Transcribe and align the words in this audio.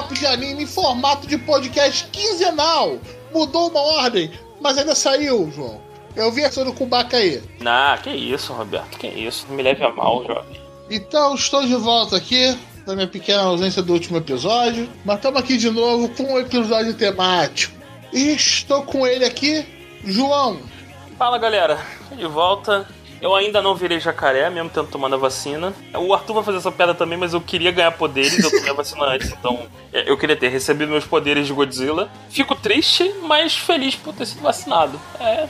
Drop 0.00 0.14
de 0.14 0.26
Anime 0.26 0.62
em 0.62 0.66
formato 0.66 1.26
de 1.26 1.36
podcast 1.36 2.06
quinzenal. 2.10 2.98
Mudou 3.34 3.68
uma 3.68 3.80
ordem, 3.80 4.30
mas 4.58 4.78
ainda 4.78 4.94
saiu, 4.94 5.52
João. 5.54 5.78
Eu 6.16 6.32
vi 6.32 6.42
essa 6.42 6.64
do 6.64 6.72
Kubaca 6.72 7.18
aí. 7.18 7.42
Ah, 7.64 7.98
que 8.02 8.08
isso, 8.08 8.54
Roberto, 8.54 8.98
que 8.98 9.06
isso. 9.06 9.44
Não 9.48 9.56
me 9.56 9.62
leve 9.62 9.84
a 9.84 9.90
mal, 9.92 10.24
jovem. 10.24 10.58
Então, 10.90 11.34
estou 11.34 11.66
de 11.66 11.74
volta 11.74 12.16
aqui, 12.16 12.56
da 12.86 12.94
minha 12.94 13.06
pequena 13.06 13.42
ausência 13.42 13.82
do 13.82 13.92
último 13.92 14.16
episódio. 14.16 14.88
Mas 15.04 15.16
estamos 15.16 15.38
aqui 15.38 15.58
de 15.58 15.68
novo 15.68 16.08
com 16.08 16.22
um 16.32 16.38
episódio 16.38 16.94
temático. 16.94 17.76
E 18.10 18.32
estou 18.32 18.82
com 18.84 19.06
ele 19.06 19.26
aqui, 19.26 19.66
João. 20.02 20.60
Fala, 21.18 21.36
galera. 21.36 21.78
De 22.16 22.26
volta. 22.26 22.88
Eu 23.20 23.34
ainda 23.34 23.60
não 23.60 23.74
virei 23.74 24.00
jacaré, 24.00 24.48
mesmo 24.48 24.70
tendo 24.70 24.86
tomado 24.88 25.14
a 25.14 25.18
vacina. 25.18 25.74
O 25.94 26.14
Arthur 26.14 26.34
vai 26.34 26.42
fazer 26.44 26.58
essa 26.58 26.72
piada 26.72 26.94
também, 26.94 27.18
mas 27.18 27.34
eu 27.34 27.40
queria 27.40 27.70
ganhar 27.70 27.90
poderes, 27.92 28.38
eu 28.42 28.50
tomei 28.50 28.70
a 28.70 28.74
vacina 28.74 29.04
antes, 29.04 29.30
então 29.30 29.66
é, 29.92 30.10
eu 30.10 30.16
queria 30.16 30.36
ter 30.36 30.48
recebido 30.48 30.88
meus 30.90 31.04
poderes 31.04 31.46
de 31.46 31.52
Godzilla. 31.52 32.10
Fico 32.30 32.54
triste, 32.54 33.12
mas 33.22 33.54
feliz 33.54 33.94
por 33.94 34.14
ter 34.14 34.26
sido 34.26 34.40
vacinado. 34.40 34.98
É. 35.20 35.46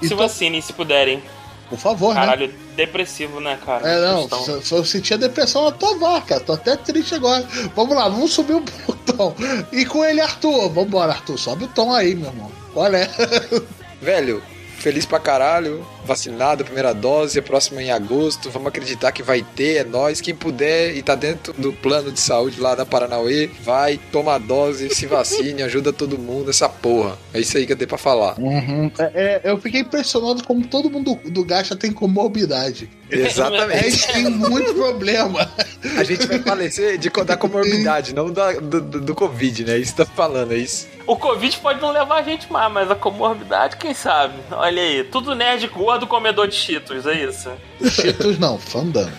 Se 0.00 0.06
Então- 0.06 0.18
vacinem 0.18 0.60
se 0.60 0.72
puderem. 0.72 1.22
Por 1.70 1.78
favor, 1.78 2.12
né? 2.14 2.20
Caralho, 2.20 2.52
depressivo, 2.76 3.40
né, 3.40 3.58
cara? 3.64 3.88
É, 3.88 3.98
não, 4.12 4.28
eu 4.70 4.84
senti 4.84 5.14
a 5.14 5.16
depressão 5.16 5.64
na 5.64 5.70
tua 5.72 5.96
vaca. 5.96 6.38
Tô 6.38 6.52
até 6.52 6.76
triste 6.76 7.14
agora. 7.14 7.46
Vamos 7.74 7.96
lá, 7.96 8.08
vamos 8.10 8.30
subir 8.30 8.52
um 8.54 8.62
pouco 8.62 8.92
o 8.92 9.12
tom. 9.14 9.34
E 9.72 9.86
com 9.86 10.04
ele, 10.04 10.20
Arthur. 10.20 10.68
Vambora, 10.68 11.12
Arthur. 11.12 11.38
Sobe 11.38 11.64
o 11.64 11.68
tom 11.68 11.94
aí, 11.94 12.14
meu 12.14 12.28
irmão. 12.28 12.52
Qual 12.74 12.92
é? 12.92 13.08
Velho, 14.02 14.42
feliz 14.80 15.06
pra 15.06 15.18
caralho. 15.18 15.86
Vacinado, 16.04 16.64
primeira 16.64 16.92
dose, 16.92 17.38
a 17.38 17.42
próxima 17.42 17.82
em 17.82 17.90
agosto. 17.90 18.50
Vamos 18.50 18.68
acreditar 18.68 19.12
que 19.12 19.22
vai 19.22 19.42
ter, 19.42 19.76
é 19.76 19.84
nóis. 19.84 20.20
Quem 20.20 20.34
puder 20.34 20.96
e 20.96 21.02
tá 21.02 21.14
dentro 21.14 21.52
do 21.52 21.72
plano 21.72 22.10
de 22.10 22.20
saúde 22.20 22.60
lá 22.60 22.74
da 22.74 22.84
Paranauê, 22.84 23.48
vai, 23.62 23.98
toma 24.10 24.34
a 24.34 24.38
dose, 24.38 24.90
se 24.90 25.06
vacine, 25.06 25.62
ajuda 25.64 25.92
todo 25.92 26.18
mundo, 26.18 26.50
essa 26.50 26.68
porra. 26.68 27.16
É 27.32 27.40
isso 27.40 27.56
aí 27.56 27.66
que 27.66 27.72
eu 27.72 27.76
tenho 27.76 27.88
pra 27.88 27.98
falar. 27.98 28.38
Uhum. 28.38 28.90
É, 28.98 29.40
é, 29.44 29.50
eu 29.50 29.58
fiquei 29.58 29.80
impressionado 29.80 30.44
como 30.44 30.66
todo 30.66 30.90
mundo 30.90 31.18
do 31.24 31.44
Gacha 31.44 31.76
tem 31.76 31.92
comorbidade. 31.92 32.88
É, 33.10 33.26
Exatamente. 33.26 33.84
eles 33.84 34.06
têm 34.06 34.30
muito 34.30 34.74
problema. 34.74 35.48
A 35.98 36.04
gente 36.04 36.26
vai 36.26 36.38
falecer 36.38 36.98
de 36.98 37.10
da 37.10 37.36
comorbidade, 37.36 38.14
não 38.14 38.30
da, 38.30 38.52
do, 38.52 38.80
do, 38.80 39.00
do 39.00 39.14
Covid, 39.14 39.64
né? 39.64 39.78
Isso 39.78 39.94
tá 39.94 40.06
falando, 40.06 40.52
é 40.52 40.56
isso. 40.56 40.88
O 41.06 41.16
Covid 41.16 41.58
pode 41.58 41.80
não 41.80 41.90
levar 41.90 42.20
a 42.20 42.22
gente 42.22 42.50
mais, 42.50 42.72
mas 42.72 42.90
a 42.90 42.94
comorbidade, 42.94 43.76
quem 43.76 43.92
sabe? 43.92 44.34
Olha 44.50 44.80
aí, 44.80 45.04
tudo 45.04 45.34
nerd 45.34 45.66
gordo 45.66 45.91
comedor 46.06 46.48
de 46.48 46.54
cheetos, 46.54 47.06
é 47.06 47.24
isso? 47.24 47.50
Cheetos 47.90 48.38
não, 48.38 48.58
fandango. 48.58 49.12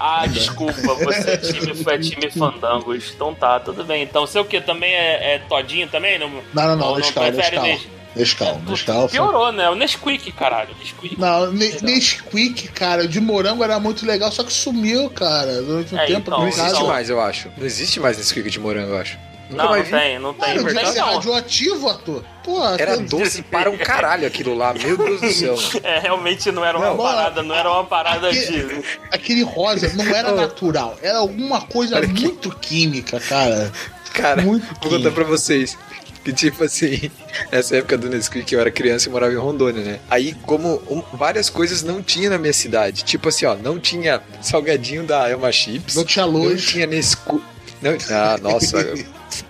Ah, 0.00 0.26
desculpa, 0.26 0.94
você 0.94 1.30
é 1.32 1.36
time, 1.38 1.74
foi 1.74 1.98
time 1.98 2.30
fandangos. 2.30 3.10
Então 3.14 3.34
tá, 3.34 3.58
tudo 3.58 3.84
bem. 3.84 4.02
Então, 4.04 4.26
sei 4.28 4.40
o 4.40 4.44
que? 4.44 4.60
Também 4.60 4.92
é, 4.94 5.34
é 5.34 5.38
todinho 5.48 5.88
também? 5.88 6.18
Não, 6.20 6.28
Não, 6.30 6.42
não, 6.68 6.76
não, 6.76 6.86
Ou 6.90 6.96
Nescau, 6.98 7.24
Nescau. 7.30 7.62
Nes- 7.64 7.88
Nescau, 8.14 8.60
Nescau. 8.66 9.08
Piorou, 9.08 9.50
né? 9.52 9.68
O 9.70 9.74
Nesquik, 9.74 10.30
caralho. 10.32 10.70
Nesquik. 10.78 11.18
Não, 11.20 11.52
Ne- 11.52 11.78
Nesquik, 11.82 12.68
cara, 12.68 13.06
de 13.08 13.20
morango 13.20 13.62
era 13.64 13.78
muito 13.80 14.06
legal, 14.06 14.30
só 14.32 14.42
que 14.44 14.52
sumiu, 14.52 15.10
cara, 15.10 15.62
durante 15.62 15.94
um 15.94 15.98
É, 15.98 16.06
tempo. 16.06 16.20
então, 16.20 16.38
Não 16.40 16.48
existe 16.48 16.84
mais, 16.84 17.10
eu 17.10 17.20
acho. 17.20 17.48
Não 17.56 17.66
existe 17.66 17.98
mais 18.00 18.16
Nesquik 18.18 18.48
de 18.50 18.58
morango, 18.60 18.92
eu 18.92 18.98
acho. 18.98 19.18
Nunca 19.50 19.62
Não, 19.62 19.76
não 19.76 19.82
vi. 19.82 19.90
tem, 19.90 20.18
não 20.18 20.34
tem. 20.34 20.48
Mano, 20.48 20.60
Não 20.60 20.66
devia 20.68 20.82
tem, 20.82 20.92
ser 20.92 20.98
não. 21.00 21.14
radioativo, 21.14 21.88
ator. 21.88 22.24
Pô, 22.44 22.64
Era 22.78 22.96
tem- 22.96 23.06
doce 23.06 23.42
para 23.42 23.70
um 23.70 23.78
caralho 23.78 24.26
aquilo 24.26 24.54
lá, 24.54 24.74
meu 24.74 24.96
Deus 24.96 25.20
do 25.20 25.30
céu. 25.32 25.56
É, 25.82 25.98
realmente 26.00 26.50
não 26.52 26.64
era 26.64 26.76
uma 26.76 26.88
Não, 26.88 26.96
parada, 26.98 27.42
não 27.42 27.54
era 27.54 27.70
uma 27.70 27.84
parada 27.84 28.28
aquele- 28.28 28.74
de. 28.74 28.84
Aquele 29.10 29.42
rosa 29.42 29.90
não 29.94 30.04
era 30.04 30.32
Oh. 30.34 30.36
natural, 30.36 30.96
era 31.02 31.18
alguma 31.18 31.60
coisa 31.62 31.98
aqui. 31.98 32.24
muito 32.24 32.50
química, 32.56 33.18
cara. 33.20 33.72
Cara, 34.12 34.42
Muito 34.42 34.66
vou 34.66 34.74
contar 34.76 34.88
química. 34.96 35.10
pra 35.12 35.24
vocês. 35.24 35.76
Que 36.24 36.32
tipo 36.32 36.64
assim, 36.64 37.10
nessa 37.50 37.76
época 37.76 37.96
do 37.96 38.08
Nesquik 38.10 38.52
eu 38.52 38.60
era 38.60 38.70
criança 38.70 39.08
e 39.08 39.12
morava 39.12 39.32
em 39.32 39.36
Rondônia, 39.36 39.82
né? 39.82 40.00
Aí, 40.10 40.34
como 40.44 40.82
um- 40.90 41.02
várias 41.16 41.48
coisas 41.48 41.82
não 41.82 42.02
tinha 42.02 42.28
na 42.28 42.36
minha 42.36 42.52
cidade. 42.52 43.02
Tipo 43.04 43.28
assim, 43.30 43.46
ó, 43.46 43.54
não 43.54 43.78
tinha 43.78 44.20
salgadinho 44.42 45.04
da 45.04 45.28
Elma 45.30 45.50
Chips. 45.52 45.94
Não 45.94 46.04
tinha 46.04 46.26
Não 46.26 46.32
luz. 46.32 46.64
tinha 46.66 46.86
Nescu. 46.86 47.40
Não, 47.80 47.96
ah, 48.10 48.36
nossa. 48.42 48.92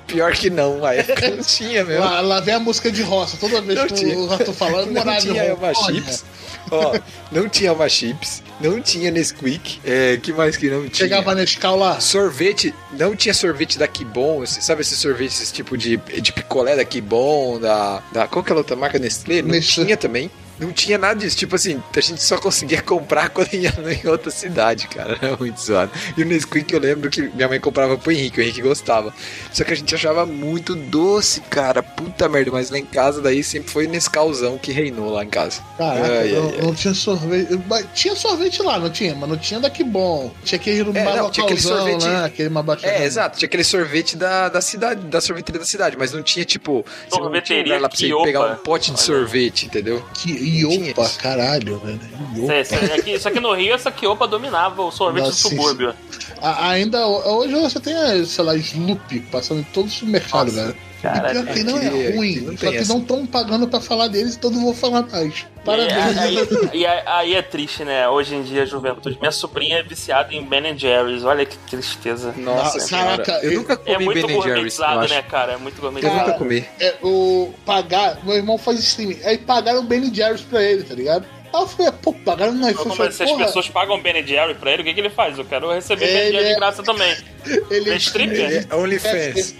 Pior 0.06 0.32
que 0.32 0.50
não, 0.50 0.84
a 0.84 0.94
época 0.94 1.30
não 1.30 1.42
tinha 1.42 1.84
mesmo. 1.84 2.04
Lá, 2.04 2.20
lá 2.20 2.40
vem 2.40 2.54
a 2.54 2.60
música 2.60 2.90
de 2.90 3.02
roça, 3.02 3.36
toda 3.38 3.60
vez 3.60 3.78
Não 3.78 3.86
que 3.86 3.94
tinha. 3.94 4.14
eu 4.14 4.38
tô 4.44 4.52
falando, 4.52 4.90
Não 4.92 5.16
tinha 5.18 5.42
Elma. 5.42 5.72
Chips. 5.74 6.24
Ó, 6.70 6.98
não 7.32 7.48
tinha 7.48 7.70
Elma 7.70 7.88
Chips. 7.88 8.42
Não 8.60 8.80
tinha 8.80 9.10
Nesquik. 9.10 9.80
É, 9.84 10.18
que 10.22 10.32
mais 10.32 10.56
que 10.56 10.68
não 10.68 10.82
tinha? 10.82 10.94
Chegava 10.94 11.34
na 11.34 11.42
escala. 11.44 12.00
Sorvete, 12.00 12.74
não 12.92 13.14
tinha 13.14 13.32
sorvete 13.32 13.78
da 13.78 13.86
Kibon, 13.86 14.44
sabe 14.46 14.80
esses 14.82 14.98
sorvetes 14.98 15.40
esse 15.40 15.52
tipo 15.52 15.78
de, 15.78 15.96
de 15.96 16.32
picolé 16.32 16.74
da 16.76 16.84
Kibon, 16.84 17.60
da, 17.60 18.02
da. 18.12 18.26
Qual 18.26 18.44
que 18.44 18.50
é 18.50 18.54
a 18.54 18.58
outra 18.58 18.74
marca? 18.76 18.98
Nestlé? 18.98 19.42
Não 19.42 19.50
Nestlé. 19.50 19.84
tinha 19.84 19.96
também. 19.96 20.30
Não 20.58 20.72
tinha 20.72 20.98
nada 20.98 21.20
disso. 21.20 21.36
Tipo 21.36 21.56
assim, 21.56 21.82
a 21.94 22.00
gente 22.00 22.22
só 22.22 22.38
conseguia 22.38 22.82
comprar 22.82 23.28
quando 23.30 23.52
ia 23.54 23.72
em 24.04 24.08
outra 24.08 24.30
cidade, 24.30 24.88
cara. 24.88 25.18
Era 25.20 25.36
muito 25.38 25.60
zoado. 25.60 25.90
E 26.16 26.22
o 26.22 26.26
Nesquik 26.26 26.72
eu 26.72 26.80
lembro 26.80 27.10
que 27.10 27.22
minha 27.22 27.48
mãe 27.48 27.60
comprava 27.60 27.96
pro 27.96 28.12
Henrique, 28.12 28.40
o 28.40 28.42
Henrique 28.42 28.62
gostava. 28.62 29.12
Só 29.52 29.64
que 29.64 29.72
a 29.72 29.76
gente 29.76 29.94
achava 29.94 30.26
muito 30.26 30.74
doce, 30.74 31.40
cara. 31.42 31.82
Puta 31.82 32.28
merda, 32.28 32.50
mas 32.50 32.70
lá 32.70 32.78
em 32.78 32.84
casa 32.84 33.20
daí 33.20 33.42
sempre 33.42 33.70
foi 33.70 33.86
Nescauzão 33.86 34.58
que 34.58 34.72
reinou 34.72 35.10
lá 35.10 35.24
em 35.24 35.28
casa. 35.28 35.60
Caraca, 35.76 36.06
Ai, 36.06 36.28
não, 36.32 36.48
ai, 36.48 36.54
ai. 36.58 36.62
não 36.66 36.74
tinha 36.74 36.94
sorvete. 36.94 37.60
Mas 37.68 37.86
Tinha 37.94 38.16
sorvete 38.16 38.62
lá, 38.62 38.78
não 38.78 38.90
tinha? 38.90 39.14
Mas 39.14 39.28
não 39.28 39.36
tinha 39.36 39.60
daqui 39.60 39.84
bom. 39.84 40.32
Tinha 40.44 40.58
aquele 40.60 40.80
É, 40.98 41.04
não, 41.16 41.30
tinha 41.30 41.44
aquele 41.44 41.60
sorvete- 41.60 42.06
né? 42.06 42.24
Aquele. 42.24 42.50
É, 42.82 43.04
exato. 43.04 43.38
Tinha 43.38 43.46
aquele 43.46 43.64
sorvete 43.64 44.16
da, 44.16 44.48
da 44.48 44.60
cidade, 44.60 45.00
da 45.06 45.20
sorveteria 45.20 45.60
da 45.60 45.66
cidade, 45.66 45.96
mas 45.98 46.12
não 46.12 46.22
tinha, 46.22 46.44
tipo, 46.44 46.84
você 46.84 46.90
não 47.00 47.08
tinha 47.08 47.22
Sorveteria 47.22 47.78
lá 47.80 47.88
pra 47.88 47.96
você 47.98 48.08
pegar 48.24 48.52
um 48.52 48.56
pote 48.56 48.92
de 48.92 49.00
sorvete, 49.00 49.66
entendeu? 49.66 50.04
Que 50.14 50.47
iopa, 50.48 51.02
isso. 51.02 51.18
caralho, 51.18 51.78
velho. 51.78 52.00
Iopa. 52.36 52.94
Aqui- 52.94 53.12
Isso 53.14 53.28
aqui 53.28 53.40
no 53.40 53.52
Rio, 53.54 53.74
essa 53.74 53.90
Kiopa 53.90 54.26
dominava 54.26 54.82
o 54.82 54.90
sorvete 54.90 55.24
Nossa, 55.24 55.48
do 55.48 55.48
subúrbio. 55.56 55.94
A- 56.40 56.70
ainda 56.70 57.06
hoje 57.06 57.52
você 57.54 57.80
tem, 57.80 58.24
sei 58.24 58.44
lá, 58.44 58.54
Sloop 58.56 59.20
passando 59.30 59.60
em 59.60 59.64
todo 59.64 59.86
o 59.86 59.90
supermercado, 59.90 60.46
Nossa, 60.52 60.66
velho. 60.66 60.76
Cara, 61.02 61.30
e 61.30 61.42
pior 61.42 61.54
que 61.54 61.62
não 61.64 61.78
é 61.78 62.10
ruim, 62.10 62.36
não 62.40 62.56
só 62.58 62.70
que 62.70 62.84
não 62.88 62.98
estão 62.98 63.26
pagando 63.26 63.68
pra 63.68 63.80
falar 63.80 64.08
deles, 64.08 64.36
então 64.36 64.50
não 64.50 64.62
vou 64.62 64.74
falar 64.74 65.02
mais. 65.02 65.34
E 65.60 65.64
Parabéns. 65.64 66.18
aí, 66.18 66.38
e 66.72 66.86
aí- 66.86 67.02
aí 67.06 67.34
é 67.34 67.42
triste, 67.42 67.84
né? 67.84 68.08
Hoje 68.08 68.34
em 68.34 68.42
dia, 68.42 68.62
a 68.62 68.66
juventude. 68.66 69.18
Minha 69.20 69.30
sobrinha 69.32 69.78
é 69.78 69.82
viciada 69.82 70.32
em 70.34 70.42
Ben 70.42 70.76
Jerry's. 70.78 71.24
Olha 71.24 71.44
que 71.44 71.58
tristeza. 71.70 72.32
Nossa, 72.38 72.78
Ah, 72.78 72.80
senhora. 72.80 73.22
caraca, 73.22 73.44
eu 73.44 73.52
eu- 73.52 73.58
nunca 73.60 73.74
É 73.84 73.92
comi 73.94 74.04
muito 74.06 74.26
Ben 74.26 74.42
Jerry's, 74.42 74.78
eu 74.78 75.08
né, 75.08 75.22
cara? 75.22 75.52
É 75.52 75.56
muito 75.58 75.76
Eu 75.76 75.82
gourmetizado. 75.82 76.18
nunca 76.20 76.32
comi. 76.38 76.64
É, 76.80 76.94
o 77.02 77.52
pagar, 77.66 78.18
meu 78.24 78.34
irmão 78.36 78.56
faz 78.56 78.78
streaming, 78.78 79.18
aí 79.24 79.36
pagaram 79.36 79.84
Ben 79.84 80.12
Jerry's 80.14 80.40
pra 80.40 80.62
ele, 80.62 80.84
tá 80.84 80.94
ligado? 80.94 81.26
Aí 81.52 81.60
eu 81.62 81.66
falei, 81.66 81.92
pô, 82.02 82.12
pagaram 82.12 82.52
no 82.52 82.58
Então, 82.58 82.70
iPhone. 82.70 82.96
como 82.96 83.12
se 83.12 83.22
as 83.22 83.30
porra, 83.30 83.46
pessoas 83.46 83.68
pagam 83.68 84.00
Ben 84.00 84.26
Jerry 84.26 84.54
pra 84.54 84.72
ele, 84.72 84.82
o 84.82 84.84
que, 84.84 84.94
que 84.94 85.00
ele 85.00 85.10
faz? 85.10 85.38
Eu 85.38 85.44
quero 85.44 85.70
receber 85.72 86.06
Ben 86.06 86.16
Ele 86.16 86.32
Jerry 86.32 86.44
é- 86.44 86.48
de 86.52 86.54
graça 86.60 86.82
também. 86.82 87.16
ele 87.70 87.90
é 87.90 87.96
stripper? 87.96 88.38
Ele 88.50 88.66
é 88.70 88.74
OnlyFans. 88.74 89.54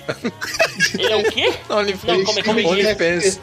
Ele 0.99 1.13
é 1.13 1.17
o 1.17 1.25
quê? 1.25 1.53
Não, 1.69 2.23
como 2.25 2.39
é 2.39 2.41
é 2.41 2.43
que 2.43 2.51
é? 2.51 2.67
OnlyFans. 2.67 3.41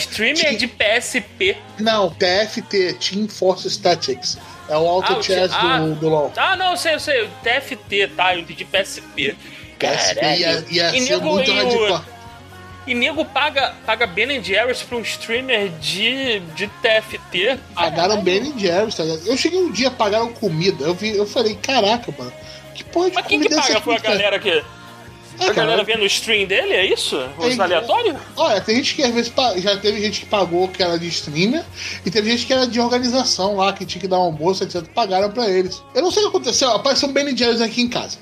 Streamer 0.00 0.56
de 0.56 0.66
PSP. 0.66 1.56
Não, 1.78 2.10
TFT, 2.10 2.94
Team 2.94 3.28
Force 3.28 3.68
Statics. 3.68 4.36
É 4.68 4.76
o 4.76 4.86
Auto 4.86 5.12
Ah, 5.12 5.18
o 5.18 5.22
Chess 5.22 5.52
ah. 5.54 5.78
do, 5.78 5.94
do 5.96 6.08
LoL. 6.08 6.32
Ah, 6.36 6.56
não, 6.56 6.72
eu 6.72 6.76
sei, 6.76 6.94
eu 6.94 7.00
sei. 7.00 7.28
TFT, 7.42 8.08
tá? 8.16 8.34
Eu 8.34 8.40
entendi 8.40 8.64
PSP. 8.64 9.36
PSP 9.78 10.20
ia, 10.24 10.64
ia 10.70 10.96
E 10.96 11.00
ser 11.00 11.10
nego- 11.12 11.24
muito 11.30 11.50
e 11.50 11.54
o- 11.54 11.56
radical. 11.56 12.04
E 12.90 12.94
nego 12.94 13.24
paga, 13.24 13.72
paga 13.86 14.04
Ben 14.04 14.42
Jerry's 14.42 14.82
pra 14.82 14.98
um 14.98 15.02
streamer 15.02 15.68
de, 15.78 16.40
de 16.56 16.66
TFT. 16.66 17.56
Pagaram 17.72 18.20
Ben 18.20 18.58
Jerry's, 18.58 18.96
tá 18.96 19.04
ligado? 19.04 19.28
Eu 19.28 19.36
cheguei 19.36 19.60
um 19.60 19.70
dia, 19.70 19.92
pagaram 19.92 20.32
comida. 20.32 20.86
Eu, 20.86 20.92
vi, 20.92 21.16
eu 21.16 21.24
falei, 21.24 21.54
caraca, 21.62 22.12
mano. 22.18 22.32
Que 22.74 22.82
porra 22.82 23.10
de 23.10 23.14
Mas 23.14 23.26
quem 23.28 23.38
que 23.38 23.46
é 23.46 23.56
paga 23.56 23.80
foi 23.80 23.94
a 23.94 23.98
galera 24.00 24.40
que. 24.40 24.64
Ah, 25.40 25.50
A 25.50 25.52
galera 25.52 25.82
vendo 25.84 26.02
o 26.02 26.06
stream 26.06 26.46
dele, 26.46 26.72
é 26.74 26.86
isso? 26.92 27.16
Os 27.38 27.58
É, 27.58 27.62
aleatórios? 27.62 28.16
Olha, 28.36 28.60
tem 28.60 28.76
gente 28.76 28.94
que 28.94 29.02
às 29.02 29.12
vezes 29.14 29.32
já 29.56 29.76
teve 29.78 30.00
gente 30.00 30.20
que 30.20 30.26
pagou 30.26 30.68
que 30.68 30.82
era 30.82 30.98
de 30.98 31.08
streamer 31.08 31.64
e 32.04 32.10
teve 32.10 32.30
gente 32.30 32.46
que 32.46 32.52
era 32.52 32.66
de 32.66 32.80
organização 32.80 33.56
lá, 33.56 33.72
que 33.72 33.84
tinha 33.86 34.00
que 34.00 34.08
dar 34.08 34.18
um 34.18 34.24
almoço, 34.24 34.62
etc. 34.64 34.82
Pagaram 34.94 35.30
pra 35.30 35.48
eles. 35.48 35.82
Eu 35.94 36.02
não 36.02 36.10
sei 36.10 36.22
o 36.24 36.30
que 36.30 36.36
aconteceu, 36.36 36.70
apareceu 36.70 37.08
um 37.08 37.12
Ben 37.12 37.36
Jerry's 37.36 37.60
aqui 37.60 37.80
em 37.82 37.88
casa. 37.88 38.18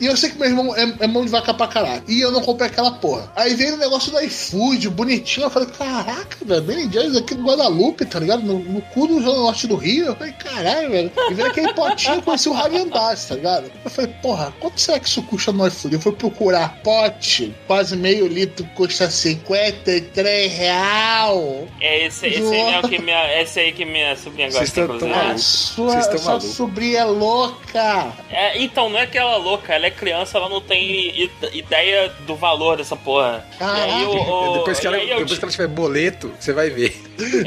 E 0.00 0.06
eu 0.06 0.16
sei 0.16 0.30
que 0.30 0.38
meu 0.38 0.48
irmão 0.48 0.74
é, 0.76 0.94
é 1.00 1.06
mão 1.06 1.24
de 1.24 1.30
vaca 1.30 1.52
pra 1.52 1.66
caralho. 1.66 2.02
E 2.08 2.20
eu 2.20 2.30
não 2.30 2.40
comprei 2.40 2.68
aquela 2.68 2.92
porra. 2.92 3.30
Aí 3.36 3.54
veio 3.54 3.74
o 3.74 3.78
negócio 3.78 4.10
do 4.10 4.20
iFood, 4.20 4.88
bonitinho. 4.90 5.46
Eu 5.46 5.50
falei, 5.50 5.68
caraca, 5.68 6.36
velho, 6.42 6.62
Ben 6.62 6.90
Jerry's 6.90 7.16
aqui 7.16 7.34
no 7.34 7.44
Guadalupe, 7.46 8.04
tá 8.06 8.18
ligado? 8.18 8.42
No, 8.42 8.58
no 8.58 8.80
cu 8.80 9.06
do 9.06 9.20
Zona 9.22 9.38
Norte 9.38 9.66
do 9.66 9.76
Rio. 9.76 10.06
Eu 10.06 10.16
falei, 10.16 10.32
caralho, 10.32 10.90
velho. 10.90 11.12
E 11.30 11.34
veio 11.34 11.48
aquele 11.48 11.72
potinho, 11.74 12.14
eu 12.16 12.22
conheci 12.22 12.48
o 12.48 12.54
Dazs, 12.90 13.26
tá 13.26 13.34
ligado? 13.34 13.70
Eu 13.84 13.90
falei, 13.90 14.12
porra, 14.22 14.52
quanto 14.60 14.80
será 14.80 14.98
que 14.98 15.08
isso 15.08 15.22
custa 15.24 15.52
no 15.52 15.66
iFood? 15.66 15.94
Eu 15.94 16.00
fui 16.00 16.12
procurar 16.12 16.61
pote, 16.68 17.54
quase 17.66 17.96
meio 17.96 18.26
litro, 18.26 18.64
custa 18.74 19.10
53 19.10 20.52
real. 20.52 21.68
É 21.80 22.06
esse, 22.06 22.26
esse 22.26 22.54
aí 22.54 22.74
é 22.74 22.78
o 22.80 22.88
que 22.88 22.98
minha, 23.00 23.40
esse 23.42 23.60
aí 23.60 23.72
que 23.72 23.84
minha 23.84 24.16
sobrinha 24.16 24.48
gosta, 24.48 24.60
Vocês 24.66 24.72
tão- 24.86 24.98
tão 24.98 25.08
inclusive. 25.08 25.20
A 25.20 25.24
maluco. 25.24 25.38
sua, 25.40 26.18
sua 26.18 26.40
sobrinha 26.40 27.00
é 27.00 27.04
louca. 27.04 28.12
É, 28.30 28.58
então, 28.62 28.88
não 28.88 28.98
é 28.98 29.06
que 29.06 29.18
ela 29.18 29.34
é 29.34 29.38
louca, 29.38 29.74
ela 29.74 29.86
é 29.86 29.90
criança, 29.90 30.38
ela 30.38 30.48
não 30.48 30.60
tem 30.60 31.30
ideia 31.52 32.12
do 32.26 32.34
valor 32.36 32.76
dessa 32.76 32.96
porra. 32.96 33.46
Caraca. 33.58 33.86
E 33.86 33.90
aí, 33.92 34.04
o- 34.04 34.10
o- 34.50 34.52
depois 34.58 34.80
que, 34.80 34.86
ela, 34.86 34.96
depois 34.98 35.38
que 35.38 35.44
ela 35.44 35.52
tiver 35.52 35.68
boleto, 35.68 36.32
você 36.38 36.52
vai 36.52 36.70
ver. 36.70 36.94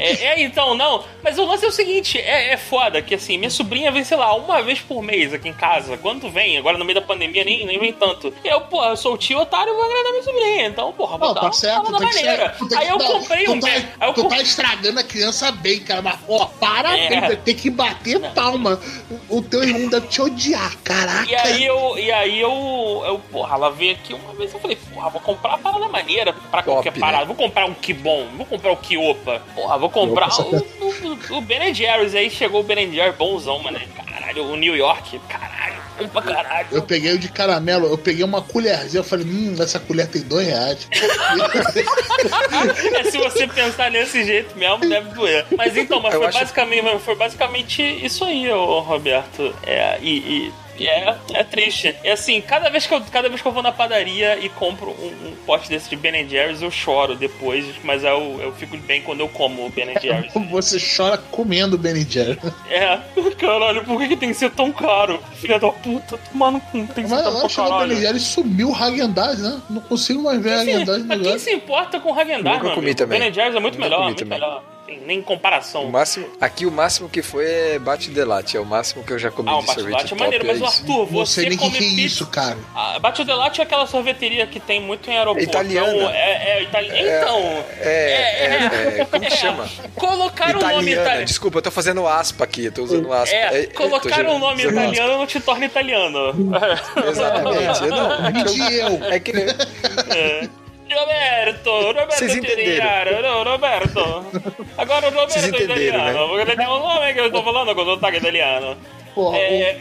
É, 0.00 0.24
é, 0.26 0.40
então, 0.42 0.74
não. 0.74 1.04
Mas 1.22 1.38
o 1.38 1.44
lance 1.44 1.64
é 1.64 1.68
o 1.68 1.72
seguinte: 1.72 2.18
é, 2.18 2.52
é 2.52 2.56
foda 2.56 3.02
que 3.02 3.14
assim, 3.14 3.36
minha 3.36 3.50
sobrinha 3.50 3.90
vem, 3.90 4.04
sei 4.04 4.16
lá, 4.16 4.34
uma 4.34 4.62
vez 4.62 4.78
por 4.80 5.02
mês 5.02 5.34
aqui 5.34 5.48
em 5.48 5.52
casa. 5.52 5.96
Quando 5.98 6.30
vem, 6.30 6.56
agora 6.56 6.78
no 6.78 6.84
meio 6.84 6.98
da 7.00 7.04
pandemia 7.06 7.44
nem, 7.44 7.66
nem 7.66 7.78
vem 7.78 7.92
tanto. 7.92 8.32
Eu, 8.44 8.60
porra, 8.62 8.90
eu 8.90 8.96
sou 9.06 9.14
o 9.14 9.18
tio 9.18 9.38
otário 9.38 9.72
e 9.72 9.76
vou 9.76 9.84
agradar 9.84 10.10
minha 10.12 10.22
sobrinha. 10.24 10.66
Então, 10.66 10.92
porra, 10.92 11.16
vou 11.18 11.28
Não, 11.28 11.34
dar 11.34 11.40
tá 11.42 11.46
uma 11.46 11.52
certo, 11.52 11.84
tem 11.86 11.94
que 11.98 12.04
maneira. 12.04 12.54
ser. 12.58 12.68
tem 12.68 12.78
Aí 12.78 12.88
eu 12.88 12.98
não, 12.98 13.06
comprei 13.20 13.48
um. 13.48 13.60
Tá, 13.60 13.68
Aí 13.68 13.84
eu 14.08 14.12
tu 14.14 14.22
comp- 14.22 14.34
tá 14.34 14.42
estragando 14.42 14.98
a 15.00 15.02
criança 15.04 15.52
bem, 15.52 15.78
cara. 15.80 16.02
Mas, 16.02 16.18
ó, 16.28 16.46
parabéns, 16.46 17.12
É. 17.12 17.36
ter 17.36 17.54
que 17.54 17.70
bater 17.70 18.20
palma. 18.32 18.80
O, 19.30 19.38
o 19.38 19.42
teu 19.42 19.62
irmão 19.62 19.88
deve 19.88 20.08
te 20.08 20.20
odiar, 20.20 20.76
caraca. 20.82 21.30
E 21.30 21.34
aí 21.34 21.64
eu, 21.64 21.98
e 21.98 22.10
aí 22.10 22.40
eu, 22.40 23.02
eu, 23.06 23.18
porra, 23.30 23.54
ela 23.54 23.70
veio 23.70 23.92
aqui 23.92 24.12
uma 24.14 24.34
vez 24.34 24.52
eu 24.52 24.58
falei, 24.60 24.76
porra, 24.76 25.08
vou 25.10 25.20
comprar 25.20 25.50
uma 25.50 25.58
parada 25.58 25.88
maneira 25.88 26.32
pra 26.50 26.62
qualquer 26.62 26.90
Top, 26.90 27.00
parada. 27.00 27.18
né? 27.20 27.24
Vou 27.26 27.36
comprar 27.36 27.66
um 27.66 27.74
Kibon, 27.74 28.26
vou 28.36 28.46
comprar 28.46 28.72
o 28.72 28.76
Kiopa. 28.76 29.40
Porra, 29.54 29.78
vou 29.78 29.88
comprar 29.90 30.28
o, 30.40 30.56
o, 30.56 31.36
o 31.36 31.40
Ben 31.40 31.72
Jerry's. 31.72 32.14
Aí 32.14 32.28
chegou 32.30 32.60
o 32.60 32.64
Ben 32.64 32.92
Jerry's 32.92 33.16
bonzão, 33.16 33.58
mano. 33.60 33.78
Caralho, 34.10 34.44
o 34.50 34.56
New 34.56 34.74
York, 34.76 35.20
caralho, 35.28 35.76
bom 35.96 36.08
pra 36.08 36.22
caralho. 36.22 36.68
Eu 36.72 36.82
peguei 36.82 37.12
o 37.12 37.18
de 37.18 37.28
caramelo, 37.28 37.86
eu 37.86 37.98
peguei 37.98 38.24
uma 38.24 38.42
colherzinha, 38.42 39.00
eu 39.00 39.04
falei, 39.04 39.26
hum, 39.26 39.54
essa 39.60 39.78
colher 39.78 40.06
tem 40.08 40.22
dois 40.22 40.46
reais. 40.46 40.88
É, 42.96 43.10
se 43.10 43.18
você 43.18 43.46
pensar 43.46 43.90
nesse 43.90 44.24
jeito 44.24 44.56
mesmo, 44.58 44.88
deve 44.88 45.10
doer. 45.10 45.44
Mas 45.56 45.76
então, 45.76 46.00
mas 46.00 46.14
foi, 46.14 46.26
acho- 46.26 46.38
basicamente, 46.38 46.98
foi 47.00 47.14
basicamente 47.14 47.82
isso 47.82 48.24
aí, 48.24 48.50
ô, 48.50 48.80
Roberto. 48.80 49.54
É, 49.64 49.98
e. 50.00 50.18
e- 50.18 50.65
e 50.78 50.86
é, 50.86 51.16
é 51.34 51.44
triste. 51.44 51.94
É 52.04 52.12
assim, 52.12 52.40
cada 52.40 52.68
vez, 52.70 52.86
que 52.86 52.94
eu, 52.94 53.00
cada 53.10 53.28
vez 53.28 53.40
que 53.40 53.48
eu 53.48 53.52
vou 53.52 53.62
na 53.62 53.72
padaria 53.72 54.38
e 54.38 54.48
compro 54.48 54.90
um, 54.90 55.28
um 55.28 55.36
pote 55.46 55.68
desse 55.68 55.88
de 55.88 55.96
Ben 55.96 56.28
Jerry's, 56.28 56.62
eu 56.62 56.70
choro 56.70 57.14
depois, 57.14 57.64
mas 57.82 58.04
eu, 58.04 58.38
eu 58.40 58.52
fico 58.52 58.76
bem 58.78 59.02
quando 59.02 59.20
eu 59.20 59.28
como 59.28 59.66
o 59.66 59.70
Ben 59.70 59.86
Jerry's. 60.00 60.32
Você 60.50 60.78
chora 60.96 61.18
comendo 61.18 61.76
Ben 61.78 61.96
Jerry. 62.08 62.38
É, 62.70 62.98
caralho, 63.38 63.84
por 63.84 63.98
que, 64.00 64.08
que 64.08 64.16
tem 64.16 64.28
que 64.30 64.34
ser 64.34 64.50
tão 64.50 64.72
caro? 64.72 65.20
Filha 65.34 65.58
da 65.58 65.70
puta, 65.70 66.18
tomando 66.32 66.60
com 66.60 66.86
tem 66.86 67.04
que 67.04 67.08
ser 67.10 67.14
Mas 67.16 67.22
tão 67.24 67.30
agora 67.30 67.40
pra 67.40 67.48
chegou 67.48 67.64
o 67.66 67.70
caralho. 67.70 67.88
Ben 67.90 68.00
Jerry 68.00 68.16
e 68.16 68.20
sumiu 68.20 68.70
o 68.70 68.74
Hagendaz, 68.74 69.38
né? 69.40 69.60
Não 69.68 69.80
consigo 69.80 70.22
mais 70.22 70.40
ver 70.42 70.52
Hagendaz 70.54 70.98
no 70.98 71.06
mas 71.06 71.18
quem 71.18 71.26
lugar. 71.26 71.38
se 71.40 71.52
importa 71.52 72.00
com 72.00 72.14
Häagen-Dazs, 72.16 72.54
Nunca 72.56 72.64
meu 72.66 72.74
comi 72.74 72.94
também. 72.94 73.20
Ben 73.20 73.32
Jerry's 73.32 73.54
é 73.56 73.60
muito 73.60 73.78
melhor, 73.80 74.04
muito 74.04 74.18
também. 74.24 74.38
melhor. 74.38 74.62
Tem 74.86 75.00
nem 75.00 75.20
comparação. 75.20 75.84
O 75.84 75.90
máximo, 75.90 76.28
aqui 76.40 76.64
o 76.64 76.70
máximo 76.70 77.08
que 77.08 77.20
foi 77.20 77.44
é 77.44 77.78
bate 77.78 78.08
de 78.10 78.22
latte, 78.24 78.56
é 78.56 78.60
o 78.60 78.64
máximo 78.64 79.02
que 79.02 79.12
eu 79.12 79.18
já 79.18 79.30
comi 79.32 79.48
Ah, 79.50 79.56
o 79.56 79.60
de 79.60 79.66
bate 79.66 79.80
sorvete 79.80 79.94
latte 80.02 80.14
é 80.14 80.16
maneiro, 80.16 80.46
mas 80.46 80.60
é 80.60 80.64
o 80.64 80.66
isso. 80.68 80.80
Arthur, 80.80 80.98
Não 80.98 81.06
você 81.06 81.40
sei 81.40 81.48
nem 81.48 81.58
o 81.58 81.60
que, 81.60 81.66
come 81.66 81.78
que 81.78 81.84
é 81.84 81.88
isso, 82.04 82.26
cara. 82.28 82.56
Ah, 82.74 82.98
Bate 83.00 83.24
de 83.24 83.32
latte 83.32 83.60
é 83.60 83.64
aquela 83.64 83.86
sorveteria 83.86 84.46
que 84.46 84.60
tem 84.60 84.80
muito 84.80 85.10
em 85.10 85.16
aeroporto. 85.18 85.48
Italiana. 85.48 85.92
Então, 85.92 86.10
é, 86.10 86.58
é 86.58 86.62
italiana. 86.62 87.18
Então. 87.22 87.64
É, 87.80 88.12
é, 88.44 89.00
é, 89.00 89.04
como 89.06 89.24
que 89.24 89.30
chama? 89.36 89.68
Colocar 89.96 90.56
um 90.56 90.60
nome 90.60 90.92
italiano. 90.92 91.24
desculpa, 91.24 91.58
eu 91.58 91.62
tô 91.62 91.70
fazendo 91.72 92.06
aspa 92.06 92.44
aqui, 92.44 92.66
eu 92.66 92.72
tô 92.72 92.84
usando 92.84 93.12
aspa. 93.12 93.34
É, 93.34 93.62
eu 93.64 93.68
tô 93.70 93.74
colocar 93.74 94.06
um 94.08 94.14
gerando- 94.14 94.38
nome 94.38 94.62
usando 94.66 94.78
aspa. 94.78 94.82
italiano 94.92 95.18
não 95.18 95.26
te 95.26 95.40
torna 95.40 95.64
italiano. 95.66 96.34
Exatamente. 97.10 97.82
Eu 97.82 97.88
não, 97.88 98.26
é 98.26 98.72
eu-. 98.72 99.04
É 99.12 99.18
que 99.20 99.32
É. 100.14 100.48
Roberto, 100.94 101.70
Roberto 101.70 102.12
Vocês 102.12 102.34
italiano, 102.36 103.22
não, 103.22 103.44
Roberto. 103.44 104.26
Agora 104.78 105.06
o 105.06 105.10
Roberto 105.10 105.30
Vocês 105.30 105.44
é 105.44 105.48
entenderam, 105.48 105.76
italiano, 105.82 106.20
né? 106.20 106.28
porque 106.44 106.56
tem 106.56 106.66
um 106.66 106.78
nome 106.78 107.12
que 107.12 107.20
eu 107.20 107.32
tô 107.32 107.42
falando 107.42 107.74
com 107.74 107.80
o 107.82 107.84
sotaque 107.84 108.18
italiano. 108.18 108.76
Pô, 109.14 109.34
É, 109.34 109.76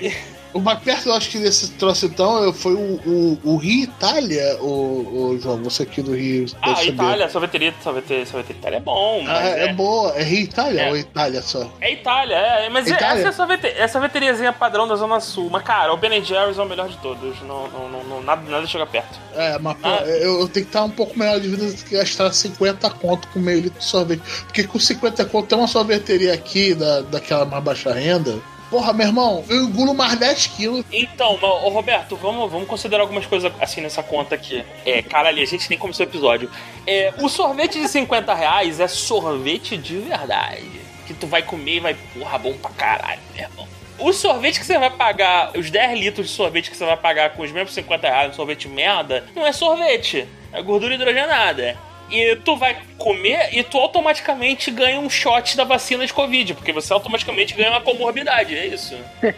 o, 0.55 0.59
mais 0.61 0.79
perto, 0.79 1.09
eu 1.09 1.13
acho 1.13 1.29
que 1.29 1.37
desse 1.37 1.69
troço, 1.71 2.05
então, 2.05 2.51
foi 2.53 2.73
o, 2.73 2.99
o, 3.05 3.39
o 3.43 3.57
Rio 3.57 3.83
Itália, 3.83 4.57
o, 4.61 5.31
o 5.33 5.39
João, 5.41 5.61
você 5.63 5.83
aqui 5.83 6.01
do 6.01 6.15
Rio. 6.15 6.45
ah. 6.61 6.83
Itália, 6.83 7.29
sorveteria, 7.29 7.73
sorveteria, 7.83 8.25
sorveteria 8.25 8.59
Itália 8.59 8.77
é 8.77 8.79
bom, 8.79 9.21
Ah, 9.27 9.33
mas 9.33 9.45
é, 9.57 9.73
boa. 9.73 10.11
É 10.15 10.23
Rio 10.23 10.39
Itália 10.43 10.81
É. 10.81 10.89
ou 10.89 10.97
Itália 10.97 11.41
só? 11.41 11.69
É 11.81 11.93
Itália, 11.93 12.35
é, 12.35 12.69
mas 12.69 12.87
Itália? 12.87 13.19
essa 13.19 13.27
é 13.27 13.29
a 13.29 13.33
sorvete, 13.33 13.65
é 13.67 13.87
sorveteriazinha 13.87 14.53
padrão 14.53 14.87
da 14.87 14.95
Zona 14.95 15.19
Sul. 15.19 15.49
Mas, 15.51 15.63
cara, 15.63 15.93
o 15.93 15.97
Ben 15.97 16.23
Jerry's 16.23 16.57
é 16.57 16.61
o 16.61 16.65
melhor 16.65 16.87
de 16.89 16.97
todos. 16.97 17.39
Não, 17.41 17.67
não, 17.67 17.89
não, 17.89 18.03
não- 18.03 18.23
nada, 18.23 18.41
nada 18.49 18.65
chega 18.67 18.85
perto. 18.85 19.19
É, 19.35 19.57
mas 19.59 19.75
pô, 19.77 19.87
Ah. 19.87 20.03
eu, 20.05 20.39
eu 20.41 20.47
tenho 20.47 20.65
que 20.65 20.69
estar 20.69 20.83
um 20.83 20.89
pouco 20.89 21.17
melhor 21.17 21.39
de 21.39 21.47
vida 21.49 21.65
do 21.65 21.73
que 21.83 21.95
gastar 21.95 22.31
50 22.31 22.89
conto 22.91 23.27
com 23.29 23.39
meio 23.39 23.59
litro 23.61 23.79
de 23.79 23.85
sorvete. 23.85 24.21
Porque 24.45 24.63
com 24.63 24.79
50 24.79 25.25
conto 25.25 25.47
tem 25.47 25.57
uma 25.57 25.67
sorveteria 25.67 26.33
aqui 26.33 26.73
da, 26.73 27.01
daquela 27.01 27.45
mais 27.45 27.63
baixa 27.63 27.93
renda. 27.93 28.39
Porra, 28.69 28.93
meu 28.93 29.07
irmão, 29.07 29.43
eu 29.47 29.63
engulo 29.63 29.93
mais 29.93 30.17
10 30.17 30.47
quilos. 30.47 30.85
Então, 30.91 31.37
ô, 31.41 31.69
Roberto, 31.69 32.15
vamos, 32.15 32.51
vamos 32.51 32.67
considerar 32.67 33.03
algumas 33.03 33.25
coisas 33.25 33.51
assim 33.59 33.81
nessa 33.81 34.01
conta 34.01 34.35
aqui. 34.35 34.63
É, 34.85 35.01
caralho, 35.01 35.41
a 35.41 35.45
gente 35.45 35.69
nem 35.69 35.77
começou 35.77 36.05
o 36.05 36.09
episódio. 36.09 36.49
É, 36.85 37.13
o 37.19 37.29
sorvete 37.29 37.79
de 37.79 37.87
50 37.87 38.33
reais 38.33 38.79
é 38.79 38.87
sorvete 38.87 39.77
de 39.77 39.97
verdade. 39.97 40.81
Que 41.05 41.13
tu 41.13 41.27
vai 41.27 41.43
comer 41.43 41.75
e 41.75 41.79
vai, 41.79 41.93
porra, 41.93 42.37
bom 42.37 42.53
pra 42.53 42.71
caralho, 42.71 43.21
meu 43.35 43.43
irmão. 43.43 43.67
O 43.97 44.11
sorvete 44.11 44.59
que 44.59 44.65
você 44.65 44.77
vai 44.77 44.89
pagar, 44.89 45.51
os 45.55 45.69
10 45.69 45.99
litros 45.99 46.27
de 46.27 46.33
sorvete 46.33 46.69
que 46.69 46.75
você 46.75 46.85
vai 46.85 46.97
pagar 46.97 47.29
com 47.31 47.43
os 47.43 47.51
mesmos 47.51 47.73
50 47.73 48.07
reais, 48.07 48.31
um 48.31 48.33
sorvete 48.33 48.67
merda, 48.67 49.23
não 49.33 49.45
é 49.45 49.53
sorvete, 49.53 50.27
é 50.51 50.61
gordura 50.61 50.95
hidrogenada. 50.95 51.77
E 52.09 52.35
tu 52.37 52.55
vai 52.55 52.77
comer 52.97 53.49
e 53.51 53.63
tu 53.63 53.77
automaticamente 53.77 54.69
ganha 54.69 54.99
um 54.99 55.09
shot 55.09 55.57
da 55.57 55.63
vacina 55.63 56.05
de 56.05 56.13
Covid, 56.13 56.53
porque 56.53 56.71
você 56.71 56.93
automaticamente 56.93 57.53
ganha 57.53 57.71
uma 57.71 57.81
comorbidade, 57.81 58.55
é 58.55 58.67
isso. 58.67 58.95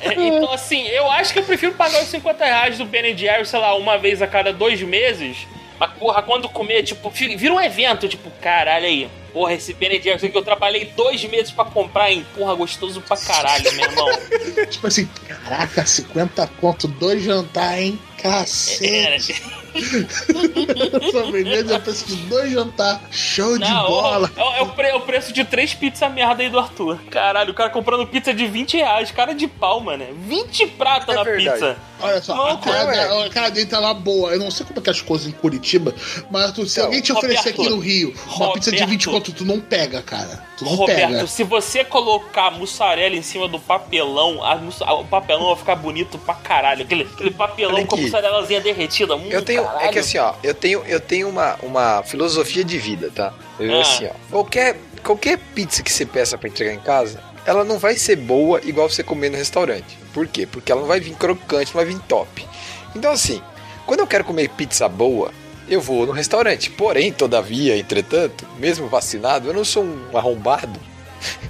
É, 0.00 0.12
então, 0.12 0.52
assim, 0.52 0.86
eu 0.88 1.10
acho 1.10 1.32
que 1.32 1.38
eu 1.38 1.42
prefiro 1.42 1.72
pagar 1.72 2.02
os 2.02 2.08
50 2.08 2.44
reais 2.44 2.78
do 2.78 2.84
Ben 2.84 3.16
Jerry's, 3.16 3.48
sei 3.48 3.58
lá, 3.58 3.74
uma 3.74 3.96
vez 3.96 4.20
a 4.20 4.26
cada 4.26 4.52
dois 4.52 4.80
meses. 4.82 5.46
Mas, 5.78 5.92
porra, 5.92 6.22
quando 6.22 6.48
comer, 6.48 6.82
tipo, 6.82 7.08
vira 7.10 7.54
um 7.54 7.60
evento, 7.60 8.08
tipo, 8.08 8.30
caralho 8.42 8.84
aí. 8.84 9.08
Porra, 9.32 9.54
esse 9.54 9.72
Ben 9.72 10.00
Jerry's 10.02 10.20
que 10.20 10.36
eu 10.36 10.42
trabalhei 10.42 10.86
dois 10.96 11.24
meses 11.24 11.52
pra 11.52 11.64
comprar, 11.64 12.10
hein? 12.10 12.26
Porra, 12.34 12.54
gostoso 12.54 13.00
pra 13.00 13.16
caralho, 13.16 13.72
meu 13.72 13.84
irmão. 13.84 14.08
Tipo 14.68 14.86
assim, 14.86 15.08
caraca, 15.26 15.86
50 15.86 16.46
conto, 16.60 16.88
dois 16.88 17.22
jantar, 17.22 17.80
hein? 17.80 17.98
Cacete. 18.20 19.32
É, 19.32 19.57
Sorvete, 21.12 21.70
eu 21.70 21.80
preciso 21.80 22.16
de 22.16 22.22
dois 22.26 22.50
jantar. 22.50 23.00
Show 23.10 23.58
de 23.58 23.68
não, 23.70 23.86
bola. 23.86 24.30
é, 24.36 24.42
o- 24.42 24.54
é 24.54 24.62
o, 24.62 24.66
pre- 24.68 24.88
é 24.88 24.94
o 24.94 25.00
preço 25.00 25.32
de 25.32 25.44
três 25.44 25.74
pizzas 25.74 26.10
merda 26.12 26.42
aí 26.42 26.48
do 26.50 26.58
Arthur. 26.58 26.98
Caralho, 27.10 27.50
o 27.50 27.54
cara 27.54 27.70
comprando 27.70 28.06
pizza 28.06 28.32
de 28.32 28.46
20 28.46 28.76
reais, 28.76 29.10
cara 29.10 29.34
de 29.34 29.46
pau, 29.46 29.80
mano. 29.80 30.04
20 30.26 30.66
prata 30.68 31.12
É 31.12 31.14
na 31.16 31.22
verdade. 31.22 31.50
pizza. 31.58 31.76
Olha 32.00 32.22
só, 32.22 32.50
a 32.52 32.56
cara, 32.58 32.94
é. 32.94 33.08
da- 33.08 33.24
a 33.26 33.30
cara 33.30 33.48
dele 33.50 33.66
tá 33.66 33.80
lá 33.80 33.92
boa. 33.92 34.30
Eu 34.32 34.38
não 34.38 34.50
sei 34.50 34.64
como 34.64 34.78
é 34.78 34.82
que 34.82 34.88
é 34.88 34.92
as 34.92 35.00
coisas 35.02 35.26
em 35.26 35.32
Curitiba, 35.32 35.92
mas 36.30 36.52
tu, 36.52 36.64
se 36.66 36.74
Então, 36.78 36.84
alguém 36.86 37.00
te 37.00 37.12
oferecer 37.12 37.50
Roberto, 37.50 37.60
aqui 37.62 37.68
no 37.70 37.78
Rio 37.80 38.14
uma 38.36 38.52
pizza 38.52 38.70
de 38.70 38.84
20 38.84 39.06
Roberto. 39.06 39.26
conto, 39.26 39.36
tu 39.38 39.44
não 39.44 39.60
pega, 39.60 40.00
cara. 40.02 40.46
Tu 40.56 40.64
não 40.64 40.74
Roberto, 40.74 41.12
pega. 41.12 41.26
se 41.26 41.42
você 41.44 41.84
colocar 41.84 42.50
mussarela 42.52 43.14
em 43.16 43.22
cima 43.22 43.48
do 43.48 43.58
papelão, 43.58 44.44
a 44.44 44.54
mussa- 44.56 44.84
o 44.92 45.04
papelão 45.04 45.46
vai 45.48 45.56
ficar 45.56 45.74
bonito 45.76 46.18
pra 46.18 46.34
caralho. 46.34 46.82
Aquele, 46.84 47.02
aquele 47.02 47.30
papelão 47.32 47.84
com 47.86 47.96
a 47.96 47.98
mussarelazinha 47.98 48.60
derretida. 48.60 49.14
Eu 49.28 49.42
tenho, 49.42 49.57
é 49.62 49.66
caralho. 49.66 49.92
que 49.92 49.98
assim, 49.98 50.18
ó, 50.18 50.34
eu 50.42 50.54
tenho, 50.54 50.82
eu 50.86 51.00
tenho 51.00 51.28
uma, 51.28 51.56
uma 51.62 52.02
filosofia 52.02 52.64
de 52.64 52.78
vida, 52.78 53.10
tá? 53.14 53.32
Eu, 53.58 53.72
Ah. 53.78 53.80
assim, 53.82 54.06
ó, 54.06 54.10
qualquer, 54.30 54.76
qualquer 55.02 55.38
pizza 55.54 55.82
que 55.82 55.92
você 55.92 56.04
peça 56.06 56.36
pra 56.38 56.48
entregar 56.48 56.72
em 56.72 56.80
casa, 56.80 57.20
ela 57.46 57.64
não 57.64 57.78
vai 57.78 57.96
ser 57.96 58.16
boa 58.16 58.60
igual 58.64 58.88
você 58.90 59.02
comer 59.02 59.30
no 59.30 59.36
restaurante. 59.36 59.98
Por 60.12 60.26
quê? 60.26 60.46
Porque 60.46 60.70
ela 60.72 60.80
não 60.82 60.88
vai 60.88 61.00
vir 61.00 61.14
crocante, 61.14 61.66
não 61.74 61.82
vai 61.82 61.84
vir 61.84 61.98
top. 62.08 62.46
Então, 62.94 63.12
assim, 63.12 63.40
quando 63.86 64.00
eu 64.00 64.06
quero 64.06 64.24
comer 64.24 64.48
pizza 64.50 64.88
boa, 64.88 65.30
eu 65.68 65.80
vou 65.80 66.06
no 66.06 66.12
restaurante. 66.12 66.70
Porém, 66.70 67.12
todavia, 67.12 67.76
entretanto, 67.76 68.46
mesmo 68.58 68.88
vacinado, 68.88 69.48
eu 69.48 69.54
não 69.54 69.64
sou 69.64 69.84
um 69.84 70.16
arrombado 70.16 70.78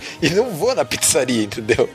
e 0.22 0.30
não 0.30 0.50
vou 0.50 0.74
na 0.74 0.84
pizzaria, 0.84 1.44
entendeu? 1.44 1.88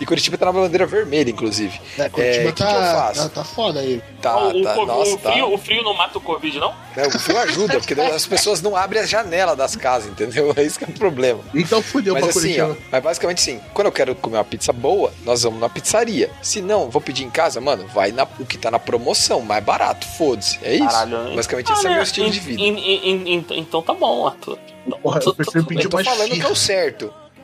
E 0.00 0.04
Curitiba 0.04 0.36
tá 0.36 0.46
na 0.46 0.52
bandeira 0.52 0.84
vermelha, 0.86 1.30
inclusive. 1.30 1.80
É, 1.96 2.08
Curitiba 2.08 2.48
É, 2.48 2.52
que 2.52 2.58
tá, 2.62 2.66
que 2.66 2.74
eu 2.74 2.80
faço? 2.80 3.22
tá, 3.22 3.28
tá 3.28 3.44
foda 3.44 3.80
aí. 3.80 4.02
Tá, 4.20 4.36
o, 4.36 4.48
o 4.58 4.62
tá, 4.62 4.74
co- 4.74 4.86
nossa, 4.86 5.14
o 5.14 5.18
tá. 5.18 5.30
frio, 5.32 5.54
o 5.54 5.58
frio 5.58 5.82
não 5.84 5.94
mata 5.94 6.18
o 6.18 6.20
Covid, 6.20 6.58
não? 6.58 6.74
É, 6.96 7.06
o 7.06 7.10
frio 7.18 7.38
ajuda, 7.38 7.78
porque 7.78 7.94
as 8.00 8.26
pessoas 8.26 8.60
não 8.60 8.74
abrem 8.76 9.00
a 9.02 9.06
janela 9.06 9.54
das 9.54 9.76
casas, 9.76 10.10
entendeu? 10.10 10.52
É 10.56 10.62
isso 10.64 10.78
que 10.78 10.84
é 10.84 10.88
o 10.88 10.92
problema. 10.92 11.40
Então 11.54 11.80
fudeu 11.80 12.12
Mas 12.14 12.22
pra 12.24 12.30
assim, 12.30 12.60
ó, 12.60 12.66
Curitiba. 12.66 12.86
mas 12.90 13.02
basicamente 13.02 13.38
assim, 13.38 13.60
quando 13.72 13.86
eu 13.86 13.92
quero 13.92 14.14
comer 14.16 14.36
uma 14.38 14.44
pizza 14.44 14.72
boa, 14.72 15.12
nós 15.24 15.42
vamos 15.44 15.60
na 15.60 15.68
pizzaria. 15.68 16.28
Se 16.42 16.60
não, 16.60 16.90
vou 16.90 17.00
pedir 17.00 17.24
em 17.24 17.30
casa, 17.30 17.60
mano, 17.60 17.86
vai 17.86 18.10
na, 18.12 18.24
o 18.40 18.44
que 18.44 18.58
tá 18.58 18.70
na 18.70 18.78
promoção, 18.80 19.40
mais 19.42 19.62
barato, 19.64 20.06
foda-se. 20.18 20.58
É 20.62 20.74
isso. 20.74 20.84
Caralho. 20.86 21.36
basicamente 21.36 21.72
esse 21.72 21.86
é 21.86 21.90
o 21.90 21.92
meu 21.94 22.02
estilo 22.02 22.26
em- 22.26 22.30
de 22.30 22.40
vida. 22.40 22.60
em- 22.62 23.28
em- 23.34 23.46
então 23.52 23.80
tá 23.80 23.94
bom, 23.94 24.26
Arthur. 24.26 24.58
Porra, 25.00 25.20
eu 25.24 25.32
prefiro 25.34 25.64
pedir 25.64 25.84
Eu 25.84 25.90
tô 25.90 26.02
falando 26.02 26.30
que 26.32 26.42
é 26.42 26.48
o 26.48 26.56
certo. 26.56 27.01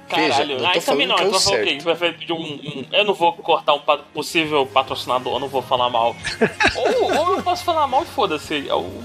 Caralho, 0.08 0.32
Veja, 0.32 0.44
não 0.46 0.58
tô 0.58 0.66
aí 0.66 0.80
também 0.80 1.06
falando 1.06 1.08
não. 1.08 1.16
que 1.16 1.22
é 1.22 1.24
Eu, 1.24 1.28
o 1.28 1.32
tô 1.32 1.40
falando 1.40 1.64
certo. 1.64 1.78
que 1.78 1.84
vai 1.84 2.12
pedir 2.12 2.32
um, 2.32 2.36
um- 2.40 2.84
Eu 2.92 3.04
não 3.04 3.14
vou 3.14 3.32
cortar 3.34 3.74
um 3.74 3.80
possível 4.14 4.66
patrocinador, 4.66 5.34
eu 5.34 5.40
não 5.40 5.48
vou 5.48 5.62
falar 5.62 5.90
mal. 5.90 6.16
ou, 6.76 7.16
ou 7.16 7.36
eu 7.36 7.42
posso 7.42 7.64
falar 7.64 7.86
mal 7.86 8.02
e 8.02 8.06
foda-se. 8.06 8.62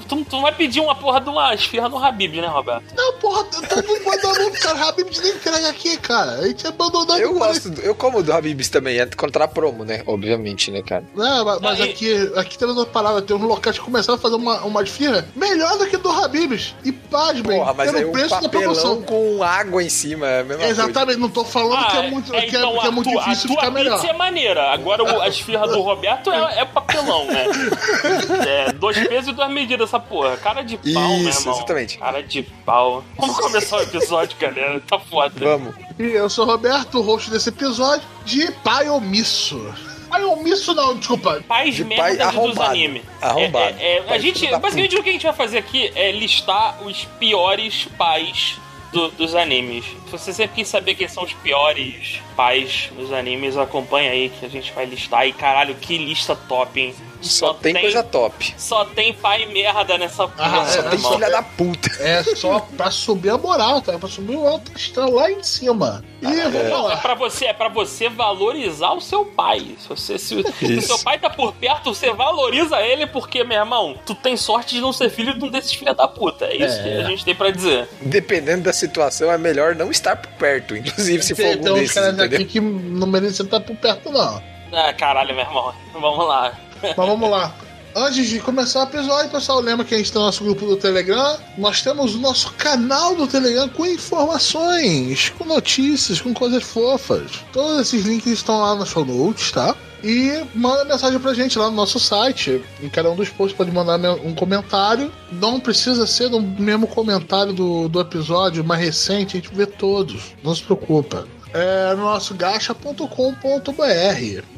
Tu, 0.07 0.25
tu 0.25 0.35
não 0.35 0.41
vai 0.41 0.53
pedir 0.53 0.79
uma 0.79 0.95
porra 0.95 1.19
de 1.21 1.29
uma 1.29 1.53
esfirra 1.53 1.89
no 1.89 1.97
Habib, 2.03 2.35
né, 2.35 2.47
Roberto? 2.47 2.83
Não, 2.95 3.13
porra, 3.13 3.43
todo 3.45 3.87
mundo 3.87 4.03
manda 4.05 4.27
a 4.27 4.39
mão 4.41 4.51
pro 4.51 4.61
cara. 4.61 4.89
Habib 4.89 5.07
nem 5.21 5.31
entrega 5.31 5.69
aqui, 5.69 5.97
cara. 5.97 6.31
A 6.33 6.47
gente 6.47 6.65
é 6.65 6.69
abandonado. 6.69 7.19
Eu 7.19 7.33
gosto, 7.33 7.69
do- 7.69 7.81
eu 7.81 7.93
como 7.95 8.23
do 8.23 8.31
Habib's 8.33 8.69
também, 8.69 8.97
é 8.99 9.05
contra 9.05 9.43
a 9.45 9.47
promo, 9.47 9.83
né? 9.83 10.03
Obviamente, 10.05 10.71
né, 10.71 10.81
cara? 10.81 11.03
Não, 11.15 11.45
mas, 11.45 11.59
mas 11.61 11.79
Não, 11.79 11.85
e- 11.85 11.89
aqui, 11.89 12.31
aqui 12.35 12.57
tem 12.57 12.67
outra 12.67 12.85
parada, 12.85 13.21
tem 13.21 13.35
uns 13.35 13.41
locais 13.43 13.77
que 13.77 13.83
começaram 13.83 14.17
a 14.17 14.21
fazer 14.21 14.35
uma, 14.35 14.61
uma 14.61 14.81
esfirra 14.83 15.27
melhor 15.35 15.77
do 15.77 15.87
que 15.87 15.97
do 15.97 16.09
Habib's. 16.09 16.73
E 16.83 16.91
pasmem, 16.91 17.57
Porra, 17.59 17.73
mas 17.73 17.87
pelo 17.91 17.97
aí 17.99 18.05
um 18.05 18.11
preço 18.11 18.29
da 18.29 18.41
papelão 18.41 18.73
promoção. 18.73 19.01
com 19.03 19.43
água 19.43 19.83
em 19.83 19.89
cima, 19.89 20.27
é 20.27 20.41
a 20.41 20.43
mesma 20.43 20.63
coisa. 20.63 20.92
Exatamente, 20.93 21.19
não 21.19 21.29
tô 21.29 21.43
falando 21.43 21.87
que 21.89 21.97
é 21.97 22.09
muito, 22.09 22.31
que 22.31 22.37
é, 22.37 22.41
que 22.41 22.55
é 22.55 22.59
então 22.59 22.79
a 22.81 22.91
muito 22.91 23.09
tua- 23.11 23.23
difícil 23.23 23.45
a 23.45 23.53
tua 23.53 23.61
ficar 23.61 23.71
melhor. 23.71 23.99
pizza 23.99 24.13
é 24.13 24.17
maneira. 24.17 24.71
Agora 24.71 25.03
o- 25.03 25.21
a 25.21 25.27
esfirra 25.27 25.67
do 25.67 25.81
Roberto 25.81 26.31
é, 26.31 26.59
é 26.59 26.65
papelão, 26.65 27.25
né? 27.25 27.45
É, 28.47 28.71
dois 28.73 28.97
pesos 29.07 29.29
e 29.29 29.33
duas 29.33 29.49
medidas 29.51 29.89
essa 29.89 29.99
porra. 29.99 30.37
Cara 30.37 30.61
de 30.63 30.77
pau, 30.77 31.17
meu 31.17 31.29
Isso, 31.29 31.41
irmão. 31.41 31.55
exatamente. 31.55 31.97
Cara 31.97 32.21
de 32.23 32.43
pau. 32.65 33.03
Vamos 33.17 33.37
começar 33.39 33.77
o 33.77 33.81
episódio, 33.81 34.37
galera. 34.39 34.79
Tá 34.87 34.99
foda. 34.99 35.33
Vamos. 35.37 35.75
E 35.99 36.03
eu 36.03 36.29
sou 36.29 36.45
o 36.45 36.47
Roberto, 36.49 36.99
o 36.99 37.01
host 37.01 37.29
desse 37.29 37.49
episódio 37.49 38.05
de 38.25 38.51
Pai 38.63 38.89
Omisso. 38.89 39.73
Pai 40.09 40.23
Omisso 40.23 40.73
não, 40.75 40.95
desculpa. 40.95 41.41
Pais 41.47 41.75
De 41.75 41.83
merda 41.83 42.03
pai 42.03 42.31
de 42.31 42.39
dos 42.47 42.59
animes. 42.59 43.01
Arrombado. 43.21 43.75
É, 43.79 43.83
é, 43.83 43.97
é, 44.07 44.13
a 44.13 44.17
gente, 44.19 44.45
basicamente, 44.47 44.95
o 44.95 45.03
que 45.03 45.09
a 45.09 45.13
gente 45.13 45.23
vai 45.25 45.33
fazer 45.33 45.57
aqui 45.57 45.91
é 45.95 46.11
listar 46.11 46.83
os 46.83 47.05
piores 47.19 47.87
pais 47.97 48.59
do- 48.93 49.11
dos 49.11 49.35
animes. 49.35 49.83
Se 50.05 50.11
você 50.11 50.31
sempre 50.31 50.55
quis 50.57 50.67
saber 50.69 50.95
quem 50.95 51.07
são 51.07 51.23
os 51.23 51.33
piores 51.33 52.19
pais 52.35 52.89
dos 52.95 53.11
animes, 53.11 53.57
acompanha 53.57 54.11
aí 54.11 54.29
que 54.29 54.45
a 54.45 54.49
gente 54.49 54.71
vai 54.71 54.85
listar. 54.85 55.27
E 55.27 55.33
caralho, 55.33 55.75
que 55.75 55.97
lista 55.97 56.35
top, 56.35 56.79
hein? 56.79 56.95
Só 57.21 57.53
tem 57.53 57.73
coisa 57.73 58.03
top. 58.03 58.53
Só 58.57 58.85
tem 58.85 59.13
pai 59.13 59.45
merda 59.47 59.97
nessa 59.97 60.27
porra, 60.27 60.61
Ah, 60.61 60.65
Só 60.65 60.79
é, 60.79 60.89
tem 60.89 60.99
filha 60.99 61.29
da 61.29 61.41
puta. 61.41 61.89
É 61.99 62.23
só 62.35 62.59
pra 62.59 62.91
subir 62.91 63.29
a 63.31 63.37
moral, 63.37 63.81
tá? 63.81 63.97
Pra 63.97 64.09
subir 64.09 64.35
o 64.35 64.47
alto 64.47 64.71
astral 64.75 65.09
lá 65.11 65.31
em 65.31 65.41
cima. 65.43 66.03
E 66.23 66.41
vamos 66.49 66.69
Não, 66.69 66.91
é 66.91 66.95
pra 66.97 67.13
você, 67.15 67.45
é 67.45 67.53
para 67.53 67.67
você 67.69 68.07
valorizar 68.09 68.91
o 68.93 69.01
seu 69.01 69.25
pai. 69.25 69.75
Se, 69.79 69.89
você, 69.89 70.17
se, 70.17 70.27
se 70.27 70.65
o 70.65 70.71
Isso. 70.71 70.87
seu 70.87 70.99
pai 70.99 71.19
tá 71.19 71.29
por 71.29 71.53
perto, 71.53 71.93
você 71.93 72.11
valoriza 72.13 72.79
ele 72.81 73.05
porque, 73.07 73.43
meu 73.43 73.57
irmão, 73.59 73.95
tu 74.05 74.15
tem 74.15 74.37
sorte 74.37 74.75
de 74.75 74.81
não 74.81 74.93
ser 74.93 75.09
filho 75.09 75.37
de 75.37 75.43
um 75.43 75.49
desses 75.49 75.73
filha 75.73 75.93
da 75.93 76.07
puta. 76.07 76.45
É 76.45 76.55
isso 76.55 76.79
É. 76.79 76.83
que 76.83 76.89
a 76.89 77.03
gente 77.03 77.25
tem 77.25 77.35
pra 77.35 77.51
dizer. 77.51 77.87
Dependendo 78.01 78.63
da 78.63 78.73
situação, 78.73 79.31
é 79.31 79.37
melhor 79.37 79.75
não 79.75 79.91
estar 79.91 80.15
por 80.15 80.31
perto. 80.33 80.75
Inclusive, 80.77 81.21
se 81.23 81.35
for 81.35 81.45
algum 81.45 81.63
tem 81.63 81.71
uns 81.73 81.79
desses, 81.79 81.93
caras 81.93 82.13
entendeu? 82.13 82.35
aqui 82.39 82.45
que 82.45 82.59
não 82.61 83.07
merecem 83.07 83.45
estar 83.45 83.59
por 83.59 83.75
perto, 83.75 84.11
não. 84.11 84.41
Ah, 84.71 84.93
caralho, 84.93 85.35
meu 85.35 85.43
irmão. 85.45 85.73
Vamos 85.93 86.27
lá. 86.27 86.53
Mas 86.81 86.95
vamos 86.95 87.29
lá. 87.29 87.53
Antes 87.95 88.27
de 88.27 88.39
começar 88.39 88.79
o 88.79 88.83
episódio, 88.83 89.29
pessoal, 89.29 89.59
lembra 89.59 89.85
que 89.85 89.93
a 89.93 89.97
gente 89.97 90.11
tem 90.11 90.19
o 90.19 90.25
nosso 90.25 90.43
grupo 90.43 90.65
do 90.65 90.75
Telegram. 90.75 91.37
Nós 91.59 91.83
temos 91.83 92.15
o 92.15 92.17
nosso 92.17 92.51
canal 92.53 93.15
do 93.15 93.27
Telegram 93.27 93.69
com 93.69 93.85
informações, 93.85 95.29
com 95.37 95.45
notícias, 95.45 96.19
com 96.19 96.33
coisas 96.33 96.63
fofas. 96.63 97.43
Todos 97.51 97.81
esses 97.81 98.03
links 98.03 98.25
estão 98.25 98.59
lá 98.59 98.73
no 98.73 98.83
show 98.83 99.05
notes, 99.05 99.51
tá? 99.51 99.75
E 100.03 100.43
manda 100.55 100.85
mensagem 100.85 101.19
pra 101.19 101.35
gente 101.35 101.57
lá 101.59 101.69
no 101.69 101.75
nosso 101.75 101.99
site. 101.99 102.63
Em 102.81 102.89
cada 102.89 103.11
um 103.11 103.15
dos 103.15 103.29
posts 103.29 103.55
pode 103.55 103.71
mandar 103.71 103.99
um 104.25 104.33
comentário. 104.33 105.11
Não 105.31 105.59
precisa 105.59 106.07
ser 106.07 106.33
o 106.33 106.41
mesmo 106.41 106.87
comentário 106.87 107.53
do, 107.53 107.87
do 107.87 108.01
episódio 108.01 108.63
mais 108.63 108.81
recente, 108.81 109.37
a 109.37 109.39
gente 109.39 109.53
vê 109.53 109.67
todos. 109.67 110.33
Não 110.43 110.55
se 110.55 110.63
preocupa. 110.63 111.27
É 111.53 111.93
no 111.93 112.01
nosso 112.01 112.33
gacha.com.br. 112.33 113.07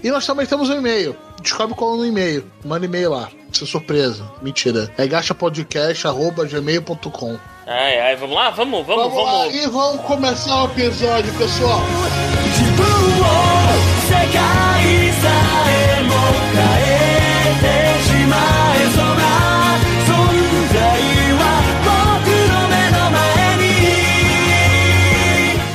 E 0.02 0.10
nós 0.10 0.26
também 0.26 0.46
temos 0.46 0.70
um 0.70 0.78
e-mail 0.78 1.16
descobre 1.42 1.76
qual 1.76 1.96
é 1.96 1.98
no 1.98 2.06
e-mail. 2.06 2.46
Manda 2.64 2.86
e-mail 2.86 3.10
lá. 3.12 3.30
Isso 3.52 3.64
é 3.64 3.68
surpresa. 3.68 4.24
Mentira. 4.42 4.92
É 4.98 5.08
gastapodcast.gmail.com. 5.08 7.38
Ai, 7.68 8.00
ai, 8.00 8.16
vamos 8.16 8.36
lá? 8.36 8.52
Vamos, 8.52 8.86
vamos, 8.86 9.04
vamos. 9.04 9.16
vamos. 9.16 9.34
Lá, 9.34 9.48
e 9.48 9.68
vamos 9.68 10.02
começar 10.06 10.64
o 10.64 10.68
episódio, 10.68 11.34
pessoal. 11.34 11.82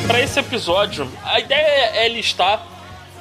Para 0.06 0.20
esse 0.20 0.38
episódio, 0.38 1.10
a 1.24 1.40
ideia 1.40 1.90
é 1.96 2.08
listar 2.08 2.64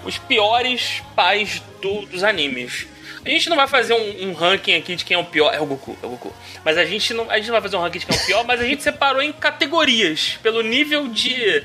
os 0.10 0.18
piores 0.18 1.02
pais 1.16 1.62
do- 1.82 2.06
dos 2.08 2.24
animes. 2.24 2.88
A 3.26 3.30
gente 3.30 3.50
não 3.50 3.58
vai 3.58 3.68
fazer 3.68 3.94
um, 3.94 4.30
um 4.30 4.34
ranking 4.34 4.76
aqui 4.76 4.96
de 4.96 5.04
quem 5.06 5.16
é 5.16 5.18
o 5.20 5.26
pior. 5.26 5.54
É 5.54 5.60
o 5.60 5.66
Goku, 5.66 5.98
é 6.02 6.06
o 6.06 6.10
Goku. 6.10 6.34
Mas 6.64 6.78
a 6.78 6.86
gente 6.86 7.14
não, 7.14 7.30
a 7.30 7.38
gente 7.38 7.48
não 7.48 7.54
vai 7.54 7.62
fazer 7.62 7.76
um 7.76 7.82
ranking 7.82 8.00
de 8.00 8.06
quem 8.06 8.16
é 8.18 8.20
o 8.22 8.26
pior, 8.26 8.44
mas 8.46 8.62
a 8.62 8.64
gente 8.64 8.82
separou 8.82 9.22
em 9.22 9.32
categorias 9.34 10.38
pelo 10.42 10.62
nível 10.62 11.08
de. 11.08 11.64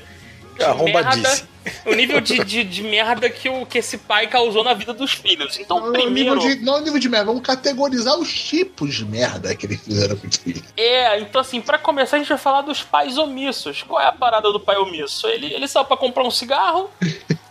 de 0.57 0.63
Arrombadice. 0.63 1.21
merda- 1.21 1.55
O 1.83 1.95
nível 1.95 2.21
de, 2.21 2.43
de, 2.43 2.63
de 2.63 2.83
merda 2.83 3.27
que, 3.27 3.49
o, 3.49 3.65
que 3.65 3.79
esse 3.79 3.97
pai 3.97 4.27
causou 4.27 4.63
na 4.63 4.75
vida 4.75 4.93
dos 4.93 5.13
filhos. 5.13 5.57
Então, 5.57 5.79
Não, 5.79 5.91
primeiro. 5.93 6.35
nível 6.35 6.55
de, 6.55 6.63
não 6.63 6.79
nível 6.79 6.99
de 6.99 7.09
merda, 7.09 7.25
vamos 7.25 7.41
categorizar 7.41 8.15
os 8.19 8.31
tipos 8.31 8.93
de 8.93 9.03
merda 9.03 9.55
que 9.55 9.65
eles 9.65 9.81
fizeram 9.81 10.15
com 10.15 10.27
os 10.27 10.35
filhos. 10.35 10.61
É, 10.77 11.17
então 11.19 11.41
assim, 11.41 11.59
pra 11.61 11.79
começar 11.79 12.17
a 12.17 12.19
gente 12.19 12.29
vai 12.29 12.37
falar 12.37 12.61
dos 12.61 12.83
pais 12.83 13.17
omissos. 13.17 13.81
Qual 13.81 13.99
é 13.99 14.05
a 14.05 14.11
parada 14.11 14.51
do 14.51 14.59
pai 14.59 14.75
omisso? 14.77 15.25
Ele, 15.27 15.51
ele 15.51 15.67
saiu 15.67 15.85
pra 15.85 15.97
comprar 15.97 16.23
um 16.23 16.29
cigarro 16.29 16.91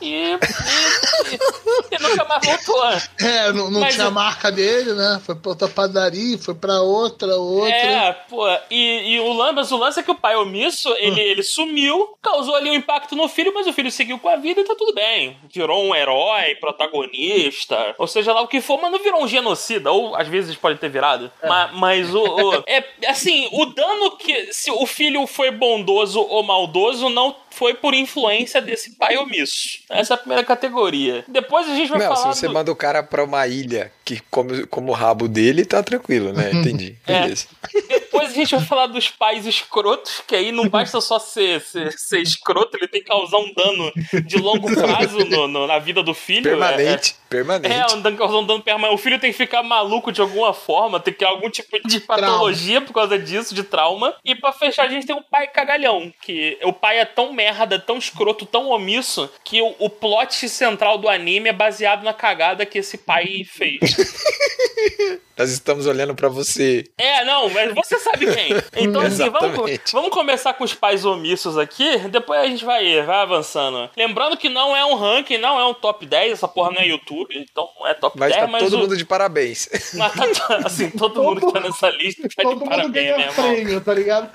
e, 0.09 0.35
e, 0.35 1.95
e- 1.95 1.99
nunca 2.03 2.25
mais 2.25 2.47
voltou. 2.47 2.85
É, 3.21 3.53
não, 3.53 3.71
não 3.71 3.81
Mas 3.81 3.95
tinha 3.95 4.07
eu- 4.07 4.11
marca 4.11 4.51
dele, 4.53 4.93
né? 4.95 5.21
Foi 5.25 5.35
pra 5.35 5.51
outra 5.51 5.69
padaria, 5.69 6.39
foi 6.39 6.55
pra 6.55 6.81
outra, 6.81 7.37
outra. 7.37 7.71
É, 7.75 8.13
pô, 8.29 8.47
e, 8.71 9.15
e 9.15 9.21
o, 9.21 9.35
mas 9.53 9.71
o 9.73 9.77
lance 9.77 10.01
é 10.01 10.03
que 10.03 10.11
o 10.11 10.15
pai 10.15 10.37
omisso, 10.37 10.93
ele, 10.99 11.21
ele 11.21 11.43
sumiu, 11.43 12.17
causou 12.23 12.55
ali 12.55 12.71
um 12.71 12.75
impacto 12.75 13.15
no 13.17 13.29
filho, 13.29 13.53
mas 13.55 13.67
o 13.67 13.73
filho 13.73 13.91
seguiu 13.91 14.19
com 14.19 14.29
a 14.29 14.37
vida 14.37 14.61
e 14.61 14.65
tá 14.65 14.75
tudo 14.77 14.95
bem. 14.95 15.37
Virou 15.53 15.83
um 15.85 15.95
herói, 15.95 16.55
protagonista, 16.57 17.95
ou 17.99 18.07
seja 18.07 18.33
lá 18.33 18.41
o 18.43 18.49
que 18.49 18.61
for, 18.61 18.81
mas 18.81 18.91
não 18.93 18.99
virou 18.99 19.23
um 19.23 19.29
genocida, 19.29 19.91
ou 19.93 20.15
às 20.17 20.29
vezes 20.29 20.57
pode 20.57 20.79
ter 20.79 20.89
virado. 20.89 21.31
Ma- 21.43 21.71
Mas, 21.75 22.15
o, 22.15 22.23
o- 22.23 22.65
É, 22.67 22.83
assim, 23.09 23.49
o 23.53 23.67
dano 23.67 24.17
que. 24.17 24.53
Se 24.53 24.71
o 24.71 24.87
filho 24.87 25.27
foi 25.27 25.51
bondoso 25.51 26.21
ou 26.21 26.43
maldoso, 26.43 27.09
não 27.09 27.35
foi 27.55 27.75
por 27.75 27.95
influência 27.95 28.61
desse 28.61 28.91
pai 28.97 29.17
omisso. 29.17 29.79
Essa 29.89 30.15
é 30.15 30.17
a 30.17 30.19
primeira 30.19 30.45
categoria. 30.45 31.25
Depois 31.29 31.69
a 31.69 31.75
gente 31.75 31.89
vai 31.91 31.99
Não, 32.01 32.15
se 32.17 32.23
falar. 32.23 32.35
você 32.35 32.47
do- 32.49 32.53
manda 32.55 32.71
o 32.73 32.77
cara 32.77 33.03
pra 33.03 33.25
uma 33.25 33.47
ilha 33.47 33.93
que 34.05 34.21
come 34.31 34.67
como 34.67 34.91
o 34.91 34.95
rabo 34.95 35.29
dele, 35.29 35.65
tá 35.65 35.83
tranquilo, 35.83 36.33
né? 36.33 36.51
Entendi. 36.53 36.97
É. 37.07 37.23
Beleza. 37.23 37.47
Depois 38.15 38.31
a 38.31 38.35
gente 38.35 38.55
vai 38.55 38.65
falar 38.65 38.87
dos 38.87 39.09
pais 39.11 39.45
escrotos, 39.45 40.23
que 40.27 40.37
aí 40.37 40.53
não 40.53 40.69
basta 40.69 41.01
só 41.01 41.19
ser, 41.19 41.61
ser, 41.61 41.93
ser 41.93 42.21
escroto, 42.21 42.77
ele 42.77 42.87
tem 42.87 43.01
que 43.03 43.09
causar 43.09 43.39
um 43.39 43.53
dano 43.53 43.93
de 44.25 44.39
longo 44.39 44.73
prazo 44.73 45.19
no- 45.25 45.49
no- 45.49 45.67
na 45.67 45.81
vida 45.81 46.01
do 46.01 46.15
filho. 46.15 46.45
Permanente. 46.45 47.17
É, 47.19 47.29
Permanente. 47.29 47.75
é, 47.75 47.87
um 47.97 48.01
dano, 48.01 48.17
causar 48.17 48.37
um 48.39 48.47
dano 48.47 48.63
permanente. 48.63 48.95
O 48.95 49.03
filho 49.03 49.19
tem 49.19 49.33
que 49.33 49.37
ficar 49.37 49.65
maluco 49.65 50.13
de 50.13 50.21
alguma 50.21 50.55
forma, 50.55 51.01
tem 51.01 51.13
que 51.13 51.19
ter 51.19 51.25
algum 51.25 51.51
tipo 51.51 51.77
de 51.89 51.99
patologia 52.01 52.81
por 52.81 52.93
causa 52.93 53.19
disso, 53.19 53.53
de 53.55 53.65
trauma. 53.65 54.15
E 54.25 54.37
pra 54.37 54.53
fechar, 54.53 54.85
a 54.85 54.89
gente 54.89 55.07
tem 55.07 55.17
um 55.17 55.23
pai 55.23 55.49
cagalhão, 55.49 56.13
que 56.23 56.57
o 56.63 56.73
pai 56.73 56.99
é 57.01 57.05
tão 57.05 57.33
merda, 57.33 57.79
tão 57.81 57.99
escroto, 57.99 58.47
tão 58.47 58.69
omisso, 58.71 59.29
que 59.43 59.61
o, 59.61 59.75
o 59.81 59.91
plot 59.91 60.49
central 60.49 60.99
do 60.99 61.09
anime 61.09 61.49
é 61.49 61.53
baseado 61.53 62.05
na 62.05 62.15
cagada 62.15 62.65
que 62.65 62.79
esse 62.79 62.97
pai 62.99 63.43
fez. 63.45 63.81
Nós 65.37 65.51
estamos 65.51 65.87
olhando 65.87 66.15
pra 66.15 66.29
você. 66.29 66.85
É, 66.97 67.25
não, 67.25 67.49
mas 67.51 67.75
você 67.75 67.99
sabe 67.99 68.33
quem. 68.33 68.51
Então, 68.77 69.01
assim, 69.03 69.29
vamos, 69.31 69.81
vamos 69.93 70.11
começar 70.11 70.55
com 70.55 70.63
os 70.65 70.75
pais 70.75 71.05
omissos 71.05 71.59
aqui, 71.59 71.99
depois 72.09 72.41
a 72.41 72.47
gente 72.47 72.65
vai, 72.65 73.03
vai 73.03 73.17
avançando. 73.23 73.91
Lembrando 73.97 74.37
que 74.37 74.49
não 74.49 74.77
é 74.77 74.85
um 74.85 74.95
ranking, 74.95 75.39
não 75.39 75.59
é 75.59 75.65
um 75.67 75.75
top 75.75 76.07
10, 76.07 76.33
essa 76.35 76.47
porra 76.47 76.71
não 76.71 76.81
é 76.81 76.87
YouTube, 76.87 77.37
então 77.37 77.69
não 77.81 77.87
é 77.87 77.95
top 77.95 78.17
Mas 78.19 78.31
10, 78.31 78.43
tá 78.45 78.49
mas 78.49 78.63
todo 78.63 78.75
o- 78.75 78.79
mundo 78.79 78.97
de 78.97 79.05
parabéns. 79.05 79.69
mas 79.95 80.13
tá- 80.13 80.61
assim, 80.67 80.91
todo 80.91 81.23
mundo 81.23 81.41
que 81.47 81.53
tá 81.53 81.61
nessa 81.61 81.91
lista 81.91 82.23
tá 82.23 82.29
de 82.29 82.35
Todo 82.37 82.61
mundo 82.61 82.69
parabéns, 82.69 83.19
irmão. 83.19 83.35
prêmio, 83.35 83.81
tá 83.81 83.95
ligado? 83.95 84.31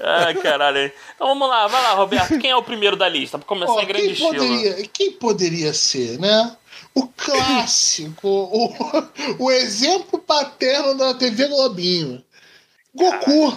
Ai, 0.00 0.34
caralho. 0.34 0.90
Então 1.14 1.26
vamos 1.28 1.48
lá, 1.48 1.66
vai 1.66 1.82
lá, 1.82 1.92
Roberto. 1.92 2.38
Quem 2.38 2.50
é 2.50 2.56
o 2.56 2.62
primeiro 2.62 2.96
da 2.96 3.08
lista? 3.08 3.38
Pra 3.38 3.46
começar 3.46 3.72
Ó, 3.72 3.80
em 3.82 3.86
grande 3.86 4.04
quem, 4.06 4.12
estilo. 4.12 4.32
poderia, 4.34 4.88
quem 4.92 5.12
poderia 5.12 5.72
ser, 5.74 6.18
né? 6.18 6.56
O 6.94 7.06
clássico, 7.08 8.28
o, 8.28 9.44
o 9.44 9.50
exemplo 9.50 10.18
paterno 10.18 10.94
da 10.96 11.14
TV 11.14 11.48
Globinho. 11.48 12.22
Goku. 12.94 13.56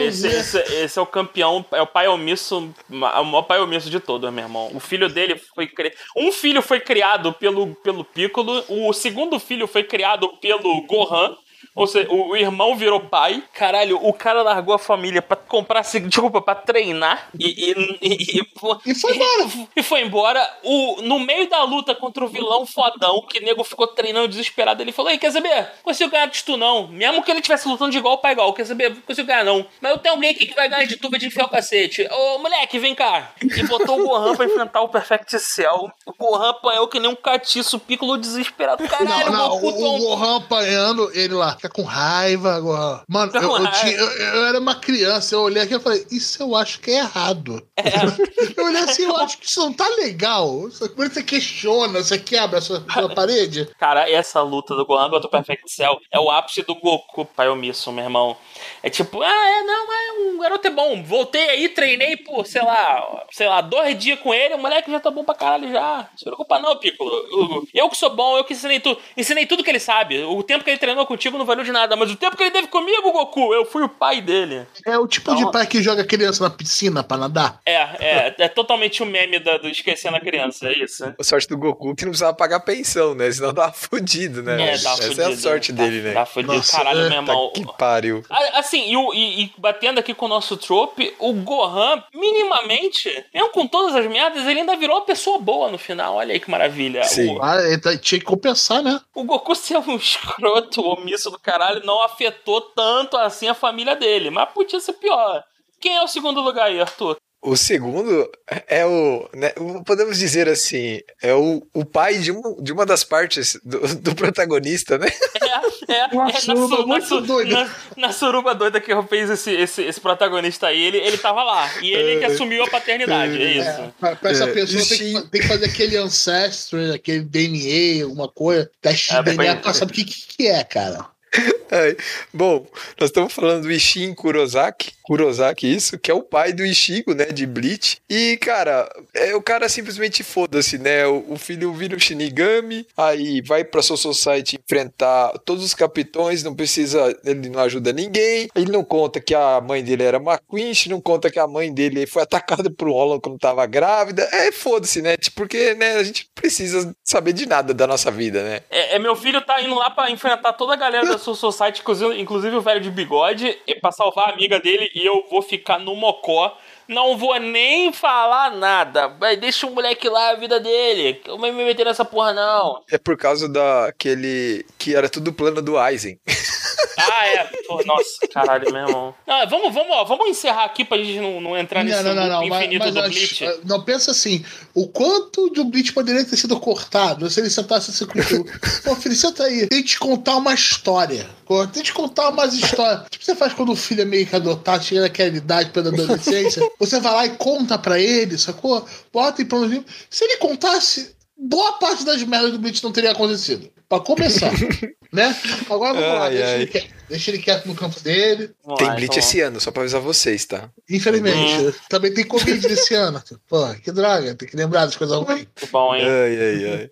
esse, 0.00 0.26
esse, 0.26 0.58
esse 0.58 0.98
é 0.98 1.02
o 1.02 1.06
campeão, 1.06 1.64
é 1.72 1.82
o 1.82 1.86
pai 1.86 2.08
omisso, 2.08 2.74
é 2.90 3.20
o 3.20 3.24
maior 3.24 3.42
pai 3.42 3.60
omisso 3.60 3.90
de 3.90 4.00
todos, 4.00 4.32
meu 4.32 4.44
irmão. 4.44 4.70
O 4.74 4.80
filho 4.80 5.08
dele 5.08 5.36
foi 5.54 5.66
cri... 5.66 5.92
Um 6.16 6.32
filho 6.32 6.62
foi 6.62 6.80
criado 6.80 7.32
pelo, 7.34 7.74
pelo 7.76 8.02
Piccolo, 8.02 8.64
o 8.68 8.92
segundo 8.92 9.38
filho 9.38 9.66
foi 9.66 9.84
criado 9.84 10.28
pelo 10.38 10.86
Gohan. 10.86 11.36
Ou 11.76 11.86
seja, 11.86 12.08
o, 12.10 12.30
o 12.30 12.36
irmão 12.36 12.74
virou 12.74 12.98
pai. 13.00 13.42
Caralho, 13.52 13.98
o 14.02 14.12
cara 14.12 14.42
largou 14.42 14.74
a 14.74 14.78
família 14.78 15.20
pra 15.22 15.36
comprar, 15.36 15.82
desculpa, 15.82 16.40
pra 16.40 16.54
treinar 16.54 17.28
e. 17.38 17.46
E, 17.70 17.98
e, 18.02 18.38
e- 18.40 18.46
E 18.86 18.94
foi 18.94 19.14
embora. 19.14 19.46
E 19.76 19.82
foi 19.82 20.00
embora. 20.02 20.50
O, 20.64 21.02
no 21.02 21.18
meio 21.18 21.48
da 21.48 21.62
luta 21.64 21.94
contra 21.94 22.24
o 22.24 22.28
vilão 22.28 22.64
fodão, 22.64 23.22
que 23.28 23.38
o 23.38 23.42
nego 23.42 23.62
ficou 23.62 23.86
treinando 23.86 24.28
desesperado, 24.28 24.82
ele 24.82 24.90
falou: 24.92 25.10
Ei, 25.10 25.18
quer 25.18 25.30
saber? 25.30 25.68
Consigo 25.82 26.10
ganhar 26.10 26.26
de 26.26 26.42
tu 26.42 26.56
não. 26.56 26.88
Mesmo 26.88 27.22
que 27.22 27.30
ele 27.30 27.40
estivesse 27.40 27.68
lutando 27.68 27.90
de 27.90 27.98
igual 27.98 28.18
pra 28.18 28.32
igual, 28.32 28.52
quer 28.54 28.64
saber? 28.64 28.96
Consigo 29.02 29.26
ganhar 29.28 29.44
não. 29.44 29.66
Mas 29.80 29.92
eu 29.92 29.98
tenho 29.98 30.14
alguém 30.14 30.30
aqui 30.30 30.46
que 30.46 30.54
vai 30.54 30.68
ganhar 30.68 30.86
de 30.86 30.96
tu, 30.96 31.10
vai 31.10 31.20
te 31.20 31.26
enfiar 31.26 31.44
o 31.44 31.48
cacete. 31.50 32.08
Ô, 32.10 32.38
moleque, 32.38 32.78
vem 32.78 32.94
cá. 32.94 33.32
E 33.42 33.62
botou 33.64 34.00
o 34.00 34.06
Gohan 34.08 34.34
pra 34.34 34.46
enfrentar 34.46 34.80
o 34.80 34.88
Perfect 34.88 35.38
Cell. 35.38 35.90
O 36.06 36.12
Gohan 36.18 36.50
apanhou 36.50 36.88
que 36.88 36.98
nem 36.98 37.10
um 37.10 37.16
catiço, 37.16 37.78
Piccolo 37.78 38.16
desesperado. 38.16 38.82
Caralho, 38.88 39.30
Não, 39.30 39.48
não, 39.50 39.60
Goku, 39.60 39.66
o, 39.82 39.84
um 39.92 39.96
o 39.96 39.98
Gohan 39.98 40.36
apanhando, 40.38 41.10
ele 41.14 41.34
lá, 41.34 41.54
com 41.68 41.82
raiva, 41.82 42.58
Gohan. 42.60 43.00
Mano, 43.08 43.32
eu, 43.34 43.56
eu 43.56 43.70
tinha- 43.72 43.92
eu- 43.96 44.10
eu 44.10 44.46
era 44.46 44.58
uma 44.58 44.74
criança, 44.74 45.34
eu 45.34 45.40
olhei 45.42 45.62
aqui 45.62 45.74
e 45.74 45.80
falei, 45.80 46.06
isso 46.10 46.42
eu 46.42 46.54
acho 46.56 46.80
que 46.80 46.90
é 46.90 46.98
errado. 46.98 47.62
Eu 48.56 48.64
olhei 48.64 48.82
assim, 48.82 49.02
eu 49.04 49.16
acho 49.16 49.38
que 49.38 49.46
isso 49.46 49.60
não 49.60 49.72
tá 49.72 49.86
legal. 49.98 50.48
Quando 50.94 51.12
você 51.12 51.22
questiona, 51.22 52.02
você 52.02 52.18
quebra 52.18 52.58
a 52.58 52.62
sua, 52.62 52.82
sua 52.90 53.14
parede. 53.14 53.68
Cara, 53.78 54.10
essa 54.10 54.40
luta 54.42 54.74
do 54.74 54.84
Gohan 54.86 55.10
contra 55.10 55.26
o 55.26 55.30
Perfect 55.30 55.70
Cell 55.70 55.98
é 56.10 56.18
o 56.18 56.30
ápice 56.30 56.62
do 56.62 56.74
Goku, 56.74 57.24
pai 57.26 57.48
omisso, 57.48 57.92
meu 57.92 58.04
irmão. 58.04 58.36
É 58.86 58.90
tipo, 58.90 59.20
ah, 59.20 59.26
é, 59.48 59.62
não, 59.64 59.92
é 59.92 60.12
um 60.20 60.38
garoto 60.38 60.68
é 60.68 60.70
bom. 60.70 61.02
Voltei 61.02 61.48
aí, 61.50 61.68
treinei 61.68 62.16
por, 62.16 62.46
sei 62.46 62.62
lá, 62.62 63.24
sei 63.32 63.48
lá, 63.48 63.60
dois 63.60 63.98
dias 63.98 64.20
com 64.20 64.32
ele, 64.32 64.54
o 64.54 64.58
moleque 64.58 64.88
já 64.88 65.00
tá 65.00 65.10
bom 65.10 65.24
pra 65.24 65.34
caralho 65.34 65.72
já. 65.72 66.08
Não 66.10 66.16
se 66.18 66.24
preocupa 66.24 66.60
não, 66.60 66.76
Piccolo. 66.78 67.10
Eu, 67.32 67.66
eu 67.74 67.88
que 67.90 67.96
sou 67.96 68.10
bom, 68.14 68.36
eu 68.38 68.44
que 68.44 68.52
ensinei 68.52 68.78
tudo. 68.78 69.00
Ensinei 69.16 69.44
tudo 69.44 69.64
que 69.64 69.70
ele 69.70 69.80
sabe. 69.80 70.22
O 70.22 70.40
tempo 70.42 70.62
que 70.62 70.70
ele 70.70 70.78
treinou 70.78 71.04
contigo 71.04 71.36
não 71.36 71.44
valeu 71.44 71.64
de 71.64 71.72
nada, 71.72 71.96
mas 71.96 72.10
o 72.12 72.16
tempo 72.16 72.36
que 72.36 72.44
ele 72.44 72.52
teve 72.52 72.68
comigo, 72.68 73.10
Goku, 73.10 73.52
eu 73.52 73.64
fui 73.64 73.82
o 73.82 73.88
pai 73.88 74.20
dele. 74.20 74.64
É 74.86 74.96
o 74.96 75.08
tipo 75.08 75.34
de 75.34 75.50
pai 75.50 75.66
que 75.66 75.82
joga 75.82 76.04
criança 76.04 76.44
na 76.44 76.50
piscina 76.50 77.02
pra 77.02 77.16
nadar. 77.16 77.60
É, 77.66 77.74
é, 77.74 78.34
é 78.38 78.48
totalmente 78.48 79.02
o 79.02 79.06
meme 79.06 79.40
da- 79.40 79.58
do 79.58 79.68
esquecendo 79.68 80.16
a 80.16 80.20
criança, 80.20 80.68
é 80.68 80.78
isso. 80.78 81.12
A 81.18 81.24
sorte 81.24 81.48
do 81.48 81.58
Goku 81.58 81.92
que 81.96 82.04
não 82.04 82.10
precisava 82.12 82.36
pagar 82.36 82.60
pensão, 82.60 83.16
né? 83.16 83.30
Senão 83.32 83.52
tava 83.52 83.72
fudido, 83.72 84.44
né? 84.44 84.62
É, 84.62 84.70
Essa 84.74 84.84
tá 84.84 84.90
é 84.90 84.92
a 84.92 84.96
fudido. 85.08 85.36
sorte 85.40 85.72
Tá- 85.72 85.82
dele, 85.82 86.02
né? 86.02 86.12
Tá 86.12 86.24
fudido. 86.24 86.54
Nossa, 86.54 86.76
Caralho, 86.76 87.00
é, 87.00 87.08
meu 87.08 87.18
irmão. 87.18 87.50
Que 87.52 87.66
pariu. 87.76 88.22
A- 88.30 88.58
Assim, 88.78 88.90
e, 88.90 88.96
o- 88.96 89.14
e- 89.14 89.44
e 89.44 89.52
batendo 89.58 89.98
aqui 89.98 90.12
com 90.14 90.26
o 90.26 90.28
nosso 90.28 90.56
trope, 90.56 91.14
o 91.18 91.32
Gohan, 91.32 92.02
minimamente, 92.14 93.24
mesmo 93.32 93.50
com 93.50 93.66
todas 93.66 93.94
as 93.94 94.06
merdas, 94.06 94.46
ele 94.46 94.60
ainda 94.60 94.76
virou 94.76 94.96
uma 94.96 95.04
pessoa 95.04 95.38
boa 95.38 95.70
no 95.70 95.78
final. 95.78 96.16
Olha 96.16 96.32
aí 96.32 96.40
que 96.40 96.50
maravilha. 96.50 97.02
Sim. 97.04 97.36
O, 97.36 97.42
Ah, 97.42 97.56
tá- 97.82 97.96
tinha 97.96 98.18
que 98.18 98.24
compensar, 98.26 98.82
né? 98.82 99.00
o 99.14 99.24
Goku 99.24 99.54
ser 99.54 99.78
um 99.78 99.96
escroto 99.96 100.80
omisso 100.82 101.30
do 101.30 101.38
caralho 101.38 101.84
não 101.84 102.02
afetou 102.02 102.60
tanto 102.60 103.16
assim 103.16 103.48
a 103.48 103.54
família 103.54 103.96
dele, 103.96 104.30
mas 104.30 104.48
podia 104.52 104.80
ser 104.80 104.94
pior. 104.94 105.42
Quem 105.80 105.96
é 105.96 106.02
o 106.02 106.08
segundo 106.08 106.40
lugar 106.40 106.66
aí, 106.66 106.80
Arthur? 106.80 107.16
O 107.42 107.54
segundo 107.56 108.28
é 108.66 108.84
o. 108.84 109.28
né, 109.32 109.52
podemos 109.86 110.18
dizer 110.18 110.48
assim, 110.48 111.00
é 111.22 111.32
o, 111.34 111.62
o 111.72 111.84
pai 111.84 112.18
de, 112.18 112.32
um, 112.32 112.60
de 112.60 112.72
uma 112.72 112.84
das 112.84 113.04
partes 113.04 113.56
do, 113.62 113.78
do 113.96 114.14
protagonista, 114.16 114.98
né? 114.98 115.06
É, 115.40 115.75
é, 115.88 116.06
Uma 116.14 116.28
é 116.30 116.32
na, 116.32 116.40
suruba 116.40 116.76
su- 116.76 116.80
na, 116.82 116.86
muito 116.86 117.06
su- 117.06 117.20
doida. 117.20 117.50
na- 117.64 117.70
na 117.96 118.12
suruba 118.12 118.54
doida 118.54 118.80
que 118.80 119.02
fez 119.04 119.30
esse, 119.30 119.50
esse, 119.52 119.82
esse 119.82 120.00
protagonista 120.00 120.66
aí, 120.68 120.80
ele, 120.82 120.98
ele 120.98 121.18
tava 121.18 121.42
lá. 121.42 121.68
E 121.82 121.92
ele 121.92 122.18
que 122.18 122.24
assumiu 122.24 122.64
a 122.64 122.68
paternidade, 122.70 123.40
é 123.42 123.52
isso. 123.58 123.94
Pra, 123.98 124.16
pra 124.16 124.30
essa 124.30 124.44
É, 124.44 124.52
pessoa 124.52 124.84
tem 124.86 124.98
que, 124.98 125.28
tem 125.30 125.40
que 125.40 125.46
fazer 125.48 125.66
aquele 125.66 125.96
ancestry, 125.96 126.92
aquele 126.94 127.20
DNA, 127.20 128.04
alguma 128.04 128.28
coisa, 128.28 128.70
teste 128.80 129.10
de 129.12 129.16
É, 129.16 129.22
DNA 129.22 129.56
pra 129.56 129.72
saber 129.74 129.92
o 129.92 129.94
que, 129.94 130.04
que, 130.04 130.26
que 130.36 130.46
é, 130.48 130.62
cara. 130.64 131.06
Bom, 132.32 132.66
nós 132.98 133.10
estamos 133.10 133.32
falando 133.32 133.62
do 133.62 133.72
Ishin 133.72 134.14
Kurosaki, 134.14 134.92
Kurosaki, 135.02 135.72
isso, 135.72 135.98
que 135.98 136.10
é 136.10 136.14
o 136.14 136.22
pai 136.22 136.52
do 136.52 136.64
Ishigo, 136.64 137.14
né, 137.14 137.26
de 137.26 137.46
Bleach. 137.46 137.98
E, 138.08 138.36
cara, 138.38 138.88
é, 139.14 139.34
o 139.34 139.42
cara 139.42 139.68
simplesmente 139.68 140.22
foda-se, 140.22 140.78
né? 140.78 141.06
O, 141.06 141.32
o 141.34 141.36
filho 141.36 141.72
vira 141.72 141.94
um 141.94 141.98
Shinigami, 141.98 142.86
aí 142.96 143.40
vai 143.40 143.64
pra 143.64 143.82
Soul 143.82 143.96
Society 143.96 144.58
enfrentar 144.62 145.32
todos 145.44 145.64
os 145.64 145.74
capitões, 145.74 146.42
não 146.42 146.54
precisa, 146.54 147.16
ele 147.24 147.48
não 147.48 147.60
ajuda 147.60 147.92
ninguém. 147.92 148.48
Ele 148.54 148.72
não 148.72 148.84
conta 148.84 149.20
que 149.20 149.34
a 149.34 149.60
mãe 149.60 149.82
dele 149.82 150.02
era 150.02 150.18
uma 150.18 150.38
Quinch, 150.38 150.88
não 150.88 151.00
conta 151.00 151.30
que 151.30 151.38
a 151.38 151.46
mãe 151.46 151.72
dele 151.72 152.06
foi 152.06 152.22
atacada 152.22 152.70
por 152.70 152.88
um 152.88 152.92
Holland 152.92 153.20
quando 153.20 153.38
tava 153.38 153.64
grávida. 153.66 154.28
É, 154.32 154.50
foda-se, 154.50 155.02
né? 155.02 155.16
Tipo, 155.16 155.36
Porque, 155.36 155.74
né, 155.74 155.96
a 155.96 156.02
gente 156.02 156.28
precisa 156.34 156.94
saber 157.04 157.32
de 157.32 157.46
nada 157.46 157.72
da 157.72 157.86
nossa 157.86 158.10
vida, 158.10 158.42
né? 158.42 158.60
É, 158.70 158.96
é, 158.96 158.98
meu 158.98 159.14
filho 159.14 159.40
tá 159.40 159.60
indo 159.60 159.74
lá 159.74 159.90
pra 159.90 160.10
enfrentar 160.10 160.52
toda 160.54 160.74
a 160.74 160.76
galera 160.76 161.06
da 161.16 161.18
Soul 161.18 161.34
Society, 161.34 161.82
inclusive, 162.18 162.56
o 162.56 162.60
velho 162.60 162.80
de 162.80 162.90
bigode, 162.90 163.56
pra 163.80 163.90
salvar 163.90 164.28
a 164.28 164.32
amiga 164.32 164.60
dele, 164.60 164.90
e 164.94 165.04
eu 165.04 165.26
vou 165.30 165.42
ficar 165.42 165.78
no 165.78 165.94
mocó. 165.96 166.56
Não 166.88 167.16
vou 167.16 167.38
nem 167.40 167.92
falar 167.92 168.50
nada. 168.56 169.08
Vai, 169.08 169.36
deixa 169.36 169.66
o 169.66 169.74
moleque 169.74 170.08
lá, 170.08 170.30
a 170.30 170.36
vida 170.36 170.60
dele. 170.60 171.20
Eu 171.26 171.38
não 171.38 171.52
me 171.52 171.64
meter 171.64 171.84
nessa 171.84 172.04
porra, 172.04 172.32
não. 172.32 172.82
É 172.90 172.98
por 172.98 173.16
causa 173.16 173.48
daquele. 173.48 174.64
que 174.78 174.94
era 174.94 175.08
tudo 175.08 175.32
plano 175.32 175.60
do 175.62 175.78
Aizen. 175.78 176.18
Ah, 176.98 177.26
é. 177.28 177.44
Pô, 177.66 177.82
nossa, 177.84 178.26
caralho, 178.32 178.72
meu 178.72 178.86
irmão. 178.86 179.14
Não, 179.26 179.46
vamos, 179.48 179.74
vamos, 179.74 179.90
ó, 179.94 180.04
vamos 180.04 180.28
encerrar 180.28 180.64
aqui 180.64 180.82
pra 180.82 180.96
gente 180.96 181.20
não, 181.20 181.42
não 181.42 181.56
entrar 181.56 181.84
nesse 181.84 182.02
Não, 182.02 182.14
não, 182.14 182.26
não, 182.26 182.38
loop 182.40 182.48
Mas, 182.48 182.60
infinito 182.64 182.84
mas 182.86 182.94
do 182.94 183.00
acho- 183.00 183.10
Bleach. 183.10 183.60
não, 183.64 183.84
pensa 183.84 184.10
assim: 184.12 184.42
o 184.74 184.88
quanto 184.88 185.50
do 185.50 185.64
Bleach 185.66 185.92
poderia 185.92 186.24
ter 186.24 186.36
sido 186.38 186.58
cortado 186.58 187.28
se 187.28 187.38
ele 187.38 187.50
sentasse 187.50 187.90
assim 187.90 188.06
contigo. 188.06 188.46
Pô, 188.82 188.96
filho, 188.96 189.14
senta 189.14 189.44
aí. 189.44 189.66
Tem 189.68 189.82
que 189.82 189.88
te 189.90 189.98
contar 189.98 190.36
uma 190.36 190.54
história. 190.54 191.26
Tem 191.46 191.82
que 191.82 191.82
te 191.82 191.92
contar 191.92 192.30
umas 192.30 192.54
histórias. 192.54 193.02
Tipo, 193.10 193.24
você 193.24 193.36
faz 193.36 193.52
quando 193.52 193.72
o 193.72 193.76
filho 193.76 194.00
é 194.00 194.04
meio 194.06 194.26
que 194.26 194.34
adotado, 194.34 194.82
chega 194.82 195.02
naquela 195.02 195.36
idade 195.36 195.70
pela 195.70 195.90
adolescência. 195.90 196.62
Você 196.78 197.00
vai 197.00 197.12
lá 197.12 197.26
e 197.26 197.30
conta 197.36 197.78
pra 197.78 197.98
ele, 197.98 198.38
sacou? 198.38 198.86
Bota 199.12 199.42
em 199.42 199.46
plano 199.46 199.84
Se 200.10 200.24
ele 200.24 200.36
contasse, 200.36 201.14
boa 201.36 201.74
parte 201.74 202.04
das 202.04 202.22
merdas 202.22 202.52
do 202.52 202.58
Bleach 202.58 202.82
não 202.82 202.92
teria 202.92 203.12
acontecido. 203.12 203.70
Pra 203.88 204.00
começar. 204.00 204.50
né? 205.12 205.34
Agora 205.70 205.94
vamos 205.94 206.08
lá, 206.18 206.24
Ai, 206.24 206.30
deixa 206.32 206.46
ai. 206.48 206.54
ele, 206.54 206.66
quieto, 206.66 206.94
deixa 207.08 207.30
ele 207.30 207.38
quieto 207.38 207.66
no 207.66 207.74
campo 207.74 208.00
dele. 208.00 208.50
Tem 208.76 208.86
lá, 208.88 208.94
Bleach 208.94 209.04
então. 209.04 209.18
esse 209.18 209.40
ano, 209.40 209.60
só 209.60 209.70
pra 209.70 209.82
avisar 209.82 210.00
vocês, 210.00 210.44
tá? 210.44 210.68
Infelizmente. 210.90 211.74
Também 211.88 212.12
tem 212.12 212.24
Covid 212.26 212.66
nesse 212.68 212.94
ano. 212.94 213.22
Pô, 213.48 213.66
que 213.82 213.92
droga, 213.92 214.34
tem 214.34 214.48
que 214.48 214.56
lembrar 214.56 214.86
das 214.86 214.96
coisas 214.96 215.16
ruins. 215.16 215.46
Que 215.54 215.66
bom, 215.66 215.94
hein? 215.94 216.04
Ai, 216.04 216.38
ai, 216.40 216.70
ai. 216.72 216.90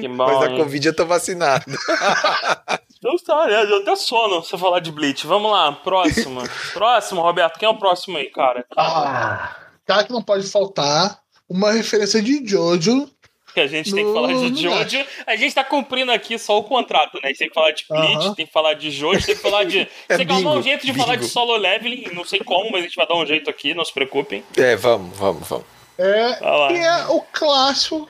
Que 0.00 0.08
bom, 0.08 0.16
Mas 0.26 0.40
da 0.40 0.50
hein? 0.50 0.56
Covid 0.58 0.88
eu 0.88 0.96
tô 0.96 1.06
vacinado. 1.06 1.64
Então 3.04 3.16
tá, 3.26 3.46
né? 3.48 3.66
Deu 3.66 3.78
até 3.82 3.96
sono 3.96 4.42
você 4.44 4.56
falar 4.56 4.78
de 4.78 4.92
Bleach. 4.92 5.26
Vamos 5.26 5.50
lá, 5.50 5.72
próximo. 5.72 6.40
próximo, 6.72 7.20
Roberto. 7.20 7.58
Quem 7.58 7.66
é 7.66 7.70
o 7.70 7.76
próximo 7.76 8.16
aí, 8.16 8.26
cara? 8.30 8.64
Ah, 8.76 9.56
cara 9.84 10.04
que 10.04 10.12
não 10.12 10.22
pode 10.22 10.46
faltar 10.48 11.18
uma 11.48 11.72
referência 11.72 12.22
de 12.22 12.46
Jojo. 12.46 13.10
Que 13.52 13.60
a 13.60 13.66
gente 13.66 13.92
tem 13.92 14.04
que 14.04 14.08
No- 14.10 14.14
falar 14.14 14.28
de 14.28 14.50
no 14.50 14.56
Jojo. 14.56 15.04
A 15.26 15.34
gente 15.36 15.54
tá 15.54 15.64
cumprindo 15.64 16.12
aqui 16.12 16.38
só 16.38 16.56
o 16.58 16.62
contrato, 16.64 17.14
né? 17.16 17.20
A 17.24 17.26
gente 17.28 17.38
tem 17.38 17.48
que 17.48 17.54
falar 17.54 17.72
de 17.72 17.84
Bleach, 17.88 18.14
Aham. 18.26 18.34
tem 18.34 18.46
que 18.46 18.52
falar 18.52 18.74
de 18.74 18.90
Jojo, 18.92 19.26
tem 19.26 19.34
que 19.34 19.42
falar 19.42 19.64
de. 19.64 19.80
É 20.08 20.16
tem 20.16 20.26
que 20.26 20.32
arrumar 20.32 20.50
um 20.52 20.54
bingo, 20.54 20.62
jeito 20.68 20.86
de 20.86 20.94
falar 20.94 21.16
de 21.16 21.22
bingo. 21.22 21.32
solo 21.32 21.56
leveling. 21.56 22.14
Não 22.14 22.24
sei 22.24 22.38
como, 22.38 22.70
mas 22.70 22.80
a 22.82 22.84
gente 22.86 22.96
vai 22.96 23.06
dar 23.06 23.16
um 23.16 23.26
jeito 23.26 23.50
aqui, 23.50 23.74
não 23.74 23.84
se 23.84 23.92
preocupem. 23.92 24.44
É, 24.56 24.76
vamos, 24.76 25.16
vamos, 25.18 25.46
vamos. 25.48 25.66
É, 25.98 26.34
que 26.68 26.78
é 26.78 27.04
o 27.08 27.20
clássico, 27.32 28.08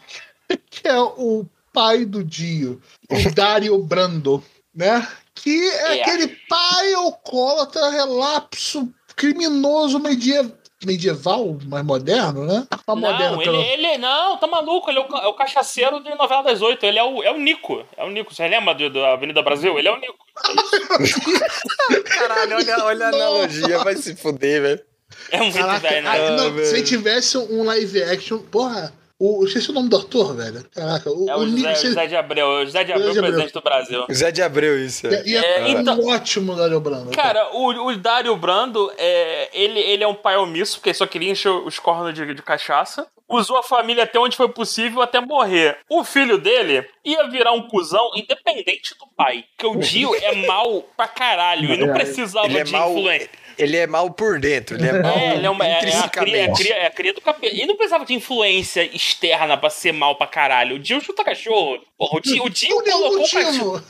que 0.70 0.86
é 0.86 1.00
o 1.00 1.44
pai 1.72 2.04
do 2.04 2.22
Dio, 2.22 2.80
o 3.10 3.34
Dario 3.34 3.76
Brando, 3.78 4.44
né? 4.74 5.06
Que 5.34 5.68
é 5.70 5.98
É. 5.98 6.02
aquele 6.02 6.28
pai 6.48 6.94
alcoólatra, 6.94 7.90
relapso, 7.90 8.88
criminoso 9.16 9.98
media- 9.98 10.50
medieval, 10.84 11.56
mais 11.66 11.84
moderno, 11.84 12.44
né? 12.44 12.66
Mais 12.86 12.98
moderno, 13.00 13.36
Não, 13.36 13.42
ele, 13.42 13.50
pelo- 13.50 13.62
ele. 13.62 13.98
Não, 13.98 14.36
tá 14.36 14.46
maluco. 14.48 14.90
Ele 14.90 14.98
é 14.98 15.02
o, 15.02 15.16
é 15.18 15.26
o 15.28 15.34
cachaceiro 15.34 16.00
de 16.02 16.10
novela 16.16 16.42
das 16.42 16.60
oito. 16.60 16.84
Ele 16.84 16.98
é 16.98 17.04
o, 17.04 17.22
é 17.22 17.30
o 17.30 17.38
Nico. 17.38 17.84
É 17.96 18.02
o 18.04 18.10
Nico. 18.10 18.34
Você 18.34 18.48
lembra 18.48 18.74
do, 18.74 18.90
da 18.92 19.12
Avenida 19.12 19.42
Brasil? 19.42 19.78
Ele 19.78 19.86
é 19.88 19.92
o 19.92 19.96
Nico. 20.00 20.16
Caralho, 22.04 22.56
olha, 22.56 22.84
olha 22.84 23.06
a 23.06 23.08
analogia, 23.08 23.78
vai 23.78 23.96
se 23.96 24.14
fuder, 24.16 24.62
velho. 24.62 24.80
É 25.30 25.38
muito 25.38 25.56
Caraca, 25.56 25.88
velho, 25.88 26.08
ah, 26.08 26.12
né? 26.12 26.30
não, 26.36 26.52
velho. 26.52 26.66
se 26.66 26.82
tivesse 26.82 27.36
um 27.38 27.64
live 27.64 28.02
action, 28.02 28.38
porra, 28.38 28.92
o, 29.24 29.42
eu 29.42 29.46
esqueci 29.46 29.70
o 29.70 29.74
nome 29.74 29.88
do 29.88 29.96
ator, 29.96 30.34
velho. 30.36 30.64
Caraca, 30.74 31.10
o, 31.10 31.28
É 31.28 31.36
o 31.36 31.40
o 31.40 31.48
José, 31.48 31.68
Nick- 31.68 31.82
José 31.86 32.06
de 32.06 32.16
Abreu. 32.16 32.46
O 32.46 32.64
José 32.64 32.84
de 32.84 32.92
Abreu, 32.92 33.08
José 33.08 33.12
de 33.12 33.18
Abreu. 33.18 33.32
presidente 33.32 33.52
do 33.54 33.60
Brasil. 33.62 34.06
Zé 34.12 34.30
de 34.32 34.42
Abreu, 34.42 34.78
isso. 34.84 35.06
É. 35.06 35.22
ia 35.26 35.40
É, 35.40 35.60
é, 35.62 35.70
então- 35.70 35.98
um 35.98 36.08
ótimo 36.08 36.54
Dario 36.56 36.80
Brando. 36.80 37.10
Cara, 37.10 37.50
o, 37.54 37.86
o 37.88 37.96
Dário 37.96 38.34
Brando, 38.36 38.92
é, 38.98 39.48
ele, 39.52 39.80
ele 39.80 40.04
é 40.04 40.08
um 40.08 40.14
pai 40.14 40.36
omisso, 40.36 40.76
porque 40.78 40.90
ele 40.90 40.94
só 40.98 41.06
queria 41.06 41.30
encher 41.30 41.50
os 41.50 41.78
cornos 41.78 42.12
de, 42.14 42.34
de 42.34 42.42
cachaça. 42.42 43.06
Usou 43.28 43.56
a 43.56 43.62
família 43.62 44.04
até 44.04 44.18
onde 44.18 44.36
foi 44.36 44.48
possível 44.50 45.00
até 45.00 45.18
morrer. 45.18 45.78
O 45.88 46.04
filho 46.04 46.36
dele 46.36 46.86
ia 47.02 47.26
virar 47.30 47.52
um 47.52 47.62
cuzão 47.66 48.10
independente 48.14 48.94
do 48.98 49.06
pai. 49.16 49.44
Porque 49.56 49.66
o 49.78 49.80
Dio 49.80 50.14
é 50.16 50.46
mal 50.46 50.82
pra 50.94 51.08
caralho 51.08 51.72
e 51.72 51.78
não 51.78 51.94
precisava 51.94 52.46
Ele 52.46 52.58
é 52.58 52.64
de 52.64 52.72
mal- 52.72 52.90
influência. 52.90 53.30
Ele 53.58 53.76
é 53.76 53.86
mal 53.86 54.10
por 54.10 54.38
dentro, 54.40 54.76
ele 54.76 54.88
é 54.88 55.02
mal 55.02 55.16
É, 55.16 55.34
ele 55.36 55.46
é, 55.46 55.50
uma, 55.50 55.66
é, 55.66 55.70
é, 55.70 55.74
a 55.76 55.78
cria, 55.80 55.90
é, 55.90 55.94
a 55.94 55.98
intrinsecamente. 55.98 56.62
cria, 56.62 56.74
é 56.74 56.86
a 56.86 56.90
cria 56.90 57.12
do 57.14 57.20
capeta. 57.20 57.54
E 57.54 57.66
não 57.66 57.76
precisava 57.76 58.04
de 58.04 58.14
influência 58.14 58.82
externa 58.94 59.56
pra 59.56 59.70
ser 59.70 59.92
mal 59.92 60.16
pra 60.16 60.26
caralho. 60.26 60.76
O 60.76 60.78
Dio 60.78 61.00
chuta 61.00 61.24
cachorro. 61.24 61.78
Porra, 61.98 62.18
o 62.18 62.20
Dio, 62.20 62.44
o 62.44 62.50
Dio 62.50 62.82
colocou 62.82 63.24
o 63.24 63.30
cachorro. 63.30 63.82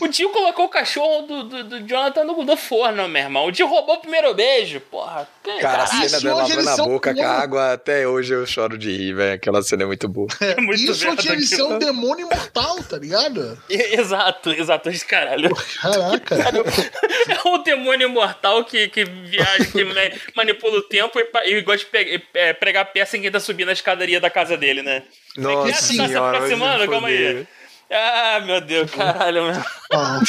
O 0.00 0.08
Dio 0.08 0.30
colocou 0.30 0.64
o 0.66 0.68
cachorro 0.68 1.22
do, 1.22 1.42
do, 1.44 1.64
do 1.64 1.80
Jonathan 1.86 2.24
no, 2.24 2.42
no 2.44 2.56
forno, 2.56 3.08
meu 3.08 3.22
irmão. 3.22 3.46
O 3.46 3.52
Dio 3.52 3.66
roubou 3.66 3.96
o 3.96 4.00
primeiro 4.00 4.34
beijo. 4.34 4.80
Porra, 4.80 5.28
que 5.42 5.58
Cara, 5.60 5.84
a 5.84 5.86
cena 5.86 6.20
dela 6.20 6.42
hoje 6.42 6.52
lavando 6.52 6.52
eles 6.54 6.66
a 6.66 6.76
são 6.76 6.86
boca 6.86 7.14
com 7.14 7.22
água, 7.22 7.72
até 7.72 8.06
hoje 8.08 8.34
eu 8.34 8.46
choro 8.46 8.76
de 8.76 8.90
rir, 8.96 9.14
velho. 9.14 9.34
Aquela 9.34 9.62
cena 9.62 9.84
é 9.84 9.86
muito 9.86 10.08
boa. 10.08 10.28
É 10.40 10.60
muito 10.60 10.80
Isso 10.82 11.04
merda 11.04 11.12
onde 11.22 11.28
ele 11.28 11.44
aquilo. 11.44 11.56
ser 11.56 11.62
um 11.62 11.78
demônio 11.78 12.26
imortal, 12.26 12.82
tá 12.82 12.98
ligado? 12.98 13.62
Exato, 13.68 14.50
exato, 14.50 14.88
esse 14.88 15.04
caralho. 15.04 15.50
Caraca. 15.80 16.36
É 17.28 17.48
um 17.48 17.62
demônio 17.62 18.08
imortal 18.08 18.64
que, 18.64 18.88
que 18.88 19.04
viaja, 19.24 19.64
que 19.66 19.84
ma- 19.84 20.18
manipula 20.36 20.78
o 20.78 20.82
tempo 20.82 21.18
e, 21.18 21.50
e 21.54 21.60
gosta 21.62 21.84
de 21.84 21.90
pe- 21.90 22.22
é, 22.34 22.52
pregar 22.52 22.84
peça 22.92 23.16
em 23.16 23.22
quem 23.22 23.30
tá 23.30 23.40
subindo 23.40 23.68
a 23.68 23.72
escadaria 23.72 24.20
da 24.20 24.30
casa 24.30 24.56
dele, 24.56 24.82
né? 24.82 25.02
Nossa 25.36 25.72
tá 25.72 25.76
se 25.78 25.96
senhora. 25.96 26.08
se 26.08 26.16
aproximando, 26.16 26.88
calma 26.90 27.08
aí. 27.08 27.46
Ah, 27.90 28.40
meu 28.44 28.60
Deus, 28.60 28.90
caralho, 28.90 29.44
meu. 29.44 29.54
Ah. 29.92 30.20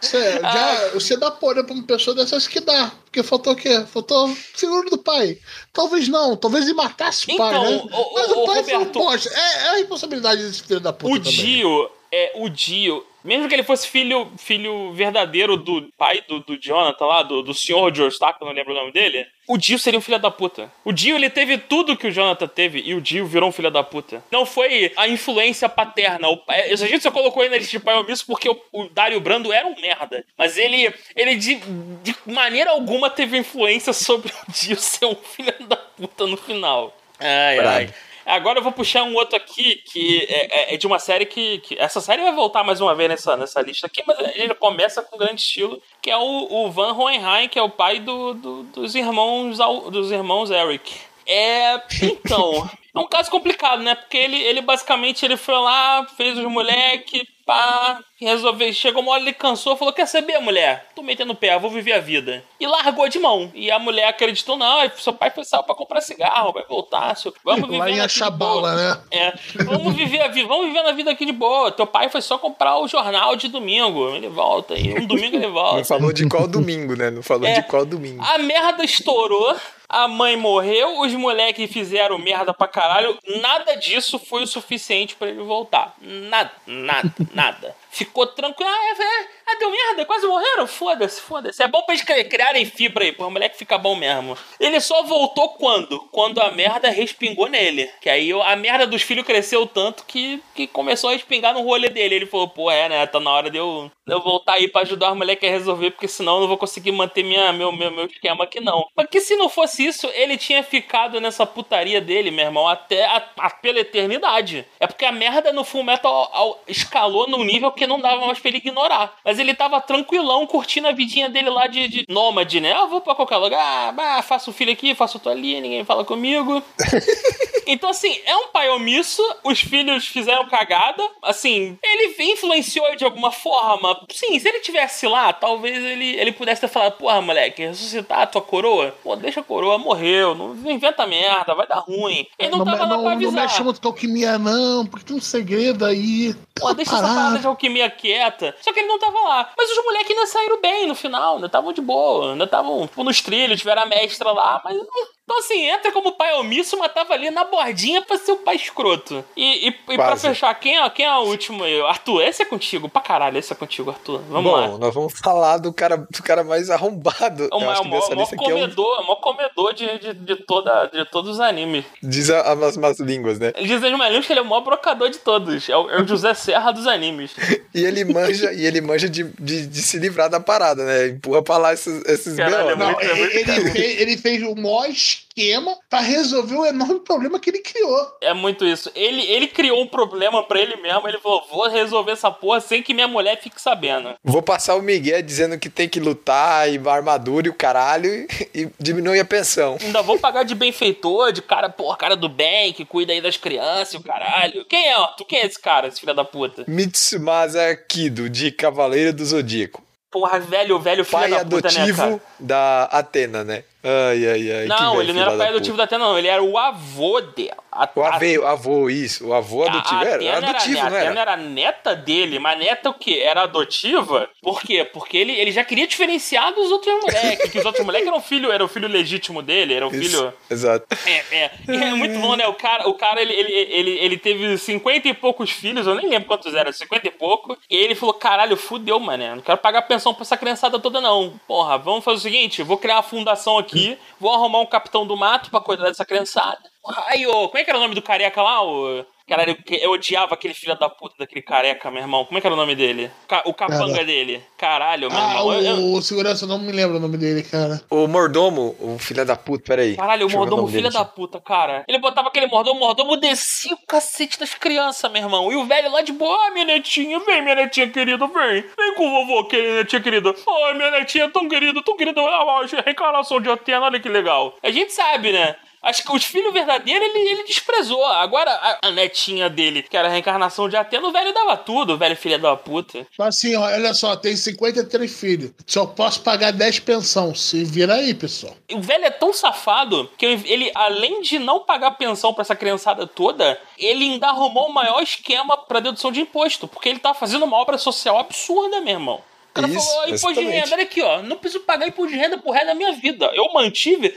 Você, 0.00 0.40
já, 0.40 0.88
você 0.94 1.16
dá 1.18 1.30
poder 1.30 1.64
pra 1.64 1.74
uma 1.74 1.82
pessoa 1.84 2.16
dessas 2.16 2.46
que 2.48 2.60
dá. 2.60 2.90
Porque 3.04 3.22
faltou 3.22 3.52
o 3.52 3.56
quê? 3.56 3.84
Faltou 3.92 4.34
seguro 4.54 4.88
do 4.88 4.96
pai. 4.98 5.38
Talvez 5.72 6.08
não, 6.08 6.34
talvez 6.36 6.64
ele 6.64 6.74
matasse 6.74 7.30
o 7.30 7.36
pai, 7.36 7.50
Então, 7.50 7.70
né? 7.70 7.82
o- 7.92 8.14
Mas 8.14 8.30
o- 8.30 8.42
o 8.42 8.46
pai 8.46 8.60
o 8.60 8.64
foi 8.64 8.74
um 8.74 8.78
Roberto- 8.78 8.92
poste. 8.98 9.28
É, 9.28 9.56
é 9.66 9.68
a 9.68 9.76
responsabilidade 9.76 10.42
desse 10.42 10.62
filho 10.62 10.80
da 10.80 10.92
puta 10.92 11.14
O 11.14 11.18
também. 11.18 11.32
Dio, 11.32 11.90
é, 12.12 12.32
o 12.36 12.48
Dio, 12.48 13.04
mesmo 13.24 13.48
que 13.48 13.54
ele 13.54 13.62
fosse 13.62 13.88
filho, 13.88 14.30
filho 14.38 14.92
verdadeiro 14.92 15.56
do 15.56 15.90
pai 15.96 16.22
do, 16.26 16.40
do 16.40 16.56
Jonathan 16.56 17.04
lá, 17.04 17.22
do, 17.22 17.42
do 17.42 17.54
senhor 17.54 17.94
George 17.94 18.14
Stark, 18.14 18.40
eu 18.40 18.46
não 18.46 18.54
lembro 18.54 18.72
o 18.72 18.76
nome 18.76 18.92
dele, 18.92 19.26
o 19.46 19.58
Dio 19.58 19.78
seria 19.80 19.98
um 19.98 20.02
filho 20.02 20.18
da 20.18 20.30
puta. 20.30 20.70
O 20.84 20.92
Dio, 20.92 21.16
ele 21.16 21.28
teve 21.28 21.58
tudo 21.58 21.96
que 21.96 22.06
o 22.06 22.12
Jonathan 22.12 22.46
teve 22.46 22.80
e 22.86 22.94
o 22.94 23.00
Dio 23.00 23.26
virou 23.26 23.48
um 23.48 23.52
filho 23.52 23.68
da 23.68 23.82
puta. 23.82 24.22
Não 24.30 24.46
foi 24.46 24.92
a 24.96 25.08
influência 25.08 25.68
paterna. 25.68 26.28
O, 26.28 26.40
a 26.46 26.76
gente 26.76 27.02
só 27.02 27.10
colocou 27.10 27.42
ele 27.42 27.58
de 27.58 27.80
pai 27.80 27.96
omisso 27.96 28.24
porque 28.26 28.48
o, 28.48 28.56
o 28.72 28.88
Dario 28.88 29.20
Brando 29.20 29.52
era 29.52 29.66
um 29.66 29.74
merda. 29.80 30.24
Mas 30.38 30.56
ele, 30.56 30.94
ele 31.16 31.34
de, 31.34 31.56
de 31.56 32.14
maneira 32.26 32.70
alguma 32.70 33.10
teve 33.10 33.38
influência 33.38 33.92
sobre 33.92 34.30
o 34.30 34.52
Dio 34.52 34.76
ser 34.76 35.06
um 35.06 35.16
filho 35.16 35.52
da 35.66 35.76
puta 35.76 36.28
no 36.28 36.36
final. 36.36 36.96
Ai, 37.18 37.58
ai. 37.58 37.94
Agora 38.26 38.58
eu 38.58 38.62
vou 38.62 38.72
puxar 38.72 39.02
um 39.02 39.14
outro 39.14 39.36
aqui 39.36 39.76
que 39.76 40.26
é, 40.28 40.72
é- 40.72 40.74
é 40.74 40.76
de 40.76 40.86
uma 40.86 40.98
série 40.98 41.26
que, 41.26 41.58
que- 41.60 41.78
Essa 41.78 42.00
série 42.00 42.22
vai 42.22 42.32
voltar 42.32 42.62
mais 42.62 42.80
uma 42.80 42.94
vez 42.94 43.08
nessa, 43.08 43.36
nessa 43.36 43.60
lista 43.62 43.86
aqui, 43.86 44.02
mas 44.06 44.18
ele 44.36 44.54
começa 44.54 45.02
com 45.02 45.16
grande 45.18 45.40
estilo, 45.40 45.82
que 46.02 46.10
é 46.10 46.16
o, 46.16 46.48
o 46.66 46.70
Van 46.70 46.92
Hohenheim, 46.92 47.48
que 47.48 47.58
é 47.58 47.62
o 47.62 47.70
pai 47.70 47.98
do, 47.98 48.34
do- 48.34 48.62
dos 48.64 48.94
irmãos 48.94 49.58
dos 49.90 50.10
irmãos 50.12 50.50
Eric. 50.50 50.92
É. 51.26 51.80
Então. 52.02 52.68
É 52.92 52.98
um 52.98 53.06
caso 53.06 53.30
complicado, 53.30 53.84
né? 53.84 53.94
Porque 53.94 54.16
ele, 54.16 54.36
ele 54.42 54.60
basicamente 54.60 55.24
ele 55.24 55.36
foi 55.36 55.54
lá, 55.54 56.04
fez 56.16 56.36
os 56.36 56.44
moleque, 56.46 57.24
pá, 57.46 58.00
resolveu. 58.18 58.72
Chegou 58.72 59.02
uma 59.02 59.12
hora, 59.12 59.22
ele 59.22 59.32
cansou, 59.32 59.76
falou: 59.76 59.92
Quer 59.92 60.06
saber, 60.06 60.38
mulher? 60.40 60.86
Tô 60.94 61.02
metendo 61.02 61.32
o 61.32 61.36
pé, 61.36 61.58
vou 61.58 61.70
viver 61.70 61.92
a 61.92 62.00
vida. 62.00 62.42
E 62.58 62.66
largou 62.66 63.08
de 63.08 63.18
mão. 63.18 63.50
E 63.54 63.70
a 63.70 63.78
mulher 63.78 64.08
acreditou: 64.08 64.56
Não, 64.56 64.78
seu 64.96 65.12
pai 65.12 65.30
foi 65.30 65.44
saiu 65.44 65.62
pra 65.62 65.74
comprar 65.74 66.00
cigarro, 66.00 66.52
vai 66.52 66.64
voltar. 66.68 67.16
seu- 67.16 67.34
Vamos 67.44 67.68
viver 67.68 67.78
Lá 67.78 67.90
em 67.90 67.96
na 67.96 68.06
vida 68.06 68.12
de 68.12 68.18
boa." 68.36 68.70
Achabala, 68.70 68.76
né? 68.76 69.02
É, 69.10 69.32
vamos 69.64 69.94
viver 69.94 70.20
a 70.22 70.28
vida, 70.28 70.46
vamos 70.48 70.66
viver 70.66 70.82
na 70.82 70.92
vida 70.92 71.10
aqui 71.10 71.24
de 71.24 71.32
boa. 71.32 71.70
Teu 71.72 71.86
pai 71.86 72.08
foi 72.08 72.22
só 72.22 72.38
comprar 72.38 72.78
o 72.78 72.86
jornal 72.88 73.36
de 73.36 73.48
domingo. 73.48 74.14
Ele 74.14 74.28
volta 74.28 74.74
aí. 74.74 74.94
Um 74.94 75.06
domingo 75.06 75.36
ele 75.36 75.46
Não 75.46 75.52
volta. 75.52 75.84
falou 75.84 76.12
de 76.12 76.28
qual 76.28 76.46
domingo, 76.46 76.94
né? 76.96 77.10
Não 77.10 77.22
falou 77.22 77.46
É. 77.48 77.54
de 77.54 77.62
qual 77.64 77.84
domingo. 77.84 78.22
A 78.24 78.38
merda 78.38 78.84
estourou, 78.84 79.56
a 79.88 80.06
mãe 80.06 80.36
morreu, 80.36 81.00
os 81.00 81.12
moleques 81.14 81.70
fizeram 81.72 82.18
merda 82.18 82.52
pra 82.54 82.68
caralho. 82.68 83.18
Nada 83.40 83.74
disso 83.76 84.18
foi 84.18 84.42
o 84.42 84.46
suficiente 84.46 85.14
pra 85.16 85.28
ele 85.28 85.42
voltar. 85.42 85.94
Nada, 86.00 86.50
nada, 86.66 87.12
nada. 87.34 87.39
nada. 87.40 87.79
Ficou 87.90 88.26
tranquilo. 88.26 88.70
Ah, 88.70 88.94
é, 88.98 89.26
ah, 89.52 89.56
deu 89.58 89.70
merda, 89.70 90.04
quase 90.04 90.26
morreram. 90.26 90.66
Foda-se, 90.66 91.20
foda-se. 91.20 91.62
É 91.62 91.66
bom 91.68 91.82
pra 91.82 91.94
eles 91.94 92.04
cri- 92.04 92.24
criarem 92.24 92.64
fibra 92.64 93.04
aí, 93.04 93.12
pro 93.12 93.30
moleque 93.30 93.56
ficar 93.58 93.78
bom 93.78 93.96
mesmo. 93.96 94.36
Ele 94.58 94.80
só 94.80 95.02
voltou 95.02 95.50
quando? 95.50 95.98
Quando 96.12 96.40
a 96.40 96.50
merda 96.52 96.88
respingou 96.90 97.48
nele. 97.48 97.90
Que 98.00 98.08
aí 98.08 98.30
a 98.32 98.54
merda 98.56 98.86
dos 98.86 99.02
filhos 99.02 99.26
cresceu 99.26 99.66
tanto 99.66 100.04
que, 100.06 100.42
que 100.54 100.66
começou 100.66 101.10
a 101.10 101.12
respingar 101.14 101.52
no 101.52 101.62
rolê 101.62 101.88
dele. 101.88 102.14
Ele 102.14 102.26
falou, 102.26 102.48
pô, 102.48 102.70
é, 102.70 102.88
né? 102.88 103.06
Tá 103.06 103.18
na 103.18 103.30
hora 103.30 103.50
de 103.50 103.58
eu, 103.58 103.90
de 104.06 104.14
eu 104.14 104.20
voltar 104.22 104.54
aí 104.54 104.68
pra 104.68 104.82
ajudar 104.82 105.10
os 105.12 105.18
moleques 105.18 105.48
a 105.48 105.52
resolver, 105.52 105.90
porque 105.90 106.06
senão 106.08 106.34
eu 106.36 106.40
não 106.42 106.48
vou 106.48 106.56
conseguir 106.58 106.92
manter 106.92 107.24
minha, 107.24 107.52
meu, 107.52 107.72
meu, 107.72 107.90
meu 107.90 108.06
esquema 108.06 108.44
aqui, 108.44 108.60
não. 108.60 108.86
Porque 108.94 109.20
se 109.20 109.34
não 109.36 109.48
fosse 109.48 109.84
isso, 109.84 110.06
ele 110.14 110.36
tinha 110.36 110.62
ficado 110.62 111.20
nessa 111.20 111.44
putaria 111.44 112.00
dele, 112.00 112.30
meu 112.30 112.44
irmão, 112.44 112.68
até 112.68 113.04
a, 113.04 113.16
a- 113.38 113.50
pela 113.50 113.80
eternidade. 113.80 114.64
É 114.78 114.86
porque 114.86 115.04
a 115.04 115.12
merda 115.12 115.52
no 115.52 115.64
Full 115.64 115.82
Metal 115.84 116.12
ao- 116.14 116.30
ao- 116.34 116.64
escalou 116.68 117.26
num 117.28 117.42
nível 117.44 117.72
que 117.72 117.79
não 117.86 118.00
dava 118.00 118.26
mais 118.26 118.38
pra 118.38 118.48
ele 118.48 118.58
ignorar. 118.58 119.14
Mas 119.24 119.38
ele 119.38 119.54
tava 119.54 119.80
tranquilão, 119.80 120.46
curtindo 120.46 120.88
a 120.88 120.92
vidinha 120.92 121.28
dele 121.28 121.50
lá 121.50 121.66
de, 121.66 121.88
de 121.88 122.04
nômade, 122.08 122.60
né? 122.60 122.72
Ah, 122.72 122.86
vou 122.86 123.00
pra 123.00 123.14
qualquer 123.14 123.36
lugar, 123.36 123.94
ah, 123.98 124.22
faço 124.22 124.50
um 124.50 124.54
filho 124.54 124.72
aqui, 124.72 124.94
faço 124.94 125.18
outro 125.18 125.30
ali, 125.30 125.60
ninguém 125.60 125.84
fala 125.84 126.04
comigo. 126.04 126.62
Então, 127.72 127.90
assim, 127.90 128.18
é 128.24 128.36
um 128.36 128.48
pai 128.48 128.68
omisso, 128.68 129.22
os 129.44 129.60
filhos 129.60 130.04
fizeram 130.04 130.48
cagada, 130.48 131.02
assim, 131.22 131.78
ele 131.84 132.32
influenciou 132.32 132.96
de 132.96 133.04
alguma 133.04 133.30
forma. 133.30 133.96
Sim, 134.10 134.36
se 134.40 134.48
ele 134.48 134.58
tivesse 134.58 135.06
lá, 135.06 135.32
talvez 135.32 135.84
ele, 135.84 136.16
ele 136.16 136.32
pudesse 136.32 136.62
ter 136.62 136.68
falado, 136.68 136.96
porra, 136.96 137.20
moleque, 137.20 137.64
ressuscitar 137.64 138.22
a 138.22 138.26
tua 138.26 138.42
coroa? 138.42 138.92
Pô, 139.04 139.14
deixa 139.14 139.38
a 139.38 139.44
coroa, 139.44 139.78
morreu, 139.78 140.34
não 140.34 140.56
inventa 140.68 141.06
merda, 141.06 141.54
vai 141.54 141.66
dar 141.66 141.78
ruim. 141.78 142.26
Ele 142.36 142.50
não, 142.50 142.58
não, 142.58 142.64
tava 142.64 142.78
lá 142.78 142.88
não, 142.88 142.96
pra 142.96 143.10
não 143.10 143.16
avisar. 143.16 143.42
mexe 143.42 143.62
muito 143.62 143.80
com 143.80 143.86
alquimia, 143.86 144.36
não, 144.36 144.84
porque 144.84 145.06
tem 145.06 145.16
um 145.16 145.20
segredo 145.20 145.84
aí. 145.84 146.34
Pô, 146.56 146.74
deixa 146.74 146.92
essa 146.92 147.02
parada 147.02 147.38
de 147.38 147.46
alquimia 147.46 147.69
quieta. 147.90 148.54
Só 148.60 148.72
que 148.72 148.80
ele 148.80 148.88
não 148.88 148.98
tava 148.98 149.18
lá. 149.20 149.52
Mas 149.56 149.70
os 149.70 149.84
moleques 149.84 150.10
ainda 150.10 150.26
saíram 150.26 150.60
bem 150.60 150.86
no 150.86 150.94
final, 150.94 151.34
ainda 151.34 151.46
estavam 151.46 151.72
de 151.72 151.80
boa, 151.80 152.32
ainda 152.32 152.44
estavam 152.44 152.86
tipo, 152.86 153.04
nos 153.04 153.20
trilhos, 153.20 153.60
tiveram 153.60 153.82
a 153.82 153.86
mestra 153.86 154.32
lá, 154.32 154.60
mas. 154.64 154.76
não- 154.76 154.86
Então, 155.30 155.38
assim, 155.38 155.64
entra 155.64 155.92
como 155.92 156.10
pai 156.16 156.34
omisso, 156.34 156.76
mas 156.76 156.92
tava 156.92 157.14
ali 157.14 157.30
na 157.30 157.44
bordinha 157.44 158.02
pra 158.02 158.18
ser 158.18 158.32
o 158.32 158.38
pai 158.38 158.56
escroto. 158.56 159.24
E, 159.36 159.68
e, 159.68 159.74
e 159.90 159.96
pra 159.96 160.16
fechar, 160.16 160.52
quem 160.56 160.76
é, 160.76 160.90
quem 160.90 161.06
é 161.06 161.16
o 161.18 161.22
último 161.22 161.62
aí? 161.62 161.80
Arthur, 161.82 162.22
esse 162.22 162.42
é 162.42 162.44
contigo, 162.44 162.88
pra 162.88 163.00
caralho, 163.00 163.38
esse 163.38 163.52
é 163.52 163.54
contigo, 163.54 163.90
Arthur. 163.90 164.20
Vamos 164.28 164.50
Bom, 164.50 164.56
lá. 164.56 164.78
nós 164.78 164.92
vamos 164.92 165.16
falar 165.20 165.58
do 165.58 165.72
cara, 165.72 165.98
do 165.98 166.20
cara 166.24 166.42
mais 166.42 166.68
arrombado. 166.68 167.44
É 167.44 167.54
o 167.54 167.60
maior, 167.60 167.84
maior, 167.84 168.00
dessa 168.00 168.16
maior 168.16 168.28
é 168.32 168.34
um, 168.34 168.60
comedor, 168.60 168.96
é 168.98 169.00
o 169.00 169.02
maior 169.04 169.20
comedor 169.20 169.72
de, 169.72 169.98
de, 170.00 170.14
de, 170.14 170.36
toda, 170.44 170.86
de 170.86 171.04
todos 171.04 171.30
os 171.30 171.40
animes. 171.40 171.84
diz 172.02 172.28
as 172.28 172.76
más 172.76 172.98
línguas, 172.98 173.38
né? 173.38 173.52
Ele 173.54 173.68
diz 173.68 173.80
mais 173.80 174.10
línguas 174.10 174.26
que 174.26 174.32
ele 174.32 174.40
é 174.40 174.42
o 174.42 174.46
maior 174.46 174.62
brocador 174.62 175.10
de 175.10 175.18
todos. 175.18 175.68
É 175.68 175.76
o, 175.76 175.88
é 175.90 176.02
o 176.02 176.08
José 176.08 176.34
Serra 176.34 176.72
dos 176.72 176.88
animes. 176.88 177.30
E 177.72 177.84
ele 177.84 178.04
manja, 178.04 178.52
e 178.52 178.66
ele 178.66 178.80
manja 178.80 179.08
de, 179.08 179.22
de, 179.38 179.64
de 179.64 179.82
se 179.82 179.96
livrar 179.96 180.28
da 180.28 180.40
parada, 180.40 180.84
né? 180.84 181.06
Empurra 181.06 181.40
pra 181.40 181.56
lá 181.56 181.72
esses, 181.72 182.04
esses 182.04 182.34
Caralho, 182.34 182.76
B.O., 182.76 182.76
né? 182.76 182.84
Não, 182.84 182.86
muito- 182.92 183.00
é 183.06 183.14
muito 183.14 183.36
ele, 183.36 183.44
caro. 183.44 183.70
fez, 183.70 184.00
ele 184.00 184.16
fez 184.16 184.42
o 184.42 184.54
maior 184.56 184.88
esquema 185.30 185.76
pra 185.88 186.00
resolver 186.00 186.56
o 186.56 186.66
enorme 186.66 187.00
problema 187.00 187.38
que 187.38 187.50
ele 187.50 187.60
criou. 187.60 188.16
É 188.20 188.34
muito 188.34 188.64
isso. 188.64 188.90
Ele, 188.94 189.22
ele 189.22 189.46
criou 189.46 189.80
um 189.80 189.86
problema 189.86 190.42
pra 190.42 190.60
ele 190.60 190.76
mesmo. 190.76 191.08
Ele 191.08 191.18
falou: 191.18 191.46
vou 191.50 191.68
resolver 191.68 192.12
essa 192.12 192.30
porra 192.30 192.60
sem 192.60 192.82
que 192.82 192.94
minha 192.94 193.08
mulher 193.08 193.40
fique 193.40 193.60
sabendo. 193.60 194.14
Vou 194.22 194.42
passar 194.42 194.74
o 194.74 194.82
Miguel 194.82 195.22
dizendo 195.22 195.58
que 195.58 195.68
tem 195.68 195.88
que 195.88 196.00
lutar 196.00 196.70
e 196.72 196.80
armadura 196.88 197.46
e 197.46 197.50
o 197.50 197.54
caralho 197.54 198.12
e, 198.12 198.28
e 198.54 198.70
diminui 198.78 199.20
a 199.20 199.24
pensão. 199.24 199.76
Ainda 199.80 200.02
vou 200.02 200.18
pagar 200.18 200.44
de 200.44 200.54
benfeitor, 200.54 201.32
de 201.32 201.42
cara, 201.42 201.68
porra, 201.68 201.96
cara 201.96 202.16
do 202.16 202.28
bem, 202.28 202.72
que 202.72 202.84
cuida 202.84 203.12
aí 203.12 203.20
das 203.20 203.36
crianças 203.36 203.94
e 203.94 203.96
o 203.96 204.02
caralho. 204.02 204.64
Quem 204.66 204.88
é, 204.88 204.98
ó? 204.98 205.06
Tu 205.08 205.24
quem 205.24 205.40
é 205.40 205.46
esse 205.46 205.60
cara, 205.60 205.88
esse 205.88 206.00
filho 206.00 206.14
da 206.14 206.24
puta? 206.24 206.64
Mitsumasa 206.66 207.74
Kido, 207.88 208.28
de 208.28 208.50
Cavaleiro 208.50 209.12
do 209.12 209.24
Zodíaco. 209.24 209.82
Porra, 210.10 210.40
velho, 210.40 210.78
velho 210.80 211.04
filho 211.04 211.18
Pai 211.18 211.30
da 211.30 211.44
puta, 211.44 211.68
né, 211.68 211.78
adotivo 211.78 211.98
cara? 211.98 212.20
da 212.40 212.84
Atena, 212.84 213.44
né? 213.44 213.62
Ai, 213.82 214.26
ai, 214.28 214.52
ai. 214.52 214.66
Não, 214.66 215.00
ele 215.00 215.12
não 215.12 215.22
era 215.22 215.36
pai 215.36 215.48
adotivo 215.48 215.76
da 215.76 215.84
Atena, 215.84 216.04
não. 216.04 216.18
Ele 216.18 216.28
era 216.28 216.42
o 216.42 216.58
avô 216.58 217.20
dela. 217.20 217.56
A- 217.72 217.88
O 217.94 218.02
a- 218.02 218.16
avô, 218.16 218.46
avô, 218.46 218.90
isso. 218.90 219.28
O 219.28 219.32
avô 219.32 219.64
adotivo. 219.66 220.00
A 220.00 220.04
Era, 220.04 220.24
era 220.24 220.48
adotivo, 220.50 220.80
a 220.80 220.90
não 220.90 220.96
era? 220.96 221.06
Atena 221.06 221.20
era 221.20 221.36
neta 221.36 221.94
dele, 221.96 222.38
mas 222.38 222.58
neta 222.58 222.90
o 222.90 222.94
quê? 222.94 223.22
Era 223.24 223.42
adotiva? 223.44 224.28
Por 224.42 224.60
quê? 224.60 224.84
Porque 224.84 225.16
ele, 225.16 225.32
ele 225.32 225.50
já 225.52 225.64
queria 225.64 225.86
diferenciar 225.86 226.52
dos 226.52 226.70
outros 226.70 226.92
moleques, 227.00 227.50
que 227.50 227.58
os 227.58 227.64
outros 227.64 227.84
moleques 227.84 228.08
eram 228.08 228.20
filho, 228.20 228.50
era 228.52 228.64
o 228.64 228.68
filho 228.68 228.88
legítimo 228.88 229.40
dele, 229.42 229.74
era 229.74 229.86
o 229.88 229.94
Isso, 229.94 230.10
filho... 230.18 230.34
Exato. 230.50 230.86
É, 231.06 231.36
é. 231.36 231.50
E 231.68 231.76
é 231.76 231.94
muito 231.94 232.18
bom, 232.18 232.36
né? 232.36 232.46
O 232.48 232.54
cara, 232.54 232.88
o 232.88 232.94
cara 232.94 233.22
ele, 233.22 233.32
ele, 233.32 233.52
ele, 233.52 233.90
ele 233.98 234.18
teve 234.18 234.58
50 234.58 235.08
e 235.08 235.14
poucos 235.14 235.50
filhos, 235.50 235.86
eu 235.86 235.94
nem 235.94 236.08
lembro 236.08 236.28
quantos 236.28 236.54
eram, 236.54 236.72
50 236.72 237.06
e 237.06 237.10
pouco. 237.10 237.56
E 237.70 237.76
ele 237.76 237.94
falou: 237.94 238.14
caralho, 238.14 238.56
fudeu, 238.56 238.98
mané. 239.00 239.34
Não 239.34 239.40
quero 239.42 239.58
pagar 239.58 239.82
pensão 239.82 240.12
pra 240.12 240.22
essa 240.22 240.36
criançada 240.36 240.78
toda, 240.78 241.00
não. 241.00 241.40
Porra, 241.46 241.78
vamos 241.78 242.04
fazer 242.04 242.16
o 242.18 242.20
seguinte: 242.20 242.62
vou 242.62 242.76
criar 242.76 242.96
uma 242.96 243.02
fundação 243.02 243.56
aqui, 243.58 243.69
vou 244.18 244.32
arrumar 244.32 244.60
um 244.60 244.66
capitão 244.66 245.06
do 245.06 245.16
mato 245.16 245.50
pra 245.50 245.60
cuidar 245.60 245.84
dessa 245.84 246.04
criançada. 246.04 246.58
Aí, 247.06 247.26
ô, 247.26 247.48
como 247.48 247.58
é 247.58 247.64
que 247.64 247.70
era 247.70 247.78
o 247.78 247.82
nome 247.82 247.94
do 247.94 248.02
careca 248.02 248.42
lá? 248.42 248.62
O... 248.64 249.04
Caralho, 249.30 249.56
eu- 249.70 249.78
eu 249.78 249.90
odiava 249.92 250.34
aquele 250.34 250.52
filho 250.52 250.76
da 250.76 250.88
puta 250.90 251.14
daquele 251.18 251.40
careca, 251.40 251.88
meu 251.88 252.02
irmão. 252.02 252.24
Como 252.24 252.36
é 252.36 252.40
que 252.40 252.46
era 252.48 252.54
o 252.54 252.56
nome 252.58 252.74
dele? 252.74 253.08
Ca- 253.28 253.44
O 253.46 253.54
capanga 253.54 253.92
Cara. 253.92 254.04
dele. 254.04 254.42
Caralho, 254.58 255.08
meu 255.08 255.16
Ah, 255.18 255.28
irmão. 255.28 255.52
Eu- 255.52 255.62
eu- 255.62 255.92
o, 255.92 256.02
segurança, 256.02 256.44
eu 256.44 256.48
não 256.48 256.58
me 256.58 256.72
lembro 256.72 256.96
o 256.96 257.00
nome 257.00 257.16
dele, 257.16 257.44
cara. 257.44 257.80
O 257.88 258.08
mordomo, 258.08 258.74
o 258.80 258.98
filho 258.98 259.24
da 259.24 259.36
puta, 259.36 259.62
peraí. 259.64 259.94
Caralho, 259.96 260.24
o 260.24 260.26
Deixa 260.26 260.34
eu 260.36 260.38
mordomo 260.40 260.62
dele 260.66 260.78
filho 260.78 260.92
da 260.92 261.04
puta, 261.04 261.40
cara. 261.40 261.84
Ele 261.86 261.98
botava 262.00 262.26
aquele 262.28 262.46
mordomo, 262.48 262.80
o 262.80 262.86
mordomo 262.86 263.16
descia 263.16 263.72
o 263.74 263.86
cacete 263.86 264.36
das 264.38 264.52
crianças, 264.54 265.08
meu 265.12 265.22
irmão. 265.22 265.52
E 265.52 265.54
o 265.56 265.64
velho 265.64 265.92
lá 265.92 266.02
de 266.02 266.12
boa, 266.12 266.48
ah, 266.48 266.50
minha 266.50 266.64
netinha, 266.64 267.20
vem, 267.20 267.40
minha 267.40 267.54
netinha 267.54 267.88
querida, 267.88 268.26
vem. 268.26 268.64
Vem 268.76 268.94
com 268.96 269.06
o 269.06 269.10
vovô, 269.26 269.44
que- 269.44 269.56
netinha 269.62 270.02
querida. 270.02 270.34
Ai, 270.64 270.74
minha 270.74 270.90
netinha 270.90 271.30
tão 271.30 271.48
querida, 271.48 271.80
tão 271.84 271.96
querida. 271.96 272.20
Ah, 272.20 272.62
reencarnação 272.84 273.40
de 273.40 273.48
Atena, 273.48 273.82
olha 273.86 274.00
que 274.00 274.08
legal. 274.08 274.56
A 274.62 274.70
gente 274.72 274.92
sabe, 274.92 275.30
né? 275.32 275.54
Acho 275.82 276.02
que 276.02 276.12
os 276.14 276.24
filhos 276.24 276.52
verdadeiros 276.52 277.08
ele, 277.08 277.28
ele 277.28 277.44
desprezou. 277.44 278.04
Agora, 278.04 278.50
a, 278.50 278.88
a 278.88 278.90
netinha 278.90 279.48
dele, 279.48 279.82
que 279.82 279.96
era 279.96 280.08
a 280.08 280.10
reencarnação 280.10 280.68
de 280.68 280.76
Atena, 280.76 281.06
o 281.08 281.12
velho 281.12 281.32
dava 281.32 281.56
tudo, 281.56 281.94
o 281.94 281.96
velho 281.96 282.16
filho 282.16 282.38
da 282.38 282.56
puta. 282.56 283.06
Mas 283.18 283.36
assim, 283.36 283.56
olha 283.56 283.94
só, 283.94 284.14
tem 284.16 284.36
53 284.36 285.10
filhos. 285.12 285.52
Só 285.66 285.86
posso 285.86 286.22
pagar 286.22 286.52
10 286.52 286.80
pensão. 286.80 287.34
Se 287.34 287.64
vira 287.64 287.94
aí, 287.94 288.14
pessoal. 288.14 288.54
O 288.72 288.80
velho 288.80 289.04
é 289.04 289.10
tão 289.10 289.32
safado 289.32 290.10
que 290.18 290.26
ele, 290.26 290.70
além 290.74 291.22
de 291.22 291.38
não 291.38 291.60
pagar 291.60 291.92
pensão 291.92 292.34
pra 292.34 292.42
essa 292.42 292.56
criançada 292.56 293.06
toda, 293.06 293.58
ele 293.78 294.04
ainda 294.04 294.28
arrumou 294.28 294.68
o 294.68 294.74
maior 294.74 295.02
esquema 295.02 295.56
pra 295.56 295.80
dedução 295.80 296.12
de 296.12 296.20
imposto, 296.20 296.68
porque 296.68 296.88
ele 296.88 296.98
tá 296.98 297.14
fazendo 297.14 297.44
uma 297.44 297.56
obra 297.56 297.78
social 297.78 298.18
absurda, 298.18 298.80
meu 298.80 298.94
irmão. 298.94 299.29
O 299.50 299.52
cara 299.52 299.66
Isso, 299.68 299.84
falou, 299.84 300.08
imposto 300.08 300.34
de 300.34 300.40
renda, 300.44 300.74
olha 300.74 300.82
aqui, 300.84 301.02
ó, 301.02 301.22
não 301.22 301.36
preciso 301.36 301.64
pagar 301.64 301.88
imposto 301.88 302.12
de 302.12 302.18
renda 302.18 302.38
pro 302.38 302.52
resto 302.52 302.66
da 302.66 302.74
minha 302.74 302.92
vida. 302.92 303.30
Eu 303.34 303.52
mantive 303.52 304.16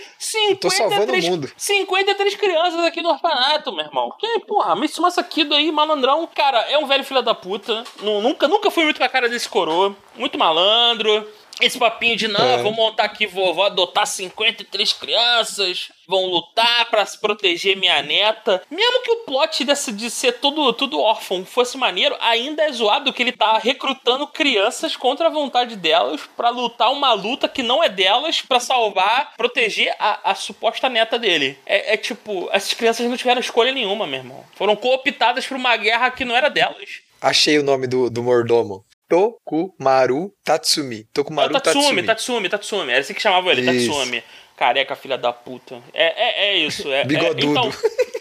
tô 0.59 0.69
salvando 0.69 1.01
53, 1.01 1.25
o 1.25 1.31
mundo. 1.31 1.51
53 1.57 2.35
crianças 2.35 2.79
aqui 2.81 3.01
no 3.01 3.09
orfanato, 3.09 3.71
meu 3.71 3.83
irmão. 3.85 4.13
Que, 4.19 4.39
porra, 4.41 4.75
mas 4.75 4.91
esse 4.91 5.01
Kido 5.23 5.55
aí, 5.55 5.71
malandrão, 5.71 6.27
cara, 6.33 6.59
é 6.69 6.77
um 6.77 6.85
velho 6.85 7.03
filho 7.03 7.21
da 7.23 7.33
puta. 7.33 7.83
Nu- 8.01 8.21
Nunca, 8.21 8.47
nunca 8.47 8.69
fui 8.69 8.83
muito 8.83 8.99
com 8.99 9.03
a 9.03 9.09
cara 9.09 9.27
desse 9.27 9.49
coroa. 9.49 9.95
Muito 10.15 10.37
malandro. 10.37 11.27
Esse 11.61 11.77
papinho 11.77 12.15
de, 12.15 12.27
não, 12.27 12.41
É. 12.43 12.57
vou 12.57 12.71
montar 12.71 13.03
aqui, 13.03 13.27
vou, 13.27 13.53
vou 13.53 13.63
adotar 13.63 14.07
53 14.07 14.91
crianças, 14.93 15.89
vão 16.07 16.25
lutar 16.25 16.89
pra 16.89 17.05
se 17.05 17.19
proteger 17.19 17.77
minha 17.77 18.01
neta. 18.01 18.61
Mesmo 18.71 19.01
que 19.03 19.11
o 19.11 19.17
plot 19.17 19.63
desse, 19.63 19.91
de 19.91 20.09
ser 20.09 20.33
tudo, 20.39 20.73
tudo 20.73 20.99
órfão 20.99 21.45
fosse 21.45 21.77
maneiro, 21.77 22.15
ainda 22.19 22.63
é 22.63 22.71
zoado 22.71 23.13
que 23.13 23.21
ele 23.21 23.31
tá 23.31 23.57
recrutando 23.59 24.27
crianças 24.27 24.95
contra 24.95 25.27
a 25.27 25.31
vontade 25.31 25.75
delas 25.75 26.21
pra 26.35 26.49
lutar 26.49 26.91
uma 26.91 27.13
luta 27.13 27.47
que 27.47 27.61
não 27.63 27.83
é 27.83 27.87
delas 27.89 28.41
pra 28.41 28.59
salvar, 28.59 29.33
proteger 29.37 29.95
a, 29.99 30.31
a 30.31 30.35
suposta 30.35 30.89
neta 30.89 31.19
dele. 31.19 31.57
É, 31.65 31.93
é 31.93 31.97
tipo, 31.97 32.49
essas 32.51 32.73
crianças 32.73 33.07
não 33.07 33.15
tiveram 33.15 33.39
escolha 33.39 33.71
nenhuma, 33.71 34.07
meu 34.07 34.19
irmão. 34.19 34.43
Foram 34.55 34.75
cooptadas 34.75 35.45
pra 35.45 35.55
uma 35.57 35.77
guerra 35.77 36.09
que 36.11 36.25
não 36.25 36.35
era 36.35 36.49
delas. 36.49 37.01
Achei 37.21 37.57
o 37.57 37.63
nome 37.63 37.87
do, 37.87 38.09
do 38.09 38.21
mordomo. 38.23 38.83
Tokumaru 39.09 40.33
Tatsumi. 40.43 41.01
É 41.01 41.05
Tokumaru 41.13 41.49
o 41.49 41.53
Tatsumi, 41.53 41.83
Tatsumi. 41.83 42.03
Tatsumi, 42.03 42.49
Tatsumi. 42.49 42.91
Era 42.91 43.01
assim 43.01 43.13
que 43.13 43.21
chamavam 43.21 43.51
ele, 43.51 43.61
Isso. 43.71 43.91
Tatsumi. 43.93 44.23
Careca, 44.55 44.95
filha 44.95 45.17
da 45.17 45.33
puta. 45.33 45.81
É, 45.93 46.05
é, 46.05 46.49
é 46.53 46.57
isso. 46.57 46.87
É, 46.91 47.01
é- 47.01 47.05
Bigodudo. 47.05 47.41
então, 47.51 47.71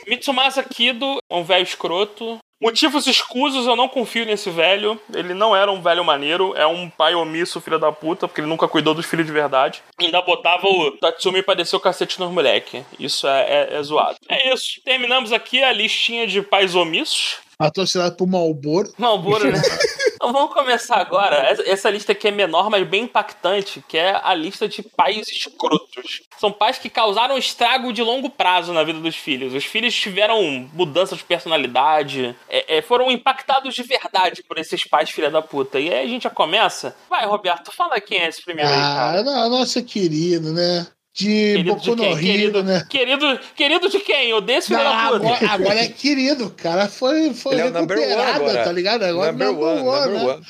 Mitsumasa 0.09 0.63
Kido 0.63 1.19
é 1.31 1.35
um 1.35 1.45
velho 1.45 1.63
escroto. 1.63 2.39
Motivos 2.61 3.09
escusos, 3.09 3.67
eu 3.67 3.75
não 3.75 3.89
confio 3.89 4.25
nesse 4.25 4.49
velho. 4.49 4.99
Ele 5.13 5.35
não 5.35 5.55
era 5.55 5.71
um 5.71 5.83
velho 5.83 6.05
maneiro, 6.05 6.55
é 6.57 6.65
um 6.67 6.89
pai 6.89 7.13
omisso, 7.15 7.61
filho 7.61 7.79
da 7.79 7.91
puta, 7.91 8.29
porque 8.29 8.41
ele 8.41 8.49
nunca 8.49 8.69
cuidou 8.69 8.95
dos 8.95 9.05
filhos 9.05 9.27
de 9.27 9.33
verdade. 9.33 9.83
Ainda 10.01 10.23
botava 10.23 10.67
o 10.69 10.93
Tatsumi 10.93 11.43
pra 11.43 11.55
descer 11.55 11.75
o 11.77 11.81
cacete 11.81 12.21
nos 12.21 12.31
moleque. 12.31 12.85
Isso 13.01 13.27
é, 13.27 13.41
é- 13.73 13.77
é 13.77 13.83
zoado. 13.83 14.17
É 14.29 14.53
isso. 14.55 14.81
Terminamos 14.85 15.33
aqui 15.33 15.63
a 15.63 15.73
listinha 15.73 16.25
de 16.27 16.41
pais 16.41 16.75
omissos. 16.77 17.39
Patrocinado 17.59 18.17
por 18.17 18.29
Malboro. 18.29 18.93
Malboro, 18.97 19.51
né? 19.51 19.61
então 20.23 20.33
vamos 20.33 20.55
começar 20.55 20.99
agora. 20.99 21.37
Essa, 21.67 21.91
lista 21.91 22.13
aqui 22.13 22.29
é 22.29 22.31
menor, 22.31 22.71
mas 22.71 22.87
bem 22.87 23.03
impactante, 23.03 23.83
que 23.89 23.99
é 23.99 24.21
a 24.23 24.33
lista 24.33 24.69
de 24.69 24.81
pais 24.81 25.27
escrotos. 25.29 26.23
São 26.39 26.53
pais 26.53 26.79
que 26.79 26.89
causaram 26.89 27.37
estrago 27.37 27.93
de 27.93 28.05
longo 28.05 28.31
prazo 28.31 28.73
na 28.73 28.85
vida 28.85 29.01
dos 29.01 29.17
filhos. 29.17 29.53
Os 29.53 29.65
filhos 29.65 29.93
tiveram 29.93 30.41
mudança 30.73 31.17
de 31.17 31.25
personalidade, 31.25 32.37
é, 32.49 32.79
é, 32.79 32.83
foram 32.83 33.11
impactados 33.11 33.75
de 33.75 33.83
verdade 33.83 34.45
por 34.45 34.59
esses 34.59 34.85
pais 34.85 35.11
filha 35.11 35.29
da 35.29 35.43
puta. 35.43 35.81
E 35.81 35.93
aí 35.93 36.07
a 36.07 36.09
gente 36.09 36.23
já 36.23 36.31
começa. 36.31 36.95
Vai, 37.11 37.27
Roberto, 37.27 37.73
fala 37.73 38.01
quem 38.01 38.19
é 38.19 38.29
esse 38.29 38.45
primeiro 38.45 38.71
aí, 38.71 38.77
cara. 38.77 39.19
Ah, 39.19 39.49
nossa 39.49 39.83
querido, 39.83 40.53
né? 40.53 40.87
De 41.15 41.27
Querido 41.27 41.75
Boku 41.75 41.83
de 41.83 41.91
no 41.91 42.19
Querido, 42.19 42.63
né? 42.65 42.87
querido, 42.89 43.41
querido 43.55 43.89
de 43.91 44.01
quem? 44.01 44.33
Odeio 44.33 44.59
esse 44.61 44.73
Não, 44.73 44.79
filho 44.79 44.91
da 44.91 45.37
puta. 45.37 45.53
agora, 45.53 45.81
é 45.81 45.89
querido, 45.89 46.47
o 46.47 46.51
cara 46.51 46.89
foi, 46.89 47.35
foi 47.35 47.53
Ele 47.55 47.63
é 47.63 47.67
o 47.67 47.71
number 47.71 47.99
one 47.99 48.07
recuperado, 48.09 48.65
tá 48.65 48.73
ligado? 48.73 49.03
Agora 49.03 49.31
Number 49.33 49.49
number 49.49 49.65
one, 49.67 49.81
one, 49.89 50.01
number 50.13 50.27
né? 50.27 50.33
one. 50.35 50.47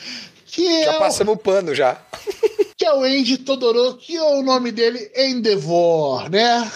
Que, 0.47 0.85
Já 0.85 0.93
é 0.93 0.97
o, 0.97 0.99
passamos 1.01 1.35
o 1.35 1.37
pano 1.37 1.75
já. 1.75 1.99
que 2.79 2.85
é 2.85 2.93
o 2.95 3.03
Andy 3.03 3.39
Todoroki, 3.39 4.07
que 4.07 4.17
é 4.17 4.23
o 4.23 4.43
nome 4.43 4.71
dele 4.71 5.11
Endeavor, 5.17 6.31
né? 6.31 6.71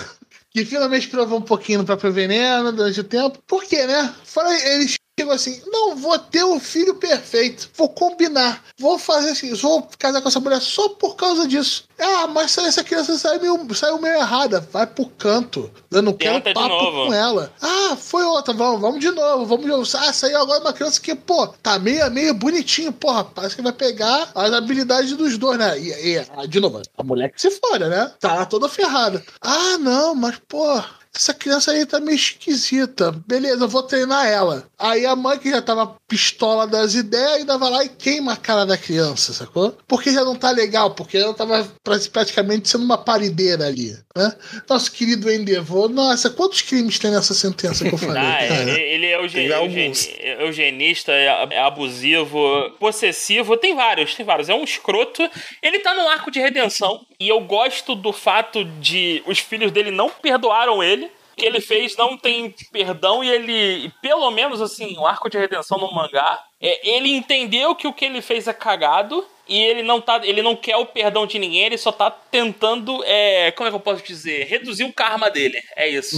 Que 0.50 0.64
finalmente 0.64 1.06
provou 1.08 1.38
um 1.38 1.42
pouquinho 1.42 1.80
no 1.80 1.84
próprio 1.84 2.10
veneno 2.12 2.72
durante 2.72 2.98
o 3.00 3.04
tempo. 3.04 3.38
Por 3.46 3.62
quê, 3.64 3.86
né? 3.86 4.12
Fala, 4.24 4.52
ele 4.52 4.86
chegou 5.18 5.32
assim: 5.32 5.62
não, 5.66 5.96
vou 5.96 6.18
ter 6.18 6.44
o 6.44 6.60
filho 6.60 6.94
perfeito, 6.96 7.70
vou 7.74 7.88
combinar, 7.88 8.62
vou 8.78 8.98
fazer 8.98 9.30
assim, 9.30 9.54
vou 9.54 9.88
casar 9.98 10.20
com 10.20 10.28
essa 10.28 10.40
mulher 10.40 10.60
só 10.60 10.90
por 10.90 11.16
causa 11.16 11.48
disso. 11.48 11.84
Ah, 11.98 12.26
mas 12.26 12.58
essa 12.58 12.84
criança 12.84 13.16
saiu 13.16 13.40
meio, 13.40 13.74
saiu 13.74 13.98
meio 13.98 14.16
errada, 14.16 14.60
vai 14.70 14.86
pro 14.86 15.06
canto. 15.06 15.70
Eu 15.90 16.02
não 16.02 16.12
quero 16.12 16.42
Tenta 16.42 16.60
papo 16.60 16.68
com 16.68 17.14
ela. 17.14 17.50
Ah, 17.62 17.96
foi 17.96 18.22
outra, 18.24 18.52
vamos, 18.52 18.82
vamos 18.82 19.00
de 19.00 19.10
novo, 19.10 19.46
vamos 19.46 19.64
de 19.64 19.70
novo. 19.70 19.88
Ah, 19.94 20.12
saiu 20.12 20.36
agora 20.38 20.60
uma 20.60 20.74
criança 20.74 21.00
que, 21.00 21.14
pô, 21.14 21.46
tá 21.46 21.78
meio, 21.78 22.10
meio 22.10 22.34
bonitinho, 22.34 22.92
porra, 22.92 23.24
parece 23.24 23.56
que 23.56 23.62
vai 23.62 23.72
pegar 23.72 24.30
as 24.34 24.52
habilidades 24.52 25.14
dos 25.14 25.38
dois, 25.38 25.58
né? 25.58 25.78
E, 25.78 25.88
e 25.88 26.18
ah, 26.36 26.46
de 26.46 26.60
novo, 26.60 26.82
a 26.98 27.02
mulher 27.02 27.30
que 27.30 27.40
se 27.40 27.50
fora, 27.50 27.88
né? 27.88 28.12
Tá 28.20 28.44
toda 28.44 28.68
ferrada. 28.68 29.24
Ah, 29.40 29.78
não, 29.78 30.14
mas, 30.14 30.38
pô, 30.46 30.82
essa 31.16 31.34
criança 31.34 31.70
aí 31.72 31.84
tá 31.86 31.98
meio 31.98 32.16
esquisita. 32.16 33.12
Beleza, 33.26 33.64
eu 33.64 33.68
vou 33.68 33.82
treinar 33.82 34.26
ela. 34.26 34.68
Aí 34.78 35.06
a 35.06 35.16
mãe, 35.16 35.38
que 35.38 35.50
já 35.50 35.62
tava 35.62 35.96
pistola 36.08 36.66
das 36.66 36.94
ideias, 36.94 37.32
ainda 37.34 37.58
vai 37.58 37.70
lá 37.70 37.84
e 37.84 37.88
queima 37.88 38.32
a 38.34 38.36
cara 38.36 38.64
da 38.64 38.76
criança, 38.78 39.32
sacou? 39.32 39.76
Porque 39.88 40.10
já 40.12 40.24
não 40.24 40.36
tá 40.36 40.50
legal, 40.50 40.92
porque 40.94 41.16
ela 41.18 41.34
tava 41.34 41.66
pra- 41.82 41.98
praticamente 42.12 42.68
sendo 42.68 42.84
uma 42.84 42.96
parideira 42.98 43.66
ali, 43.66 43.96
né? 44.14 44.32
Nosso 44.68 44.92
querido 44.92 45.30
Endeavor, 45.30 45.88
nossa, 45.88 46.30
quantos 46.30 46.62
crimes 46.62 46.98
tem 46.98 47.10
nessa 47.10 47.34
sentença 47.34 47.84
que 47.88 47.94
eu 47.94 47.98
falei, 47.98 48.22
Ah, 48.22 48.36
cara? 48.48 48.70
ele, 48.70 48.80
ele 48.80 49.06
é 49.06 49.16
eugen, 49.20 49.52
alguns. 49.52 50.06
eugen- 50.08 50.40
eugenista, 50.46 51.12
é, 51.12 51.26
é 51.50 51.60
abusivo, 51.60 52.70
possessivo, 52.78 53.56
tem 53.56 53.74
vários, 53.74 54.14
tem 54.14 54.24
vários. 54.24 54.48
É 54.48 54.54
um 54.54 54.64
escroto. 54.64 55.28
Ele 55.62 55.78
tá 55.80 55.94
num 55.94 56.08
arco 56.08 56.30
de 56.30 56.40
redenção. 56.40 57.04
E 57.18 57.28
eu 57.28 57.40
gosto 57.40 57.94
do 57.94 58.12
fato 58.12 58.64
de 58.80 59.22
os 59.26 59.38
filhos 59.38 59.72
dele 59.72 59.90
não 59.90 60.08
perdoaram 60.08 60.82
ele. 60.82 61.10
O 61.36 61.40
que 61.40 61.44
ele 61.44 61.60
fez 61.60 61.94
não 61.96 62.16
tem 62.16 62.54
perdão 62.72 63.22
e 63.22 63.28
ele, 63.28 63.92
pelo 64.00 64.30
menos 64.30 64.62
assim, 64.62 64.96
o 64.96 65.06
arco 65.06 65.28
de 65.28 65.36
redenção 65.36 65.76
no 65.76 65.92
mangá, 65.92 66.42
é, 66.58 66.88
ele 66.88 67.14
entendeu 67.14 67.74
que 67.74 67.86
o 67.86 67.92
que 67.92 68.06
ele 68.06 68.22
fez 68.22 68.48
é 68.48 68.54
cagado 68.54 69.22
e 69.46 69.58
ele 69.58 69.82
não 69.82 70.00
tá, 70.00 70.20
ele 70.24 70.40
não 70.40 70.56
quer 70.56 70.76
o 70.76 70.86
perdão 70.86 71.26
de 71.26 71.38
ninguém, 71.38 71.66
ele 71.66 71.76
só 71.78 71.92
tá 71.92 72.10
tentando, 72.10 73.04
é, 73.04 73.50
como 73.52 73.68
é 73.68 73.70
que 73.70 73.76
eu 73.76 73.80
posso 73.80 74.02
dizer, 74.02 74.46
reduzir 74.46 74.84
o 74.84 74.92
karma 74.92 75.30
dele. 75.30 75.60
É 75.76 75.86
isso. 75.86 76.16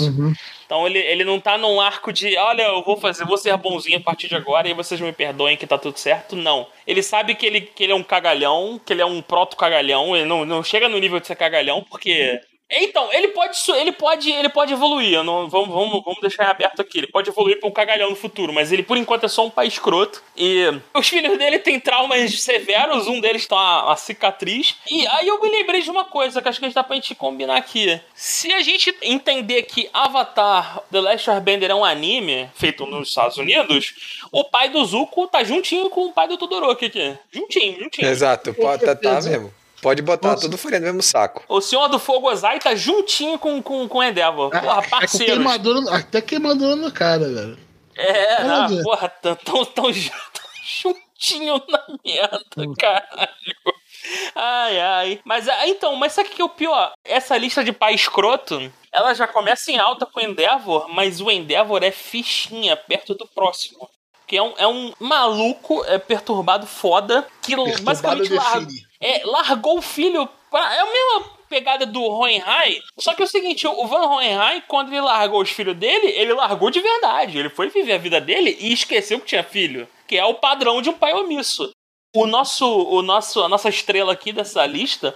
Então 0.64 0.87
ele, 0.87 0.98
ele 0.98 1.24
não 1.24 1.40
tá 1.40 1.59
num 1.59 1.81
arco 1.81 2.12
de, 2.12 2.37
olha, 2.37 2.62
eu 2.62 2.83
vou 2.85 2.96
fazer, 2.96 3.24
vou 3.24 3.37
ser 3.37 3.57
bonzinho 3.57 3.98
a 3.98 4.02
partir 4.02 4.28
de 4.28 4.37
agora 4.37 4.68
e 4.68 4.74
vocês 4.74 5.00
me 5.00 5.12
perdoem 5.12 5.57
que 5.57 5.66
tá 5.66 5.76
tudo 5.76 5.98
certo. 5.98 6.37
Não. 6.37 6.68
Ele 6.87 7.02
sabe 7.02 7.35
que 7.35 7.44
ele, 7.44 7.61
que 7.62 7.83
ele 7.83 7.92
é 7.92 7.96
um 7.96 8.04
cagalhão, 8.04 8.81
que 8.85 8.92
ele 8.92 9.02
é 9.02 9.07
um 9.07 9.20
proto-cagalhão, 9.20 10.14
ele 10.14 10.26
não, 10.26 10.44
não 10.44 10.62
chega 10.62 10.88
no 10.88 10.98
nível 10.98 11.18
de 11.18 11.26
ser 11.26 11.35
cagalhão, 11.37 11.85
porque. 11.90 12.40
Então, 12.70 13.09
ele 13.12 13.28
pode, 13.28 13.57
ele 13.76 13.92
pode, 13.92 14.31
ele 14.31 14.48
pode 14.50 14.72
evoluir. 14.74 15.22
não- 15.22 15.48
vamos, 15.48 15.68
vamos, 15.68 16.02
vamos 16.04 16.20
deixar 16.20 16.44
em 16.44 16.50
aberto 16.50 16.81
aqui. 16.83 16.98
Ele 16.98 17.07
pode 17.07 17.31
evoluir 17.31 17.59
pra 17.59 17.68
um 17.68 17.72
cagalhão 17.72 18.11
no 18.11 18.16
futuro, 18.16 18.52
mas 18.52 18.70
ele, 18.70 18.83
por 18.83 18.96
enquanto, 18.96 19.24
é 19.24 19.28
só 19.28 19.46
um 19.46 19.50
pai 19.50 19.66
escroto. 19.66 20.22
E 20.37 20.64
os 20.94 21.09
filhos 21.09 21.38
dele 21.38 21.59
têm 21.59 21.81
traumas 21.81 22.40
severos, 22.42 23.07
um 23.07 23.20
deles 23.20 23.46
tá 23.46 23.57
uma, 23.57 23.85
uma 23.87 23.96
cicatriz. 23.96 24.76
E 24.90 25.07
aí 25.07 25.26
eu 25.28 25.40
me 25.40 25.48
lembrei 25.48 25.81
de 25.81 25.90
uma 25.90 26.04
coisa 26.04 26.42
que 26.42 26.48
acho 26.48 26.59
que 26.59 26.64
a 26.66 26.68
gente 26.68 26.74
dá 26.74 26.85
pra 26.85 26.96
gente 26.96 27.14
combinar 27.14 27.57
aqui. 27.57 27.98
Se 28.14 28.52
a 28.52 28.61
gente 28.61 28.94
entender 29.02 29.62
que 29.62 29.88
Avatar 29.92 30.81
The 30.92 31.00
Last 31.00 31.31
Airbender 31.31 31.70
é 31.70 31.74
um 31.74 31.85
anime 31.85 32.50
feito 32.54 32.85
nos 32.87 33.09
Estados 33.09 33.37
Unidos, 33.38 33.94
o 34.31 34.44
pai 34.44 34.68
do 34.68 34.85
Zuko 34.85 35.26
tá 35.26 35.42
juntinho 35.42 35.88
com 35.88 36.07
o 36.07 36.12
pai 36.12 36.28
do 36.28 36.37
Todoroki 36.37 36.87
aqui. 36.87 37.14
Juntinho, 37.33 37.78
juntinho. 37.81 38.09
Exato, 38.09 38.52
pode, 38.54 38.85
tá, 38.85 38.94
tá 38.94 39.14
mesmo. 39.22 39.52
Pode 39.81 40.03
botar 40.03 40.29
Nossa. 40.31 40.43
tudo 40.43 40.59
farinha 40.59 40.81
no 40.81 40.87
mesmo 40.87 41.03
saco. 41.03 41.45
O 41.49 41.61
Senhor 41.61 41.87
do 41.88 41.99
Fogo 41.99 42.29
Ozai 42.31 42.59
tá 42.59 42.75
juntinho 42.75 43.38
com, 43.38 43.62
com, 43.62 43.87
com 43.88 44.03
Endeavor. 44.03 44.51
Porra, 44.51 44.81
É 44.81 44.83
com 44.83 44.91
parceiros. 44.91 45.35
queimadura, 45.37 45.97
até 45.97 46.21
queimadura 46.21 46.77
no 46.77 46.91
cara, 46.93 47.29
velho. 47.29 47.59
É, 47.97 48.45
não, 48.45 48.64
Olha. 48.67 48.83
porra, 48.83 49.09
tão, 49.09 49.35
tão, 49.37 49.64
tão, 49.64 49.93
ju- 49.93 50.11
tão 50.33 50.93
juntinho 51.12 51.62
na 51.69 51.85
merda, 52.05 52.75
caralho. 52.79 53.29
Ai, 54.35 54.81
ai. 54.81 55.21
Mas, 55.25 55.49
ah, 55.49 55.67
então, 55.69 55.95
mas 55.97 56.12
sabe 56.12 56.29
o 56.29 56.33
que 56.33 56.41
é 56.43 56.45
o 56.45 56.49
pior? 56.49 56.93
Essa 57.05 57.37
lista 57.37 57.62
de 57.64 57.73
pai 57.73 57.95
escroto, 57.95 58.73
ela 58.93 59.14
já 59.14 59.27
começa 59.27 59.71
em 59.71 59.79
alta 59.79 60.07
com 60.07 60.21
o 60.21 60.23
Endeavor, 60.23 60.88
mas 60.88 61.21
o 61.21 61.31
Endeavor 61.31 61.83
é 61.83 61.91
fichinha 61.91 62.77
perto 62.77 63.14
do 63.14 63.27
próximo. 63.27 63.88
Que 64.27 64.37
é 64.37 64.43
um, 64.43 64.55
é 64.59 64.67
um 64.67 64.93
maluco 65.01 65.83
é, 65.87 65.99
perturbado 65.99 66.67
foda 66.67 67.27
que 67.43 67.57
Perturbado 67.57 67.83
basicamente 67.83 68.33
lar- 68.35 68.61
define. 68.61 68.88
É, 69.01 69.23
largou 69.25 69.79
o 69.79 69.83
filho. 69.83 70.29
Pra, 70.51 70.75
é 70.75 70.81
a 70.81 70.87
mesma 70.87 71.31
pegada 71.49 71.87
do 71.87 72.03
Hohenheim. 72.03 72.81
Só 72.99 73.15
que 73.15 73.23
é 73.23 73.25
o 73.25 73.29
seguinte: 73.29 73.67
o 73.67 73.87
Van 73.87 74.07
Hohenheim, 74.07 74.63
quando 74.67 74.89
ele 74.89 75.01
largou 75.01 75.43
os 75.43 75.51
filhos 75.51 75.77
dele, 75.77 76.09
ele 76.09 76.33
largou 76.33 76.71
de 76.71 76.81
verdade. 76.81 77.39
Ele 77.39 77.51
foi 77.51 77.69
viver 77.69 77.95
a 77.95 77.99
vida 77.99 78.21
dele 78.21 78.57
e 78.61 78.73
esqueceu 78.73 79.21
que 79.21 79.27
tinha 79.27 79.43
filho. 79.43 79.89
Que 80.07 80.17
é 80.17 80.25
o 80.25 80.35
padrão 80.35 80.81
de 80.81 80.91
um 80.91 80.95
pai 80.95 81.13
omisso. 81.13 81.71
O 82.15 82.27
nosso, 82.27 82.67
o 82.67 83.03
nosso, 83.03 83.43
a 83.43 83.49
nossa 83.49 83.69
estrela 83.69 84.13
aqui 84.13 84.33
dessa 84.33 84.65
lista, 84.65 85.15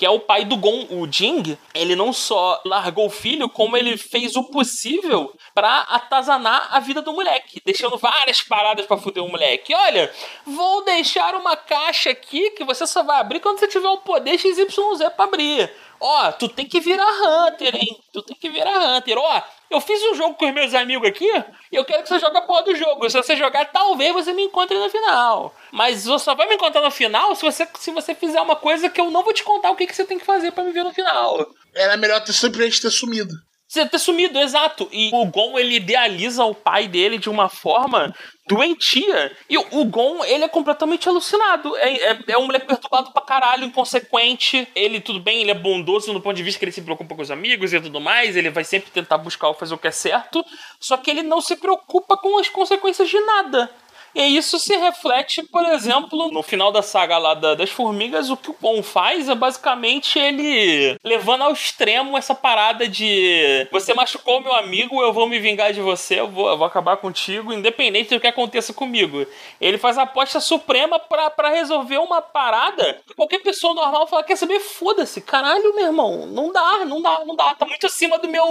que 0.00 0.06
é 0.06 0.08
o 0.08 0.18
pai 0.18 0.46
do 0.46 0.56
Gon, 0.56 0.86
o 0.88 1.06
Jing, 1.12 1.58
ele 1.74 1.94
não 1.94 2.10
só 2.10 2.58
largou 2.64 3.04
o 3.04 3.10
filho, 3.10 3.50
como 3.50 3.76
ele 3.76 3.98
fez 3.98 4.34
o 4.34 4.44
possível 4.44 5.30
pra 5.54 5.80
atazanar 5.90 6.74
a 6.74 6.80
vida 6.80 7.02
do 7.02 7.12
moleque, 7.12 7.60
deixando 7.66 7.98
várias 7.98 8.40
paradas 8.40 8.86
pra 8.86 8.96
fuder 8.96 9.22
o 9.22 9.28
moleque. 9.28 9.74
Olha, 9.74 10.10
vou 10.46 10.86
deixar 10.86 11.34
uma 11.34 11.54
caixa 11.54 12.08
aqui 12.08 12.50
que 12.52 12.64
você 12.64 12.86
só 12.86 13.02
vai 13.02 13.20
abrir 13.20 13.40
quando 13.40 13.58
você 13.58 13.68
tiver 13.68 13.90
o 13.90 13.98
poder 13.98 14.38
XYZ 14.38 14.66
pra 15.14 15.26
abrir. 15.26 15.70
Ó, 16.00 16.32
tu 16.32 16.48
tem 16.48 16.66
que 16.66 16.80
virar 16.80 17.04
Hunter, 17.04 17.76
hein? 17.76 18.00
Tu 18.12 18.22
tem 18.22 18.36
que 18.36 18.48
virar 18.48 18.96
Hunter. 18.96 19.18
Ó, 19.18 19.42
eu 19.70 19.80
fiz 19.80 20.02
um 20.04 20.14
jogo 20.14 20.34
com 20.34 20.46
os 20.46 20.54
meus 20.54 20.74
amigos 20.74 21.06
aqui 21.06 21.28
e 21.70 21.76
eu 21.76 21.84
quero 21.84 22.02
que 22.02 22.08
você 22.08 22.18
jogue 22.18 22.38
a 22.38 22.42
porra 22.42 22.62
do 22.62 22.74
jogo. 22.74 23.08
Se 23.10 23.16
você 23.16 23.36
jogar, 23.36 23.66
talvez 23.66 24.12
você 24.12 24.32
me 24.32 24.44
encontre 24.44 24.78
na 24.78 24.88
final. 24.88 25.54
Mas 25.70 26.06
você 26.06 26.24
só 26.24 26.34
vai 26.34 26.48
me 26.48 26.54
encontrar 26.54 26.80
no 26.80 26.90
final 26.90 27.34
se 27.34 27.42
você, 27.42 27.68
se 27.78 27.90
você 27.90 28.14
fizer 28.14 28.40
uma 28.40 28.56
coisa 28.56 28.88
que 28.88 29.00
eu 29.00 29.10
não 29.10 29.22
vou 29.22 29.34
te 29.34 29.44
contar 29.44 29.70
o 29.70 29.76
que, 29.76 29.86
que 29.86 29.94
você 29.94 30.04
tem 30.04 30.18
que 30.18 30.24
fazer 30.24 30.52
pra 30.52 30.64
me 30.64 30.72
ver 30.72 30.84
no 30.84 30.94
final. 30.94 31.46
Era 31.74 31.96
melhor 31.96 32.20
ter 32.24 32.32
simplesmente 32.32 32.80
ter 32.80 32.90
sumido. 32.90 33.34
Você 33.70 33.86
ter 33.86 34.00
sumido, 34.00 34.36
exato. 34.36 34.88
E 34.90 35.10
o 35.12 35.24
Gon, 35.26 35.56
ele 35.56 35.76
idealiza 35.76 36.44
o 36.44 36.52
pai 36.52 36.88
dele 36.88 37.18
de 37.18 37.30
uma 37.30 37.48
forma 37.48 38.12
doentia. 38.48 39.30
E 39.48 39.56
o, 39.56 39.84
Gon, 39.84 40.24
ele 40.24 40.42
é 40.42 40.48
completamente 40.48 41.08
alucinado. 41.08 41.76
É, 41.76 42.10
é, 42.10 42.18
é 42.30 42.36
um 42.36 42.46
moleque 42.46 42.66
perturbado 42.66 43.12
pra 43.12 43.22
caralho, 43.22 43.64
inconsequente. 43.64 44.66
Ele, 44.74 45.00
tudo 45.00 45.20
bem, 45.20 45.42
ele 45.42 45.52
é 45.52 45.54
bondoso 45.54 46.12
no 46.12 46.20
ponto 46.20 46.34
de 46.34 46.42
vista 46.42 46.58
que 46.58 46.64
ele 46.64 46.72
se 46.72 46.82
preocupa 46.82 47.14
com 47.14 47.22
os 47.22 47.30
amigos 47.30 47.72
e 47.72 47.80
tudo 47.80 48.00
mais. 48.00 48.36
Ele 48.36 48.50
vai 48.50 48.64
sempre 48.64 48.90
tentar 48.90 49.18
buscar 49.18 49.54
fazer 49.54 49.72
o 49.72 49.78
que 49.78 49.86
é 49.86 49.92
certo. 49.92 50.44
Só 50.80 50.96
que 50.96 51.08
ele 51.08 51.22
não 51.22 51.40
se 51.40 51.54
preocupa 51.54 52.16
com 52.16 52.40
as 52.40 52.48
consequências 52.48 53.08
de 53.08 53.20
nada. 53.20 53.70
E 54.14 54.36
isso 54.36 54.58
se 54.58 54.76
reflete, 54.76 55.42
por 55.44 55.64
exemplo, 55.66 56.30
no 56.32 56.42
final 56.42 56.72
da 56.72 56.82
saga 56.82 57.16
lá 57.16 57.34
da- 57.34 57.54
das 57.54 57.70
formigas, 57.70 58.28
o 58.30 58.36
que 58.36 58.50
o 58.50 58.56
Gon 58.60 58.82
faz 58.82 59.28
é 59.28 59.34
basicamente 59.34 60.18
ele 60.18 60.96
levando 61.04 61.42
ao 61.42 61.52
extremo 61.52 62.18
essa 62.18 62.34
parada 62.34 62.88
de 62.88 63.66
você 63.70 63.94
machucou 63.94 64.40
meu 64.40 64.52
amigo, 64.54 65.00
eu 65.00 65.12
vou 65.12 65.28
me 65.28 65.38
vingar 65.38 65.72
de 65.72 65.80
você, 65.80 66.20
eu 66.20 66.28
vou, 66.28 66.48
eu 66.48 66.58
vou 66.58 66.66
acabar 66.66 66.96
contigo, 66.96 67.52
independente 67.52 68.10
do 68.14 68.20
que 68.20 68.26
aconteça 68.26 68.72
comigo. 68.74 69.24
Ele 69.60 69.78
faz 69.78 69.96
a 69.96 70.02
aposta 70.02 70.40
suprema 70.40 70.98
pra 70.98 71.48
resolver 71.50 71.98
uma 71.98 72.20
parada 72.20 73.00
que 73.06 73.14
qualquer 73.14 73.40
pessoa 73.40 73.74
normal 73.74 74.06
fala, 74.06 74.22
quer 74.24 74.36
saber, 74.36 74.60
foda-se, 74.60 75.20
caralho, 75.20 75.74
meu 75.74 75.86
irmão, 75.86 76.26
não 76.26 76.52
dá, 76.52 76.84
não 76.84 77.00
dá, 77.00 77.24
não 77.24 77.36
dá, 77.36 77.54
tá 77.54 77.64
muito 77.66 77.86
acima 77.86 78.18
do 78.18 78.28
meu 78.28 78.44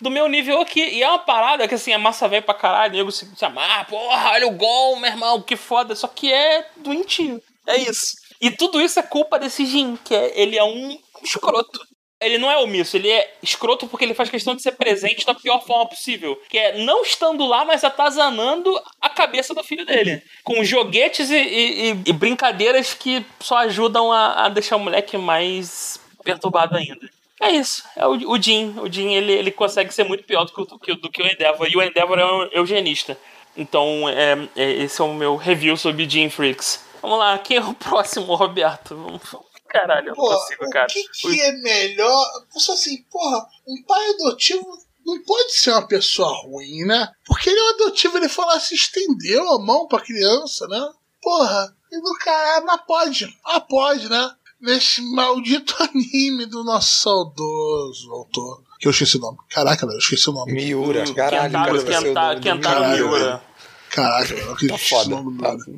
do 0.00 0.10
meu 0.10 0.28
nível 0.28 0.60
aqui. 0.60 0.80
E 0.82 1.02
é 1.02 1.08
uma 1.08 1.18
parada 1.18 1.66
que, 1.68 1.74
assim, 1.74 1.92
é 1.92 1.98
massa 1.98 2.28
velho 2.28 2.42
pra 2.42 2.54
caralho. 2.54 2.92
Nego 2.94 3.12
se, 3.12 3.26
se 3.36 3.44
amar, 3.44 3.86
porra, 3.86 4.30
olha 4.32 4.46
o 4.46 4.52
gol, 4.52 4.96
meu 4.96 5.10
irmão, 5.10 5.40
que 5.42 5.56
foda. 5.56 5.94
Só 5.94 6.08
que 6.08 6.32
é 6.32 6.66
doentio. 6.76 7.42
É 7.66 7.76
isso. 7.78 8.12
E 8.40 8.50
tudo 8.50 8.80
isso 8.80 8.98
é 8.98 9.02
culpa 9.02 9.38
desse 9.38 9.66
Jin, 9.66 9.96
que 10.04 10.14
é, 10.14 10.32
ele 10.40 10.56
é 10.56 10.64
um 10.64 10.98
escroto. 11.22 11.80
Ele 12.22 12.36
não 12.36 12.50
é 12.50 12.58
omisso, 12.58 12.98
ele 12.98 13.08
é 13.10 13.32
escroto 13.42 13.86
porque 13.86 14.04
ele 14.04 14.12
faz 14.12 14.28
questão 14.28 14.54
de 14.54 14.60
ser 14.60 14.72
presente 14.72 15.24
da 15.24 15.34
pior 15.34 15.64
forma 15.64 15.86
possível. 15.88 16.38
Que 16.50 16.58
é 16.58 16.78
não 16.84 17.02
estando 17.02 17.46
lá, 17.46 17.64
mas 17.64 17.82
atazanando 17.82 18.70
a 19.00 19.08
cabeça 19.08 19.54
do 19.54 19.64
filho 19.64 19.86
dele. 19.86 20.22
Com 20.44 20.62
joguetes 20.62 21.30
e, 21.30 21.34
e- 21.36 21.90
e- 21.92 22.02
e 22.06 22.12
brincadeiras 22.12 22.92
que 22.92 23.24
só 23.40 23.56
ajudam 23.58 24.12
a, 24.12 24.44
a 24.44 24.48
deixar 24.50 24.76
o 24.76 24.80
moleque 24.80 25.16
mais 25.16 25.98
perturbado 26.22 26.76
ainda. 26.76 27.08
É 27.40 27.50
isso. 27.50 27.82
É 27.96 28.06
o, 28.06 28.10
o 28.30 28.40
Jin. 28.42 28.74
O 28.78 28.92
Jin, 28.92 29.14
ele, 29.14 29.32
ele 29.32 29.50
consegue 29.50 29.92
ser 29.92 30.04
muito 30.04 30.24
pior 30.24 30.44
do 30.44 30.52
que, 30.52 30.60
o- 30.60 30.96
do 30.96 31.10
que, 31.10 31.22
o- 31.22 31.26
Endeavor. 31.26 31.66
E 31.68 31.76
o 31.76 31.82
Endeavor 31.82 32.18
é 32.18 32.24
um 32.26 32.42
eugenista. 32.52 33.16
Então, 33.56 34.08
é, 34.08 34.48
é- 34.56 34.72
esse 34.82 35.00
é 35.00 35.04
o 35.04 35.14
meu 35.14 35.36
review 35.36 35.76
sobre 35.76 36.08
Jin 36.08 36.28
Freaks. 36.30 36.84
Vamos 37.02 37.18
lá, 37.18 37.38
quem 37.38 37.56
é 37.56 37.64
o 37.64 37.72
próximo, 37.74 38.34
Roberto? 38.34 38.94
Vamos- 38.94 39.22
Caralho, 39.68 40.08
eu 40.08 40.14
não 40.16 40.24
consigo, 40.24 40.68
cara. 40.70 40.86
o 40.86 40.92
que, 40.92 41.08
que 41.08 41.40
é 41.40 41.52
melhor? 41.52 42.26
Só 42.56 42.72
assim, 42.72 43.02
porra, 43.10 43.46
um 43.66 43.80
pai 43.84 44.04
adotivo 44.10 44.66
não 45.06 45.22
pode 45.22 45.52
ser 45.52 45.70
uma 45.70 45.86
pessoa 45.86 46.28
ruim, 46.42 46.84
né? 46.84 47.08
Porque 47.24 47.48
ele 47.48 47.58
é 47.58 47.62
um 47.62 47.70
adotivo, 47.74 48.18
ele 48.18 48.28
lá, 48.46 48.58
se 48.58 48.74
estendeu 48.74 49.48
a 49.52 49.60
mão 49.64 49.86
pra 49.86 50.00
criança, 50.00 50.66
né? 50.66 50.80
Porra, 51.22 51.72
e 51.92 52.00
do 52.00 52.12
caralho, 52.18 52.66
mas 52.66 52.80
pode. 52.84 53.38
Ah, 53.44 53.60
pode, 53.60 54.08
né? 54.08 54.30
Nesse 54.60 55.00
maldito 55.02 55.74
anime 55.82 56.46
do 56.46 56.62
nosso 56.64 57.00
saudoso 57.02 58.10
autor. 58.12 58.62
Que 58.78 58.86
eu 58.88 58.90
esqueci 58.90 59.16
o 59.16 59.20
nome. 59.20 59.38
Caraca, 59.50 59.86
velho, 59.86 59.96
eu 59.96 60.00
esqueci 60.00 60.28
o 60.28 60.32
nome. 60.32 60.52
Miura, 60.52 61.04
caralho, 61.14 61.44
Kentaro, 61.52 61.84
cara, 61.84 62.00
o 62.00 62.04
Kentaro, 62.04 62.40
Kentaro 62.40 62.62
caralho, 62.80 63.08
Miura. 63.08 63.42
Caraca, 63.90 64.34
velho, 64.34 64.40
eu 64.40 64.46
Tá 64.46 64.52
esqueci 64.54 64.74
o 64.74 64.78
foda. 64.98 65.10
nome 65.10 65.32
do 65.36 65.42
Tá. 65.42 65.48
brother. 65.50 65.74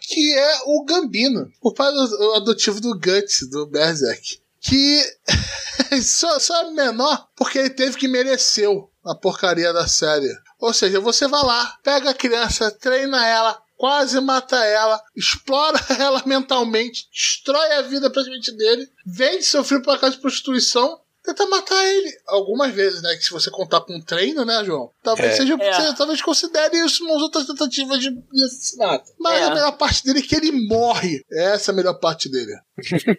que 0.00 0.38
é 0.38 0.58
o 0.66 0.84
Gambino, 0.84 1.50
o 1.60 1.72
pai 1.72 1.92
do- 1.92 2.30
o 2.30 2.34
adotivo 2.36 2.80
do 2.80 2.94
Guts, 2.94 3.48
do 3.50 3.66
Berserk. 3.66 4.40
Que 4.60 5.02
só, 6.02 6.38
só 6.38 6.62
é 6.62 6.70
menor 6.70 7.28
porque 7.36 7.58
ele 7.58 7.70
teve 7.70 7.96
que 7.96 8.08
mereceu 8.08 8.90
a 9.04 9.14
porcaria 9.14 9.72
da 9.72 9.86
série. 9.86 10.28
Ou 10.58 10.72
seja, 10.72 10.98
você 11.00 11.28
vai 11.28 11.42
lá, 11.44 11.76
pega 11.82 12.10
a 12.10 12.14
criança, 12.14 12.70
treina 12.70 13.24
ela, 13.26 13.60
quase 13.78 14.20
mata 14.20 14.62
ela, 14.64 15.00
explora 15.16 15.78
ela 15.98 16.22
mentalmente, 16.26 17.08
destrói 17.10 17.72
a 17.74 17.82
vida 17.82 18.10
praticamente 18.10 18.50
dele, 18.54 18.86
vende 19.06 19.44
seu 19.44 19.64
filho 19.64 19.82
pra 19.82 19.96
casa 19.96 20.16
de 20.16 20.20
prostituição. 20.20 21.00
Tenta 21.28 21.46
matar 21.46 21.84
ele 21.86 22.10
algumas 22.26 22.72
vezes, 22.72 23.02
né? 23.02 23.14
Que 23.14 23.22
se 23.22 23.30
você 23.30 23.50
contar 23.50 23.82
com 23.82 23.94
um 23.94 24.00
treino, 24.00 24.46
né, 24.46 24.62
João? 24.64 24.90
Talvez 25.02 25.32
É. 25.34 25.36
seja. 25.36 25.54
É. 25.60 25.72
Você, 25.74 25.94
talvez 25.94 26.22
considere 26.22 26.78
isso 26.84 27.04
nas 27.06 27.20
outras 27.20 27.46
tentativas 27.46 28.00
de, 28.00 28.10
de 28.10 28.44
assassinato. 28.44 29.10
Mas 29.20 29.40
É. 29.42 29.44
a 29.44 29.50
melhor 29.54 29.72
parte 29.76 30.02
dele 30.04 30.20
é 30.20 30.22
que 30.22 30.34
ele 30.34 30.52
morre. 30.66 31.22
Essa 31.30 31.70
é 31.70 31.72
a 31.72 31.76
melhor 31.76 31.94
parte 32.00 32.30
dele. 32.30 32.52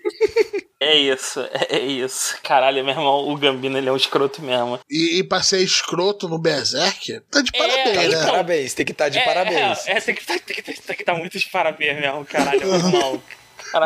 É 0.82 0.98
isso, 0.98 1.42
é 1.42 1.76
é 1.76 1.80
isso. 1.86 2.38
Caralho, 2.42 2.82
meu 2.86 2.94
irmão, 2.94 3.28
o 3.30 3.36
Gambino 3.36 3.78
ele 3.78 3.90
é 3.90 3.92
um 3.92 3.98
escroto 3.98 4.42
mesmo. 4.42 4.80
E, 4.90 5.20
e 5.20 5.24
pra 5.26 5.44
ser 5.44 5.60
escroto 5.62 6.30
no 6.30 6.40
Berserk, 6.40 7.20
tá 7.30 7.42
de 7.42 7.52
É, 7.54 7.60
parabéns, 7.60 7.96
Tá 7.96 8.02
de 8.08 8.16
né? 8.16 8.26
parabéns, 8.26 8.74
tem 8.74 8.86
que 8.86 8.92
estar 8.94 9.10
de 9.10 9.18
é, 9.20 9.26
parabéns. 9.26 9.86
É, 9.86 9.98
é, 9.98 10.00
tem 10.02 10.16
que 10.16 10.26
tá, 10.26 10.40
tem 10.40 10.56
que, 10.56 10.62
tem 10.64 10.96
que 10.96 11.04
tá 11.04 11.14
muito 11.16 11.38
de 11.38 11.50
parabéns 11.50 12.00
mesmo, 12.00 12.24
caralho, 12.24 12.62
meu 12.66 12.76
irmão. 12.80 13.22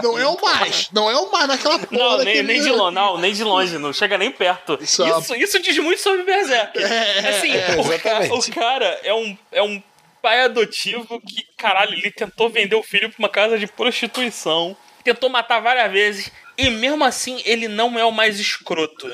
Não 0.03 0.17
é 0.19 0.27
o 0.27 0.39
mais. 0.41 0.89
Não 0.91 1.09
é 1.09 1.15
o 1.17 1.31
mais 1.31 1.47
naquela 1.47 1.79
porra. 1.79 1.91
Não, 1.91 2.17
nem, 2.17 2.25
daquele- 2.25 2.43
nem 2.43 2.61
de 2.61 2.69
longe, 2.71 2.95
não, 2.95 3.17
nem 3.17 3.33
de 3.33 3.43
longe, 3.43 3.77
não 3.77 3.91
chega 3.93 4.17
nem 4.17 4.31
perto. 4.31 4.77
Isso 4.81 5.05
Isso, 5.05 5.33
é- 5.33 5.37
isso, 5.37 5.59
diz 5.61 5.77
muito 5.79 6.01
sobre 6.01 6.21
o 6.21 6.25
Berserk. 6.25 6.77
assim, 6.83 7.51
é, 7.51 7.75
o, 7.79 7.83
ca- 7.87 7.95
exatamente. 7.95 8.49
o 8.51 8.53
cara 8.53 8.99
é 9.03 9.13
um, 9.13 9.37
é 9.51 9.61
um 9.63 9.81
pai 10.21 10.41
adotivo 10.41 11.19
que, 11.21 11.45
caralho, 11.57 11.93
ele 11.93 12.11
tentou 12.11 12.49
vender 12.49 12.75
o 12.75 12.83
filho 12.83 13.09
pra 13.09 13.19
uma 13.19 13.29
casa 13.29 13.57
de 13.59 13.67
prostituição, 13.67 14.75
tentou 15.03 15.29
matar 15.29 15.59
várias 15.59 15.91
vezes, 15.91 16.31
e 16.57 16.69
mesmo 16.69 17.03
assim 17.03 17.41
ele 17.45 17.67
não 17.67 17.97
é 17.99 18.05
o 18.05 18.11
mais 18.11 18.39
escroto. 18.39 19.11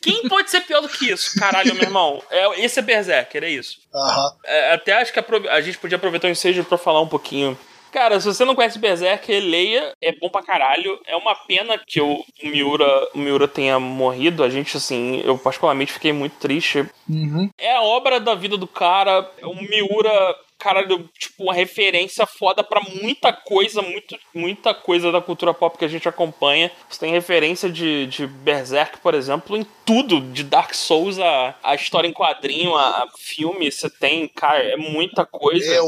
Quem 0.00 0.28
pode 0.28 0.50
ser 0.50 0.62
pior 0.62 0.80
do 0.80 0.88
que 0.88 1.12
isso? 1.12 1.38
Caralho, 1.38 1.74
meu 1.74 1.84
irmão. 1.84 2.20
É, 2.30 2.60
esse 2.64 2.78
é 2.80 2.82
Berserker, 2.82 3.44
é 3.44 3.50
isso. 3.50 3.78
Aham. 3.94 4.32
É, 4.44 4.72
até 4.72 4.94
acho 4.94 5.12
que 5.12 5.18
aprove- 5.20 5.48
a 5.48 5.60
gente 5.60 5.78
podia 5.78 5.96
aproveitar 5.96 6.26
o 6.26 6.30
ensejo 6.30 6.64
pra 6.64 6.76
falar 6.78 7.00
um 7.00 7.06
pouquinho. 7.06 7.56
Cara, 7.92 8.20
se 8.20 8.26
você 8.26 8.44
não 8.44 8.54
conhece 8.54 8.78
Berserk, 8.78 9.32
leia, 9.40 9.94
é 10.00 10.12
bom 10.12 10.28
pra 10.28 10.42
caralho. 10.42 10.98
É 11.06 11.16
uma 11.16 11.34
pena 11.34 11.78
que 11.78 12.00
o 12.00 12.24
Miura, 12.42 12.86
o 13.14 13.18
Miura 13.18 13.48
tenha 13.48 13.78
morrido. 13.80 14.42
A 14.44 14.48
gente, 14.48 14.76
assim, 14.76 15.20
eu 15.24 15.36
particularmente 15.36 15.92
fiquei 15.92 16.12
muito 16.12 16.36
triste. 16.38 16.86
Uhum. 17.08 17.50
É 17.58 17.74
a 17.74 17.82
obra 17.82 18.20
da 18.20 18.34
vida 18.34 18.56
do 18.56 18.66
cara. 18.66 19.28
Um 19.42 19.62
Miura, 19.62 20.36
caralho, 20.60 21.08
tipo, 21.18 21.44
uma 21.44 21.54
referência 21.54 22.26
foda 22.26 22.62
pra 22.62 22.80
muita 22.80 23.32
coisa, 23.32 23.82
muito, 23.82 24.16
muita 24.34 24.74
coisa 24.74 25.10
da 25.10 25.20
cultura 25.20 25.54
pop 25.54 25.76
que 25.78 25.84
a 25.84 25.88
gente 25.88 26.08
acompanha. 26.08 26.70
Você 26.88 27.00
tem 27.00 27.10
referência 27.12 27.70
de, 27.70 28.06
de 28.06 28.26
Berserk, 28.26 28.98
por 28.98 29.14
exemplo, 29.14 29.56
em 29.56 29.66
tudo, 29.84 30.20
de 30.20 30.44
Dark 30.44 30.74
Souls 30.74 31.18
a, 31.18 31.54
a 31.62 31.74
história 31.74 32.06
em 32.06 32.12
quadrinho, 32.12 32.76
a, 32.76 33.04
a 33.04 33.06
filme, 33.18 33.72
você 33.72 33.88
tem, 33.90 34.28
cara, 34.28 34.62
é 34.62 34.76
muita 34.76 35.24
coisa. 35.26 35.74
É, 35.74 35.80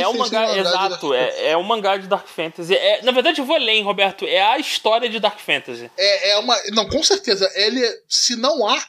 É 0.00 0.08
um 0.08 0.18
mangá, 0.18 0.56
exato, 0.58 1.14
é, 1.14 1.50
é 1.50 1.56
um 1.56 1.62
mangá 1.62 1.96
de 1.96 2.06
Dark 2.06 2.26
Fantasy. 2.26 2.74
É, 2.74 3.02
na 3.02 3.12
verdade, 3.12 3.40
eu 3.40 3.44
vou 3.44 3.56
ler, 3.56 3.72
hein, 3.72 3.82
Roberto. 3.82 4.26
É 4.26 4.42
a 4.42 4.58
história 4.58 5.08
de 5.08 5.20
Dark 5.20 5.38
Fantasy. 5.38 5.90
É, 5.96 6.30
é 6.30 6.38
uma. 6.38 6.56
Não, 6.72 6.88
com 6.88 7.02
certeza. 7.02 7.50
Ele, 7.54 7.80
se 8.08 8.36
não 8.36 8.68
há, 8.68 8.82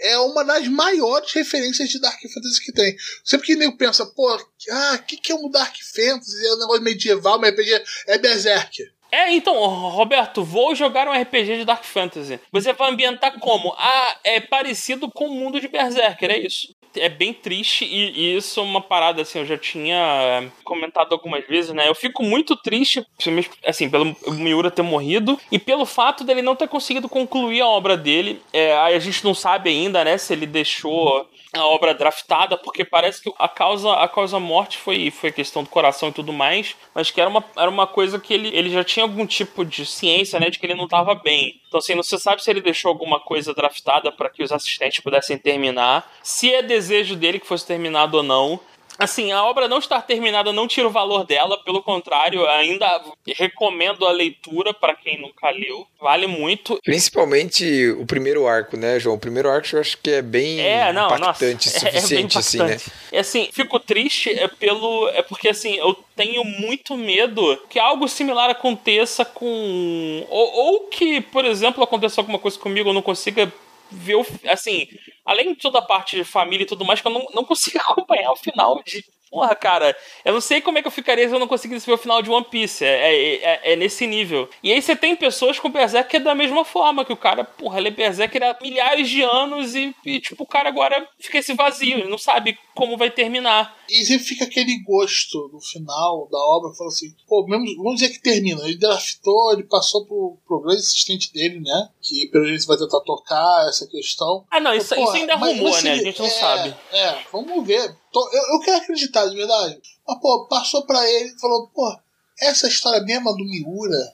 é 0.00 0.18
uma 0.18 0.44
das 0.44 0.66
maiores 0.68 1.32
referências 1.32 1.88
de 1.88 2.00
Dark 2.00 2.20
Fantasy 2.20 2.64
que 2.64 2.72
tem. 2.72 2.96
Sempre 3.24 3.46
que 3.46 3.56
nego 3.56 3.76
pensa, 3.76 4.06
pô, 4.06 4.28
ah, 4.70 4.94
o 4.94 5.02
que, 5.04 5.16
que 5.16 5.32
é 5.32 5.34
um 5.34 5.50
Dark 5.50 5.74
Fantasy? 5.94 6.46
É 6.46 6.54
um 6.54 6.58
negócio 6.58 6.82
medieval, 6.82 7.38
mas 7.38 7.52
RPG 7.52 7.82
é 8.06 8.18
Berserk. 8.18 8.90
É, 9.12 9.32
então, 9.32 9.54
Roberto, 9.88 10.44
vou 10.44 10.74
jogar 10.74 11.08
um 11.08 11.12
RPG 11.12 11.58
de 11.58 11.64
Dark 11.64 11.84
Fantasy. 11.84 12.38
Você 12.52 12.72
vai 12.72 12.90
ambientar 12.90 13.38
como? 13.40 13.74
Ah, 13.76 14.16
é 14.22 14.40
parecido 14.40 15.10
com 15.10 15.26
o 15.26 15.34
mundo 15.34 15.60
de 15.60 15.66
Berserker, 15.66 16.30
é 16.30 16.38
isso. 16.38 16.72
É 16.96 17.08
bem 17.08 17.32
triste 17.32 17.84
e, 17.84 18.10
e 18.10 18.36
isso 18.36 18.58
é 18.58 18.62
uma 18.62 18.80
parada, 18.80 19.22
assim, 19.22 19.38
eu 19.38 19.46
já 19.46 19.56
tinha 19.56 20.50
comentado 20.64 21.12
algumas 21.12 21.46
vezes, 21.46 21.72
né? 21.72 21.88
Eu 21.88 21.94
fico 21.94 22.22
muito 22.22 22.56
triste, 22.56 23.06
assim, 23.64 23.88
pelo 23.88 24.16
Miura 24.28 24.70
ter 24.70 24.82
morrido 24.82 25.38
e 25.52 25.58
pelo 25.58 25.86
fato 25.86 26.24
dele 26.24 26.42
não 26.42 26.56
ter 26.56 26.68
conseguido 26.68 27.08
concluir 27.08 27.60
a 27.60 27.66
obra 27.66 27.96
dele. 27.96 28.42
É, 28.52 28.76
a 28.76 28.98
gente 28.98 29.24
não 29.24 29.34
sabe 29.34 29.70
ainda, 29.70 30.04
né, 30.04 30.18
se 30.18 30.32
ele 30.32 30.46
deixou 30.46 31.28
a 31.52 31.66
obra 31.66 31.92
draftada, 31.92 32.56
porque 32.56 32.84
parece 32.84 33.22
que 33.22 33.32
a 33.38 33.48
causa 33.48 33.92
a 33.92 34.06
causa 34.08 34.38
morte 34.38 34.78
foi, 34.78 35.10
foi 35.10 35.32
questão 35.32 35.64
do 35.64 35.68
coração 35.68 36.08
e 36.08 36.12
tudo 36.12 36.32
mais, 36.32 36.76
mas 36.94 37.10
que 37.10 37.20
era 37.20 37.28
uma, 37.28 37.44
era 37.56 37.68
uma 37.68 37.86
coisa 37.86 38.20
que 38.20 38.32
ele, 38.32 38.48
ele 38.56 38.70
já 38.70 38.84
tinha 38.84 39.04
algum 39.04 39.26
tipo 39.26 39.64
de 39.64 39.84
ciência, 39.84 40.38
né, 40.38 40.48
de 40.48 40.58
que 40.58 40.66
ele 40.66 40.74
não 40.74 40.84
estava 40.84 41.14
bem. 41.14 41.60
Então, 41.66 41.78
assim, 41.78 41.94
não 41.94 42.02
se 42.02 42.18
sabe 42.18 42.42
se 42.42 42.50
ele 42.50 42.60
deixou 42.60 42.88
alguma 42.88 43.18
coisa 43.18 43.52
draftada 43.52 44.12
para 44.12 44.30
que 44.30 44.42
os 44.42 44.52
assistentes 44.52 45.00
pudessem 45.00 45.36
terminar, 45.36 46.10
se 46.22 46.52
é 46.52 46.62
desejo 46.62 47.16
dele 47.16 47.40
que 47.40 47.46
fosse 47.46 47.66
terminado 47.66 48.16
ou 48.16 48.22
não. 48.22 48.60
Assim, 49.00 49.32
a 49.32 49.42
obra 49.44 49.66
não 49.66 49.78
estar 49.78 50.02
terminada 50.02 50.52
não 50.52 50.68
tira 50.68 50.86
o 50.86 50.90
valor 50.90 51.24
dela, 51.24 51.56
pelo 51.64 51.82
contrário, 51.82 52.46
ainda 52.46 53.02
recomendo 53.34 54.06
a 54.06 54.12
leitura 54.12 54.74
para 54.74 54.94
quem 54.94 55.20
nunca 55.20 55.50
leu. 55.50 55.86
Vale 55.98 56.26
muito. 56.26 56.78
Principalmente 56.84 57.90
o 57.98 58.04
primeiro 58.04 58.46
arco, 58.46 58.76
né, 58.76 59.00
João? 59.00 59.16
O 59.16 59.18
primeiro 59.18 59.48
arco 59.50 59.68
eu 59.72 59.80
acho 59.80 59.96
que 59.98 60.10
é 60.10 60.22
bem 60.22 60.60
É, 60.60 60.92
não, 60.92 61.08
nossa, 61.18 61.44
impactante, 61.50 61.68
é- 61.68 61.76
é 61.76 62.00
suficiente, 62.00 62.38
assim, 62.38 62.58
né? 62.58 62.64
impactante. 62.66 62.92
É 63.12 63.18
assim, 63.20 63.48
fico 63.52 63.80
triste 63.80 64.30
é 64.30 64.46
pelo. 64.48 65.08
É 65.08 65.22
porque 65.22 65.48
assim, 65.48 65.74
eu 65.76 65.94
tenho 66.14 66.44
muito 66.44 66.96
medo 66.96 67.58
que 67.68 67.78
algo 67.78 68.06
similar 68.08 68.50
aconteça 68.50 69.24
com. 69.24 70.26
Ou, 70.28 70.52
ou 70.52 70.80
que, 70.88 71.20
por 71.20 71.44
exemplo, 71.44 71.82
aconteça 71.82 72.20
alguma 72.20 72.38
coisa 72.38 72.58
comigo, 72.58 72.90
eu 72.90 72.94
não 72.94 73.02
consiga 73.02 73.50
ver 73.90 74.16
o. 74.16 74.26
Assim, 74.48 74.86
além 75.24 75.54
de 75.54 75.60
toda 75.60 75.78
a 75.78 75.82
parte 75.82 76.16
de 76.16 76.24
família 76.24 76.64
e 76.64 76.66
tudo 76.66 76.84
mais, 76.84 77.00
que 77.00 77.08
eu 77.08 77.12
não, 77.12 77.24
não 77.34 77.44
consigo 77.44 77.78
acompanhar 77.80 78.32
o 78.32 78.36
final 78.36 78.82
de. 78.84 79.04
Porra, 79.30 79.54
cara, 79.54 79.96
eu 80.24 80.32
não 80.32 80.40
sei 80.40 80.60
como 80.60 80.78
é 80.78 80.82
que 80.82 80.88
eu 80.88 80.92
ficaria 80.92 81.28
se 81.28 81.32
eu 81.34 81.38
não 81.38 81.46
conseguisse 81.46 81.86
ver 81.86 81.92
o 81.92 81.98
final 81.98 82.20
de 82.20 82.28
One 82.30 82.44
Piece. 82.50 82.84
É, 82.84 82.88
é, 82.88 83.34
é- 83.36 83.72
é 83.72 83.76
nesse 83.76 84.06
nível. 84.06 84.48
E 84.62 84.72
aí 84.72 84.82
você 84.82 84.96
tem 84.96 85.14
pessoas 85.14 85.58
com 85.58 85.70
Berserk 85.70 86.10
que 86.10 86.16
é 86.16 86.20
da 86.20 86.34
mesma 86.34 86.64
forma, 86.64 87.04
que 87.04 87.12
o 87.12 87.16
cara, 87.16 87.44
porra, 87.44 87.78
lê 87.78 87.90
Berserk 87.90 88.36
há 88.42 88.58
milhares 88.60 89.08
de 89.08 89.22
anos 89.22 89.74
e, 89.76 89.94
e, 90.04 90.18
tipo, 90.20 90.42
o 90.42 90.46
cara 90.46 90.68
agora 90.68 91.06
fica 91.20 91.38
esse 91.38 91.54
vazio, 91.54 91.98
ele 91.98 92.10
não 92.10 92.18
sabe 92.18 92.58
como 92.74 92.96
vai 92.96 93.10
terminar. 93.10 93.76
E 93.88 94.04
sempre 94.04 94.24
fica 94.24 94.44
aquele 94.44 94.82
gosto 94.82 95.50
no 95.52 95.60
final 95.60 96.28
da 96.30 96.38
obra, 96.38 96.72
fala 96.76 96.88
assim, 96.88 97.14
pô, 97.28 97.46
mesmo, 97.46 97.66
vamos 97.76 98.00
dizer 98.00 98.12
que 98.12 98.22
termina. 98.22 98.62
Ele 98.64 98.78
draftou, 98.78 99.52
ele 99.52 99.64
passou 99.64 100.06
pro, 100.06 100.38
pro 100.46 100.60
grande 100.60 100.80
assistente 100.80 101.32
dele, 101.32 101.60
né? 101.60 101.88
Que 102.00 102.26
pelo 102.28 102.46
jeito 102.46 102.66
vai 102.66 102.76
tentar 102.76 103.00
tocar 103.00 103.66
essa 103.68 103.86
questão. 103.86 104.44
Ah, 104.50 104.58
não, 104.60 104.74
isso, 104.74 104.94
Pô, 104.94 105.04
isso 105.04 105.12
ainda 105.12 105.32
é 105.32 105.36
rumor, 105.36 105.70
mas 105.72 105.82
né? 105.84 105.92
A 105.92 105.96
gente 105.96 106.18
não 106.18 106.26
é, 106.26 106.30
sabe. 106.30 106.74
É, 106.92 107.16
vamos 107.32 107.66
ver. 107.66 107.94
Tô- 108.12 108.28
eu, 108.32 108.54
eu 108.54 108.60
quero 108.60 108.78
acreditar, 108.82 109.26
de 109.26 109.36
verdade. 109.36 109.78
Mas, 110.06 110.20
pô, 110.20 110.46
passou 110.46 110.84
pra 110.84 111.08
ele 111.08 111.30
e 111.30 111.38
falou, 111.40 111.68
pô, 111.68 111.96
essa 112.40 112.66
história 112.66 113.00
mesma 113.02 113.32
do 113.32 113.44
Miura, 113.44 114.12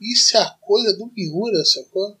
isso 0.00 0.36
é 0.36 0.40
a 0.40 0.50
coisa 0.60 0.96
do 0.96 1.10
Miura, 1.14 1.64
sacou? 1.64 2.16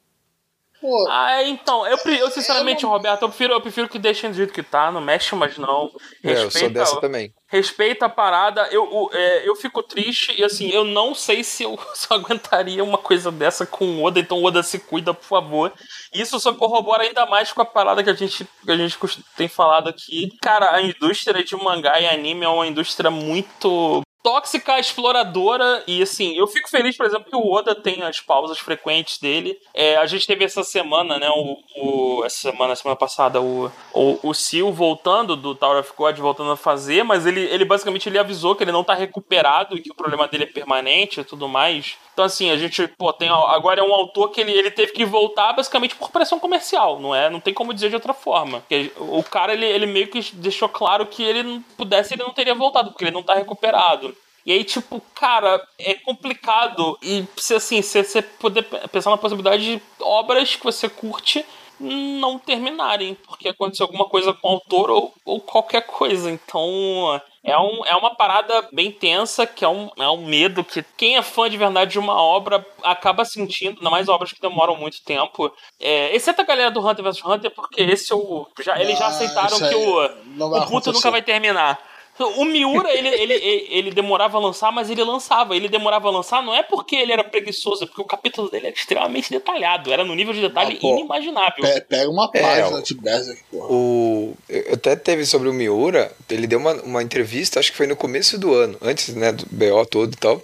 Pô, 0.80 1.08
Ah, 1.08 1.40
é, 1.42 1.48
então, 1.48 1.86
eu, 1.86 1.96
eu 1.96 2.30
sinceramente, 2.30 2.82
não- 2.82 2.90
Roberto, 2.90 3.22
eu 3.22 3.28
prefiro, 3.28 3.54
eu 3.54 3.60
prefiro 3.62 3.88
que 3.88 3.98
deixem 3.98 4.30
do 4.30 4.36
jeito 4.36 4.52
que 4.52 4.62
tá, 4.62 4.92
não 4.92 5.00
mexe 5.00 5.34
mais 5.34 5.56
não. 5.56 5.90
É, 6.22 6.44
eu 6.44 6.50
sou 6.50 6.68
dessa 6.68 7.00
também. 7.00 7.32
Respeita 7.48 8.06
a 8.06 8.08
parada, 8.08 8.68
eu, 8.72 8.82
o- 8.84 9.08
é, 9.12 9.48
eu 9.48 9.54
fico 9.54 9.82
triste 9.82 10.34
e 10.36 10.42
assim, 10.42 10.68
eu 10.70 10.84
não 10.84 11.14
sei 11.14 11.44
se 11.44 11.62
eu, 11.62 11.78
eu 12.10 12.16
aguentaria 12.16 12.82
uma 12.82 12.98
coisa 12.98 13.30
dessa 13.30 13.64
com 13.64 13.84
o 13.84 14.04
Oda, 14.04 14.18
então 14.18 14.42
Oda 14.42 14.62
se 14.64 14.80
cuida, 14.80 15.14
por 15.14 15.24
favor. 15.24 15.72
Isso 16.12 16.40
só 16.40 16.52
corrobora 16.52 17.04
ainda 17.04 17.24
mais 17.26 17.52
com 17.52 17.62
a 17.62 17.66
parada 17.66 18.02
que 18.02 18.10
a 18.10 18.14
gente, 18.14 18.44
que 18.64 18.70
a 18.70 18.76
gente 18.76 18.98
tem 19.36 19.46
falado 19.46 19.88
aqui. 19.88 20.28
Cara, 20.42 20.72
a 20.74 20.82
indústria 20.82 21.44
de 21.44 21.54
mangá 21.56 22.00
e 22.00 22.06
anime 22.06 22.44
é 22.44 22.48
uma 22.48 22.66
indústria 22.66 23.10
muito 23.10 24.02
tóxica, 24.26 24.76
exploradora, 24.80 25.84
e 25.86 26.02
assim, 26.02 26.36
eu 26.36 26.48
fico 26.48 26.68
feliz, 26.68 26.96
por 26.96 27.06
exemplo, 27.06 27.30
que 27.30 27.36
o 27.36 27.48
Oda 27.48 27.76
tem 27.76 28.02
as 28.02 28.20
pausas 28.20 28.58
frequentes 28.58 29.18
dele. 29.18 29.56
É, 29.72 29.96
a 29.98 30.06
gente 30.06 30.26
teve 30.26 30.44
essa 30.44 30.64
semana, 30.64 31.16
né, 31.16 31.28
o, 31.30 31.56
o- 31.76 32.24
essa 32.24 32.50
semana, 32.50 32.74
semana 32.74 32.96
passada, 32.96 33.40
o, 33.40 33.70
o, 33.94 34.18
o 34.28 34.72
voltando 34.72 35.36
do 35.36 35.54
Tower 35.54 35.78
of 35.78 35.92
God, 35.96 36.18
voltando 36.18 36.50
a 36.50 36.56
fazer, 36.56 37.04
mas 37.04 37.24
ele, 37.24 37.40
ele 37.42 37.64
basicamente 37.64 38.08
ele 38.08 38.18
avisou 38.18 38.56
que 38.56 38.64
ele 38.64 38.72
não 38.72 38.82
tá 38.82 38.94
recuperado 38.94 39.80
que 39.80 39.92
o 39.92 39.94
problema 39.94 40.26
dele 40.26 40.42
é 40.42 40.48
permanente 40.48 41.20
e 41.20 41.24
tudo 41.24 41.48
mais. 41.48 41.96
Então, 42.16 42.24
assim, 42.24 42.48
a 42.50 42.56
gente, 42.56 42.88
pô, 42.88 43.12
tem. 43.12 43.28
Agora 43.28 43.78
é 43.78 43.84
um 43.84 43.92
autor 43.92 44.30
que 44.30 44.40
ele, 44.40 44.50
ele 44.50 44.70
teve 44.70 44.92
que 44.92 45.04
voltar 45.04 45.52
basicamente 45.52 45.94
por 45.94 46.10
pressão 46.10 46.40
comercial, 46.40 46.98
não 46.98 47.14
é? 47.14 47.28
Não 47.28 47.40
tem 47.40 47.52
como 47.52 47.74
dizer 47.74 47.90
de 47.90 47.94
outra 47.94 48.14
forma. 48.14 48.60
Porque 48.60 48.90
o 48.96 49.22
cara, 49.22 49.52
ele, 49.52 49.66
ele 49.66 49.84
meio 49.84 50.08
que 50.08 50.34
deixou 50.36 50.66
claro 50.66 51.04
que 51.04 51.22
ele 51.22 51.60
pudesse, 51.76 52.14
ele 52.14 52.22
não 52.22 52.32
teria 52.32 52.54
voltado, 52.54 52.90
porque 52.90 53.04
ele 53.04 53.10
não 53.10 53.22
tá 53.22 53.34
recuperado. 53.34 54.16
E 54.46 54.52
aí, 54.52 54.64
tipo, 54.64 54.98
cara, 55.14 55.62
é 55.78 55.92
complicado. 55.92 56.98
E 57.02 57.26
se 57.36 57.54
assim, 57.54 57.82
se 57.82 58.02
você 58.02 58.22
poder 58.22 58.62
pensar 58.90 59.10
na 59.10 59.18
possibilidade 59.18 59.76
de 59.76 59.82
obras 60.00 60.56
que 60.56 60.64
você 60.64 60.88
curte 60.88 61.44
não 61.78 62.38
terminarem, 62.38 63.14
porque 63.26 63.50
aconteceu 63.50 63.84
alguma 63.84 64.06
coisa 64.06 64.32
com 64.32 64.48
o 64.48 64.52
autor 64.52 64.90
ou, 64.90 65.14
ou 65.22 65.38
qualquer 65.38 65.82
coisa. 65.82 66.30
Então, 66.30 67.20
é, 67.46 67.56
um, 67.56 67.86
é 67.86 67.94
uma 67.94 68.14
parada 68.14 68.68
bem 68.72 68.90
tensa, 68.90 69.46
que 69.46 69.64
é 69.64 69.68
um, 69.68 69.88
é 69.96 70.08
um 70.08 70.26
medo 70.26 70.64
que 70.64 70.84
quem 70.96 71.16
é 71.16 71.22
fã 71.22 71.48
de 71.48 71.56
verdade 71.56 71.92
de 71.92 71.98
uma 71.98 72.20
obra 72.20 72.66
acaba 72.82 73.24
sentindo, 73.24 73.78
ainda 73.78 73.88
mais 73.88 74.08
obras 74.08 74.32
que 74.32 74.40
demoram 74.40 74.76
muito 74.76 75.02
tempo. 75.04 75.52
É, 75.80 76.14
exceto 76.14 76.42
a 76.42 76.44
galera 76.44 76.72
do 76.72 76.84
Hunter 76.84 77.04
vs 77.04 77.24
Hunter, 77.24 77.50
porque 77.52 77.80
esse 77.82 78.12
é 78.12 78.16
o. 78.16 78.48
Já, 78.60 78.80
eles 78.80 78.98
já 78.98 79.04
Ah, 79.06 79.08
aceitaram 79.08 79.56
isso 79.56 79.68
que 79.68 79.74
o, 79.76 80.04
o 80.04 80.66
puto 80.66 80.92
nunca 80.92 81.10
vai 81.10 81.22
terminar. 81.22 81.78
O 82.18 82.44
Miura, 82.44 82.90
ele, 82.92 83.08
ele, 83.08 83.32
ele, 83.34 83.66
ele 83.70 83.90
demorava 83.90 84.38
a 84.38 84.40
lançar, 84.40 84.72
mas 84.72 84.88
ele 84.90 85.02
lançava. 85.04 85.54
Ele 85.56 85.68
demorava 85.68 86.08
a 86.08 86.10
lançar 86.10 86.42
não 86.42 86.54
é 86.54 86.62
porque 86.62 86.96
ele 86.96 87.12
era 87.12 87.22
preguiçoso, 87.24 87.84
é 87.84 87.86
porque 87.86 88.00
o 88.02 88.04
capítulo 88.06 88.50
dele 88.50 88.68
era 88.68 88.74
extremamente 88.76 89.30
detalhado. 89.30 89.92
Era 89.92 90.04
no 90.04 90.14
nível 90.14 90.32
de 90.32 90.40
detalhe 90.40 90.76
Ah, 90.76 90.80
pô, 90.80 90.88
inimaginável. 90.94 91.62
pe- 91.64 91.80
pega 91.82 92.10
uma 92.10 92.30
É, 92.34 92.40
página 92.40 92.78
o- 92.78 92.82
de 92.82 92.94
Berserk, 92.94 93.42
porra. 93.50 93.66
O, 93.72 94.34
eu 94.48 94.74
até 94.74 94.96
teve 94.96 95.24
sobre 95.26 95.48
o 95.48 95.52
Miura, 95.52 96.10
ele 96.30 96.46
deu 96.46 96.58
uma, 96.58 96.72
uma 96.82 97.02
entrevista, 97.02 97.60
acho 97.60 97.70
que 97.70 97.76
foi 97.76 97.86
no 97.86 97.96
começo 97.96 98.38
do 98.38 98.52
ano, 98.54 98.76
antes 98.80 99.14
né, 99.14 99.32
do 99.32 99.44
BO 99.50 99.84
todo 99.86 100.12
e 100.12 100.16
tal, 100.16 100.42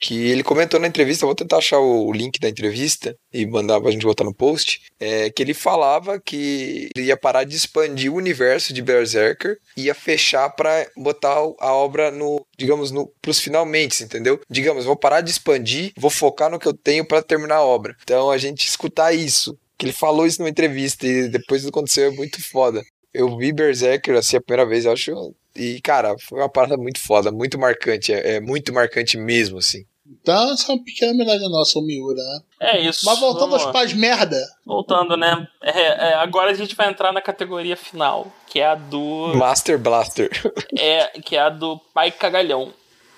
que 0.00 0.28
ele 0.28 0.42
comentou 0.42 0.78
na 0.78 0.86
entrevista, 0.86 1.26
vou 1.26 1.34
tentar 1.34 1.58
achar 1.58 1.78
o 1.78 2.12
link 2.12 2.38
da 2.38 2.48
entrevista 2.48 3.16
e 3.32 3.46
mandar 3.46 3.80
pra 3.80 3.90
gente 3.90 4.04
botar 4.04 4.24
no 4.24 4.34
post, 4.34 4.82
é, 5.00 5.30
que 5.30 5.42
ele 5.42 5.54
falava 5.54 6.20
que 6.20 6.88
ele 6.94 7.06
ia 7.06 7.16
parar 7.16 7.44
de 7.44 7.56
expandir 7.56 8.12
o 8.12 8.16
universo 8.16 8.72
de 8.72 8.82
Berserker 8.82 9.56
ia 9.76 9.94
fechar 9.94 10.50
pra 10.50 10.86
botar 10.96 11.34
a 11.60 11.72
obra 11.72 12.10
no, 12.10 12.44
digamos, 12.58 12.90
no, 12.90 13.10
pros 13.20 13.40
finalmente, 13.40 14.02
entendeu? 14.02 14.40
Digamos, 14.48 14.84
vou 14.84 14.96
parar 14.96 15.20
de 15.20 15.30
expandir, 15.30 15.92
vou 15.96 16.10
focar 16.10 16.50
no 16.50 16.58
que 16.58 16.68
eu 16.68 16.74
tenho 16.74 17.04
pra 17.04 17.22
terminar 17.22 17.56
a 17.56 17.64
obra. 17.64 17.96
Então 18.02 18.30
a 18.30 18.38
gente 18.38 18.66
escutar 18.66 19.12
isso, 19.12 19.58
que 19.78 19.86
ele 19.86 19.92
falou 19.92 20.26
isso 20.26 20.40
numa 20.40 20.50
entrevista 20.50 21.06
e 21.06 21.28
depois 21.28 21.66
aconteceu 21.66 22.08
é 22.08 22.10
muito 22.10 22.42
foda. 22.50 22.82
Eu 23.14 23.36
vi 23.36 23.52
Berserker 23.52 24.16
assim 24.16 24.36
a 24.36 24.40
primeira 24.40 24.68
vez, 24.68 24.84
eu 24.84 24.92
acho. 24.92 25.34
E, 25.54 25.80
cara, 25.80 26.16
foi 26.18 26.40
uma 26.40 26.48
parada 26.48 26.76
muito 26.76 27.00
foda, 27.00 27.30
muito 27.30 27.58
marcante. 27.58 28.12
É, 28.12 28.34
é 28.34 28.40
muito 28.40 28.72
marcante 28.72 29.16
mesmo, 29.16 29.58
assim. 29.58 29.86
Então, 30.06 30.52
essa 30.52 30.70
é 30.70 30.74
uma 30.74 30.84
pequena 30.84 31.12
homenagem 31.12 31.48
nossa 31.48 31.78
ao 31.78 31.84
Miura, 31.84 32.20
né? 32.22 32.40
É 32.60 32.80
isso. 32.80 33.06
Mas 33.06 33.18
voltando 33.18 33.50
vamos 33.50 33.64
aos 33.64 33.72
pais 33.72 33.92
merda. 33.94 34.36
Voltando, 34.64 35.16
né? 35.16 35.46
É, 35.62 36.10
é, 36.10 36.14
agora 36.14 36.50
a 36.50 36.54
gente 36.54 36.74
vai 36.74 36.90
entrar 36.90 37.12
na 37.12 37.22
categoria 37.22 37.76
final, 37.76 38.30
que 38.46 38.60
é 38.60 38.66
a 38.66 38.74
do. 38.74 39.32
Master 39.34 39.78
Blaster. 39.78 40.30
É, 40.78 41.06
que 41.20 41.36
é 41.36 41.40
a 41.40 41.48
do 41.48 41.78
pai 41.94 42.10
cagalhão. 42.10 42.72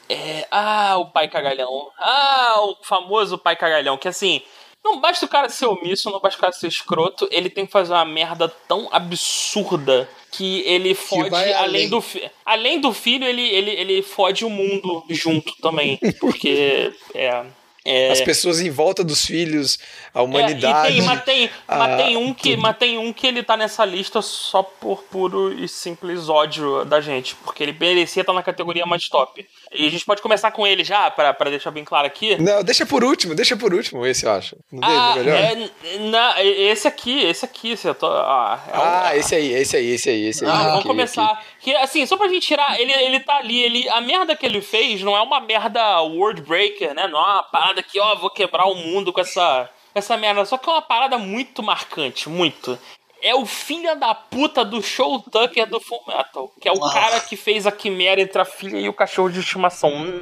É, 0.09 0.47
ah, 0.51 0.97
o 0.99 1.07
pai 1.07 1.29
cagalhão. 1.29 1.91
Ah, 1.99 2.55
o 2.61 2.85
famoso 2.85 3.37
pai 3.37 3.57
cagalhão. 3.57 3.99
Que 3.99 4.09
assim, 4.09 4.41
não 4.87 5.01
basta 5.01 5.27
o 5.27 5.29
cara 5.29 5.49
ser 5.49 5.67
omisso, 5.67 6.11
não 6.11 6.21
basta 6.21 6.39
o 6.39 6.41
cara 6.41 6.53
ser 6.53 6.69
escroto, 6.69 7.29
ele 7.33 7.51
tem 7.51 7.67
que 7.67 7.73
fazer 7.73 7.93
uma 7.93 8.05
merda 8.05 8.49
tão 8.49 8.89
absurda 8.93 10.09
que 10.31 10.61
ele 10.61 10.95
fode 10.95 11.31
vai 11.31 11.53
além 11.53 11.87
além. 11.87 11.89
do 11.89 12.05
além 12.45 12.81
do 12.81 12.93
filho, 12.93 13.27
ele, 13.27 13.43
ele, 13.43 13.71
ele 13.71 14.03
fode 14.03 14.45
o 14.45 14.51
mundo 14.51 15.05
junto 15.11 15.55
também. 15.61 15.99
Porque 16.21 16.93
é. 17.15 17.45
É 17.87 18.11
As 18.13 18.21
pessoas 18.21 18.61
em 18.61 18.71
volta 18.71 19.03
dos 19.05 19.25
filhos, 19.25 19.79
a 20.15 20.21
é, 20.21 20.23
humanidade. 20.23 20.89
e 20.91 20.93
tem, 20.95 21.03
mas, 21.07 21.25
tem, 21.25 21.51
a- 21.69 21.77
mas, 21.79 21.97
tem 22.03 22.17
um 22.17 22.35
que, 22.35 22.57
mas 22.57 22.77
tem 22.77 22.99
um 22.99 23.13
que 23.13 23.27
ele 23.27 23.43
tá 23.43 23.57
nessa 23.57 23.85
lista 23.85 24.21
só 24.23 24.63
por 24.63 25.03
puro 25.05 25.53
e 25.53 25.69
simples 25.69 26.29
ódio 26.29 26.85
da 26.85 27.01
gente. 27.01 27.35
Porque 27.37 27.63
ele 27.63 27.77
merecia 27.79 28.21
estar 28.23 28.33
na 28.33 28.43
categoria 28.43 28.85
mais 28.87 29.09
top. 29.09 29.47
E 29.73 29.87
a 29.87 29.91
gente 29.91 30.05
pode 30.05 30.21
começar 30.23 30.51
com 30.51 30.67
ele 30.67 30.83
já, 30.85 31.11
pra, 31.11 31.33
pra 31.35 31.51
deixar 31.51 31.71
bem 31.71 31.85
claro 31.85 32.07
aqui. 32.07 32.37
Não, 32.41 32.63
deixa 32.63 32.85
por 32.87 33.05
último, 33.05 33.35
deixa 33.35 33.57
por 33.57 33.73
último, 33.73 34.07
esse 34.07 34.25
eu 34.27 34.33
acho. 34.33 34.57
Não, 34.73 34.87
Ah, 34.89 35.13
é 35.17 35.19
melhor? 35.19 35.37
é, 35.37 35.99
na- 36.11 36.43
esse 36.43 36.89
aqui, 36.89 37.21
esse 37.25 37.45
aqui, 37.45 37.73
esse 37.73 37.93
tô, 37.95 38.07
ah, 38.07 38.61
é 38.73 38.77
o- 38.79 38.83
Ah, 38.83 39.17
esse 39.17 39.35
aí, 39.35 39.53
esse 39.53 39.77
aí, 39.77 39.87
esse 39.91 40.11
aí, 40.11 40.27
esse 40.27 40.45
aí. 40.45 40.51
Não, 40.51 40.65
vamos 40.71 40.85
começar. 40.85 41.43
Que, 41.61 41.75
assim, 41.77 42.05
só 42.07 42.17
pra 42.17 42.29
gente 42.29 42.47
tirar, 42.47 42.81
ele, 42.81 42.93
ele 42.93 43.21
tá 43.21 43.37
ali, 43.37 43.61
ele, 43.63 43.89
a 43.91 44.01
merda 44.01 44.35
que 44.37 44.45
ele 44.47 44.61
fez 44.61 45.03
não 45.03 45.17
é 45.17 45.21
uma 45.21 45.41
merda 45.41 46.01
word 46.03 46.43
breaker, 46.43 46.95
né? 46.95 47.07
Não 47.09 47.19
é 47.19 47.23
uma 47.23 47.43
parada 47.43 47.76
parada 47.77 47.83
que, 47.83 48.01
ó, 48.01 48.15
vou 48.17 48.31
quebrar 48.31 48.67
o 48.67 48.75
mundo 48.75 49.13
com 49.13 49.21
essa, 49.21 49.69
essa 49.95 50.17
merda. 50.17 50.45
Só 50.45 50.57
que 50.57 50.69
é 50.69 50.73
uma 50.73 50.83
parada 50.83 51.19
muito 51.19 51.63
marcante, 51.63 52.29
muito. 52.29 52.79
É 53.23 53.35
o 53.35 53.45
filho 53.45 53.95
da 53.97 54.15
puta 54.15 54.65
do 54.65 54.83
Show 54.83 55.21
Tucker 55.21 55.67
do 55.67 55.81
Full 55.81 56.03
Metal. 56.07 56.51
Que 56.61 56.69
é 56.69 56.73
o 56.73 56.81
cara 56.81 57.21
que 57.21 57.37
fez 57.37 57.67
a 57.67 57.73
quimera 57.73 58.21
entre 58.21 58.41
a 58.41 58.45
filha 58.45 58.79
e 58.79 58.89
o 58.89 58.95
cachorro 58.95 59.31
de 59.31 59.41
estimação. 59.41 59.91
Hum, 59.91 60.21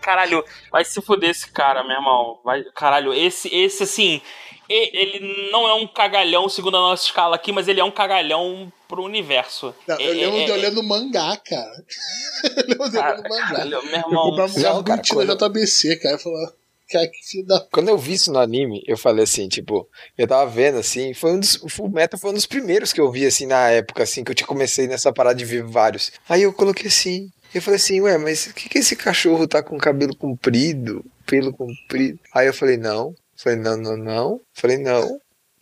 Caralho, 0.00 0.44
vai 0.70 0.84
se 0.84 1.02
fuder 1.02 1.30
esse 1.30 1.50
cara, 1.50 1.82
meu 1.82 1.96
irmão. 1.96 2.38
Vai, 2.44 2.62
caralho, 2.74 3.12
esse, 3.12 3.52
esse 3.52 3.82
assim. 3.82 4.22
E- 4.68 4.96
Ele 4.96 5.50
não 5.52 5.68
é 5.68 5.74
um 5.74 5.86
cagalhão 5.86 6.48
segundo 6.48 6.76
a 6.76 6.80
nossa 6.80 7.04
escala 7.04 7.36
aqui, 7.36 7.52
mas 7.52 7.68
ele 7.68 7.80
é 7.80 7.84
um 7.84 7.90
cagalhão 7.90 8.72
pro 8.88 9.02
universo. 9.02 9.74
Não, 9.86 9.98
eu 10.00 10.10
É- 10.10 10.14
lembro 10.14 10.38
é- 10.40 10.44
de 10.44 10.50
é- 10.50 10.54
olhando 10.54 10.82
mangá, 10.82 11.36
cara. 11.36 11.84
eu 12.56 12.64
lembro 12.68 12.90
de 12.90 12.98
olhando 12.98 13.22
mangá. 13.28 13.46
Caralho, 13.48 13.70
meu 13.70 13.80
Eu 13.80 13.96
irmão. 13.98 14.30
comprava 14.30 14.52
um 14.52 14.54
mangá 14.56 14.74
Não, 14.74 14.84
cara, 14.84 15.02
quando- 15.08 15.36
JBC, 15.36 15.96
cara. 15.96 16.14
Eu 16.14 16.18
falava, 16.18 16.54
cara, 16.90 17.08
que 17.08 17.28
filho 17.30 17.46
da. 17.46 17.60
Quando 17.72 17.88
eu 17.88 17.98
vi 17.98 18.12
isso 18.14 18.32
no 18.32 18.38
anime, 18.38 18.82
eu 18.86 18.96
falei 18.96 19.24
assim, 19.24 19.48
tipo, 19.48 19.88
eu 20.16 20.26
tava 20.28 20.48
vendo 20.50 20.78
assim, 20.78 21.12
foi 21.14 21.32
um 21.32 21.40
dos, 21.40 21.56
o 21.62 21.68
Full 21.68 21.88
Metal 21.90 22.18
foi 22.18 22.30
um 22.30 22.34
dos 22.34 22.46
primeiros 22.46 22.92
que 22.92 23.00
eu 23.00 23.10
vi 23.10 23.26
assim 23.26 23.46
na 23.46 23.70
época, 23.70 24.02
assim, 24.02 24.22
que 24.24 24.30
eu 24.30 24.34
tinha 24.34 24.46
comecei 24.46 24.86
nessa 24.86 25.12
parada 25.12 25.34
de 25.36 25.44
ver 25.44 25.62
vários. 25.64 26.12
Aí 26.28 26.42
eu 26.42 26.52
coloquei 26.52 26.86
assim, 26.86 27.28
eu 27.54 27.60
falei 27.62 27.76
assim, 27.76 28.00
ué, 28.00 28.18
mas 28.18 28.46
o 28.46 28.54
que 28.54 28.68
que 28.68 28.78
esse 28.78 28.94
cachorro 28.94 29.46
tá 29.48 29.62
com 29.62 29.76
cabelo 29.78 30.14
comprido, 30.14 31.04
pelo 31.26 31.52
comprido? 31.52 32.18
Aí 32.34 32.46
eu 32.46 32.54
falei, 32.54 32.76
não. 32.76 33.14
Falei, 33.36 33.58
não, 33.58 33.76
não, 33.76 33.96
não. 33.96 34.40
Falei, 34.52 34.78
não. 34.78 35.18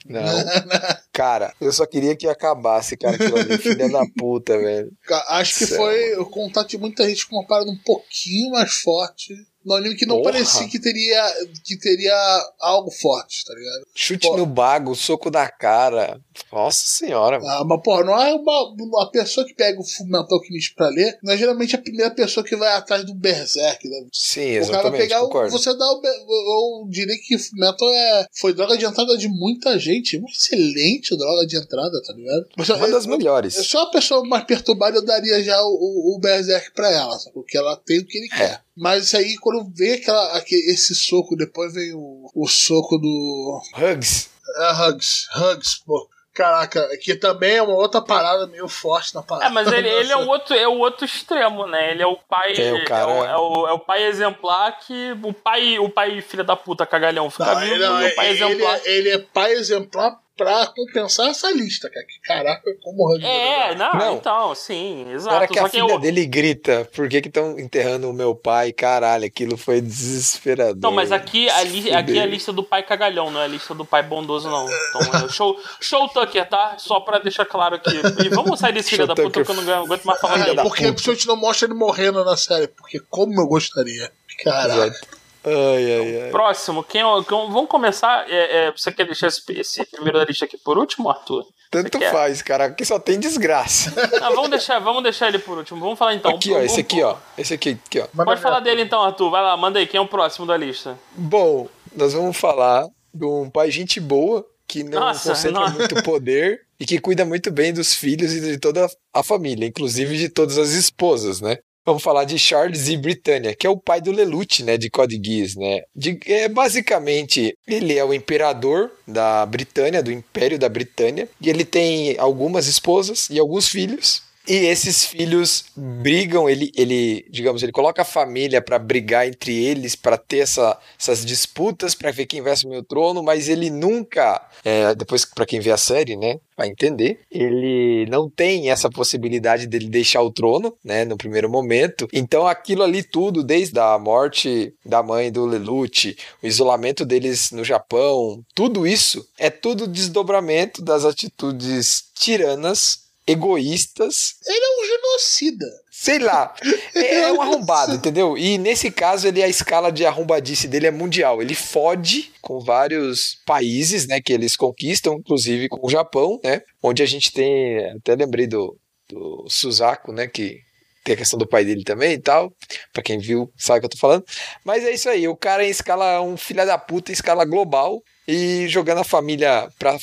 Não. 0.06 0.22
Cara, 1.12 1.54
eu 1.60 1.72
só 1.72 1.86
queria 1.86 2.14
que 2.16 2.28
acabasse, 2.28 2.96
cara, 2.96 3.14
aquilo 3.14 3.38
ali, 3.38 3.56
filha 3.56 3.88
da 3.88 4.04
puta, 4.18 4.58
velho. 4.58 4.92
Acho 5.28 5.58
que 5.58 5.66
Céu. 5.66 5.78
foi 5.78 6.14
o 6.16 6.26
contato 6.26 6.68
de 6.68 6.78
muita 6.78 7.08
gente 7.08 7.26
com 7.26 7.36
uma 7.36 7.46
parada 7.46 7.70
um 7.70 7.78
pouquinho 7.78 8.50
mais 8.50 8.74
forte. 8.74 9.34
No 9.64 9.74
anime 9.74 9.96
que 9.96 10.06
não 10.06 10.18
Porra. 10.18 10.32
parecia 10.32 10.68
que 10.68 10.78
teria, 10.78 11.22
que 11.64 11.76
teria 11.78 12.14
algo 12.60 12.90
forte, 12.90 13.44
tá 13.44 13.54
ligado? 13.54 13.86
Chute 13.94 14.28
Pô. 14.28 14.36
no 14.36 14.46
bago, 14.46 14.94
soco 14.94 15.30
na 15.30 15.48
cara. 15.48 16.20
Nossa 16.52 16.82
senhora, 16.86 17.38
mano. 17.40 17.50
Ah, 17.50 17.64
mas, 17.64 17.82
porra, 17.82 18.04
não 18.04 18.20
é 18.22 18.34
uma, 18.34 18.74
uma 18.78 19.10
pessoa 19.10 19.46
que 19.46 19.54
pega 19.54 19.80
o 19.80 19.84
Fullmetal 19.84 20.38
Alchemist 20.38 20.74
pra 20.74 20.88
ler, 20.88 21.18
não 21.22 21.32
é 21.32 21.36
geralmente 21.36 21.74
a 21.74 21.78
primeira 21.80 22.10
pessoa 22.10 22.44
que 22.44 22.56
vai 22.56 22.72
atrás 22.74 23.04
do 23.04 23.14
Berserk. 23.14 23.88
Né? 23.88 24.06
Sim, 24.12 24.40
O 24.40 24.44
cara 24.44 24.58
exatamente, 24.58 25.00
pegar 25.00 25.20
concordo. 25.20 25.50
Você 25.52 25.76
dá 25.76 25.84
o. 25.92 26.02
Eu 26.04 26.88
diria 26.90 27.16
que 27.18 27.38
Fullmetal 27.38 27.88
é, 27.92 28.26
foi 28.34 28.52
droga 28.52 28.76
de 28.76 28.84
entrada 28.84 29.16
de 29.16 29.28
muita 29.28 29.78
gente. 29.78 30.16
Uma 30.18 30.28
excelente 30.28 31.16
droga 31.16 31.46
de 31.46 31.56
entrada, 31.56 32.02
tá 32.06 32.12
ligado? 32.12 32.46
Uma 32.56 32.88
das 32.88 33.04
eu- 33.04 33.10
melhores. 33.10 33.54
Se 33.54 33.76
é 33.76 33.78
uma 33.80 33.90
pessoa 33.90 34.24
mais 34.26 34.44
perturbada, 34.44 34.96
eu 34.98 35.04
daria 35.04 35.42
já 35.42 35.60
o, 35.62 35.68
o, 35.68 36.16
o 36.16 36.18
Berserk 36.18 36.72
pra 36.74 36.90
ela, 36.90 37.18
sabe? 37.18 37.34
porque 37.34 37.56
ela 37.56 37.76
tem 37.76 37.98
o 38.00 38.06
que 38.06 38.18
ele 38.18 38.28
quer. 38.28 38.62
Mas 38.76 39.04
isso 39.04 39.16
aí, 39.16 39.36
quando 39.38 39.70
vem 39.74 39.94
aquela, 39.94 40.36
aquele, 40.36 40.72
esse 40.72 40.94
soco, 40.94 41.36
depois 41.36 41.72
vem 41.74 41.92
o, 41.94 42.30
o 42.34 42.48
soco 42.48 42.98
do. 42.98 43.60
Hugs. 43.76 44.30
É, 44.58 44.72
Hugs, 44.72 45.26
Hugs, 45.36 45.74
pô. 45.84 46.08
Caraca, 46.32 46.84
que 47.00 47.14
também 47.14 47.54
é 47.58 47.62
uma 47.62 47.76
outra 47.76 48.02
parada 48.02 48.48
meio 48.48 48.66
forte 48.66 49.14
na 49.14 49.22
parada. 49.22 49.46
É, 49.46 49.48
mas 49.50 49.70
ele, 49.70 49.86
ele 50.00 50.10
é 50.10 50.16
o 50.16 50.26
outro, 50.26 50.52
é 50.52 50.66
o 50.66 50.78
outro 50.78 51.04
extremo, 51.04 51.64
né? 51.68 51.92
Ele 51.92 52.02
é 52.02 52.06
o 52.08 52.16
pai. 52.16 52.52
É, 52.56 52.72
o 52.72 52.84
cara- 52.84 53.02
é, 53.12 53.14
o, 53.14 53.24
é 53.24 53.36
o- 53.36 53.68
é 53.68 53.72
o 53.72 53.78
pai 53.78 54.02
exemplar 54.08 54.76
que. 54.80 55.12
O 55.22 55.32
pai, 55.32 55.78
o 55.78 55.88
pai 55.88 56.20
filha 56.20 56.42
da 56.42 56.56
puta 56.56 56.84
cagalhão 56.84 57.30
fica 57.30 57.54
Não, 57.54 57.60
vivo 57.60 57.78
não, 57.78 58.04
o 58.04 58.14
pai 58.16 58.30
ele, 58.30 58.44
exemplar. 58.44 58.80
é, 58.84 58.90
ele 58.90 59.10
é 59.10 59.18
pai 59.18 59.52
exemplar 59.52 60.18
pra 60.36 60.66
compensar 60.66 61.28
essa 61.28 61.50
lista, 61.52 61.88
cara. 61.90 62.04
Que 62.06 62.20
caraca, 62.20 62.62
como 62.82 63.06
o 63.08 63.20
É, 63.20 63.74
não, 63.74 63.92
Não. 63.94 64.16
então, 64.16 64.54
sim, 64.54 65.04
Na 65.04 65.12
exato. 65.12 65.36
hora 65.36 65.46
que 65.48 65.58
Só 65.58 65.66
a 65.66 65.70
que 65.70 65.80
filha 65.80 65.92
eu, 65.92 65.98
dele 65.98 66.26
grita, 66.26 66.88
por 66.94 67.08
que 67.08 67.20
que 67.20 67.28
estão 67.28 67.58
enterrando 67.58 68.08
o 68.10 68.12
meu 68.12 68.34
pai? 68.34 68.72
Caralho, 68.72 69.24
aquilo 69.24 69.56
foi 69.56 69.80
desesperador. 69.80 70.76
Não, 70.80 70.92
mas 70.92 71.12
aqui 71.12 71.48
a, 71.48 71.62
li- 71.62 71.92
aqui 71.92 72.18
é 72.18 72.22
a 72.22 72.26
lista 72.26 72.52
do 72.52 72.62
pai 72.62 72.82
cagalhão, 72.82 73.30
não 73.30 73.40
é 73.40 73.44
a 73.44 73.48
lista 73.48 73.74
do 73.74 73.84
pai 73.84 74.02
bondoso, 74.02 74.48
não. 74.50 74.66
Então 74.88 75.24
é 75.24 75.28
show, 75.28 75.56
show 75.80 76.08
Tucker, 76.08 76.48
tá? 76.48 76.76
Só 76.78 77.00
pra 77.00 77.18
deixar 77.18 77.44
claro 77.44 77.76
aqui. 77.76 77.90
E 78.24 78.28
vamos 78.28 78.58
sair 78.60 78.72
desse 78.72 78.90
filho 78.90 79.06
da 79.06 79.14
puta 79.14 79.44
que 79.44 79.50
eu 79.50 79.54
não 79.62 79.84
aguento 79.84 80.04
mais 80.04 80.20
falar 80.20 80.38
dele. 80.44 80.62
porque 80.62 80.82
puta. 80.82 80.92
principalmente 80.94 81.26
não 81.28 81.36
mostra 81.36 81.66
ele 81.68 81.74
morrendo 81.74 82.24
na 82.24 82.36
série. 82.36 82.68
Porque 82.68 83.00
como 83.08 83.40
eu 83.40 83.46
gostaria. 83.46 84.10
Caraca. 84.42 84.86
Exato. 84.86 85.23
Ai, 85.44 85.92
ai, 86.00 86.22
ai. 86.22 86.30
Próximo, 86.30 86.82
quem, 86.82 87.00
é 87.02 87.06
o- 87.06 87.22
quem- 87.22 87.36
vamos 87.50 87.68
começar. 87.68 88.24
É, 88.30 88.66
é, 88.66 88.72
você 88.72 88.90
quer 88.90 89.04
deixar 89.04 89.26
esse, 89.28 89.42
esse 89.52 89.84
primeiro 89.86 90.18
da 90.18 90.24
lista 90.24 90.44
aqui 90.44 90.56
por 90.56 90.78
último, 90.78 91.10
Arthur? 91.10 91.44
Tanto 91.70 91.98
quer? 91.98 92.10
faz, 92.12 92.40
cara. 92.40 92.66
Aqui 92.66 92.84
só 92.84 92.98
tem 92.98 93.18
desgraça. 93.18 93.92
Ah, 94.22 94.30
vamos 94.30 94.50
deixar, 94.50 94.78
vamos 94.78 95.02
deixar 95.02 95.28
ele 95.28 95.38
por 95.38 95.58
último. 95.58 95.80
Vamos 95.80 95.98
falar 95.98 96.14
então. 96.14 96.30
aqui, 96.34 96.52
ó. 96.52 96.60
Esse 96.60 96.80
aqui, 96.80 97.02
ó. 97.02 97.16
Esse 97.36 97.54
aqui, 97.54 97.78
aqui, 97.86 98.00
ó. 98.00 98.24
Pode 98.24 98.40
falar 98.40 98.60
dele 98.60 98.82
então, 98.82 99.02
Arthur. 99.02 99.30
Vai 99.30 99.42
lá, 99.42 99.56
manda 99.56 99.78
aí. 99.78 99.86
Quem 99.86 99.98
é 99.98 100.00
o 100.00 100.06
próximo 100.06 100.46
da 100.46 100.56
lista? 100.56 100.96
Bom, 101.16 101.68
nós 101.94 102.12
vamos 102.12 102.36
falar 102.36 102.86
de 103.12 103.24
um 103.26 103.50
pai 103.50 103.70
gente 103.70 103.98
boa 104.00 104.46
que 104.66 104.82
não 104.82 105.00
Nossa, 105.00 105.30
concentra 105.30 105.60
não. 105.60 105.70
muito 105.72 106.02
poder 106.02 106.60
e 106.80 106.86
que 106.86 106.98
cuida 106.98 107.24
muito 107.24 107.50
bem 107.50 107.72
dos 107.72 107.92
filhos 107.94 108.32
e 108.32 108.40
de 108.40 108.58
toda 108.58 108.88
a 109.12 109.22
família, 109.22 109.66
inclusive 109.66 110.16
de 110.16 110.28
todas 110.28 110.56
as 110.58 110.70
esposas, 110.70 111.40
né? 111.40 111.58
Vamos 111.86 112.02
falar 112.02 112.24
de 112.24 112.38
Charles 112.38 112.88
e 112.88 112.96
Britannia, 112.96 113.54
que 113.54 113.66
é 113.66 113.70
o 113.70 113.76
pai 113.76 114.00
do 114.00 114.10
Lelouch, 114.10 114.62
né, 114.62 114.78
de 114.78 114.88
Code 114.88 115.20
Geass, 115.22 115.54
né? 115.54 115.82
De, 115.94 116.18
é, 116.26 116.48
basicamente, 116.48 117.56
ele 117.66 117.98
é 117.98 118.04
o 118.04 118.14
imperador 118.14 118.90
da 119.06 119.44
Britânia, 119.44 120.02
do 120.02 120.10
Império 120.10 120.58
da 120.58 120.68
Britânia, 120.68 121.28
e 121.38 121.50
ele 121.50 121.64
tem 121.64 122.16
algumas 122.18 122.66
esposas 122.66 123.28
e 123.28 123.38
alguns 123.38 123.68
filhos. 123.68 124.22
E 124.46 124.66
esses 124.66 125.06
filhos 125.06 125.64
brigam, 125.74 126.48
ele, 126.48 126.70
ele 126.76 127.24
digamos, 127.30 127.62
ele 127.62 127.72
coloca 127.72 128.02
a 128.02 128.04
família 128.04 128.60
para 128.60 128.78
brigar 128.78 129.26
entre 129.26 129.64
eles, 129.64 129.96
para 129.96 130.18
ter 130.18 130.38
essa, 130.38 130.78
essas 131.00 131.24
disputas, 131.24 131.94
para 131.94 132.10
ver 132.10 132.26
quem 132.26 132.42
vai 132.42 132.52
assumir 132.52 132.76
o 132.76 132.82
trono, 132.82 133.22
mas 133.22 133.48
ele 133.48 133.70
nunca, 133.70 134.46
é, 134.62 134.94
depois 134.94 135.24
para 135.24 135.46
quem 135.46 135.60
vê 135.60 135.70
a 135.70 135.78
série, 135.78 136.14
né, 136.14 136.38
vai 136.56 136.68
entender, 136.68 137.20
ele 137.30 138.06
não 138.10 138.28
tem 138.28 138.70
essa 138.70 138.90
possibilidade 138.90 139.66
dele 139.66 139.88
deixar 139.88 140.20
o 140.20 140.30
trono, 140.30 140.76
né, 140.84 141.06
no 141.06 141.16
primeiro 141.16 141.48
momento. 141.48 142.06
Então 142.12 142.46
aquilo 142.46 142.82
ali 142.82 143.02
tudo, 143.02 143.42
desde 143.42 143.78
a 143.78 143.98
morte 143.98 144.74
da 144.84 145.02
mãe 145.02 145.32
do 145.32 145.46
Lelouch, 145.46 146.16
o 146.42 146.46
isolamento 146.46 147.06
deles 147.06 147.50
no 147.50 147.64
Japão, 147.64 148.44
tudo 148.54 148.86
isso 148.86 149.26
é 149.38 149.48
tudo 149.48 149.88
desdobramento 149.88 150.82
das 150.82 151.06
atitudes 151.06 152.04
tiranas 152.14 153.03
egoístas, 153.26 154.34
Ele 154.46 154.64
é 154.64 154.80
um 154.80 154.86
genocida. 154.86 155.66
sei 155.90 156.18
lá, 156.18 156.54
é, 156.94 157.14
é 157.22 157.32
um 157.32 157.40
arrombado, 157.40 157.94
entendeu? 157.94 158.36
E 158.36 158.58
nesse 158.58 158.90
caso, 158.90 159.26
ele 159.26 159.42
a 159.42 159.48
escala 159.48 159.90
de 159.90 160.04
arrombadice 160.04 160.68
dele 160.68 160.86
é 160.86 160.90
mundial. 160.90 161.40
Ele 161.40 161.54
fode 161.54 162.32
com 162.40 162.60
vários 162.60 163.38
países, 163.46 164.06
né, 164.06 164.20
que 164.20 164.32
eles 164.32 164.56
conquistam, 164.56 165.14
inclusive 165.14 165.68
com 165.68 165.86
o 165.86 165.90
Japão, 165.90 166.38
né, 166.44 166.62
onde 166.82 167.02
a 167.02 167.06
gente 167.06 167.32
tem, 167.32 167.78
até 167.96 168.14
lembrei 168.14 168.46
do, 168.46 168.76
do 169.08 169.46
Suzaku, 169.48 170.12
né, 170.12 170.26
que 170.26 170.58
tem 171.02 171.14
a 171.14 171.18
questão 171.18 171.38
do 171.38 171.46
pai 171.46 171.64
dele 171.64 171.84
também 171.84 172.14
e 172.14 172.18
tal. 172.18 172.52
Pra 172.92 173.02
quem 173.02 173.18
viu, 173.18 173.50
sabe 173.56 173.78
o 173.78 173.80
que 173.80 173.86
eu 173.86 173.90
tô 173.90 173.98
falando. 173.98 174.24
Mas 174.64 174.84
é 174.84 174.90
isso 174.90 175.08
aí, 175.08 175.28
o 175.28 175.36
cara 175.36 175.64
em 175.64 175.70
escala, 175.70 176.20
um 176.22 176.36
filho 176.36 176.64
da 176.66 176.78
puta 176.78 177.10
em 177.10 177.14
escala 177.14 177.44
global 177.44 178.02
e 178.26 178.66
jogando 178.68 178.98
a 178.98 179.04
família 179.04 179.68
pra 179.78 179.98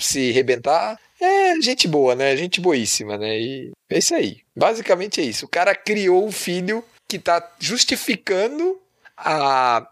se 0.00 0.30
rebentar. 0.32 0.98
É 1.20 1.60
gente 1.60 1.88
boa, 1.88 2.14
né? 2.14 2.36
Gente 2.36 2.60
boíssima, 2.60 3.16
né? 3.16 3.38
E 3.40 3.70
é 3.90 3.98
isso 3.98 4.14
aí. 4.14 4.38
Basicamente 4.54 5.20
é 5.20 5.24
isso. 5.24 5.46
O 5.46 5.48
cara 5.48 5.74
criou 5.74 6.26
um 6.26 6.32
filho 6.32 6.84
que 7.08 7.18
tá 7.18 7.42
justificando 7.58 8.78
a, 9.16 9.86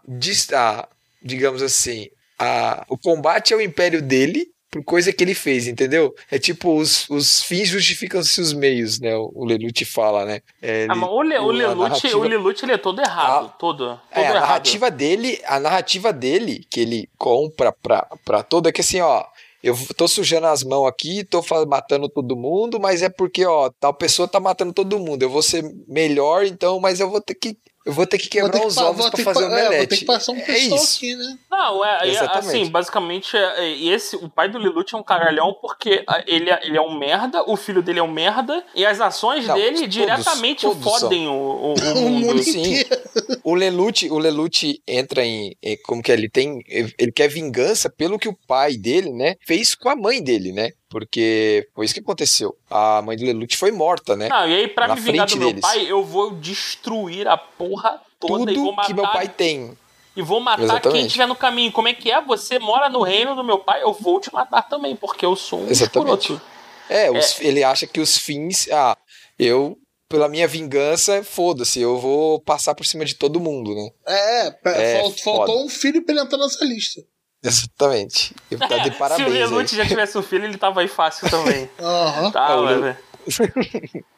a 0.53 0.87
digamos 1.23 1.61
assim, 1.61 2.07
a, 2.37 2.85
o 2.89 2.97
combate 2.97 3.53
ao 3.53 3.61
império 3.61 4.01
dele 4.01 4.47
por 4.69 4.83
coisa 4.83 5.13
que 5.13 5.23
ele 5.23 5.33
fez, 5.33 5.67
entendeu? 5.67 6.13
É 6.29 6.37
tipo, 6.37 6.75
os, 6.77 7.09
os 7.09 7.41
fins 7.41 7.69
justificam-se 7.69 8.41
os 8.41 8.51
meios, 8.51 8.99
né? 8.99 9.15
O, 9.15 9.31
o 9.33 9.45
Lelouch 9.45 9.85
fala, 9.85 10.25
né? 10.25 10.41
É, 10.61 10.81
ele- 10.83 10.91
Ah, 10.91 10.95
mas 10.95 11.09
o, 11.09 11.21
Le, 11.21 11.37
o 11.37 11.49
a 11.49 11.53
Lelouch, 11.53 11.79
narrativa- 11.89 12.17
o 12.17 12.23
Lelouch, 12.23 12.63
ele 12.65 12.73
é 12.73 12.77
todo 12.77 13.01
errado. 13.01 13.45
Ah. 13.45 13.55
todo. 13.57 13.77
Todo 13.87 13.99
É, 14.11 14.19
a 14.19 14.21
errado. 14.21 14.33
narrativa 14.41 14.91
dele, 14.91 15.41
a 15.45 15.59
narrativa 15.61 16.11
dele 16.11 16.65
que 16.69 16.81
ele 16.81 17.09
compra 17.17 17.71
pra, 17.71 18.05
pra 18.25 18.43
todo 18.43 18.67
é 18.67 18.71
que 18.73 18.81
assim, 18.81 18.99
ó, 18.99 19.23
eu 19.65 19.75
tô 19.97 20.07
sujando 20.07 20.45
as 20.45 20.63
mãos 20.63 20.85
aqui, 20.87 21.23
tô 21.23 21.43
matando 21.67 22.07
todo 22.07 22.35
mundo, 22.35 22.79
mas 22.79 23.01
é 23.01 23.09
porque, 23.09 23.43
ó, 23.45 23.71
tal 23.79 23.95
pessoa 23.95 24.27
tá 24.27 24.39
matando 24.39 24.71
todo 24.71 24.99
mundo. 24.99 25.23
Eu 25.23 25.29
vou 25.29 25.41
ser 25.41 25.63
melhor, 25.87 26.45
então, 26.45 26.79
mas 26.79 26.99
eu 26.99 27.09
vou 27.09 27.19
ter 27.19 27.33
que 27.33 27.57
eu 27.85 27.93
vou 27.93 28.05
ter 28.07 28.17
que 28.17 28.23
Vou 28.39 28.49
ter 28.49 28.57
quebrar 28.57 28.59
que 28.61 28.67
os 28.67 28.77
ovos 28.77 29.09
que 29.11 29.23
fazer 29.23 29.43
é, 29.43 29.47
omelete. 29.47 29.77
Vou 29.77 29.87
ter 29.87 29.97
que 29.97 30.05
passar 30.05 30.31
um 30.31 30.37
é 30.39 30.57
isso. 30.57 30.97
aqui, 30.97 31.15
né? 31.15 31.37
Não, 31.51 31.85
é, 31.85 31.99
é, 32.07 32.11
Exatamente. 32.11 32.47
assim, 32.47 32.69
basicamente, 32.69 33.37
é, 33.37 33.63
é, 33.65 33.83
esse, 33.87 34.15
o 34.15 34.27
pai 34.29 34.49
do 34.49 34.57
Lelouch 34.57 34.93
é 34.93 34.97
um 34.97 35.03
caralhão 35.03 35.53
porque 35.61 36.03
ele, 36.25 36.49
é- 36.49 36.59
ele 36.63 36.77
é 36.77 36.81
um 36.81 36.97
merda, 36.97 37.43
o 37.49 37.55
filho 37.55 37.81
dele 37.83 37.99
é 37.99 38.03
um 38.03 38.11
merda, 38.11 38.63
e 38.73 38.85
as 38.85 38.99
ações 38.99 39.45
Não, 39.47 39.55
dele 39.55 39.77
todos, 39.77 39.89
diretamente 39.93 40.61
todos 40.61 40.83
fodem 40.83 41.27
o, 41.27 41.31
o, 41.31 41.73
o 41.73 41.75
O 41.95 42.09
mundo 42.09 42.25
mundo. 42.27 42.43
sim. 42.43 42.79
inteiro. 42.79 43.01
O 43.43 43.53
Lelouch, 43.53 44.09
o 44.09 44.17
Lelouch 44.17 44.81
entra 44.87 45.23
em, 45.23 45.55
em- 45.61 45.77
como 45.83 46.01
que 46.01 46.11
é, 46.11 46.15
ele 46.15 46.27
tem, 46.29 46.59
ele 46.67 47.11
quer 47.11 47.27
vingança 47.27 47.89
pelo 47.89 48.17
que 48.17 48.27
o 48.27 48.37
pai 48.47 48.75
dele, 48.77 49.11
né, 49.11 49.35
fez 49.45 49.75
com 49.75 49.89
a 49.89 49.95
mãe 49.95 50.21
dele, 50.23 50.51
né? 50.51 50.71
Porque 50.89 51.67
foi 51.73 51.85
isso 51.85 51.93
que 51.93 51.99
aconteceu. 51.99 52.55
A 52.69 53.01
mãe 53.01 53.17
do 53.17 53.25
Lelouch 53.25 53.57
foi 53.57 53.71
morta, 53.71 54.15
né? 54.15 54.29
Não, 54.29 54.47
e 54.47 54.53
aí, 54.53 54.67
pra 54.67 54.87
Na 54.87 54.95
me 54.95 55.01
vingar 55.01 55.27
do 55.27 55.37
meu 55.37 55.47
deles. 55.49 55.61
pai, 55.61 55.85
eu 55.89 56.03
vou 56.03 56.31
destruir 56.35 57.27
a 57.27 57.35
porra 57.37 57.99
toda 58.19 58.51
e 58.51 58.55
vou 58.55 58.65
Tudo 58.65 58.75
matar. 58.75 58.87
que 58.87 58.93
meu 58.93 59.03
pai 59.03 59.27
tem. 59.27 59.77
E 60.15 60.21
vou 60.21 60.39
matar 60.39 60.63
Exatamente. 60.63 60.97
quem 60.97 61.05
estiver 61.07 61.27
no 61.27 61.35
caminho. 61.35 61.71
Como 61.71 61.87
é 61.87 61.93
que 61.93 62.09
é? 62.11 62.21
Você 62.21 62.57
mora 62.59 62.87
no 62.89 63.01
reino 63.01 63.35
do 63.35 63.43
meu 63.43 63.57
pai, 63.59 63.83
eu 63.83 63.91
vou 63.91 64.19
te 64.21 64.31
matar 64.33 64.61
também, 64.61 64.95
porque 64.95 65.25
eu 65.25 65.35
sou 65.35 65.59
um 65.59 65.69
Exatamente. 65.69 66.31
escroto. 66.31 66.41
É, 66.89 67.11
os- 67.11 67.39
ele 67.41 67.63
acha 67.63 67.85
que 67.87 67.99
os 67.99 68.17
fins, 68.17 68.69
ah, 68.71 68.95
eu 69.37 69.77
pela 70.07 70.29
minha 70.29 70.47
vingança, 70.47 71.23
foda-se, 71.23 71.81
eu 71.81 71.97
vou 71.97 72.39
passar 72.39 72.75
por 72.75 72.85
cima 72.85 73.03
de 73.03 73.15
todo 73.15 73.39
mundo, 73.39 73.73
né? 73.73 73.89
É, 74.07 74.47
É, 74.63 75.01
fal- 75.01 75.11
foda. 75.11 75.37
faltou 75.37 75.65
um 75.65 75.69
filho 75.69 76.05
pra 76.05 76.13
ele 76.13 76.21
entrar 76.23 76.37
nessa 76.37 76.63
lista. 76.63 77.01
Exatamente. 77.45 78.35
Ele 78.49 78.59
tá 78.67 78.77
de 78.77 78.89
Se 78.89 78.95
o 78.95 78.97
parabéns. 78.97 79.51
Aí. 79.51 79.67
já 79.77 79.85
tivesse 79.85 80.17
um 80.17 80.23
filho, 80.23 80.45
ele 80.45 80.57
tava 80.57 80.81
aí 80.81 80.87
fácil 80.87 81.29
também. 81.29 81.69
Aham. 81.79 82.29
O 82.29 82.63
mas- 82.63 82.81
Lelu- 82.81 82.95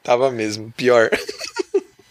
Tava 0.04 0.32
mesmo, 0.32 0.72
pior. 0.76 1.10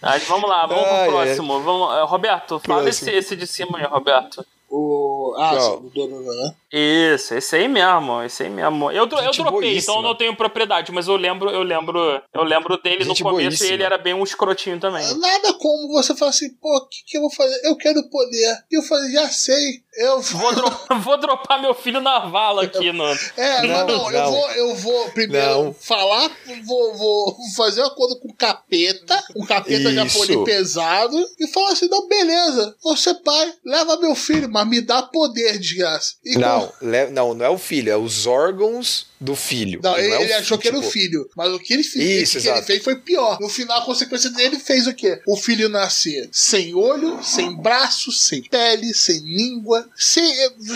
Mas 0.00 0.22
vamos 0.24 0.48
lá, 0.48 0.66
vamos 0.66 0.84
Ai, 0.86 1.04
pro 1.08 1.16
próximo. 1.16 1.60
Vamos, 1.62 1.94
eh, 1.96 2.02
Roberto, 2.04 2.60
fala 2.64 2.88
esse, 2.88 3.00
Próximo. 3.04 3.18
esse 3.18 3.36
de 3.36 3.46
cima 3.46 3.78
aí, 3.78 3.84
Roberto. 3.84 4.44
O... 4.68 5.32
Ah, 5.38 5.50
Qual? 5.56 5.60
sim, 5.80 5.86
o 5.86 5.90
Dororo, 5.90 6.24
né? 6.24 6.54
Isso, 6.72 7.34
esse 7.34 7.54
aí 7.54 7.68
mesmo, 7.68 8.20
esse 8.22 8.42
aí 8.42 8.50
mesmo. 8.50 8.90
Eu, 8.90 9.04
eu 9.04 9.06
dropei, 9.06 9.32
boíssima. 9.52 9.78
então 9.80 9.96
eu 9.96 10.02
não 10.02 10.14
tenho 10.16 10.34
propriedade, 10.36 10.90
mas 10.90 11.06
eu 11.06 11.16
lembro, 11.16 11.48
eu 11.50 11.62
lembro, 11.62 12.20
eu 12.34 12.42
lembro 12.42 12.76
dele 12.82 13.04
Gente 13.04 13.22
no 13.22 13.30
começo 13.30 13.48
boíssima. 13.50 13.70
e 13.70 13.72
ele 13.72 13.82
era 13.84 13.96
bem 13.96 14.12
um 14.12 14.24
escrotinho 14.24 14.78
também. 14.80 15.04
Nada 15.18 15.54
como 15.54 15.88
você 15.92 16.16
falar 16.16 16.30
assim, 16.30 16.52
pô, 16.54 16.76
o 16.78 16.88
que, 16.88 16.98
que 17.06 17.16
eu 17.16 17.20
vou 17.20 17.30
fazer? 17.30 17.60
Eu 17.64 17.76
quero 17.76 18.02
poder. 18.10 18.58
E 18.70 18.76
eu 18.76 18.82
falei, 18.82 19.12
já 19.12 19.28
sei. 19.28 19.82
Eu 19.96 20.20
Vou, 20.36 20.54
dro- 20.54 20.80
vou 21.00 21.16
dropar 21.18 21.60
meu 21.60 21.74
filho 21.74 22.00
na 22.00 22.20
vala 22.26 22.64
aqui, 22.64 22.92
no. 22.92 23.04
É, 23.36 23.62
Não, 23.62 23.68
mas 23.68 23.86
não, 23.86 24.10
eu 24.10 24.20
não. 24.22 24.30
vou, 24.32 24.50
eu 24.50 24.74
vou 24.76 25.10
primeiro 25.10 25.46
Não. 25.64 25.72
falar, 25.74 26.30
vou, 26.64 26.94
vou 26.96 27.36
fazer 27.56 27.82
um 27.82 27.86
acordo 27.86 28.18
com 28.20 28.28
o 28.28 28.34
capeta, 28.34 29.22
um 29.34 29.44
capeta 29.46 29.90
Isso. 29.90 29.94
japonês 29.94 30.44
pesado, 30.44 31.16
e 31.38 31.46
falar 31.48 31.72
assim: 31.72 31.88
não, 31.88 32.06
beleza, 32.08 32.76
você 32.82 33.14
pai, 33.14 33.52
leva 33.64 33.96
meu 33.98 34.14
filho, 34.14 34.48
mas 34.50 34.66
me 34.68 34.80
dá 34.80 35.02
poder, 35.02 35.58
desgraça. 35.58 36.14
E 36.24 36.36
Não, 36.36 36.66
com- 36.68 36.86
le- 36.86 37.06
não, 37.10 37.34
não 37.34 37.44
é 37.46 37.50
o 37.50 37.58
filho, 37.58 37.90
é 37.90 37.96
os 37.96 38.26
órgãos 38.26 39.06
do 39.20 39.34
filho. 39.34 39.80
Não, 39.82 39.96
ele, 39.96 40.12
é 40.14 40.22
ele 40.22 40.32
achou 40.34 40.56
fi- 40.58 40.62
que 40.62 40.68
era 40.68 40.76
o 40.76 40.80
tipo, 40.80 40.92
filho, 40.92 41.30
mas 41.36 41.52
o 41.52 41.58
que 41.58 41.72
ele 41.72 41.82
fez, 41.82 42.22
Isso, 42.34 42.38
o 42.38 42.42
que 42.42 42.48
ele 42.48 42.62
fez 42.62 42.84
foi 42.84 42.96
pior. 42.96 43.38
No 43.40 43.48
final, 43.48 43.78
a 43.80 43.84
consequência 43.84 44.30
dele 44.30 44.58
fez 44.58 44.86
o 44.86 44.94
quê? 44.94 45.20
O 45.26 45.36
filho 45.36 45.68
nascer 45.68 46.28
sem 46.32 46.74
olho, 46.74 47.22
sem 47.22 47.54
braço, 47.56 48.12
sem 48.12 48.42
pele, 48.42 48.92
sem 48.94 49.18
língua, 49.20 49.88
sem, 49.96 50.24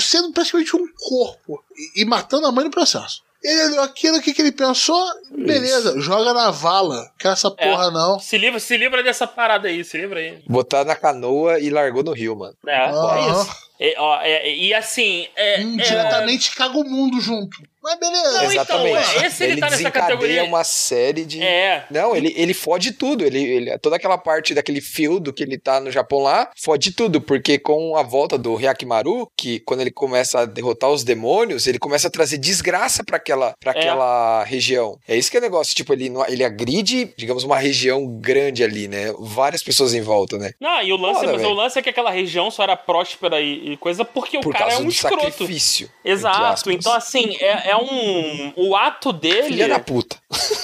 sendo 0.01 0.33
praticamente 0.33 0.75
um 0.75 0.87
corpo 0.97 1.63
e, 1.77 2.03
e 2.03 2.05
matando 2.05 2.47
a 2.47 2.53
mãe 2.53 2.65
no 2.65 2.71
processo. 2.71 3.23
Ele 3.43 3.63
olhou 3.73 3.81
aquilo, 3.85 4.19
o 4.19 4.21
que, 4.21 4.35
que 4.35 4.43
ele 4.43 4.53
pensou? 4.53 5.03
Beleza, 5.31 5.99
joga 5.99 6.35
na 6.35 6.51
vala. 6.51 7.11
Quer 7.19 7.33
essa 7.33 7.49
É. 7.57 7.71
porra, 7.71 7.91
não. 7.91 8.19
Se 8.19 8.37
livra, 8.37 8.61
se 8.61 8.77
livra 8.77 9.03
dessa 9.03 9.27
parada 9.27 9.69
aí, 9.69 9.83
se 9.83 9.97
livra 9.97 10.21
aí. 10.21 10.43
Botar 10.47 10.85
na 10.85 10.95
canoa 10.95 11.59
e 11.59 11.71
largou 11.71 12.03
no 12.03 12.13
rio, 12.13 12.37
mano. 12.37 12.55
É, 12.67 12.91
Aham. 12.91 13.17
é 13.17 13.31
isso. 13.43 13.51
E, 13.81 13.95
ó, 13.97 14.21
é- 14.21 14.55
e 14.55 14.75
assim, 14.75 15.27
é, 15.35 15.55
é, 15.55 15.63
Indiretamente 15.63 16.55
caga 16.55 16.77
o 16.77 16.85
mundo 16.85 17.19
junto. 17.19 17.57
Mas 17.83 17.99
beleza. 17.99 18.23
Não, 18.25 18.37
então, 18.39 18.53
Exatamente. 18.53 19.19
é, 19.19 19.27
esse 19.27 19.45
ele 19.45 19.61
tá 19.61 19.71
nessa 19.71 19.91
categoria. 19.91 20.45
uma 20.45 20.65
série 20.65 21.25
de. 21.25 21.43
É. 21.43 21.85
Não, 21.91 22.15
ele, 22.15 22.33
ele 22.37 22.53
fode 22.55 22.93
tudo. 22.93 23.25
Ele, 23.25 23.43
ele- 23.43 23.79
toda 23.79 23.97
aquela 23.97 24.19
parte 24.19 24.55
daquele 24.55 24.81
field 24.81 25.33
que 25.33 25.43
ele 25.43 25.57
tá 25.59 25.81
no 25.81 25.91
Japão 25.91 26.19
lá, 26.21 26.51
fode 26.63 26.93
tudo. 26.93 27.21
Porque 27.21 27.59
com 27.59 27.97
a 27.97 28.03
volta 28.03 28.37
do 28.37 28.55
Hyakimaru, 28.57 29.29
que 29.37 29.61
quando 29.61 29.81
ele 29.81 29.91
começa 29.91 30.41
a 30.41 30.45
derrotar 30.45 30.91
os 30.91 31.03
demônios, 31.05 31.67
ele 31.67 31.79
começa 31.79 32.09
a 32.09 32.11
trazer 32.11 32.39
desgraça 32.39 33.03
pra 33.05 33.17
aquela, 33.17 33.55
pra 33.61 33.73
É. 33.73 33.79
aquela 33.79 34.45
região. 34.45 34.99
É 35.09 35.17
isso 35.17 35.31
que 35.31 35.37
é 35.37 35.41
o 35.41 35.43
negócio. 35.43 35.75
Tipo, 35.75 35.93
ele, 35.93 36.13
ele 36.29 36.45
agride, 36.45 37.13
digamos, 37.17 37.45
uma 37.45 37.59
região 37.59 38.07
grande 38.07 38.63
ali, 38.63 38.89
né? 38.89 39.13
Várias 39.19 39.63
pessoas 39.63 39.95
em 39.95 40.01
volta, 40.03 40.37
né? 40.39 40.53
Não, 40.61 40.83
e 40.83 40.93
o 40.93 40.97
lance, 40.97 41.21
Foda, 41.21 41.33
mas 41.33 41.43
o 41.45 41.53
lance 41.53 41.79
é 41.79 41.83
que 41.83 41.89
aquela 41.89 42.11
região 42.11 42.51
só 42.51 42.63
era 42.63 42.77
próspera 42.77 43.41
e, 43.41 43.73
e 43.73 43.77
coisa 43.77 44.05
porque 44.05 44.37
o 44.37 44.41
Por 44.41 44.53
cara 44.53 44.67
é 44.67 44.69
causa 44.69 44.83
um 44.83 44.87
do 44.87 44.93
escroto. 44.93 45.23
sacrifício. 45.31 45.91
Exato. 46.05 46.71
Então, 46.71 46.93
assim, 46.93 47.37
é, 47.41 47.70
é 47.71 47.77
um. 47.77 48.53
O 48.57 48.77
ato 48.77 49.13
dele. 49.13 49.45
Filha 49.45 49.69
da 49.69 49.79
puta. 49.79 50.17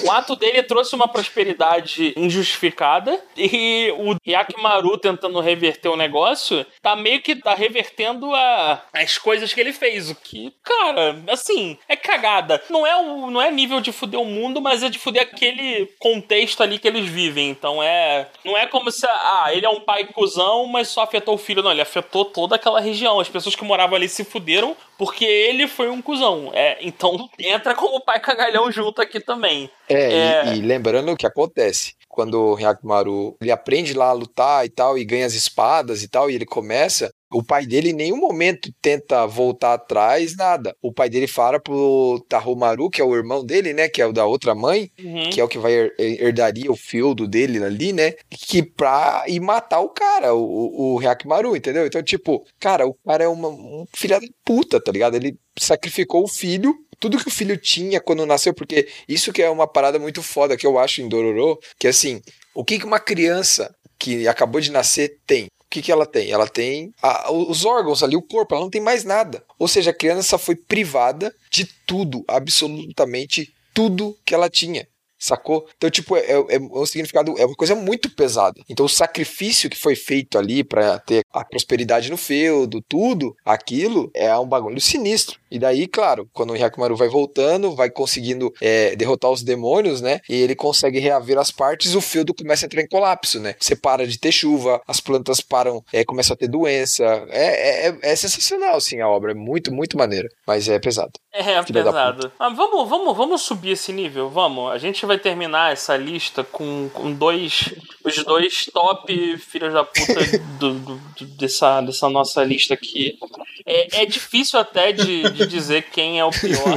O 0.04 0.10
ato 0.10 0.36
dele 0.36 0.62
trouxe 0.62 0.94
uma 0.94 1.08
prosperidade 1.08 2.12
injustificada 2.16 3.20
e 3.36 3.92
o 3.98 4.16
Yakimaru 4.26 4.98
tentando 4.98 5.40
reverter 5.40 5.88
o 5.88 5.96
negócio 5.96 6.64
tá 6.82 6.94
meio 6.94 7.20
que 7.20 7.34
tá 7.34 7.54
revertendo 7.54 8.34
a, 8.34 8.82
as 8.92 9.18
coisas 9.18 9.52
que 9.52 9.60
ele 9.60 9.72
fez. 9.72 10.10
O 10.10 10.14
que, 10.14 10.52
cara, 10.62 11.16
assim, 11.28 11.78
é 11.88 11.96
cagada. 11.96 12.62
Não 12.70 12.86
é, 12.86 12.96
o, 12.96 13.30
não 13.30 13.40
é 13.40 13.50
nível 13.50 13.80
de 13.80 13.92
fuder 13.92 14.20
o 14.20 14.24
mundo, 14.24 14.60
mas 14.60 14.82
é 14.82 14.88
de 14.88 14.98
fuder 14.98 15.22
aquele 15.22 15.86
contexto 15.98 16.62
ali 16.62 16.78
que 16.78 16.88
eles 16.88 17.08
vivem. 17.08 17.48
Então 17.48 17.82
é. 17.82 18.28
Não 18.44 18.56
é 18.56 18.66
como 18.66 18.90
se. 18.90 19.06
Ah, 19.06 19.48
ele 19.52 19.66
é 19.66 19.70
um 19.70 19.80
pai 19.80 20.04
cuzão, 20.04 20.66
mas 20.66 20.88
só 20.88 21.02
afetou 21.02 21.34
o 21.34 21.38
filho. 21.38 21.62
Não, 21.62 21.70
ele 21.70 21.82
afetou 21.82 22.24
toda 22.24 22.56
aquela 22.56 22.80
região. 22.80 23.20
As 23.20 23.28
pessoas 23.28 23.54
que 23.54 23.64
moravam 23.64 23.96
ali 23.96 24.08
se 24.08 24.24
fuderam 24.24 24.76
porque 24.98 25.24
ele 25.24 25.66
foi 25.66 25.88
um 25.88 26.00
cuzão. 26.00 26.50
É, 26.54 26.78
então 26.96 27.28
entra 27.38 27.74
como 27.74 28.04
pai 28.04 28.18
cagalhão 28.20 28.70
junto 28.72 29.00
aqui 29.02 29.20
também. 29.20 29.70
É, 29.88 30.12
É. 30.46 30.54
E, 30.54 30.58
e 30.58 30.60
lembrando 30.62 31.12
o 31.12 31.16
que 31.16 31.26
acontece. 31.26 31.94
Quando 32.08 32.34
o 32.40 32.54
Hyakumaru 32.54 33.36
ele 33.40 33.50
aprende 33.50 33.92
lá 33.92 34.08
a 34.08 34.12
lutar 34.12 34.64
e 34.64 34.70
tal, 34.70 34.96
e 34.96 35.04
ganha 35.04 35.26
as 35.26 35.34
espadas 35.34 36.02
e 36.02 36.08
tal, 36.08 36.30
e 36.30 36.34
ele 36.34 36.46
começa, 36.46 37.10
o 37.30 37.42
pai 37.44 37.66
dele 37.66 37.90
em 37.90 37.94
nenhum 37.94 38.16
momento 38.16 38.70
tenta 38.80 39.26
voltar 39.26 39.74
atrás, 39.74 40.34
nada. 40.34 40.74
O 40.80 40.90
pai 40.92 41.10
dele 41.10 41.26
fala 41.26 41.60
pro 41.60 42.24
Tahomaru, 42.28 42.88
que 42.88 43.02
é 43.02 43.04
o 43.04 43.14
irmão 43.14 43.44
dele, 43.44 43.74
né, 43.74 43.88
que 43.88 44.00
é 44.00 44.06
o 44.06 44.12
da 44.14 44.24
outra 44.24 44.54
mãe, 44.54 44.90
Uhum. 44.98 45.28
que 45.28 45.40
é 45.40 45.44
o 45.44 45.48
que 45.48 45.58
vai 45.58 45.72
her- 45.72 45.94
herdaria 45.98 46.70
o 46.72 46.76
feudo 46.76 47.28
dele 47.28 47.62
ali, 47.62 47.92
né, 47.92 48.14
que 48.30 48.62
pra 48.62 49.24
ir 49.28 49.40
matar 49.40 49.80
o 49.80 49.90
cara, 49.90 50.32
o, 50.34 50.40
o, 50.42 50.94
o 50.94 51.00
Hyakumaru, 51.00 51.54
entendeu? 51.54 51.84
Então, 51.86 52.02
tipo, 52.02 52.46
cara, 52.58 52.86
o 52.86 52.94
cara 53.06 53.24
é 53.24 53.28
uma, 53.28 53.48
um 53.48 53.84
filho 53.94 54.18
da 54.18 54.26
puta, 54.44 54.80
tá 54.82 54.90
ligado? 54.90 55.16
Ele 55.16 55.36
sacrificou 55.58 56.22
o 56.24 56.28
filho, 56.28 56.74
tudo 57.00 57.18
que 57.18 57.28
o 57.28 57.30
filho 57.30 57.56
tinha 57.56 58.00
quando 58.00 58.24
nasceu, 58.26 58.52
porque 58.54 58.88
isso 59.08 59.32
que 59.32 59.42
é 59.42 59.50
uma 59.50 59.66
parada 59.66 59.98
muito 59.98 60.22
foda 60.22 60.56
que 60.56 60.66
eu 60.66 60.78
acho 60.78 61.00
em 61.02 61.08
Dororo, 61.08 61.58
que 61.78 61.86
assim, 61.88 62.20
o 62.54 62.64
que 62.64 62.76
uma 62.84 62.98
criança 63.00 63.74
que 63.98 64.26
acabou 64.28 64.60
de 64.60 64.70
nascer 64.70 65.18
tem? 65.26 65.44
O 65.46 65.68
que, 65.68 65.82
que 65.82 65.90
ela 65.92 66.06
tem? 66.06 66.30
Ela 66.30 66.46
tem 66.46 66.92
a- 67.02 67.30
os 67.32 67.64
órgãos 67.64 68.02
ali, 68.02 68.16
o 68.16 68.22
corpo, 68.22 68.54
ela 68.54 68.62
não 68.64 68.70
tem 68.70 68.80
mais 68.80 69.04
nada. 69.04 69.42
Ou 69.58 69.66
seja, 69.66 69.90
a 69.90 69.94
criança 69.94 70.38
foi 70.38 70.54
privada 70.54 71.34
de 71.50 71.64
tudo, 71.86 72.24
absolutamente 72.28 73.52
tudo 73.74 74.16
que 74.24 74.34
ela 74.34 74.48
tinha. 74.48 74.86
Sacou? 75.18 75.66
Então, 75.78 75.88
tipo, 75.90 76.14
é, 76.14 76.30
é 76.30 76.58
um 76.60 76.84
significado, 76.84 77.34
é 77.38 77.46
uma 77.46 77.54
coisa 77.56 77.74
muito 77.74 78.10
pesada. 78.10 78.60
Então, 78.68 78.84
o 78.84 78.88
sacrifício 78.88 79.70
que 79.70 79.76
foi 79.76 79.96
feito 79.96 80.38
ali 80.38 80.62
pra 80.62 80.98
ter 80.98 81.22
a 81.32 81.42
prosperidade 81.42 82.10
no 82.10 82.18
feudo, 82.18 82.82
tudo, 82.86 83.34
aquilo 83.42 84.10
é 84.14 84.36
um 84.38 84.46
bagulho 84.46 84.78
sinistro. 84.80 85.40
E 85.50 85.58
daí, 85.58 85.86
claro, 85.86 86.28
quando 86.32 86.50
o 86.50 86.54
Hyakumaru 86.54 86.96
vai 86.96 87.08
voltando, 87.08 87.74
vai 87.74 87.90
conseguindo 87.90 88.52
é, 88.60 88.96
derrotar 88.96 89.30
os 89.30 89.42
demônios, 89.42 90.00
né? 90.00 90.20
E 90.28 90.34
ele 90.34 90.54
consegue 90.54 90.98
reaver 90.98 91.38
as 91.38 91.50
partes, 91.50 91.94
o 91.94 92.00
feudo 92.00 92.34
começa 92.34 92.64
a 92.64 92.66
entrar 92.66 92.82
em 92.82 92.88
colapso, 92.88 93.38
né? 93.40 93.54
Você 93.60 93.76
para 93.76 94.06
de 94.06 94.18
ter 94.18 94.32
chuva, 94.32 94.80
as 94.86 95.00
plantas 95.00 95.40
param, 95.40 95.84
é, 95.92 96.04
começam 96.04 96.34
a 96.34 96.36
ter 96.36 96.48
doença. 96.48 97.04
É, 97.30 97.88
é, 97.88 97.98
é 98.02 98.16
sensacional, 98.16 98.76
assim, 98.76 99.00
a 99.00 99.08
obra. 99.08 99.32
É 99.32 99.34
muito, 99.34 99.72
muito 99.72 99.96
maneira. 99.96 100.28
Mas 100.46 100.68
é 100.68 100.78
pesado. 100.78 101.12
É, 101.32 101.42
Filha 101.62 101.84
da 101.84 101.90
pesado. 101.92 102.32
Mas 102.38 102.56
vamos, 102.56 102.88
vamos, 102.88 103.16
vamos 103.16 103.42
subir 103.42 103.70
esse 103.72 103.92
nível, 103.92 104.28
vamos. 104.30 104.70
A 104.72 104.78
gente 104.78 105.04
vai 105.06 105.18
terminar 105.18 105.72
essa 105.72 105.96
lista 105.96 106.42
com, 106.42 106.88
com 106.92 107.12
dois. 107.12 107.74
Os 108.04 108.24
dois 108.24 108.66
top 108.72 109.36
filhos 109.38 109.72
da 109.72 109.84
puta 109.84 110.38
do, 110.58 110.74
do- 110.74 110.96
do- 111.18 111.26
dessa, 111.36 111.80
dessa 111.80 112.08
nossa 112.08 112.42
lista 112.44 112.74
aqui. 112.74 113.18
É, 113.66 114.02
é 114.02 114.06
difícil 114.06 114.58
até 114.60 114.92
de, 114.92 115.22
de 115.36 115.46
dizer 115.46 115.82
quem 115.90 116.18
é 116.18 116.24
o 116.24 116.30
pior. 116.30 116.74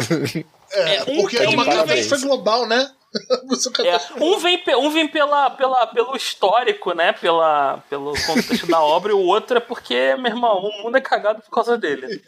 É, 0.72 0.96
É, 0.98 1.04
um 1.08 1.22
porque 1.22 1.38
é 1.38 1.50
uma 1.50 1.64
vez. 1.86 2.24
global, 2.24 2.66
né? 2.68 2.92
É, 3.84 4.24
um 4.24 4.38
vem, 4.38 4.62
um 4.78 4.90
vem 4.92 5.08
pela, 5.08 5.50
pela, 5.50 5.88
pelo 5.88 6.16
histórico, 6.16 6.94
né? 6.94 7.12
Pela, 7.12 7.84
pelo 7.90 8.14
contexto 8.28 8.68
da 8.68 8.80
obra, 8.84 9.12
e 9.12 9.16
o 9.16 9.20
outro 9.26 9.58
é 9.58 9.60
porque, 9.60 10.16
meu 10.20 10.28
irmão, 10.32 10.60
o 10.60 10.84
mundo 10.84 10.96
é 10.96 11.02
cagado 11.02 11.42
por 11.42 11.50
causa 11.50 11.76
dele. 11.76 12.22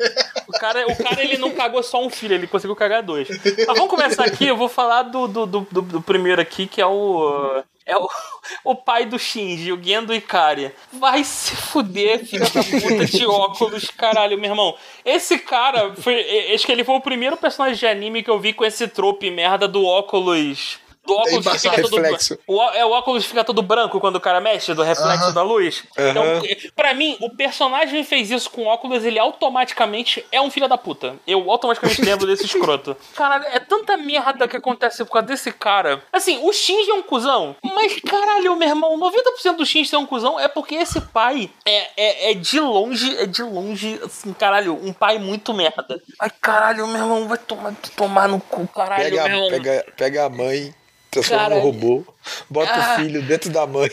O 0.48 0.52
cara, 0.54 0.84
o 0.88 0.96
cara 1.04 1.22
ele 1.24 1.38
não 1.38 1.52
cagou 1.52 1.84
só 1.84 2.04
um 2.04 2.10
filho, 2.10 2.34
ele 2.34 2.48
conseguiu 2.48 2.76
cagar 2.76 3.04
dois. 3.04 3.28
Mas 3.30 3.78
vamos 3.78 3.90
começar 3.90 4.26
aqui, 4.26 4.48
eu 4.48 4.58
vou 4.58 4.68
falar 4.68 5.04
do, 5.04 5.28
do, 5.28 5.46
do, 5.46 5.68
do- 5.72 5.82
do 5.84 6.02
primeiro 6.02 6.42
aqui, 6.42 6.66
que 6.66 6.82
é 6.82 6.86
o. 6.88 7.62
É 7.86 7.98
o, 7.98 8.10
o 8.64 8.76
pai 8.76 9.06
do 9.06 9.18
Shinji, 9.18 9.72
o 9.72 9.82
Gendo 9.82 10.14
Ikari. 10.14 10.72
Vai 10.94 11.24
se 11.24 11.56
fuder, 11.56 12.26
filha 12.26 12.46
da 12.46 12.64
puta 12.64 13.06
de 13.06 13.26
óculos, 13.26 13.90
caralho, 13.90 14.38
meu 14.38 14.52
irmão. 14.52 14.76
Esse 15.04 15.40
cara, 15.40 15.96
foi, 15.96 16.54
acho 16.54 16.66
que 16.66 16.72
ele 16.72 16.84
foi 16.84 16.96
o 16.96 17.02
primeiro 17.02 17.38
personagem 17.38 17.78
de 17.78 17.88
anime 17.88 18.24
que 18.24 18.30
eu 18.30 18.40
vi 18.40 18.54
com 18.54 18.66
esse 18.66 18.88
trope 18.88 19.30
merda 19.30 19.68
do 19.68 19.86
óculos 19.86 20.80
do 21.06 21.14
óculos 21.14 21.30
que 21.30 21.50
embaçado. 21.50 21.76
fica 21.76 21.82
todo 21.90 22.02
Reflexo. 22.02 22.40
o, 22.48 22.58
ó- 22.58 22.72
é 22.74 22.86
o 22.86 22.92
óculos 22.92 23.26
fica 23.26 23.44
todo 23.44 23.62
branco 23.62 24.00
quando 24.00 24.16
o 24.18 24.22
cara 24.22 24.40
mexe, 24.40 24.74
do 24.74 24.84
reflexo 24.84 25.26
Aham. 25.26 25.34
da 25.34 25.42
luz. 25.44 25.84
Então, 25.98 26.24
Aham. 26.24 26.42
pra 26.76 26.94
mim, 26.94 27.18
o 27.20 27.30
personagem 27.30 28.04
fez 28.04 28.30
isso 28.32 28.50
com 28.50 28.66
óculos, 28.66 29.04
ele 29.04 29.20
automaticamente 29.20 30.26
é 30.32 30.40
um 30.42 30.50
filho 30.52 30.68
da 30.68 30.78
puta. 30.78 31.16
Eu 31.28 31.50
automaticamente 31.52 32.02
lembro 32.02 32.26
desse 32.28 32.46
escroto. 32.46 32.96
Caralho, 33.16 33.46
é 33.48 33.60
tanta 33.60 33.98
merda 33.98 34.48
que 34.48 34.58
acontece 34.58 35.04
por 35.06 35.12
causa 35.14 35.28
desse 35.28 35.52
cara. 35.52 36.02
Assim, 36.12 36.40
o 36.44 36.52
Shinji 36.54 36.90
é 36.90 36.94
um 36.94 37.02
cuzão, 37.04 37.56
mas 37.64 38.00
caralho, 38.02 38.56
meu 38.56 38.68
irmão, 38.68 38.98
90% 39.00 39.56
do 39.58 39.66
Shinji 39.66 39.90
ser 39.90 39.98
um 39.98 40.06
cuzão 40.06 40.40
é 40.40 40.48
porque 40.48 40.76
esse 40.76 41.02
pai 41.02 41.50
é, 41.66 41.88
é, 41.98 42.32
é 42.32 42.34
de 42.34 42.60
longe, 42.60 43.16
é 43.18 43.26
de 43.26 43.44
longe, 43.44 44.00
assim, 44.04 44.34
caralho, 44.34 44.74
um 44.82 44.94
pai 44.94 45.18
muito 45.18 45.54
merda. 45.54 46.02
Ai, 46.20 46.32
caralho, 46.42 46.88
meu 46.88 46.98
irmão, 47.02 47.28
vai 47.28 47.38
tomar, 47.38 47.74
tomar 47.96 48.28
no 48.28 48.40
cu, 48.40 48.68
caralho, 48.68 49.04
Pega, 49.04 49.24
meu 49.28 49.36
irmão. 49.36 49.50
pega, 49.50 49.86
pega 49.98 50.26
a 50.26 50.30
mãe, 50.30 50.74
transforma 51.12 51.44
Cara, 51.44 51.56
no 51.56 51.62
robô, 51.62 52.04
bota 52.50 52.72
ah. 52.74 52.94
o 52.94 53.02
filho 53.02 53.22
dentro 53.22 53.50
da 53.50 53.68
mãe. 53.68 53.92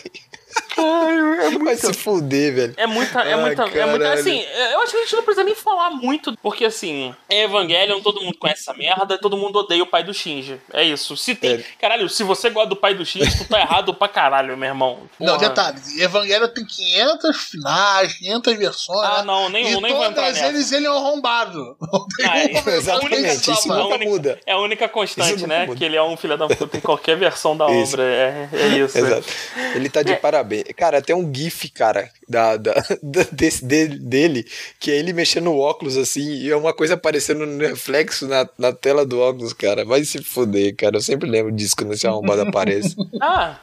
Caralho, 0.74 1.34
é 1.40 1.58
Vai 1.58 1.76
se 1.76 1.92
fuder, 1.92 2.54
velho. 2.54 2.74
É 2.76 2.86
muita, 2.86 3.20
é 3.20 3.34
Ai, 3.34 3.40
muita, 3.40 3.62
é 3.64 3.86
muita. 3.86 4.12
Assim, 4.12 4.40
eu 4.72 4.80
acho 4.80 4.92
que 4.92 4.96
a 4.98 5.00
gente 5.00 5.16
não 5.16 5.22
precisa 5.22 5.44
nem 5.44 5.54
falar 5.54 5.90
muito, 5.90 6.36
porque 6.42 6.64
assim, 6.64 7.14
é 7.28 7.42
Evangelion, 7.44 8.00
todo 8.00 8.20
mundo 8.22 8.36
conhece 8.38 8.62
essa 8.62 8.74
merda, 8.74 9.18
todo 9.18 9.36
mundo 9.36 9.58
odeia 9.58 9.82
o 9.82 9.86
pai 9.86 10.04
do 10.04 10.14
Shinji. 10.14 10.60
É 10.72 10.84
isso. 10.84 11.16
Se 11.16 11.34
tem. 11.34 11.54
É. 11.56 11.64
Caralho, 11.80 12.08
se 12.08 12.22
você 12.22 12.48
gosta 12.50 12.68
do 12.70 12.76
pai 12.76 12.94
do 12.94 13.04
Shinji, 13.04 13.38
tu 13.38 13.48
tá 13.48 13.58
errado 13.60 13.92
pra 13.94 14.08
caralho, 14.08 14.56
meu 14.56 14.68
irmão. 14.68 14.98
Não, 15.18 15.36
Porra. 15.36 15.48
detalhe, 15.48 15.78
Evangelho 15.98 16.48
tem 16.48 16.64
500 16.64 17.36
finais, 17.36 18.12
500 18.14 18.56
versões. 18.56 19.00
Ah, 19.08 19.18
né? 19.18 19.24
não, 19.24 19.48
nem- 19.48 19.72
e 19.72 19.80
nem 19.80 19.92
vou 19.92 20.04
entrar 20.04 20.28
nessa. 20.28 20.46
eles 20.46 20.70
ele 20.72 20.86
é 20.86 20.90
um 20.90 20.96
arrombado. 20.96 21.76
Não 21.80 22.06
Ah, 22.28 22.38
é, 22.38 22.48
versão 22.48 22.72
exatamente, 22.74 23.50
isso 23.50 23.54
salva. 23.56 23.82
nunca 23.82 23.98
muda. 23.98 24.40
É 24.46 24.52
a 24.52 24.58
única 24.58 24.88
constante, 24.88 25.46
né? 25.46 25.66
muda. 25.66 25.76
Que 25.78 25.84
ele 25.84 25.96
é 25.96 26.02
um 26.02 26.16
filho 26.16 26.36
da 26.36 26.46
puta 26.48 26.76
em 26.76 26.80
qualquer 26.80 27.16
versão 27.16 27.56
da 27.56 27.66
Isso. 27.70 27.94
obra. 27.94 28.02
É, 28.04 28.48
é 28.52 28.66
isso. 28.78 28.98
Exato. 28.98 29.26
Ele 29.74 29.88
tá 29.88 30.02
de 30.02 30.14
parabéns. 30.16 30.47
Cara, 30.76 31.00
tem 31.02 31.14
um 31.14 31.32
GIF, 31.34 31.68
cara, 31.70 32.10
da, 32.28 32.56
da, 32.56 32.72
da- 33.02 33.26
desse, 33.32 33.64
dele, 33.64 33.98
dele, 33.98 34.46
que 34.80 34.90
é 34.90 34.96
ele 34.96 35.12
mexendo 35.12 35.48
o 35.50 35.58
óculos 35.58 35.96
assim, 35.96 36.22
e 36.34 36.50
é 36.50 36.56
uma 36.56 36.72
coisa 36.72 36.94
aparecendo 36.94 37.46
no 37.46 37.58
reflexo 37.66 38.26
na, 38.26 38.48
na 38.58 38.72
tela 38.72 39.04
do 39.06 39.18
óculos, 39.20 39.52
cara. 39.52 39.84
Vai 39.84 40.04
se 40.04 40.22
fuder, 40.22 40.74
cara. 40.76 40.96
Eu 40.96 41.00
sempre 41.02 41.28
lembro 41.28 41.52
disso 41.52 41.74
quando 41.76 41.92
esse 41.94 42.06
arrombado 42.06 42.42
aparece. 42.42 42.94
Ah, 43.20 43.58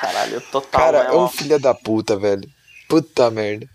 caralho, 0.00 0.40
total. 0.52 0.80
Cara, 0.80 1.04
né, 1.04 1.10
é 1.10 1.12
um 1.16 1.28
filho 1.28 1.58
da 1.58 1.74
puta, 1.74 2.16
velho. 2.16 2.48
Puta 2.88 3.30
merda. 3.30 3.68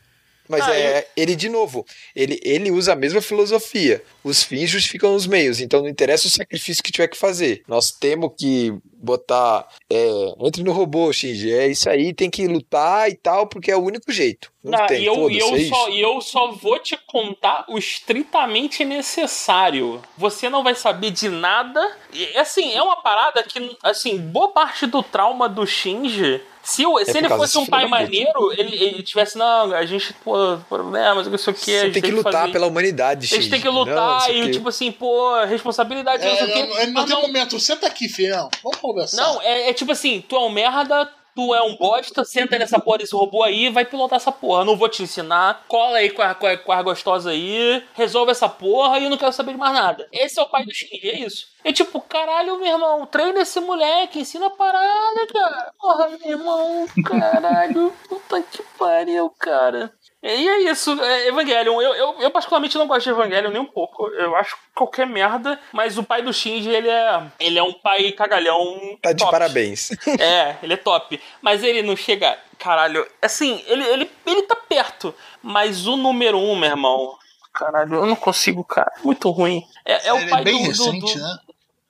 Mas 0.54 0.68
Ah, 0.68 0.76
é, 0.78 1.08
ele 1.18 1.36
de 1.36 1.50
novo, 1.50 1.86
ele, 2.16 2.40
ele 2.44 2.70
usa 2.72 2.94
a 2.94 2.96
mesma 2.96 3.22
filosofia. 3.22 4.04
Os 4.24 4.44
fins 4.44 4.70
justificam 4.70 5.16
os 5.16 5.26
meios, 5.26 5.60
então 5.60 5.82
não 5.82 5.90
interessa 5.90 6.28
o 6.28 6.32
sacrifício 6.32 6.84
que 6.84 6.92
tiver 6.92 7.08
que 7.08 7.18
fazer. 7.18 7.64
Nós 7.68 7.92
temos 7.92 8.32
que 8.38 8.74
botar. 8.94 9.68
É, 9.92 10.08
entre 10.46 10.64
no 10.64 10.72
robô, 10.72 11.12
Shinji. 11.12 11.52
É 11.52 11.68
isso 11.68 11.90
aí, 11.90 12.14
tem 12.14 12.30
que 12.30 12.48
lutar 12.48 13.10
e 13.10 13.16
tal, 13.16 13.48
porque 13.48 13.72
é 13.72 13.76
o 13.76 13.84
único 13.84 14.12
jeito. 14.12 14.53
Não, 14.64 14.80
Não, 14.80 14.88
tem, 14.88 15.02
e 15.02 15.06
eu, 15.06 15.30
e 15.30 15.38
eu 15.40 15.56
é 15.56 15.60
só, 15.68 15.90
e 15.90 16.02
eu 16.02 16.22
só 16.22 16.52
vou 16.54 16.80
te 16.80 16.98
contar 17.06 17.66
o 17.68 17.78
estritamente 17.78 18.86
necessário. 18.86 20.02
Você 20.18 20.50
não 20.50 20.64
vai 20.64 20.74
saber 20.74 21.12
de 21.12 21.28
nada. 21.28 21.98
E, 22.14 22.38
assim, 22.38 22.74
é 22.74 22.82
uma 22.82 22.96
parada 23.02 23.44
que, 23.44 23.78
assim, 23.84 24.18
boa 24.18 24.50
parte 24.50 24.86
do 24.86 25.04
trauma 25.04 25.50
do 25.50 25.66
Shinji. 25.68 26.42
Se, 26.62 26.86
o- 26.86 26.98
se 27.00 27.12
por 27.12 27.18
ele 27.18 27.28
fosse 27.28 27.58
um 27.58 27.66
pai 27.66 27.86
maneiro, 27.88 28.54
ele, 28.58 28.82
ele 28.82 29.04
tivesse, 29.04 29.38
não, 29.38 29.74
a 29.74 29.86
gente, 29.86 30.14
pô, 30.24 30.58
problemas, 30.70 31.28
não 31.28 31.38
sei 31.38 31.52
o 31.52 31.56
que. 31.58 31.80
Você 31.82 31.90
tem 31.92 32.02
que 32.02 32.12
lutar 32.12 32.50
pela 32.50 32.66
humanidade, 32.66 33.28
Shinji. 33.28 33.42
Eles 33.42 33.50
têm 33.50 33.60
que 33.60 33.68
Não, 33.68 33.74
lutar 33.80 34.22
sei 34.22 34.44
o 34.44 34.46
e, 34.46 34.52
tipo 34.52 34.70
assim, 34.70 34.90
pô, 34.94 35.44
responsabilidade, 35.44 36.26
não 36.26 36.38
sei 36.38 36.46
o 36.46 36.50
É, 36.50 36.54
quê. 36.54 36.64
não, 36.68 36.78
ele 36.78 36.92
não 36.92 37.02
Mas 37.02 37.06
tem 37.06 37.16
não, 37.16 37.22
momento. 37.22 37.60
Senta 37.60 37.88
aqui, 37.88 38.08
filhão. 38.08 38.50
Vamos 38.64 38.78
conversar. 38.80 39.18
não, 39.22 39.42
é, 39.42 39.72
é 39.72 39.74
tipo 39.74 39.92
assim, 39.92 40.24
tu 40.26 40.38
é 40.38 40.40
um 40.40 40.50
merda, 40.50 41.12
tu 41.36 41.54
é 41.54 41.62
um 41.62 41.76
bosta, 41.76 42.24
senta 42.24 42.58
nessa 42.58 42.80
porra 42.80 43.00
desse 43.00 43.16
robô 43.16 43.44
aí 43.44 43.66
e 43.66 43.70
vai 43.70 43.86
pilotar 43.86 44.18
essa 44.18 44.32
porra. 44.32 44.66
Não 44.66 44.78
vou 44.78 44.90
te 44.90 45.04
ensinar, 45.04 45.64
cola 45.68 45.98
aí 45.98 46.10
com 46.10 46.22
a, 46.22 46.34
com 46.36 46.48
a, 46.48 46.58
com 46.58 46.72
a 46.72 46.82
gostosa 46.82 47.32
aí, 47.32 47.84
resolve 47.94 48.32
essa 48.32 48.50
porra 48.50 49.00
e 49.00 49.06
eu 49.06 49.10
não 49.10 49.18
quero 49.18 49.34
saber 49.34 49.54
de 49.54 49.58
mais 49.58 49.74
nada. 49.74 50.08
Esse 50.12 50.40
é 50.40 50.44
o 50.44 50.50
pai 50.50 50.66
do 50.66 50.74
Shinji, 50.74 51.10
é 51.10 51.20
isso. 51.20 51.48
É 51.64 51.72
tipo, 51.72 52.02
caralho, 52.02 52.58
meu 52.60 52.74
irmão, 52.74 53.06
treina 53.06 53.42
esse 53.42 53.60
moleque, 53.60 54.20
ensina 54.20 54.48
a 54.48 54.50
parada, 54.50 55.28
cara. 55.32 55.74
Porra, 55.80 56.10
meu 56.10 56.32
irmão, 56.32 56.86
caralho, 57.06 57.94
puta 58.10 58.42
que 58.42 58.62
pariu, 58.78 59.30
cara. 59.40 59.94
E 60.26 60.48
é 60.48 60.72
isso, 60.72 60.92
é 61.04 61.28
Evangelion. 61.28 61.82
Eu, 61.82 61.94
eu, 61.96 62.16
eu 62.22 62.32
particularmente 62.32 62.78
não 62.78 62.88
gosto 62.88 63.04
de 63.04 63.10
Evangelion 63.10 63.52
nem 63.52 63.62
um 63.62 63.66
pouco. 63.66 64.08
Eu 64.08 64.34
acho 64.38 64.56
qualquer 64.74 65.06
merda, 65.06 65.60
mas 65.74 65.98
o 65.98 66.04
pai 66.04 66.22
do 66.22 66.32
Shinji, 66.32 66.70
ele 66.70 66.88
é, 66.90 67.24
ele 67.42 67.60
é 67.60 67.64
um 67.64 67.74
pai 67.74 68.10
cagalhão. 68.14 68.98
Tá 69.02 69.12
de 69.12 69.20
top. 69.20 69.32
parabéns. 69.32 69.90
É, 70.18 70.56
ele 70.64 70.74
é 70.76 70.78
top. 70.78 71.20
Mas 71.42 71.62
ele 71.62 71.82
não 71.82 71.98
chega. 71.98 72.40
Caralho, 72.58 73.06
assim, 73.22 73.62
ele, 73.68 73.84
ele, 73.86 74.12
ele 74.26 74.44
tá 74.44 74.56
perto. 74.56 75.14
Mas 75.42 75.86
o 75.88 75.98
número 75.98 76.38
um, 76.40 76.56
meu 76.56 76.70
irmão. 76.70 77.18
Caralho, 77.54 77.96
eu 77.96 78.06
não 78.06 78.16
consigo, 78.16 78.64
cara. 78.64 78.94
Muito 79.04 79.30
ruim. 79.30 79.62
É, 79.86 80.08
é 80.08 80.14
o 80.14 80.18
ele 80.20 80.30
pai 80.30 80.42
é 80.42 80.44
bem 80.46 80.54
do, 80.56 80.64
do- 80.64 80.68
recente, 80.70 81.18
do- 81.18 81.22
né? 81.24 81.38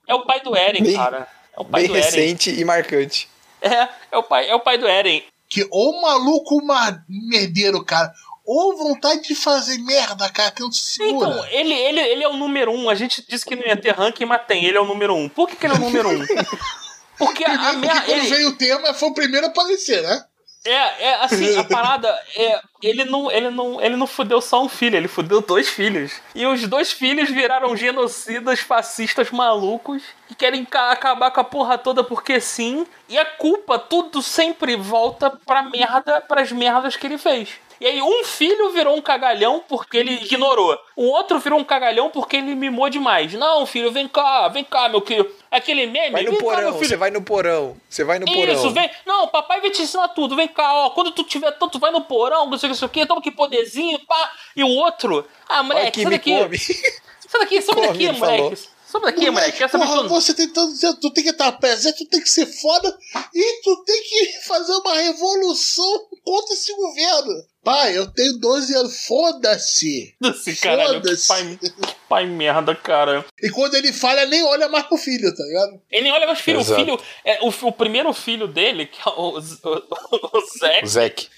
É 0.07 0.15
o 0.15 0.25
pai 0.25 0.39
do 0.41 0.55
Eren, 0.57 0.81
Bem- 0.83 0.95
cara. 0.97 1.27
É 1.55 1.61
o 1.61 1.65
pai 1.65 1.81
Bem 1.83 1.91
do 1.91 1.95
Eren. 1.97 2.03
recente 2.05 2.49
e 2.49 2.65
marcante. 2.65 3.29
É, 3.61 3.87
é 4.11 4.17
o 4.17 4.23
pai, 4.23 4.49
é 4.49 4.55
o 4.55 4.59
pai 4.59 4.77
do 4.79 4.87
Eren. 4.87 5.23
Que 5.53 5.67
o 5.71 6.01
maluco 6.01 6.65
mar- 6.65 7.03
merdeiro, 7.07 7.83
cara. 7.85 8.11
Ou 8.43 8.75
vontade 8.75 9.21
de 9.27 9.35
fazer 9.35 9.77
merda, 9.77 10.27
cara, 10.29 10.49
que 10.51 10.61
não 10.61 10.71
se 10.71 10.95
segura. 10.95 11.29
Então, 11.29 11.45
ele, 11.51 11.73
ele, 11.73 11.99
ele 11.99 12.23
é 12.23 12.27
o 12.27 12.35
número 12.35 12.71
um. 12.71 12.89
A 12.89 12.95
gente 12.95 13.23
disse 13.29 13.45
que 13.45 13.55
não 13.55 13.63
ia 13.65 13.77
ter 13.77 13.91
ranking, 13.93 14.25
mas 14.25 14.41
tem. 14.47 14.65
Ele 14.65 14.77
é 14.77 14.81
o 14.81 14.85
número 14.85 15.13
um. 15.15 15.29
Por 15.29 15.47
que, 15.47 15.55
que 15.55 15.65
ele 15.67 15.75
é 15.75 15.77
o 15.77 15.79
número 15.79 16.09
um? 16.09 16.25
Porque 17.15 17.43
a 17.45 17.49
Primeiro, 17.51 17.73
porque 17.73 17.87
merda. 17.87 18.01
quando 18.01 18.17
Ele, 18.17 18.27
veio 18.27 18.47
o 18.49 18.55
tema, 18.55 18.93
foi 18.95 19.09
o 19.09 19.13
primeiro 19.13 19.45
a 19.45 19.49
aparecer, 19.49 20.01
né? 20.01 20.25
É, 20.65 21.03
é 21.09 21.13
assim, 21.23 21.55
a 21.57 21.63
parada 21.69 22.09
é. 22.35 22.59
Ele 22.83 23.05
não, 23.05 23.31
ele, 23.31 23.49
não, 23.49 23.81
ele 23.81 23.95
não 23.95 24.05
fudeu 24.05 24.41
só 24.41 24.61
um 24.61 24.67
filho, 24.67 24.97
ele 24.97 25.07
fudeu 25.07 25.39
dois 25.41 25.69
filhos. 25.69 26.19
E 26.35 26.45
os 26.45 26.67
dois 26.67 26.91
filhos 26.91 27.29
viraram 27.29 27.75
genocidas, 27.77 28.59
fascistas 28.59 29.31
malucos, 29.31 30.03
que 30.27 30.35
querem 30.35 30.65
ca- 30.65 30.91
acabar 30.91 31.31
com 31.31 31.39
a 31.39 31.43
porra 31.45 31.77
toda 31.77 32.03
porque 32.03 32.41
sim. 32.41 32.85
E 33.07 33.17
a 33.17 33.23
culpa, 33.25 33.79
tudo 33.79 34.21
sempre 34.21 34.75
volta 34.75 35.29
pra 35.45 35.63
merda, 35.63 36.19
pras 36.27 36.51
merdas 36.51 36.97
que 36.97 37.07
ele 37.07 37.17
fez. 37.17 37.49
E 37.83 37.85
aí, 37.85 38.01
um 38.01 38.23
filho 38.23 38.71
virou 38.71 38.95
um 38.95 39.01
cagalhão 39.01 39.61
porque 39.67 39.97
ele 39.97 40.13
ignorou. 40.13 40.79
O 40.95 41.03
outro 41.03 41.37
virou 41.37 41.59
um 41.59 41.65
cagalhão 41.65 42.09
porque 42.09 42.37
ele 42.37 42.55
mimou 42.55 42.89
demais. 42.89 43.33
Não, 43.33 43.65
filho, 43.65 43.91
vem 43.91 44.07
cá, 44.07 44.47
vem 44.47 44.63
cá, 44.63 44.87
meu 44.87 45.01
filho. 45.01 45.29
Aquele 45.51 45.85
meme. 45.85 46.11
Vai 46.11 46.23
no 46.23 46.31
cá, 46.31 46.37
porão, 46.37 46.71
você 46.71 46.95
vai 46.95 47.11
no 47.11 47.21
porão. 47.21 47.75
Você 47.89 48.05
vai 48.05 48.19
no 48.19 48.25
porão. 48.25 48.53
Isso, 48.53 48.69
vem. 48.71 48.89
Não, 49.05 49.27
papai 49.27 49.59
vai 49.59 49.69
te 49.69 49.81
ensinar 49.81 50.07
tudo. 50.07 50.33
Vem 50.33 50.47
cá, 50.47 50.73
ó. 50.73 50.91
Quando 50.91 51.11
tu 51.11 51.25
tiver 51.25 51.51
tanto, 51.51 51.77
vai 51.77 51.91
no 51.91 51.99
porão, 51.99 52.49
não 52.49 52.57
sei 52.57 52.69
o 52.69 52.69
que, 52.69 52.73
não 52.73 52.75
sei 52.75 52.85
o 52.85 52.89
que, 52.89 53.05
toma 53.05 53.21
que 53.21 53.31
poderzinho, 53.31 53.99
pá. 54.07 54.31
E 54.55 54.63
o 54.63 54.69
outro. 54.69 55.27
Ah, 55.49 55.61
moleque, 55.61 55.91
que 55.91 56.03
sai 56.03 56.11
daqui. 56.13 56.37
come. 56.37 56.57
Sai 56.57 57.41
daqui, 57.41 57.61
sobe 57.61 57.81
Come, 57.83 57.87
daqui, 57.89 58.11
moleque. 58.17 58.37
falou. 58.37 58.57
Sobe 58.87 59.05
daqui, 59.07 59.29
moleque. 59.29 59.57
Quer 59.57 59.69
saber 59.69 59.87
porra, 59.87 60.07
você 60.07 60.33
tem 60.33 60.47
tanto 60.47 60.99
tu 61.01 61.11
tem 61.11 61.21
que 61.25 61.31
estar 61.31 61.51
presente, 61.51 61.97
tu 61.97 62.09
tem 62.09 62.21
que 62.21 62.29
ser 62.29 62.45
foda 62.45 62.97
e 63.35 63.61
tu 63.61 63.83
tem 63.83 64.03
que 64.03 64.39
fazer 64.47 64.73
uma 64.73 64.95
revolução 64.95 66.07
contra 66.23 66.53
esse 66.53 66.73
governo. 66.73 67.43
Pai, 67.63 67.97
eu 67.97 68.07
tenho 68.11 68.37
12 68.39 68.75
anos, 68.75 69.05
foda-se. 69.05 70.13
Esse 70.21 70.55
caralho, 70.57 70.99
que 71.01 71.07
Foda-se. 71.07 71.27
pai, 71.27 71.57
que 71.61 71.95
pai 72.09 72.25
merda, 72.25 72.75
cara. 72.75 73.25
E 73.41 73.49
quando 73.49 73.75
ele 73.75 73.93
falha, 73.93 74.25
nem 74.25 74.43
olha 74.43 74.67
mais 74.67 74.85
pro 74.85 74.97
filho, 74.97 75.33
tá 75.33 75.43
ligado? 75.43 75.81
Ele 75.89 76.03
nem 76.03 76.11
olha 76.11 76.27
mais 76.27 76.39
filho. 76.39 76.57
O 76.57 76.61
Exato. 76.61 76.79
filho. 76.81 76.99
É, 77.23 77.39
o, 77.41 77.47
o 77.67 77.71
primeiro 77.71 78.11
filho 78.13 78.47
dele, 78.47 78.85
que 78.87 78.99
é 78.99 79.11
o, 79.11 79.37
o, 79.37 79.39
o, 79.39 80.37
o 80.37 80.59
Zé, 80.59 80.81
O 80.83 80.87
Zeke. 80.87 81.29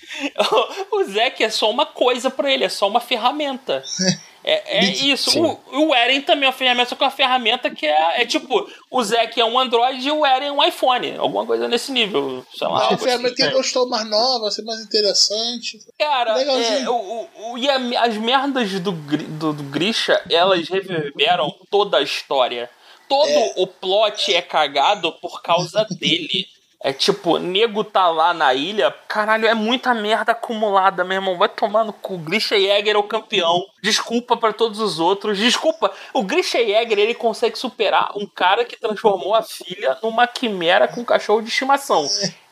o 0.92 1.04
Zack 1.04 1.44
é 1.44 1.50
só 1.50 1.70
uma 1.70 1.86
coisa 1.86 2.30
pra 2.32 2.52
ele, 2.52 2.64
é 2.64 2.70
só 2.70 2.88
uma 2.88 3.00
ferramenta. 3.00 3.84
É, 4.48 4.78
é 4.78 4.86
isso. 4.86 5.32
O, 5.74 5.88
o 5.88 5.96
Eren 5.96 6.22
também 6.22 6.46
é 6.46 6.48
uma 6.50 6.54
ferramenta, 6.54 6.90
só 6.90 6.96
que 6.96 7.04
é 7.04 7.08
uma 7.08 7.12
ferramenta 7.12 7.70
que 7.72 7.88
é, 7.88 8.22
é 8.22 8.26
tipo, 8.28 8.70
o 8.92 9.04
Zack 9.04 9.42
é 9.42 9.44
um 9.44 9.58
Android 9.60 10.08
e 10.08 10.12
o 10.12 10.24
Eren 10.24 10.46
é 10.50 10.52
um 10.52 10.64
iPhone. 10.64 11.18
Alguma 11.18 11.48
coisa 11.48 11.68
nesse 11.68 11.92
nível. 11.92 12.46
Sei 12.56 12.68
lá. 12.68 12.74
Não, 12.74 12.80
a 12.80 12.84
algo 12.90 12.98
ferramenta 13.00 13.34
assim, 13.34 13.48
que 13.52 13.58
gostou 13.58 13.90
mais 13.90 14.08
nova, 14.08 14.52
ser 14.52 14.62
mais 14.62 14.82
interessante. 14.82 15.80
Cara, 15.98 16.36
é, 16.84 16.90
o, 16.90 17.28
o, 17.54 17.58
e 17.58 17.68
a- 17.68 18.04
as 18.04 18.16
merdas 18.18 18.72
do, 18.80 18.92
do, 18.92 19.54
do 19.54 19.64
Grisha, 19.64 20.22
elas 20.30 20.70
reverberam 20.70 21.52
toda 21.72 21.98
a 21.98 22.02
história. 22.04 22.70
Todo 23.10 23.28
o 23.58 23.68
plot 23.68 24.34
é 24.34 24.42
cagado 24.42 25.12
por 25.14 25.42
causa 25.42 25.86
dele. 25.90 26.48
É 26.86 26.94
tipo, 26.94 27.40
nego 27.40 27.84
tá 27.84 28.08
lá 28.12 28.32
na 28.32 28.54
ilha. 28.54 28.92
Caralho, 29.08 29.48
é 29.48 29.56
muita 29.56 29.92
merda 29.92 30.34
acumulada, 30.34 31.04
meu 31.04 31.16
irmão. 31.16 31.36
Vai 31.36 31.50
tomar 31.50 31.84
no 31.84 31.92
cu. 31.92 32.16
Grisha 32.20 32.60
Jäger 32.60 32.96
é 32.96 33.00
o 33.00 33.02
campeão. 33.02 33.66
Desculpa 33.82 34.38
pra 34.38 34.54
todos 34.54 34.80
os 34.80 35.00
outros. 35.00 35.40
Desculpa. 35.40 35.92
O 36.14 36.22
Grisha 36.22 36.60
Jäger, 36.60 37.00
ele 37.00 37.16
consegue 37.16 37.58
superar 37.58 38.12
um 38.16 38.28
cara 38.28 38.64
que 38.64 38.80
transformou 38.80 39.34
a 39.34 39.42
filha 39.42 39.98
numa 40.04 40.28
quimera 40.28 40.88
com 40.88 41.02
um 41.02 41.06
cachorro 41.06 41.42
de 41.42 41.50
estimação. 41.50 42.08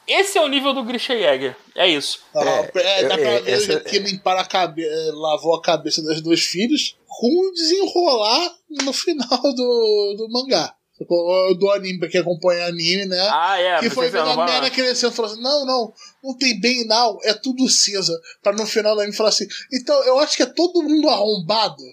Esse 0.08 0.40
é 0.40 0.42
o 0.42 0.48
nível 0.48 0.74
do 0.74 0.84
Grisha 0.84 1.16
Jäger. 1.16 1.56
É 1.76 1.88
isso. 1.88 2.24
Ah, 2.36 2.68
é, 2.74 3.04
dá 3.04 3.14
é, 3.14 3.18
pra 3.18 3.40
ver 3.42 3.54
essa- 3.54 3.80
que 3.82 4.00
limpar 4.00 4.40
a 4.40 4.46
cabeça, 4.46 5.14
lavou 5.14 5.54
a 5.56 5.62
cabeça 5.62 6.02
dos 6.02 6.20
dois 6.22 6.42
filhos 6.42 6.98
com 7.08 7.28
um 7.28 7.52
desenrolar 7.54 8.52
no 8.84 8.92
final 8.94 9.40
do, 9.44 10.16
do 10.18 10.28
mangá. 10.32 10.74
Sacou? 10.98 11.58
Do 11.58 11.72
anime, 11.72 12.00
pra 12.00 12.08
quem 12.08 12.22
acompanha 12.22 12.68
anime, 12.68 13.06
né? 13.06 13.28
Ah, 13.32 13.60
é. 13.60 13.80
que 13.80 13.90
foi 13.90 14.10
vendo 14.10 14.30
a 14.30 14.46
merda 14.46 14.70
crescendo 14.70 15.12
e 15.12 15.16
falou 15.16 15.32
assim: 15.32 15.42
não, 15.42 15.66
não, 15.66 15.94
não 16.24 16.38
tem 16.38 16.60
bem 16.60 16.86
não, 16.86 17.20
é 17.24 17.34
tudo 17.34 17.68
cinza. 17.68 18.20
Pra 18.42 18.54
no 18.54 18.66
final 18.66 18.96
do 18.96 19.02
anime 19.02 19.16
falar 19.16 19.30
assim: 19.30 19.48
então 19.72 19.96
eu 20.04 20.20
acho 20.20 20.38
que 20.38 20.44
é 20.44 20.48
todo 20.48 20.84
mundo 20.84 21.10
arrombado. 21.10 21.84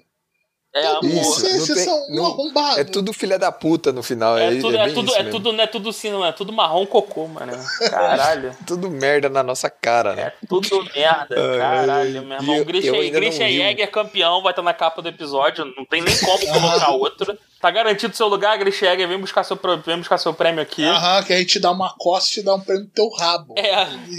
É, 0.72 0.86
amor. 0.86 1.04
Isso, 1.04 1.40
vocês, 1.40 1.66
tem- 1.66 1.84
são 1.84 2.06
um 2.10 2.14
não- 2.14 2.26
arrombado. 2.26 2.78
É 2.80 2.84
tudo 2.84 3.12
filha 3.12 3.36
da 3.38 3.50
puta 3.50 3.92
no 3.92 4.04
final. 4.04 4.38
É, 4.38 4.56
É, 4.56 4.60
tudo, 4.60 4.76
é 4.76 4.80
é, 4.88 4.92
tudo, 4.92 5.08
isso 5.10 5.18
é 5.18 5.24
tudo, 5.24 5.52
não 5.52 5.64
é 5.64 5.66
tudo 5.66 5.92
sim, 5.92 6.10
não 6.10 6.24
é 6.24 6.30
tudo 6.30 6.52
marrom 6.52 6.86
cocô, 6.86 7.26
mano. 7.26 7.52
Caralho. 7.90 8.54
Tudo 8.66 8.88
merda 8.88 9.28
na 9.28 9.42
nossa 9.42 9.68
cara, 9.68 10.14
né? 10.14 10.22
É 10.22 10.32
tudo 10.48 10.84
merda, 10.94 11.34
caralho, 11.58 12.22
meu 12.22 12.36
irmão. 12.38 12.64
Grisha, 12.64 12.92
Grisha 13.10 13.44
um- 13.44 13.48
Jäger 13.48 13.90
campeão, 13.90 14.42
vai 14.42 14.52
estar 14.52 14.62
na 14.62 14.72
capa 14.72 15.02
do 15.02 15.08
episódio, 15.08 15.64
não 15.76 15.84
tem 15.84 16.02
nem 16.02 16.16
como 16.18 16.38
colocar 16.46 16.90
outro. 16.90 17.36
Tá 17.60 17.70
garantido 17.70 18.16
seu 18.16 18.28
lugar, 18.28 18.56
Grisha 18.56 18.86
Jäger, 18.86 19.08
vem 19.08 19.18
buscar 19.18 19.42
seu, 19.42 19.58
vem 19.84 19.98
buscar 19.98 20.18
seu 20.18 20.32
prêmio 20.32 20.62
aqui. 20.62 20.84
Aham, 20.84 21.22
que 21.24 21.32
a 21.32 21.38
gente 21.38 21.58
dá 21.58 21.72
uma 21.72 21.92
costa 21.98 22.30
e 22.30 22.32
te 22.34 22.42
dá 22.42 22.54
um 22.54 22.60
prêmio 22.60 22.84
no 22.84 22.90
teu 22.90 23.08
rabo. 23.10 23.54
É, 23.58 23.72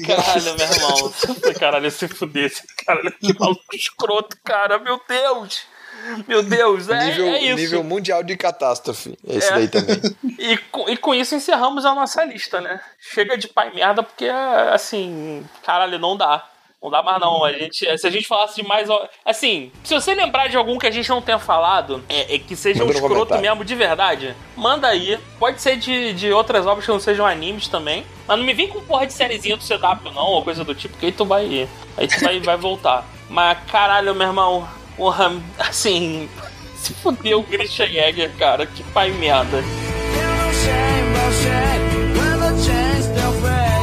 caralho, 0.05 0.55
meu 0.57 0.67
irmão. 0.67 1.13
Caralho, 1.57 1.89
se 1.91 2.07
fuder 2.09 2.45
esse 2.45 2.63
cara, 2.85 3.09
que 3.11 3.39
maluco 3.39 3.61
escroto, 3.73 4.35
cara, 4.43 4.77
meu 4.79 4.99
Deus. 5.07 5.61
Meu 6.27 6.41
Deus, 6.43 6.89
é, 6.89 7.05
nível, 7.05 7.25
é 7.27 7.41
isso. 7.41 7.55
nível 7.55 7.83
mundial 7.83 8.23
de 8.23 8.35
catástrofe. 8.37 9.17
Esse 9.27 9.47
É. 9.49 9.55
daí 9.55 9.67
também. 9.67 9.97
E, 10.41 10.57
com, 10.57 10.89
e 10.89 10.97
com 10.97 11.13
isso 11.13 11.35
encerramos 11.35 11.85
a 11.85 11.93
nossa 11.93 12.23
lista, 12.25 12.59
né? 12.59 12.79
Chega 12.99 13.37
de 13.37 13.47
pai 13.47 13.71
merda, 13.73 14.01
porque, 14.01 14.27
assim, 14.73 15.45
caralho, 15.63 15.99
não 15.99 16.17
dá. 16.17 16.47
Não 16.81 16.89
dá 16.89 17.03
mais 17.03 17.19
não. 17.21 17.45
A 17.45 17.51
gente, 17.53 17.95
se 17.99 18.07
a 18.07 18.09
gente 18.09 18.27
falasse 18.27 18.55
de 18.55 18.67
mais. 18.67 18.89
Assim, 19.23 19.71
se 19.83 19.93
você 19.93 20.15
lembrar 20.15 20.47
de 20.47 20.57
algum 20.57 20.79
que 20.79 20.87
a 20.87 20.91
gente 20.91 21.07
não 21.09 21.21
tenha 21.21 21.37
falado, 21.37 22.03
é, 22.09 22.33
é 22.35 22.39
que 22.39 22.55
seja 22.55 22.79
Manda 22.79 22.91
um 22.91 22.95
escroto 22.95 23.13
comentário. 23.15 23.41
mesmo, 23.43 23.63
de 23.63 23.75
verdade, 23.75 24.35
manda 24.57 24.87
aí. 24.87 25.19
Pode 25.37 25.61
ser 25.61 25.75
de, 25.77 26.13
de 26.13 26.31
outras 26.33 26.65
obras 26.65 26.83
que 26.83 26.91
não 26.91 26.99
sejam 26.99 27.23
animes 27.27 27.67
também. 27.67 28.03
Mas 28.27 28.35
não 28.39 28.43
me 28.43 28.53
vem 28.55 28.67
com 28.67 28.81
porra 28.81 29.05
de 29.05 29.13
sériezinha 29.13 29.55
do 29.55 29.63
CW, 29.63 30.11
não, 30.11 30.25
ou 30.25 30.43
coisa 30.43 30.63
do 30.63 30.73
tipo, 30.73 30.97
que 30.97 31.05
aí 31.05 31.11
tu 31.11 31.23
vai. 31.23 31.69
Aí 31.97 32.07
tu 32.07 32.19
vai, 32.19 32.39
vai 32.39 32.57
voltar. 32.57 33.05
Mas 33.29 33.59
caralho, 33.71 34.15
meu 34.15 34.25
irmão, 34.27 34.67
porra, 35.01 35.35
assim. 35.57 36.29
Se 36.77 36.93
fudeu 36.93 37.39
o 37.39 37.43
Christian 37.43 37.87
Jäger, 37.87 38.31
cara, 38.37 38.67
que 38.67 38.83
pai 38.83 39.11
merda. 39.11 39.63
Still 43.01 43.31
face. 43.41 43.81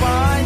Every 0.00 0.39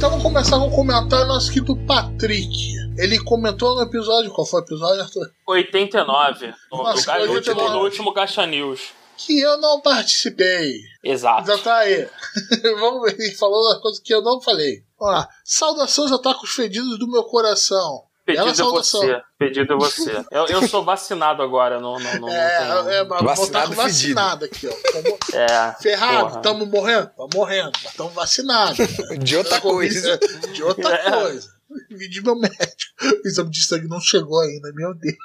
Então 0.00 0.08
vamos 0.08 0.22
começar 0.24 0.58
com 0.58 0.66
um 0.68 0.70
comentário 0.70 1.26
nosso 1.26 1.52
querido 1.52 1.76
Patrick. 1.84 2.74
Ele 2.96 3.22
comentou 3.22 3.74
no 3.74 3.82
episódio. 3.82 4.30
Qual 4.32 4.46
foi 4.46 4.62
o 4.62 4.64
episódio, 4.64 5.02
Arthur? 5.02 5.30
89. 5.46 6.54
No, 6.72 6.78
Nossa, 6.78 7.00
no, 7.00 7.06
ga- 7.06 7.26
no 7.26 7.32
89. 7.34 7.34
último, 7.34 7.68
no 7.70 7.84
último 7.84 8.12
Gacha 8.14 8.46
News. 8.46 8.80
Que 9.18 9.38
eu 9.40 9.58
não 9.58 9.78
participei. 9.82 10.72
Exato. 11.04 11.48
Já 11.48 11.58
tá 11.58 11.76
aí. 11.80 12.08
Vamos 12.80 13.02
ver. 13.02 13.20
Ele 13.20 13.34
falou 13.34 13.62
das 13.68 13.82
coisas 13.82 14.00
que 14.00 14.14
eu 14.14 14.22
não 14.22 14.40
falei. 14.40 14.82
Vamos 14.98 15.16
lá. 15.16 15.28
Saudações 15.44 16.10
atacos 16.10 16.48
fedidos 16.48 16.98
do 16.98 17.06
meu 17.06 17.24
coração. 17.24 18.04
Pedido 18.36 18.62
é 18.62 18.70
você. 18.70 19.22
Pedido 19.38 19.72
é 19.72 19.76
você. 19.76 20.24
Eu, 20.30 20.46
eu 20.46 20.68
sou 20.68 20.84
vacinado 20.84 21.42
agora, 21.42 21.80
não, 21.80 21.98
não, 21.98 22.20
não, 22.20 22.28
É, 22.28 22.98
é, 22.98 23.04
mas 23.04 23.20
botar 23.22 23.24
Vacinado 23.66 23.74
vacinado 23.74 24.44
aqui, 24.44 24.68
ó. 24.68 24.92
Tamo 24.92 25.18
É, 25.34 25.74
ferrado, 25.82 26.28
porra. 26.28 26.40
tamo 26.42 26.66
morrendo? 26.66 27.10
Tamo 27.16 27.28
morrendo, 27.34 27.72
mas 27.84 27.94
tamo 27.94 28.10
vacinados. 28.10 28.78
De 29.18 29.36
outra 29.36 29.60
coisa. 29.60 30.18
De 30.52 30.62
outra 30.62 30.94
É. 30.94 31.10
coisa. 31.10 31.59
De 31.90 32.22
meu 32.22 32.36
médico. 32.36 32.92
O 33.24 33.28
exame 33.28 33.50
de 33.50 33.64
sangue 33.64 33.88
não 33.88 34.00
chegou 34.00 34.40
ainda, 34.40 34.72
meu 34.74 34.94
Deus. 34.94 35.16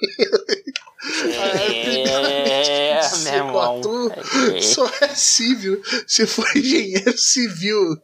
É, 1.24 3.02
Se 3.02 3.24
meu 3.24 3.34
irmão. 3.34 3.82
É. 4.56 4.62
só 4.62 4.90
é 5.02 5.10
civil 5.10 5.82
se 6.08 6.26
for 6.26 6.46
engenheiro 6.56 7.18
civil. 7.18 7.98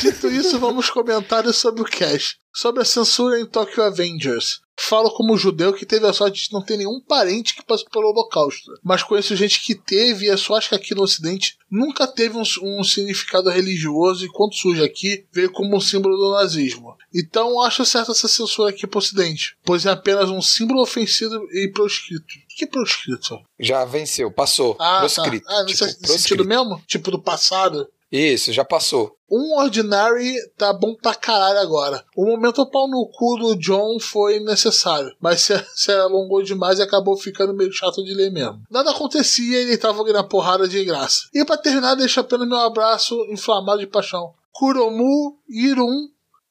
Dito 0.00 0.28
isso, 0.28 0.58
vamos 0.58 0.90
comentários 0.90 1.56
sobre 1.56 1.82
o 1.82 1.84
Cash. 1.84 2.36
Sobre 2.52 2.82
a 2.82 2.84
censura 2.84 3.40
em 3.40 3.46
Tokyo 3.46 3.82
Avengers. 3.82 4.60
Falo 4.76 5.10
como 5.10 5.36
judeu 5.36 5.72
que 5.72 5.86
teve 5.86 6.06
a 6.06 6.12
sorte 6.12 6.48
de 6.48 6.52
não 6.52 6.60
ter 6.62 6.76
nenhum 6.76 7.00
parente 7.00 7.54
que 7.54 7.64
passou 7.64 7.88
pelo 7.90 8.08
Holocausto. 8.08 8.72
Mas 8.82 9.02
conheço 9.02 9.36
gente 9.36 9.62
que 9.62 9.74
teve 9.74 10.26
e 10.26 10.28
eu 10.28 10.38
só 10.38 10.56
acho 10.56 10.68
que 10.68 10.74
aqui 10.74 10.94
no 10.94 11.02
Ocidente 11.02 11.56
nunca 11.70 12.06
teve 12.06 12.36
um, 12.36 12.42
um 12.62 12.84
significado 12.84 13.50
religioso 13.50 14.24
e 14.24 14.28
quando 14.28 14.54
surge 14.54 14.82
aqui, 14.82 15.26
veio 15.32 15.50
como 15.50 15.76
um 15.76 15.80
símbolo 15.80 16.16
do 16.16 16.32
nazismo. 16.32 16.96
Então 17.12 17.62
acho 17.62 17.84
certo 17.84 18.12
essa 18.12 18.28
censura 18.28 18.70
aqui 18.70 18.86
pro 18.86 18.98
Ocidente, 18.98 19.56
pois 19.64 19.86
é 19.86 19.90
apenas 19.90 20.30
um 20.30 20.42
símbolo 20.42 20.82
ofensivo 20.82 21.34
e 21.52 21.68
proscrito. 21.68 22.44
Que 22.56 22.64
é 22.64 22.68
proscrito? 22.68 23.40
Já 23.58 23.84
venceu, 23.84 24.30
passou. 24.30 24.76
Ah, 24.78 25.00
proscrito. 25.00 25.44
tá. 25.44 25.52
Ah, 25.56 25.64
nesse 25.64 25.74
tipo, 25.74 26.06
sentido 26.06 26.06
proscrito. 26.06 26.44
mesmo? 26.44 26.82
Tipo 26.86 27.10
do 27.10 27.20
passado? 27.20 27.88
Isso, 28.16 28.52
já 28.52 28.64
passou. 28.64 29.16
Um 29.28 29.58
Ordinary 29.58 30.36
tá 30.56 30.72
bom 30.72 30.94
pra 30.94 31.16
caralho 31.16 31.58
agora. 31.58 32.04
O 32.16 32.24
momento 32.24 32.64
pau 32.70 32.86
no 32.86 33.08
cu 33.08 33.36
do 33.40 33.56
John 33.56 33.98
foi 33.98 34.38
necessário, 34.38 35.12
mas 35.20 35.40
se, 35.40 35.52
se 35.74 35.90
alongou 35.90 36.40
demais 36.40 36.78
e 36.78 36.82
acabou 36.82 37.16
ficando 37.16 37.52
meio 37.52 37.72
chato 37.72 38.04
de 38.04 38.14
ler 38.14 38.30
mesmo. 38.30 38.62
Nada 38.70 38.92
acontecia 38.92 39.58
e 39.58 39.62
ele 39.64 39.76
tava 39.76 40.04
ganhando 40.04 40.28
porrada 40.28 40.68
de 40.68 40.84
graça. 40.84 41.28
E 41.34 41.44
pra 41.44 41.56
terminar, 41.56 41.96
deixa 41.96 42.20
apenas 42.20 42.46
meu 42.46 42.60
abraço 42.60 43.16
inflamado 43.30 43.80
de 43.80 43.88
paixão. 43.88 44.32
Kuromu 44.52 45.36
Irun. 45.48 46.06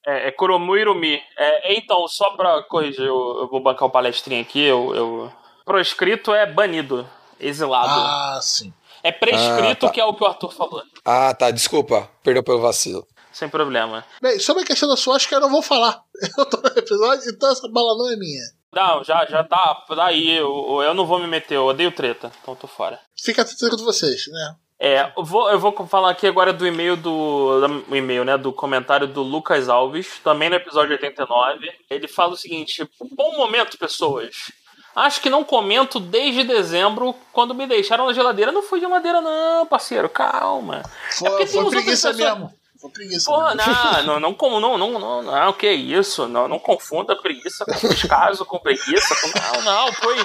É, 0.06 0.28
é 0.28 0.32
Kuromu 0.32 0.76
Irumi. 0.76 1.18
É, 1.38 1.78
então, 1.78 2.06
só 2.10 2.32
pra 2.32 2.62
corrigir, 2.64 3.06
eu, 3.06 3.38
eu 3.40 3.48
vou 3.50 3.64
bancar 3.64 3.88
o 3.88 3.92
palestrinho 3.92 4.42
aqui. 4.42 4.62
Eu, 4.62 4.94
eu... 4.94 5.32
Proscrito 5.64 6.34
é 6.34 6.46
banido, 6.46 7.08
exilado. 7.40 7.88
Ah, 7.90 8.40
sim. 8.42 8.74
É 9.04 9.12
prescrito, 9.12 9.86
Ah, 9.86 9.90
tá. 9.90 9.94
que 9.94 10.00
é 10.02 10.06
o 10.06 10.14
que 10.14 10.24
o 10.24 10.28
Arthur 10.28 10.52
falou. 10.52 10.82
Ah, 11.04 11.34
tá, 11.34 11.52
desculpa. 11.52 12.10
Perdeu 12.24 12.42
pelo 12.44 12.62
vacilo. 12.62 13.06
Sem 13.34 13.50
problema. 13.50 14.06
Bem, 14.22 14.40
sobre 14.40 14.64
a 14.64 14.66
questão 14.66 14.88
da 14.88 14.96
sua, 14.96 15.16
acho 15.16 15.28
que 15.28 15.36
eu 15.36 15.40
não 15.42 15.50
vou 15.50 15.62
falar. 15.62 16.02
Eu 16.38 16.46
tô 16.46 16.58
no 16.58 16.68
episódio, 16.68 17.30
então 17.30 17.52
essa 17.52 17.68
bala 17.68 17.98
não 17.98 18.12
é 18.12 18.16
minha. 18.16 18.44
Não, 18.72 19.04
já, 19.04 19.26
já 19.26 19.44
tá. 19.44 19.86
Daí, 19.96 20.32
eu, 20.38 20.82
eu 20.82 20.94
não 20.96 21.06
vou 21.06 21.20
me 21.20 21.28
meter, 21.28 21.56
eu 21.56 21.66
odeio 21.66 21.92
treta, 21.92 22.32
então 22.42 22.56
tô 22.56 22.66
fora. 22.66 23.00
Fica 23.16 23.42
atento 23.44 23.78
com 23.78 23.84
vocês, 23.84 24.26
né? 24.28 24.56
É, 24.80 25.12
eu 25.16 25.24
vou, 25.24 25.50
eu 25.50 25.60
vou 25.60 25.72
falar 25.88 26.10
aqui 26.10 26.26
agora 26.26 26.52
do 26.52 26.66
e-mail 26.66 26.98
do. 26.98 27.68
do 27.68 27.96
e-mail, 27.96 28.26
né? 28.26 28.36
Do 28.38 28.52
comentário 28.52 29.08
do 29.08 29.22
Lucas 29.22 29.70
Alves, 29.70 30.20
também 30.24 30.50
no 30.50 30.56
episódio 30.56 30.92
89. 30.94 31.72
Ele 31.90 32.08
fala 32.08 32.34
o 32.34 32.38
seguinte: 32.38 32.88
Bom 33.16 33.38
momento, 33.38 33.78
pessoas. 33.78 34.52
Acho 34.96 35.22
que 35.22 35.30
não 35.30 35.44
comento 35.44 36.00
desde 36.00 36.44
dezembro, 36.44 37.16
quando 37.32 37.56
me 37.56 37.66
deixaram 37.66 38.06
na 38.06 38.14
geladeira. 38.14 38.52
Não 38.52 38.62
foi 38.62 38.80
geladeira, 38.80 39.22
não, 39.22 39.66
parceiro, 39.66 40.08
calma. 40.10 40.84
Foi, 41.18 41.30
porque 41.30 41.46
tem 41.46 41.62
foi 41.62 41.70
preguiça 41.72 42.12
pessoas- 42.12 42.18
mesmo. 42.38 42.54
Foi 42.80 42.92
preguiça 42.92 43.32
Pô, 43.32 43.42
mesmo. 43.42 43.56
não, 43.56 44.20
não, 44.20 44.36
não, 44.60 44.60
não, 44.60 44.78
não, 44.78 45.00
não, 45.00 45.22
não, 45.24 45.54
que 45.54 45.72
isso, 45.72 46.28
não, 46.28 46.48
não 46.50 46.60
confunda 46.60 47.16
preguiça 47.16 47.64
com 47.66 47.88
descaso, 47.88 48.46
com 48.46 48.60
preguiça, 48.60 49.16
com, 49.16 49.28
não, 49.40 49.62
não, 49.64 49.94
foi 49.94 50.18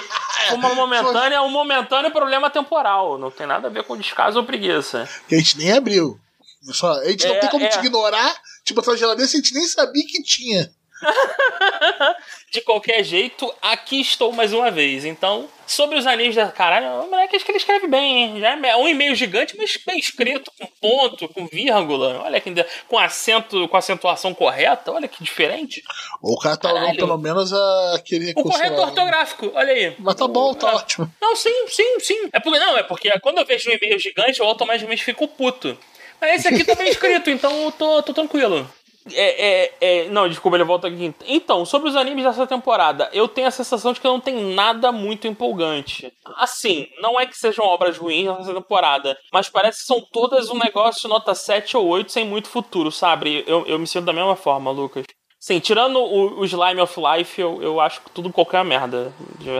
foi 0.49 0.57
uma 0.57 0.75
momentânea, 0.75 1.41
um 1.41 1.49
momentâneo 1.49 2.11
problema 2.11 2.49
temporal, 2.49 3.17
não 3.17 3.31
tem 3.31 3.47
nada 3.47 3.67
a 3.67 3.71
ver 3.71 3.83
com 3.85 3.95
descaso 3.97 4.39
ou 4.39 4.45
preguiça. 4.45 5.07
que 5.29 5.35
a 5.35 5.37
gente 5.37 5.57
nem 5.57 5.71
abriu. 5.71 6.19
Só, 6.73 6.91
a 6.99 7.05
gente 7.09 7.25
não 7.25 7.35
É, 7.35 7.39
tem 7.39 7.49
como 7.49 7.63
é. 7.63 7.69
te 7.69 7.79
ignorar, 7.79 8.35
tipo, 8.65 8.81
essa 8.81 8.97
geladeira 8.97 9.27
se 9.29 9.37
a 9.37 9.39
gente 9.39 9.53
nem 9.53 9.65
sabia 9.65 10.05
que 10.05 10.21
tinha. 10.21 10.69
De 12.51 12.61
qualquer 12.61 13.03
jeito, 13.03 13.53
aqui 13.61 14.01
estou 14.01 14.31
mais 14.31 14.53
uma 14.53 14.71
vez. 14.71 15.05
Então, 15.05 15.47
sobre 15.67 15.97
os 15.97 16.07
animes 16.07 16.35
da. 16.35 16.47
Caralho, 16.51 17.03
o 17.05 17.09
moleque 17.09 17.35
acho 17.35 17.45
que 17.45 17.51
ele 17.51 17.59
escreve 17.59 17.87
bem, 17.87 18.23
hein? 18.23 18.39
Já 18.39 18.57
é 18.67 18.75
um 18.75 18.87
e-mail 18.87 19.13
gigante, 19.15 19.55
mas 19.55 19.77
bem 19.85 19.99
escrito, 19.99 20.51
com 20.59 20.65
ponto, 20.81 21.27
com 21.29 21.45
vírgula. 21.47 22.21
Olha 22.23 22.41
que. 22.41 22.51
Com 22.87 22.97
acento, 22.97 23.67
com 23.67 23.77
acentuação 23.77 24.33
correta, 24.33 24.91
olha 24.91 25.07
que 25.07 25.23
diferente. 25.23 25.83
O 26.21 26.37
cara 26.39 26.57
tá 26.57 26.73
Caralho. 26.73 26.95
pelo 26.97 27.17
menos 27.17 27.53
aquele 27.95 28.31
O 28.35 28.43
correto 28.43 28.77
lá, 28.81 28.87
ortográfico, 28.87 29.51
olha 29.53 29.71
aí. 29.73 29.95
Mas 29.99 30.15
tá 30.15 30.27
bom, 30.27 30.53
tá 30.53 30.69
É. 30.71 30.75
ótimo. 30.75 31.11
Não, 31.21 31.35
sim, 31.35 31.67
sim, 31.67 31.99
sim. 31.99 32.29
É 32.33 32.39
porque, 32.39 32.59
não, 32.59 32.77
é 32.77 32.83
porque 32.83 33.11
quando 33.19 33.37
eu 33.37 33.45
vejo 33.45 33.69
um 33.69 33.73
e-mail 33.73 33.99
gigante, 33.99 34.39
eu 34.39 34.45
automaticamente 34.47 35.03
fico 35.03 35.27
puto. 35.27 35.77
Mas 36.19 36.39
esse 36.45 36.47
aqui 36.49 36.65
tá 36.65 36.75
bem 36.75 36.89
escrito, 36.89 37.29
então 37.29 37.63
eu 37.63 37.71
tô, 37.71 38.03
tô 38.03 38.13
tranquilo. 38.13 38.69
É, 39.11 39.47
é, 39.47 39.73
é, 39.81 40.09
não, 40.09 40.27
desculpa, 40.27 40.57
ele 40.57 40.63
volta 40.63 40.87
aqui. 40.87 41.13
Então, 41.25 41.65
sobre 41.65 41.89
os 41.89 41.95
animes 41.95 42.25
dessa 42.25 42.45
temporada, 42.45 43.09
eu 43.13 43.27
tenho 43.27 43.47
a 43.47 43.51
sensação 43.51 43.93
de 43.93 43.99
que 43.99 44.07
não 44.07 44.19
tem 44.19 44.53
nada 44.53 44.91
muito 44.91 45.27
empolgante. 45.27 46.11
Assim, 46.35 46.87
não 47.01 47.19
é 47.19 47.25
que 47.25 47.37
sejam 47.37 47.65
obras 47.65 47.97
ruins 47.97 48.27
nessa 48.27 48.53
temporada, 48.53 49.17
mas 49.31 49.49
parece 49.49 49.79
que 49.79 49.85
são 49.85 50.01
todas 50.11 50.49
um 50.49 50.57
negócio 50.57 51.09
nota 51.09 51.33
7 51.33 51.77
ou 51.77 51.87
8 51.87 52.11
sem 52.11 52.25
muito 52.25 52.49
futuro, 52.49 52.91
sabe? 52.91 53.43
Eu, 53.47 53.65
eu 53.65 53.79
me 53.79 53.87
sinto 53.87 54.05
da 54.05 54.13
mesma 54.13 54.35
forma, 54.35 54.71
Lucas. 54.71 55.05
Sim, 55.39 55.59
tirando 55.61 55.97
o, 55.99 56.39
o 56.41 56.45
Slime 56.45 56.81
of 56.81 56.99
Life, 56.99 57.39
eu, 57.39 57.61
eu 57.63 57.79
acho 57.79 58.01
que 58.01 58.09
tudo 58.11 58.29
qualquer 58.29 58.63
merda. 58.65 59.13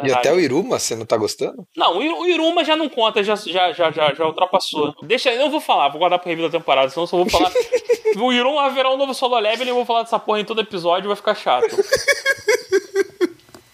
E 0.03 0.11
até 0.11 0.29
o 0.33 0.37
Iruma, 0.39 0.77
você 0.77 0.93
não 0.93 1.05
tá 1.05 1.15
gostando? 1.15 1.65
Não, 1.75 1.97
o 1.97 2.03
Iru- 2.03 2.19
o 2.19 2.27
Iruma 2.27 2.65
já 2.65 2.75
não 2.75 2.89
conta, 2.89 3.23
já, 3.23 3.33
já, 3.37 3.71
já, 3.71 3.89
já, 3.89 4.13
já 4.13 4.25
ultrapassou. 4.25 4.93
Deixa, 5.03 5.31
eu 5.31 5.39
não 5.39 5.49
vou 5.49 5.61
falar, 5.61 5.87
vou 5.87 5.99
guardar 5.99 6.19
pro 6.19 6.27
review 6.27 6.49
da 6.49 6.57
temporada, 6.57 6.89
senão 6.89 7.03
eu 7.03 7.07
só 7.07 7.15
vou 7.15 7.29
falar. 7.29 7.49
o 8.19 8.33
Iruma 8.33 8.63
vai 8.63 8.73
virar 8.73 8.91
um 8.93 8.97
novo 8.97 9.13
solo 9.13 9.39
level 9.39 9.65
e 9.65 9.69
eu 9.69 9.75
vou 9.75 9.85
falar 9.85 10.03
dessa 10.03 10.19
porra 10.19 10.41
em 10.41 10.45
todo 10.45 10.59
episódio 10.59 11.07
vai 11.07 11.15
ficar 11.15 11.33
chato. 11.35 11.67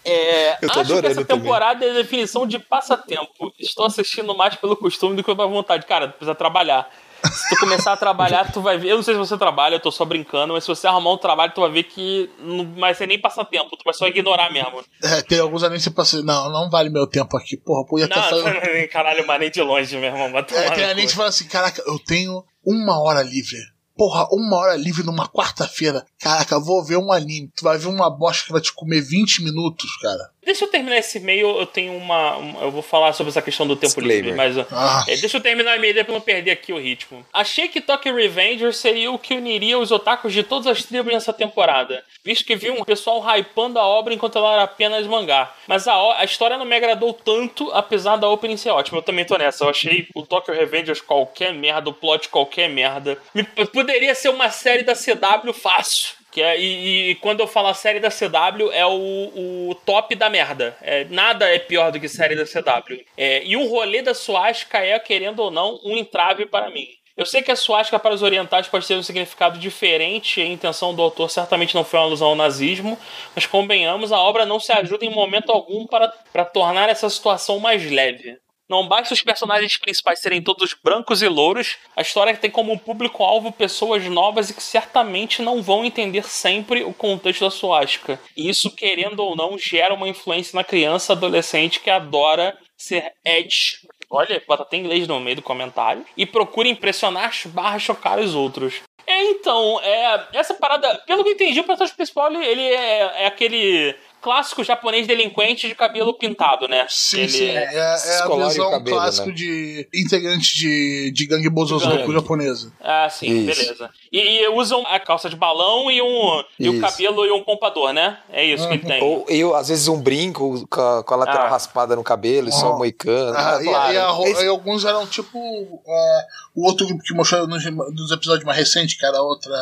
É, 0.08 0.52
Eu 0.62 0.70
tô 0.70 0.80
acho 0.80 1.00
que 1.00 1.06
essa 1.08 1.24
também. 1.24 1.42
temporada 1.42 1.84
é 1.84 1.90
a 1.90 1.94
definição 1.94 2.46
de 2.46 2.60
passatempo. 2.60 3.52
Estou 3.58 3.86
assistindo 3.86 4.36
mais 4.36 4.54
pelo 4.54 4.76
costume 4.76 5.16
do 5.16 5.24
que 5.24 5.34
pela 5.34 5.48
vontade. 5.48 5.84
Cara, 5.84 6.06
precisa 6.06 6.32
trabalhar. 6.32 6.88
Se 7.24 7.48
tu 7.50 7.60
começar 7.60 7.92
a 7.92 7.96
trabalhar, 7.96 8.50
tu 8.52 8.60
vai 8.60 8.78
ver. 8.78 8.88
Eu 8.88 8.96
não 8.96 9.02
sei 9.02 9.14
se 9.14 9.18
você 9.18 9.36
trabalha, 9.36 9.76
eu 9.76 9.80
tô 9.80 9.90
só 9.90 10.04
brincando, 10.04 10.52
mas 10.52 10.64
se 10.64 10.68
você 10.68 10.86
arrumar 10.86 11.12
um 11.12 11.18
trabalho, 11.18 11.52
tu 11.54 11.60
vai 11.60 11.70
ver 11.70 11.84
que 11.84 12.30
não 12.38 12.74
vai 12.74 12.94
ser 12.94 13.06
nem 13.06 13.20
passatempo, 13.20 13.76
tu 13.76 13.84
vai 13.84 13.94
só 13.94 14.06
ignorar 14.06 14.52
mesmo. 14.52 14.82
É, 15.02 15.22
tem 15.22 15.38
alguns 15.38 15.62
animes 15.62 15.82
que 15.84 15.90
você 15.90 15.94
passa 15.94 16.16
assim, 16.16 16.26
não, 16.26 16.50
não 16.50 16.70
vale 16.70 16.88
meu 16.90 17.06
tempo 17.06 17.36
aqui. 17.36 17.56
Porra, 17.56 17.86
podia 17.86 18.06
estar 18.06 18.30
Não, 18.30 18.42
saindo. 18.42 18.88
caralho, 18.90 19.26
mas 19.26 19.40
nem 19.40 19.50
de 19.50 19.62
longe, 19.62 19.96
meu 19.96 20.10
irmão. 20.10 20.38
É, 20.38 20.42
tem 20.42 20.84
cu. 20.84 20.90
anime 20.90 21.06
que 21.06 21.14
fala 21.14 21.28
assim, 21.28 21.46
caraca, 21.48 21.82
eu 21.86 21.98
tenho 21.98 22.44
uma 22.64 23.02
hora 23.02 23.22
livre. 23.22 23.56
Porra, 23.96 24.28
uma 24.30 24.58
hora 24.58 24.76
livre 24.76 25.02
numa 25.02 25.26
quarta-feira. 25.26 26.04
Caraca, 26.20 26.60
vou 26.60 26.84
ver 26.84 26.98
um 26.98 27.10
anime. 27.10 27.50
Tu 27.56 27.64
vai 27.64 27.78
ver 27.78 27.86
uma 27.86 28.10
bosta 28.10 28.44
que 28.44 28.52
vai 28.52 28.60
te 28.60 28.72
comer 28.72 29.00
20 29.00 29.42
minutos, 29.42 29.96
cara. 30.02 30.30
Deixa 30.46 30.64
eu 30.64 30.68
terminar 30.70 30.96
esse 30.96 31.18
e-mail, 31.18 31.58
eu 31.58 31.66
tenho 31.66 31.92
uma, 31.96 32.36
uma- 32.36 32.60
Eu 32.62 32.70
vou 32.70 32.80
falar 32.80 33.12
sobre 33.12 33.30
essa 33.30 33.42
questão 33.42 33.66
do 33.66 33.74
tempo 33.76 34.00
livre, 34.00 34.30
mas. 34.32 34.56
Ah. 34.72 35.04
é, 35.08 35.16
deixa 35.16 35.36
eu 35.36 35.40
terminar 35.40 35.72
o 35.72 35.74
e-mail 35.76 36.04
pra 36.04 36.14
não 36.14 36.20
perder 36.20 36.52
aqui 36.52 36.72
o 36.72 36.78
ritmo. 36.78 37.26
Achei 37.32 37.66
que 37.68 37.80
Tokyo 37.80 38.14
Revenger 38.14 38.72
seria 38.72 39.10
o 39.10 39.18
que 39.18 39.34
uniria 39.34 39.78
os 39.78 39.90
otakus 39.90 40.32
de 40.32 40.42
todas 40.44 40.66
as 40.68 40.84
tribos 40.84 41.12
nessa 41.12 41.32
temporada, 41.32 42.02
visto 42.24 42.44
que 42.46 42.54
vi 42.56 42.70
um 42.70 42.84
pessoal 42.84 43.20
hypando 43.36 43.78
a 43.78 43.84
obra 43.84 44.14
enquanto 44.14 44.38
ela 44.38 44.52
era 44.54 44.62
apenas 44.62 45.06
mangá. 45.06 45.52
Mas 45.66 45.88
a, 45.88 45.94
a 46.20 46.24
história 46.24 46.56
não 46.56 46.64
me 46.64 46.76
agradou 46.76 47.12
tanto, 47.12 47.70
apesar 47.72 48.16
da 48.16 48.28
opening 48.28 48.56
ser 48.56 48.70
ótima. 48.70 48.98
Eu 48.98 49.02
também 49.02 49.24
tô 49.24 49.36
nessa. 49.36 49.64
Eu 49.64 49.68
achei 49.68 50.06
o 50.14 50.22
Tokyo 50.22 50.54
Revengers 50.54 51.00
qualquer 51.00 51.52
merda, 51.52 51.90
o 51.90 51.92
plot 51.92 52.28
qualquer 52.28 52.68
merda. 52.70 53.18
Me- 53.34 53.42
poderia 53.66 54.14
ser 54.14 54.28
uma 54.28 54.48
série 54.50 54.84
da 54.84 54.94
CW 54.94 55.52
fácil. 55.52 56.14
Que 56.36 56.42
é, 56.42 56.60
e, 56.60 57.12
e 57.12 57.14
quando 57.14 57.40
eu 57.40 57.46
falo 57.46 57.72
série 57.72 57.98
da 57.98 58.10
CW, 58.10 58.70
é 58.70 58.84
o, 58.84 59.70
o 59.70 59.74
top 59.86 60.14
da 60.14 60.28
merda. 60.28 60.76
É, 60.82 61.04
nada 61.04 61.48
é 61.48 61.58
pior 61.58 61.90
do 61.90 61.98
que 61.98 62.10
série 62.10 62.36
da 62.36 62.44
CW. 62.44 63.06
É, 63.16 63.42
e 63.42 63.56
o 63.56 63.66
rolê 63.66 64.02
da 64.02 64.12
Suasca 64.12 64.76
é, 64.76 64.98
querendo 64.98 65.40
ou 65.40 65.50
não, 65.50 65.80
um 65.82 65.96
entrave 65.96 66.44
para 66.44 66.68
mim. 66.68 66.88
Eu 67.16 67.24
sei 67.24 67.40
que 67.40 67.50
a 67.50 67.56
suástica 67.56 67.98
para 67.98 68.14
os 68.14 68.20
orientais 68.20 68.68
pode 68.68 68.86
ter 68.86 68.96
um 68.96 69.02
significado 69.02 69.58
diferente, 69.58 70.42
a 70.42 70.44
intenção 70.44 70.94
do 70.94 71.00
autor 71.00 71.30
certamente 71.30 71.74
não 71.74 71.82
foi 71.82 71.98
uma 71.98 72.04
alusão 72.04 72.28
ao 72.28 72.36
nazismo, 72.36 72.98
mas 73.34 73.46
convenhamos, 73.46 74.12
a 74.12 74.18
obra 74.18 74.44
não 74.44 74.60
se 74.60 74.70
ajuda 74.72 75.06
em 75.06 75.10
momento 75.10 75.50
algum 75.50 75.86
para, 75.86 76.08
para 76.30 76.44
tornar 76.44 76.90
essa 76.90 77.08
situação 77.08 77.58
mais 77.58 77.90
leve. 77.90 78.36
Não 78.68 78.88
basta 78.88 79.14
os 79.14 79.22
personagens 79.22 79.76
principais 79.76 80.18
serem 80.18 80.42
todos 80.42 80.74
brancos 80.82 81.22
e 81.22 81.28
louros, 81.28 81.76
a 81.94 82.02
história 82.02 82.36
tem 82.36 82.50
como 82.50 82.78
público-alvo 82.78 83.52
pessoas 83.52 84.04
novas 84.04 84.50
e 84.50 84.54
que 84.54 84.62
certamente 84.62 85.40
não 85.40 85.62
vão 85.62 85.84
entender 85.84 86.24
sempre 86.24 86.82
o 86.82 86.92
contexto 86.92 87.44
da 87.44 87.50
suástica. 87.50 88.20
E 88.36 88.48
isso, 88.48 88.70
querendo 88.70 89.20
ou 89.20 89.36
não, 89.36 89.56
gera 89.56 89.94
uma 89.94 90.08
influência 90.08 90.56
na 90.56 90.64
criança 90.64 91.12
adolescente 91.12 91.80
que 91.80 91.90
adora 91.90 92.58
ser 92.76 93.12
edge. 93.24 93.78
Olha, 94.10 94.42
bota 94.46 94.62
até 94.62 94.76
inglês 94.76 95.06
no 95.06 95.20
meio 95.20 95.36
do 95.36 95.42
comentário. 95.42 96.04
E 96.16 96.26
procura 96.26 96.68
impressionar 96.68 97.32
barra 97.46 97.78
chocar 97.78 98.18
os 98.18 98.34
outros. 98.34 98.82
É, 99.06 99.22
então, 99.30 99.80
é, 99.80 100.28
essa 100.32 100.54
parada, 100.54 101.00
pelo 101.06 101.22
que 101.22 101.30
eu 101.30 101.34
entendi, 101.34 101.60
o 101.60 101.64
personagem 101.64 101.94
principal 101.94 102.32
ele, 102.32 102.44
ele 102.44 102.62
é, 102.62 103.22
é 103.22 103.26
aquele 103.26 103.94
clássico 104.26 104.64
japonês 104.64 105.06
delinquente 105.06 105.68
de 105.68 105.74
cabelo 105.76 106.12
pintado, 106.12 106.66
né? 106.66 106.84
Sim, 106.88 107.20
Ele- 107.20 107.28
sim. 107.28 107.44
É, 107.48 107.74
é 107.76 107.80
a 107.80 108.48
visão 108.48 108.72
cabelo, 108.72 108.96
clássico 108.96 109.28
né? 109.28 109.34
de 109.34 109.88
integrante 109.94 110.52
de, 110.56 111.12
de 111.12 111.26
gangue 111.26 111.48
bozozoku 111.48 112.12
japonesa. 112.12 112.72
Ah, 112.80 113.08
sim, 113.08 113.28
Isso. 113.28 113.46
beleza. 113.60 113.90
E, 114.16 114.42
e 114.42 114.48
usam 114.48 114.84
a 114.86 114.98
calça 114.98 115.28
de 115.28 115.36
balão 115.36 115.90
e 115.90 116.00
um 116.00 116.42
e 116.58 116.68
o 116.68 116.72
Isso. 116.74 116.80
cabelo 116.80 117.24
e 117.26 117.30
um 117.32 117.42
pompador, 117.42 117.92
né? 117.92 118.18
É 118.30 118.44
isso 118.44 118.66
que 118.68 118.74
ele 118.74 118.84
tem. 118.84 119.02
Ou 119.02 119.24
eu, 119.28 119.54
às 119.54 119.68
vezes, 119.68 119.88
um 119.88 120.00
brinco 120.00 120.66
com 120.68 120.80
a, 120.80 121.02
com 121.04 121.14
a 121.14 121.16
lateral 121.18 121.46
Ah. 121.46 121.50
raspada 121.50 121.94
no 121.96 122.02
cabelo 122.04 122.48
e 122.48 122.52
só 122.52 122.74
um 122.74 122.78
moicano. 122.78 123.36
Ah, 123.36 123.56
Ah, 123.56 123.62
e, 123.62 123.64
claro. 123.66 123.92
e 123.92 123.98
a 123.98 124.30
Esse- 124.30 124.44
e 124.44 124.48
alguns 124.48 124.84
eram 124.84 125.06
tipo 125.06 125.38
é, 125.86 126.26
o 126.54 126.66
outro 126.66 126.86
grupo 126.86 127.02
que 127.02 127.14
mostrou 127.14 127.46
nos, 127.46 127.64
nos 127.64 128.10
episódios 128.10 128.44
mais 128.44 128.58
recentes, 128.58 128.98
que 128.98 129.04
era 129.06 129.20
outra. 129.22 129.54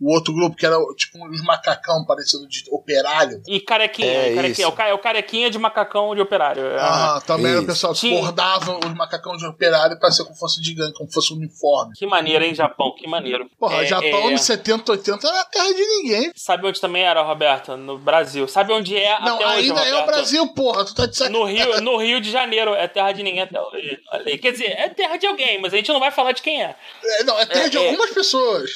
O 0.00 0.12
outro 0.12 0.32
grupo 0.34 0.56
que 0.56 0.66
era 0.66 0.76
tipo 0.96 1.18
uns 1.24 1.42
macacão 1.42 2.04
parecido 2.04 2.46
de 2.48 2.64
operário. 2.70 3.42
E 3.46 3.60
carequinha, 3.60 4.06
É 4.08 4.34
carequinha. 4.34 4.48
isso. 4.52 4.62
É 4.62 4.66
o, 4.66 4.72
ca- 4.72 4.88
é 4.88 4.94
o 4.94 4.98
carequinha 4.98 5.50
de 5.50 5.58
macacão 5.58 6.14
de 6.14 6.20
operário. 6.20 6.66
É. 6.66 6.76
Ah, 6.80 7.22
também 7.26 7.46
era 7.50 7.56
o 7.60 7.62
Isso. 7.62 7.66
pessoal 7.72 7.94
que 7.94 8.12
os 8.14 8.94
macacão 8.94 9.36
de 9.36 9.46
operário 9.46 9.98
pra 9.98 10.10
ser 10.10 10.24
como 10.24 10.36
fosse 10.36 10.60
de 10.60 10.74
gangue, 10.74 10.92
como 10.94 11.10
fosse 11.10 11.32
um 11.32 11.36
uniforme. 11.36 11.94
Que 11.94 12.06
maneiro, 12.06 12.44
hein, 12.44 12.54
Japão? 12.54 12.94
Que 12.96 13.06
maneiro. 13.06 13.48
Porra, 13.58 13.82
É, 13.82 13.86
Japão 14.00 14.28
é- 14.28 14.32
nos 14.32 14.40
70, 14.42 14.92
80 14.92 15.26
era 15.28 15.44
terra 15.44 15.72
de 15.74 15.86
ninguém. 15.86 16.32
Sabe 16.34 16.66
onde 16.66 16.80
também 16.80 17.02
era, 17.04 17.22
Roberto? 17.22 17.76
No 17.76 17.98
Brasil. 17.98 18.46
Sabe 18.48 18.72
onde 18.72 18.96
é 18.96 19.18
Não, 19.20 19.36
até 19.36 19.46
hoje, 19.46 19.68
ainda 19.70 19.80
é 19.86 19.94
o? 20.02 20.06
Brasil, 20.06 20.46
porra. 20.48 20.84
Tu 20.84 20.94
tá 20.94 21.06
de 21.06 21.16
sacanagem. 21.16 21.40
No 21.40 21.46
Rio, 21.72 21.80
no 21.80 21.96
Rio 21.96 22.20
de 22.20 22.30
Janeiro 22.30 22.74
é 22.74 22.86
terra 22.88 23.12
de 23.12 23.22
ninguém 23.22 23.42
até 23.42 23.60
hoje. 23.60 24.00
Quer 24.40 24.52
dizer, 24.52 24.70
é 24.78 24.88
terra 24.88 25.16
de 25.16 25.26
alguém, 25.26 25.60
mas 25.60 25.72
a 25.72 25.76
gente 25.76 25.92
não 25.92 26.00
vai 26.00 26.10
falar 26.10 26.32
de 26.32 26.42
quem 26.42 26.62
é. 26.62 26.74
É, 27.04 27.24
não, 27.24 27.38
é 27.38 27.46
terra 27.46 27.66
É, 27.66 27.68
de 27.68 27.76
é. 27.76 27.80
algumas 27.86 28.10
pessoas. 28.10 28.70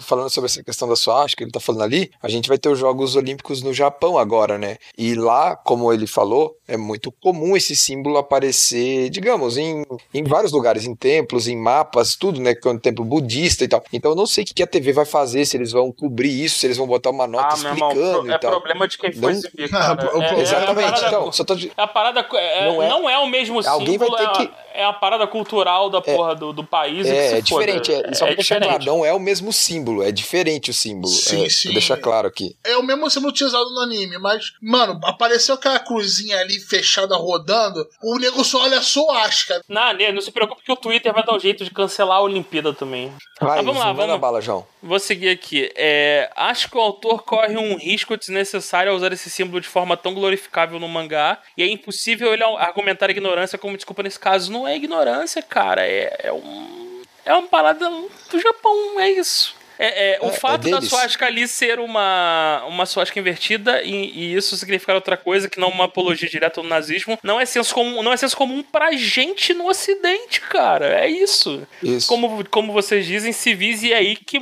Falando 0.00 0.30
sobre 0.30 0.46
essa 0.46 0.62
questão 0.62 0.88
da 0.88 0.96
suástica, 0.96 1.42
ele 1.42 1.50
tá 1.50 1.60
falando 1.60 1.82
ali, 1.82 2.10
a 2.22 2.28
gente 2.28 2.48
vai 2.48 2.58
ter 2.58 2.68
os 2.68 2.78
Jogos 2.78 3.14
Olímpicos 3.16 3.62
no 3.62 3.72
Japão 3.72 4.18
agora, 4.18 4.58
né? 4.58 4.76
E 4.96 5.14
lá, 5.14 5.56
como 5.56 5.92
ele 5.92 6.06
falou, 6.06 6.56
é 6.66 6.76
muito 6.76 7.12
comum 7.12 7.56
esse 7.56 7.76
símbolo 7.76 8.16
aparecer, 8.18 9.10
digamos, 9.10 9.56
em, 9.56 9.84
em 10.14 10.24
vários 10.24 10.52
lugares, 10.52 10.84
em 10.86 10.94
templos, 10.94 11.46
em 11.48 11.56
mapas, 11.56 12.16
tudo, 12.16 12.40
né? 12.40 12.54
Que 12.54 12.66
é 12.66 12.70
um 12.70 12.78
templo 12.78 13.04
budista 13.04 13.64
e 13.64 13.68
tal. 13.68 13.82
Então 13.92 14.12
eu 14.12 14.16
não 14.16 14.26
sei 14.26 14.44
o 14.44 14.46
que 14.46 14.54
que 14.54 14.62
a 14.62 14.66
TV 14.66 14.92
vai 14.92 15.04
fazer, 15.04 15.44
se 15.44 15.56
eles 15.56 15.72
vão 15.72 15.92
cobrir 15.92 16.44
isso, 16.44 16.58
se 16.58 16.66
eles 16.66 16.76
vão 16.76 16.86
botar 16.86 17.10
uma 17.10 17.26
nota 17.26 17.54
ah, 17.54 17.56
meu 17.58 17.72
irmão, 17.72 17.88
explicando 17.90 18.22
pro- 18.22 18.32
é 18.32 18.34
e 18.34 18.38
tal. 18.38 18.50
problema 18.50 18.88
de 18.88 18.98
quem 18.98 19.12
foi 19.12 19.20
Não- 19.20 19.30
exibir, 19.30 19.68
cara. 19.70 20.10
O- 20.14 20.18
o- 20.18 20.22
É- 20.22 20.26
é 20.26 20.34
a 20.34 20.40
Exatamente, 20.40 20.90
parada- 20.90 21.06
então, 21.08 21.32
só 21.32 21.44
tô 21.44 21.54
de... 21.54 21.70
A 21.76 21.86
parada 21.86 22.20
é, 22.34 22.66
Não 22.66 22.76
não, 22.88 23.08
é- 23.10 23.14
é, 23.14 23.18
o 23.18 23.26
mesmo 23.26 23.60
Alguém 23.66 23.98
vai 23.98 24.08
símbolo, 24.08 24.16
ter 24.36 24.42
é, 24.42 24.44
a- 24.44 24.80
é 24.80 24.84
a 24.84 24.92
parada 24.92 25.26
cultural 25.26 25.90
da 25.90 26.00
porra 26.00 26.34
do, 26.34 26.52
do 26.52 26.64
país. 26.64 27.06
e 27.06 27.10
que 27.10 27.16
É, 27.16 27.38
é 27.38 27.40
diferente, 27.40 27.92
foda. 27.92 28.08
é, 28.08 28.14
só 28.14 28.24
pra 28.24 28.32
é 28.32 28.36
deixar 28.36 28.60
claro, 28.60 28.78
não 29.02 29.06
é 29.06 29.12
o 29.12 29.18
mesmo 29.18 29.52
símbolo, 29.52 30.02
é 30.02 30.12
diferente 30.12 30.70
o 30.70 30.74
símbolo. 30.74 31.12
Sim, 31.12 31.44
é, 31.44 31.48
sim. 31.48 31.72
Deixar 31.72 31.96
claro 31.96 32.28
aqui. 32.28 32.56
É 32.64 32.76
o 32.76 32.82
mesmo 32.82 33.10
símbolo 33.10 33.32
utilizado 33.32 33.68
no 33.70 33.80
anime, 33.80 34.16
mas, 34.18 34.52
mano, 34.62 35.00
apareceu 35.04 35.56
aquela 35.56 35.78
cruzinha 35.80 36.38
ali 36.38 36.58
fechada 36.60 37.16
rodando, 37.16 37.84
o 38.02 38.18
nego 38.18 38.44
só 38.44 38.62
olha 38.62 38.80
só 38.80 39.10
asca. 39.18 39.60
Não, 39.68 39.92
né, 39.92 40.12
não 40.12 40.20
se 40.20 40.30
preocupe 40.30 40.62
que 40.62 40.72
o 40.72 40.76
Twitter 40.76 41.12
vai 41.12 41.24
dar 41.24 41.34
um 41.34 41.40
jeito 41.40 41.64
de 41.64 41.70
cancelar 41.70 42.18
a 42.18 42.22
Olimpíada 42.22 42.72
também. 42.72 43.12
Vai, 43.40 43.56
Mas 43.56 43.66
vamos 43.66 43.80
lá, 43.80 43.92
vamos- 43.92 44.20
bala, 44.20 44.40
João. 44.40 44.64
Vou 44.80 44.98
seguir 44.98 45.28
aqui. 45.30 45.70
É, 45.74 46.30
acho 46.36 46.68
que 46.70 46.76
o 46.76 46.80
autor 46.80 47.22
corre 47.22 47.56
um 47.56 47.76
risco 47.76 48.16
desnecessário 48.16 48.90
ao 48.90 48.96
usar 48.96 49.12
esse 49.12 49.30
símbolo 49.30 49.60
de 49.60 49.68
forma 49.68 49.96
tão 49.96 50.14
glorificável 50.14 50.78
no 50.78 50.88
mangá. 50.88 51.38
E 51.56 51.62
é 51.62 51.66
impossível 51.66 52.32
ele 52.32 52.42
argumentar 52.42 53.10
ignorância 53.10 53.58
como 53.58 53.76
desculpa 53.76 54.02
nesse 54.02 54.18
caso. 54.18 54.50
Não 54.52 54.66
é 54.66 54.76
ignorância, 54.76 55.42
cara. 55.42 55.86
É, 55.86 56.16
é 56.24 56.32
um. 56.32 56.91
É 57.24 57.32
uma 57.34 57.46
parada 57.48 57.88
do 57.88 58.40
Japão, 58.40 58.98
é 59.00 59.10
isso. 59.10 59.54
É, 59.78 60.12
é, 60.14 60.18
o 60.20 60.26
É, 60.26 60.28
é 60.28 60.32
fato 60.32 60.68
da 60.68 60.76
deles. 60.76 60.88
suástica 60.90 61.26
ali 61.26 61.48
ser 61.48 61.80
uma, 61.80 62.62
uma 62.68 62.86
suástica 62.86 63.18
invertida 63.18 63.82
e, 63.82 63.90
e 63.92 64.34
isso 64.34 64.56
significar 64.56 64.94
outra 64.94 65.16
coisa 65.16 65.48
que 65.48 65.58
não 65.58 65.68
uma 65.70 65.86
apologia 65.86 66.28
direta 66.28 66.60
ao 66.60 66.66
nazismo 66.66 67.18
não 67.22 67.40
é 67.40 67.46
senso 67.46 67.74
comum, 67.74 68.02
não 68.02 68.12
é 68.12 68.16
senso 68.16 68.36
comum 68.36 68.62
pra 68.62 68.92
gente 68.92 69.54
no 69.54 69.66
ocidente, 69.68 70.40
cara. 70.42 71.00
É 71.00 71.08
isso 71.08 71.66
Isso. 71.82 72.06
como, 72.06 72.44
como 72.50 72.72
vocês 72.72 73.06
dizem, 73.06 73.32
civis, 73.32 73.82
e 73.82 73.92
é 73.92 73.96
aí 73.96 74.14
que 74.14 74.38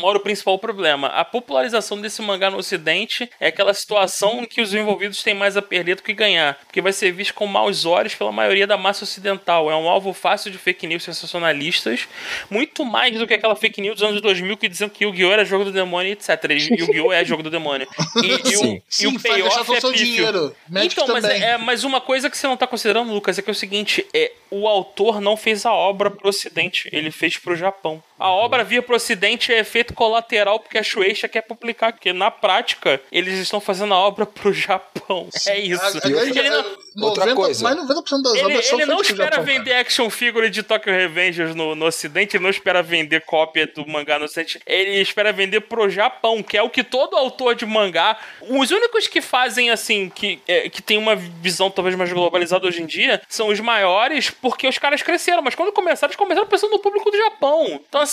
mora 0.00 0.18
o 0.18 0.20
principal 0.20 0.58
problema. 0.58 1.08
A 1.08 1.24
popularização 1.24 2.00
desse 2.00 2.20
mangá 2.22 2.50
no 2.50 2.58
ocidente 2.58 3.28
é 3.40 3.48
aquela 3.48 3.74
situação 3.74 4.42
em 4.42 4.46
que 4.46 4.60
os 4.60 4.74
envolvidos 4.74 5.22
têm 5.22 5.34
mais 5.34 5.56
a 5.56 5.62
perder 5.62 5.96
do 5.96 6.02
que 6.02 6.12
ganhar, 6.12 6.54
porque 6.64 6.80
vai 6.80 6.92
ser 6.92 7.12
visto 7.12 7.34
com 7.34 7.46
maus 7.46 7.84
olhos 7.84 8.14
pela 8.14 8.32
maioria 8.32 8.66
da 8.66 8.76
massa 8.76 9.04
ocidental. 9.04 9.70
É 9.70 9.76
um 9.76 9.88
alvo 9.88 10.12
fácil 10.12 10.50
de 10.50 10.58
fake 10.58 10.86
news 10.86 11.02
sensacionalistas, 11.02 12.08
muito 12.50 12.84
mais 12.84 13.18
do 13.18 13.26
que 13.26 13.34
aquela 13.34 13.56
fake 13.56 13.80
news 13.80 13.96
dos 13.96 14.08
anos 14.08 14.20
2000 14.20 14.56
que 14.56 14.68
diziam 14.68 14.88
que 14.88 15.04
Yu-Gi-Oh! 15.04 15.32
era 15.32 15.44
jogo 15.44 15.64
do 15.64 15.72
demônio, 15.72 16.12
etc. 16.12 16.28
E 16.50 16.74
Yu-Gi-Oh! 16.80 17.12
é 17.12 17.24
jogo 17.24 17.42
do 17.42 17.50
demônio. 17.50 17.86
E, 18.22 18.48
e 18.48 18.56
Sim. 18.56 18.74
o, 18.74 18.76
e 18.76 18.82
Sim, 18.88 19.06
o 19.16 19.18
faz 19.18 19.42
gastar 19.42 19.64
payoff 19.64 19.74
é 19.74 19.80
seu 19.80 19.90
pífio. 19.92 20.06
dinheiro. 20.06 20.56
Então, 20.82 21.08
mas, 21.08 21.24
é, 21.24 21.56
mas 21.58 21.84
uma 21.84 22.00
coisa 22.00 22.30
que 22.30 22.36
você 22.36 22.46
não 22.46 22.56
tá 22.56 22.66
considerando, 22.66 23.12
Lucas, 23.12 23.38
é 23.38 23.42
que 23.42 23.50
é 23.50 23.52
o 23.52 23.54
seguinte: 23.54 24.06
é, 24.14 24.32
o 24.50 24.68
autor 24.68 25.20
não 25.20 25.36
fez 25.36 25.64
a 25.64 25.72
obra 25.72 26.10
pro 26.10 26.28
ocidente, 26.28 26.88
ele 26.92 27.10
fez 27.10 27.36
pro 27.36 27.56
Japão. 27.56 28.02
A 28.22 28.30
obra 28.30 28.62
vir 28.64 28.82
pro 28.82 28.96
ocidente 28.96 29.52
é 29.52 29.58
efeito 29.58 29.92
colateral 29.94 30.60
porque 30.60 30.78
a 30.78 30.82
Shueisha 30.82 31.28
quer 31.28 31.42
publicar, 31.42 31.92
porque 31.92 32.12
na 32.12 32.30
prática 32.30 33.00
eles 33.10 33.38
estão 33.38 33.60
fazendo 33.60 33.92
a 33.94 33.98
obra 33.98 34.24
pro 34.26 34.52
Japão. 34.54 35.28
É 35.46 35.58
isso. 35.58 35.82
A- 35.82 36.06
a 36.06 36.08
Ele 36.08 36.50
não, 36.50 36.64
Outra 37.08 37.24
90 37.26 37.34
coisa. 37.34 37.62
Mais 37.64 37.76
90% 37.76 38.22
das 38.22 38.34
ele, 38.34 38.44
obras 38.44 38.66
são 38.66 38.78
ele 38.80 38.86
não 38.90 39.00
espera 39.00 39.24
Japão, 39.24 39.44
cara. 39.44 39.58
vender 39.58 39.72
action 39.72 40.10
figure 40.10 40.50
de 40.50 40.62
Tokyo 40.62 40.92
Revengers 40.92 41.54
no, 41.54 41.74
no 41.74 41.86
ocidente, 41.86 42.36
ele 42.36 42.42
não 42.44 42.50
espera 42.50 42.82
vender 42.82 43.22
cópia 43.22 43.66
do 43.66 43.86
mangá 43.88 44.18
no 44.18 44.26
ocidente, 44.26 44.60
ele 44.66 45.00
espera 45.00 45.32
vender 45.32 45.62
pro 45.62 45.88
Japão, 45.88 46.42
que 46.42 46.56
é 46.56 46.62
o 46.62 46.68
que 46.68 46.84
todo 46.84 47.16
autor 47.16 47.54
de 47.54 47.64
mangá, 47.64 48.18
os 48.42 48.70
únicos 48.70 49.06
que 49.08 49.20
fazem 49.22 49.70
assim, 49.70 50.10
que, 50.10 50.38
é, 50.46 50.68
que 50.68 50.82
tem 50.82 50.98
uma 50.98 51.16
visão 51.16 51.70
talvez 51.70 51.96
mais 51.96 52.12
globalizada 52.12 52.66
hoje 52.66 52.82
em 52.82 52.86
dia, 52.86 53.22
são 53.28 53.48
os 53.48 53.58
maiores, 53.58 54.28
porque 54.30 54.68
os 54.68 54.76
caras 54.78 55.00
cresceram, 55.02 55.40
mas 55.42 55.54
quando 55.54 55.72
começaram, 55.72 56.10
eles 56.10 56.16
começaram 56.16 56.46
pensando 56.46 56.70
no 56.72 56.78
público 56.78 57.10
do 57.10 57.16
Japão. 57.16 57.80
Então 57.88 58.00
assim, 58.02 58.11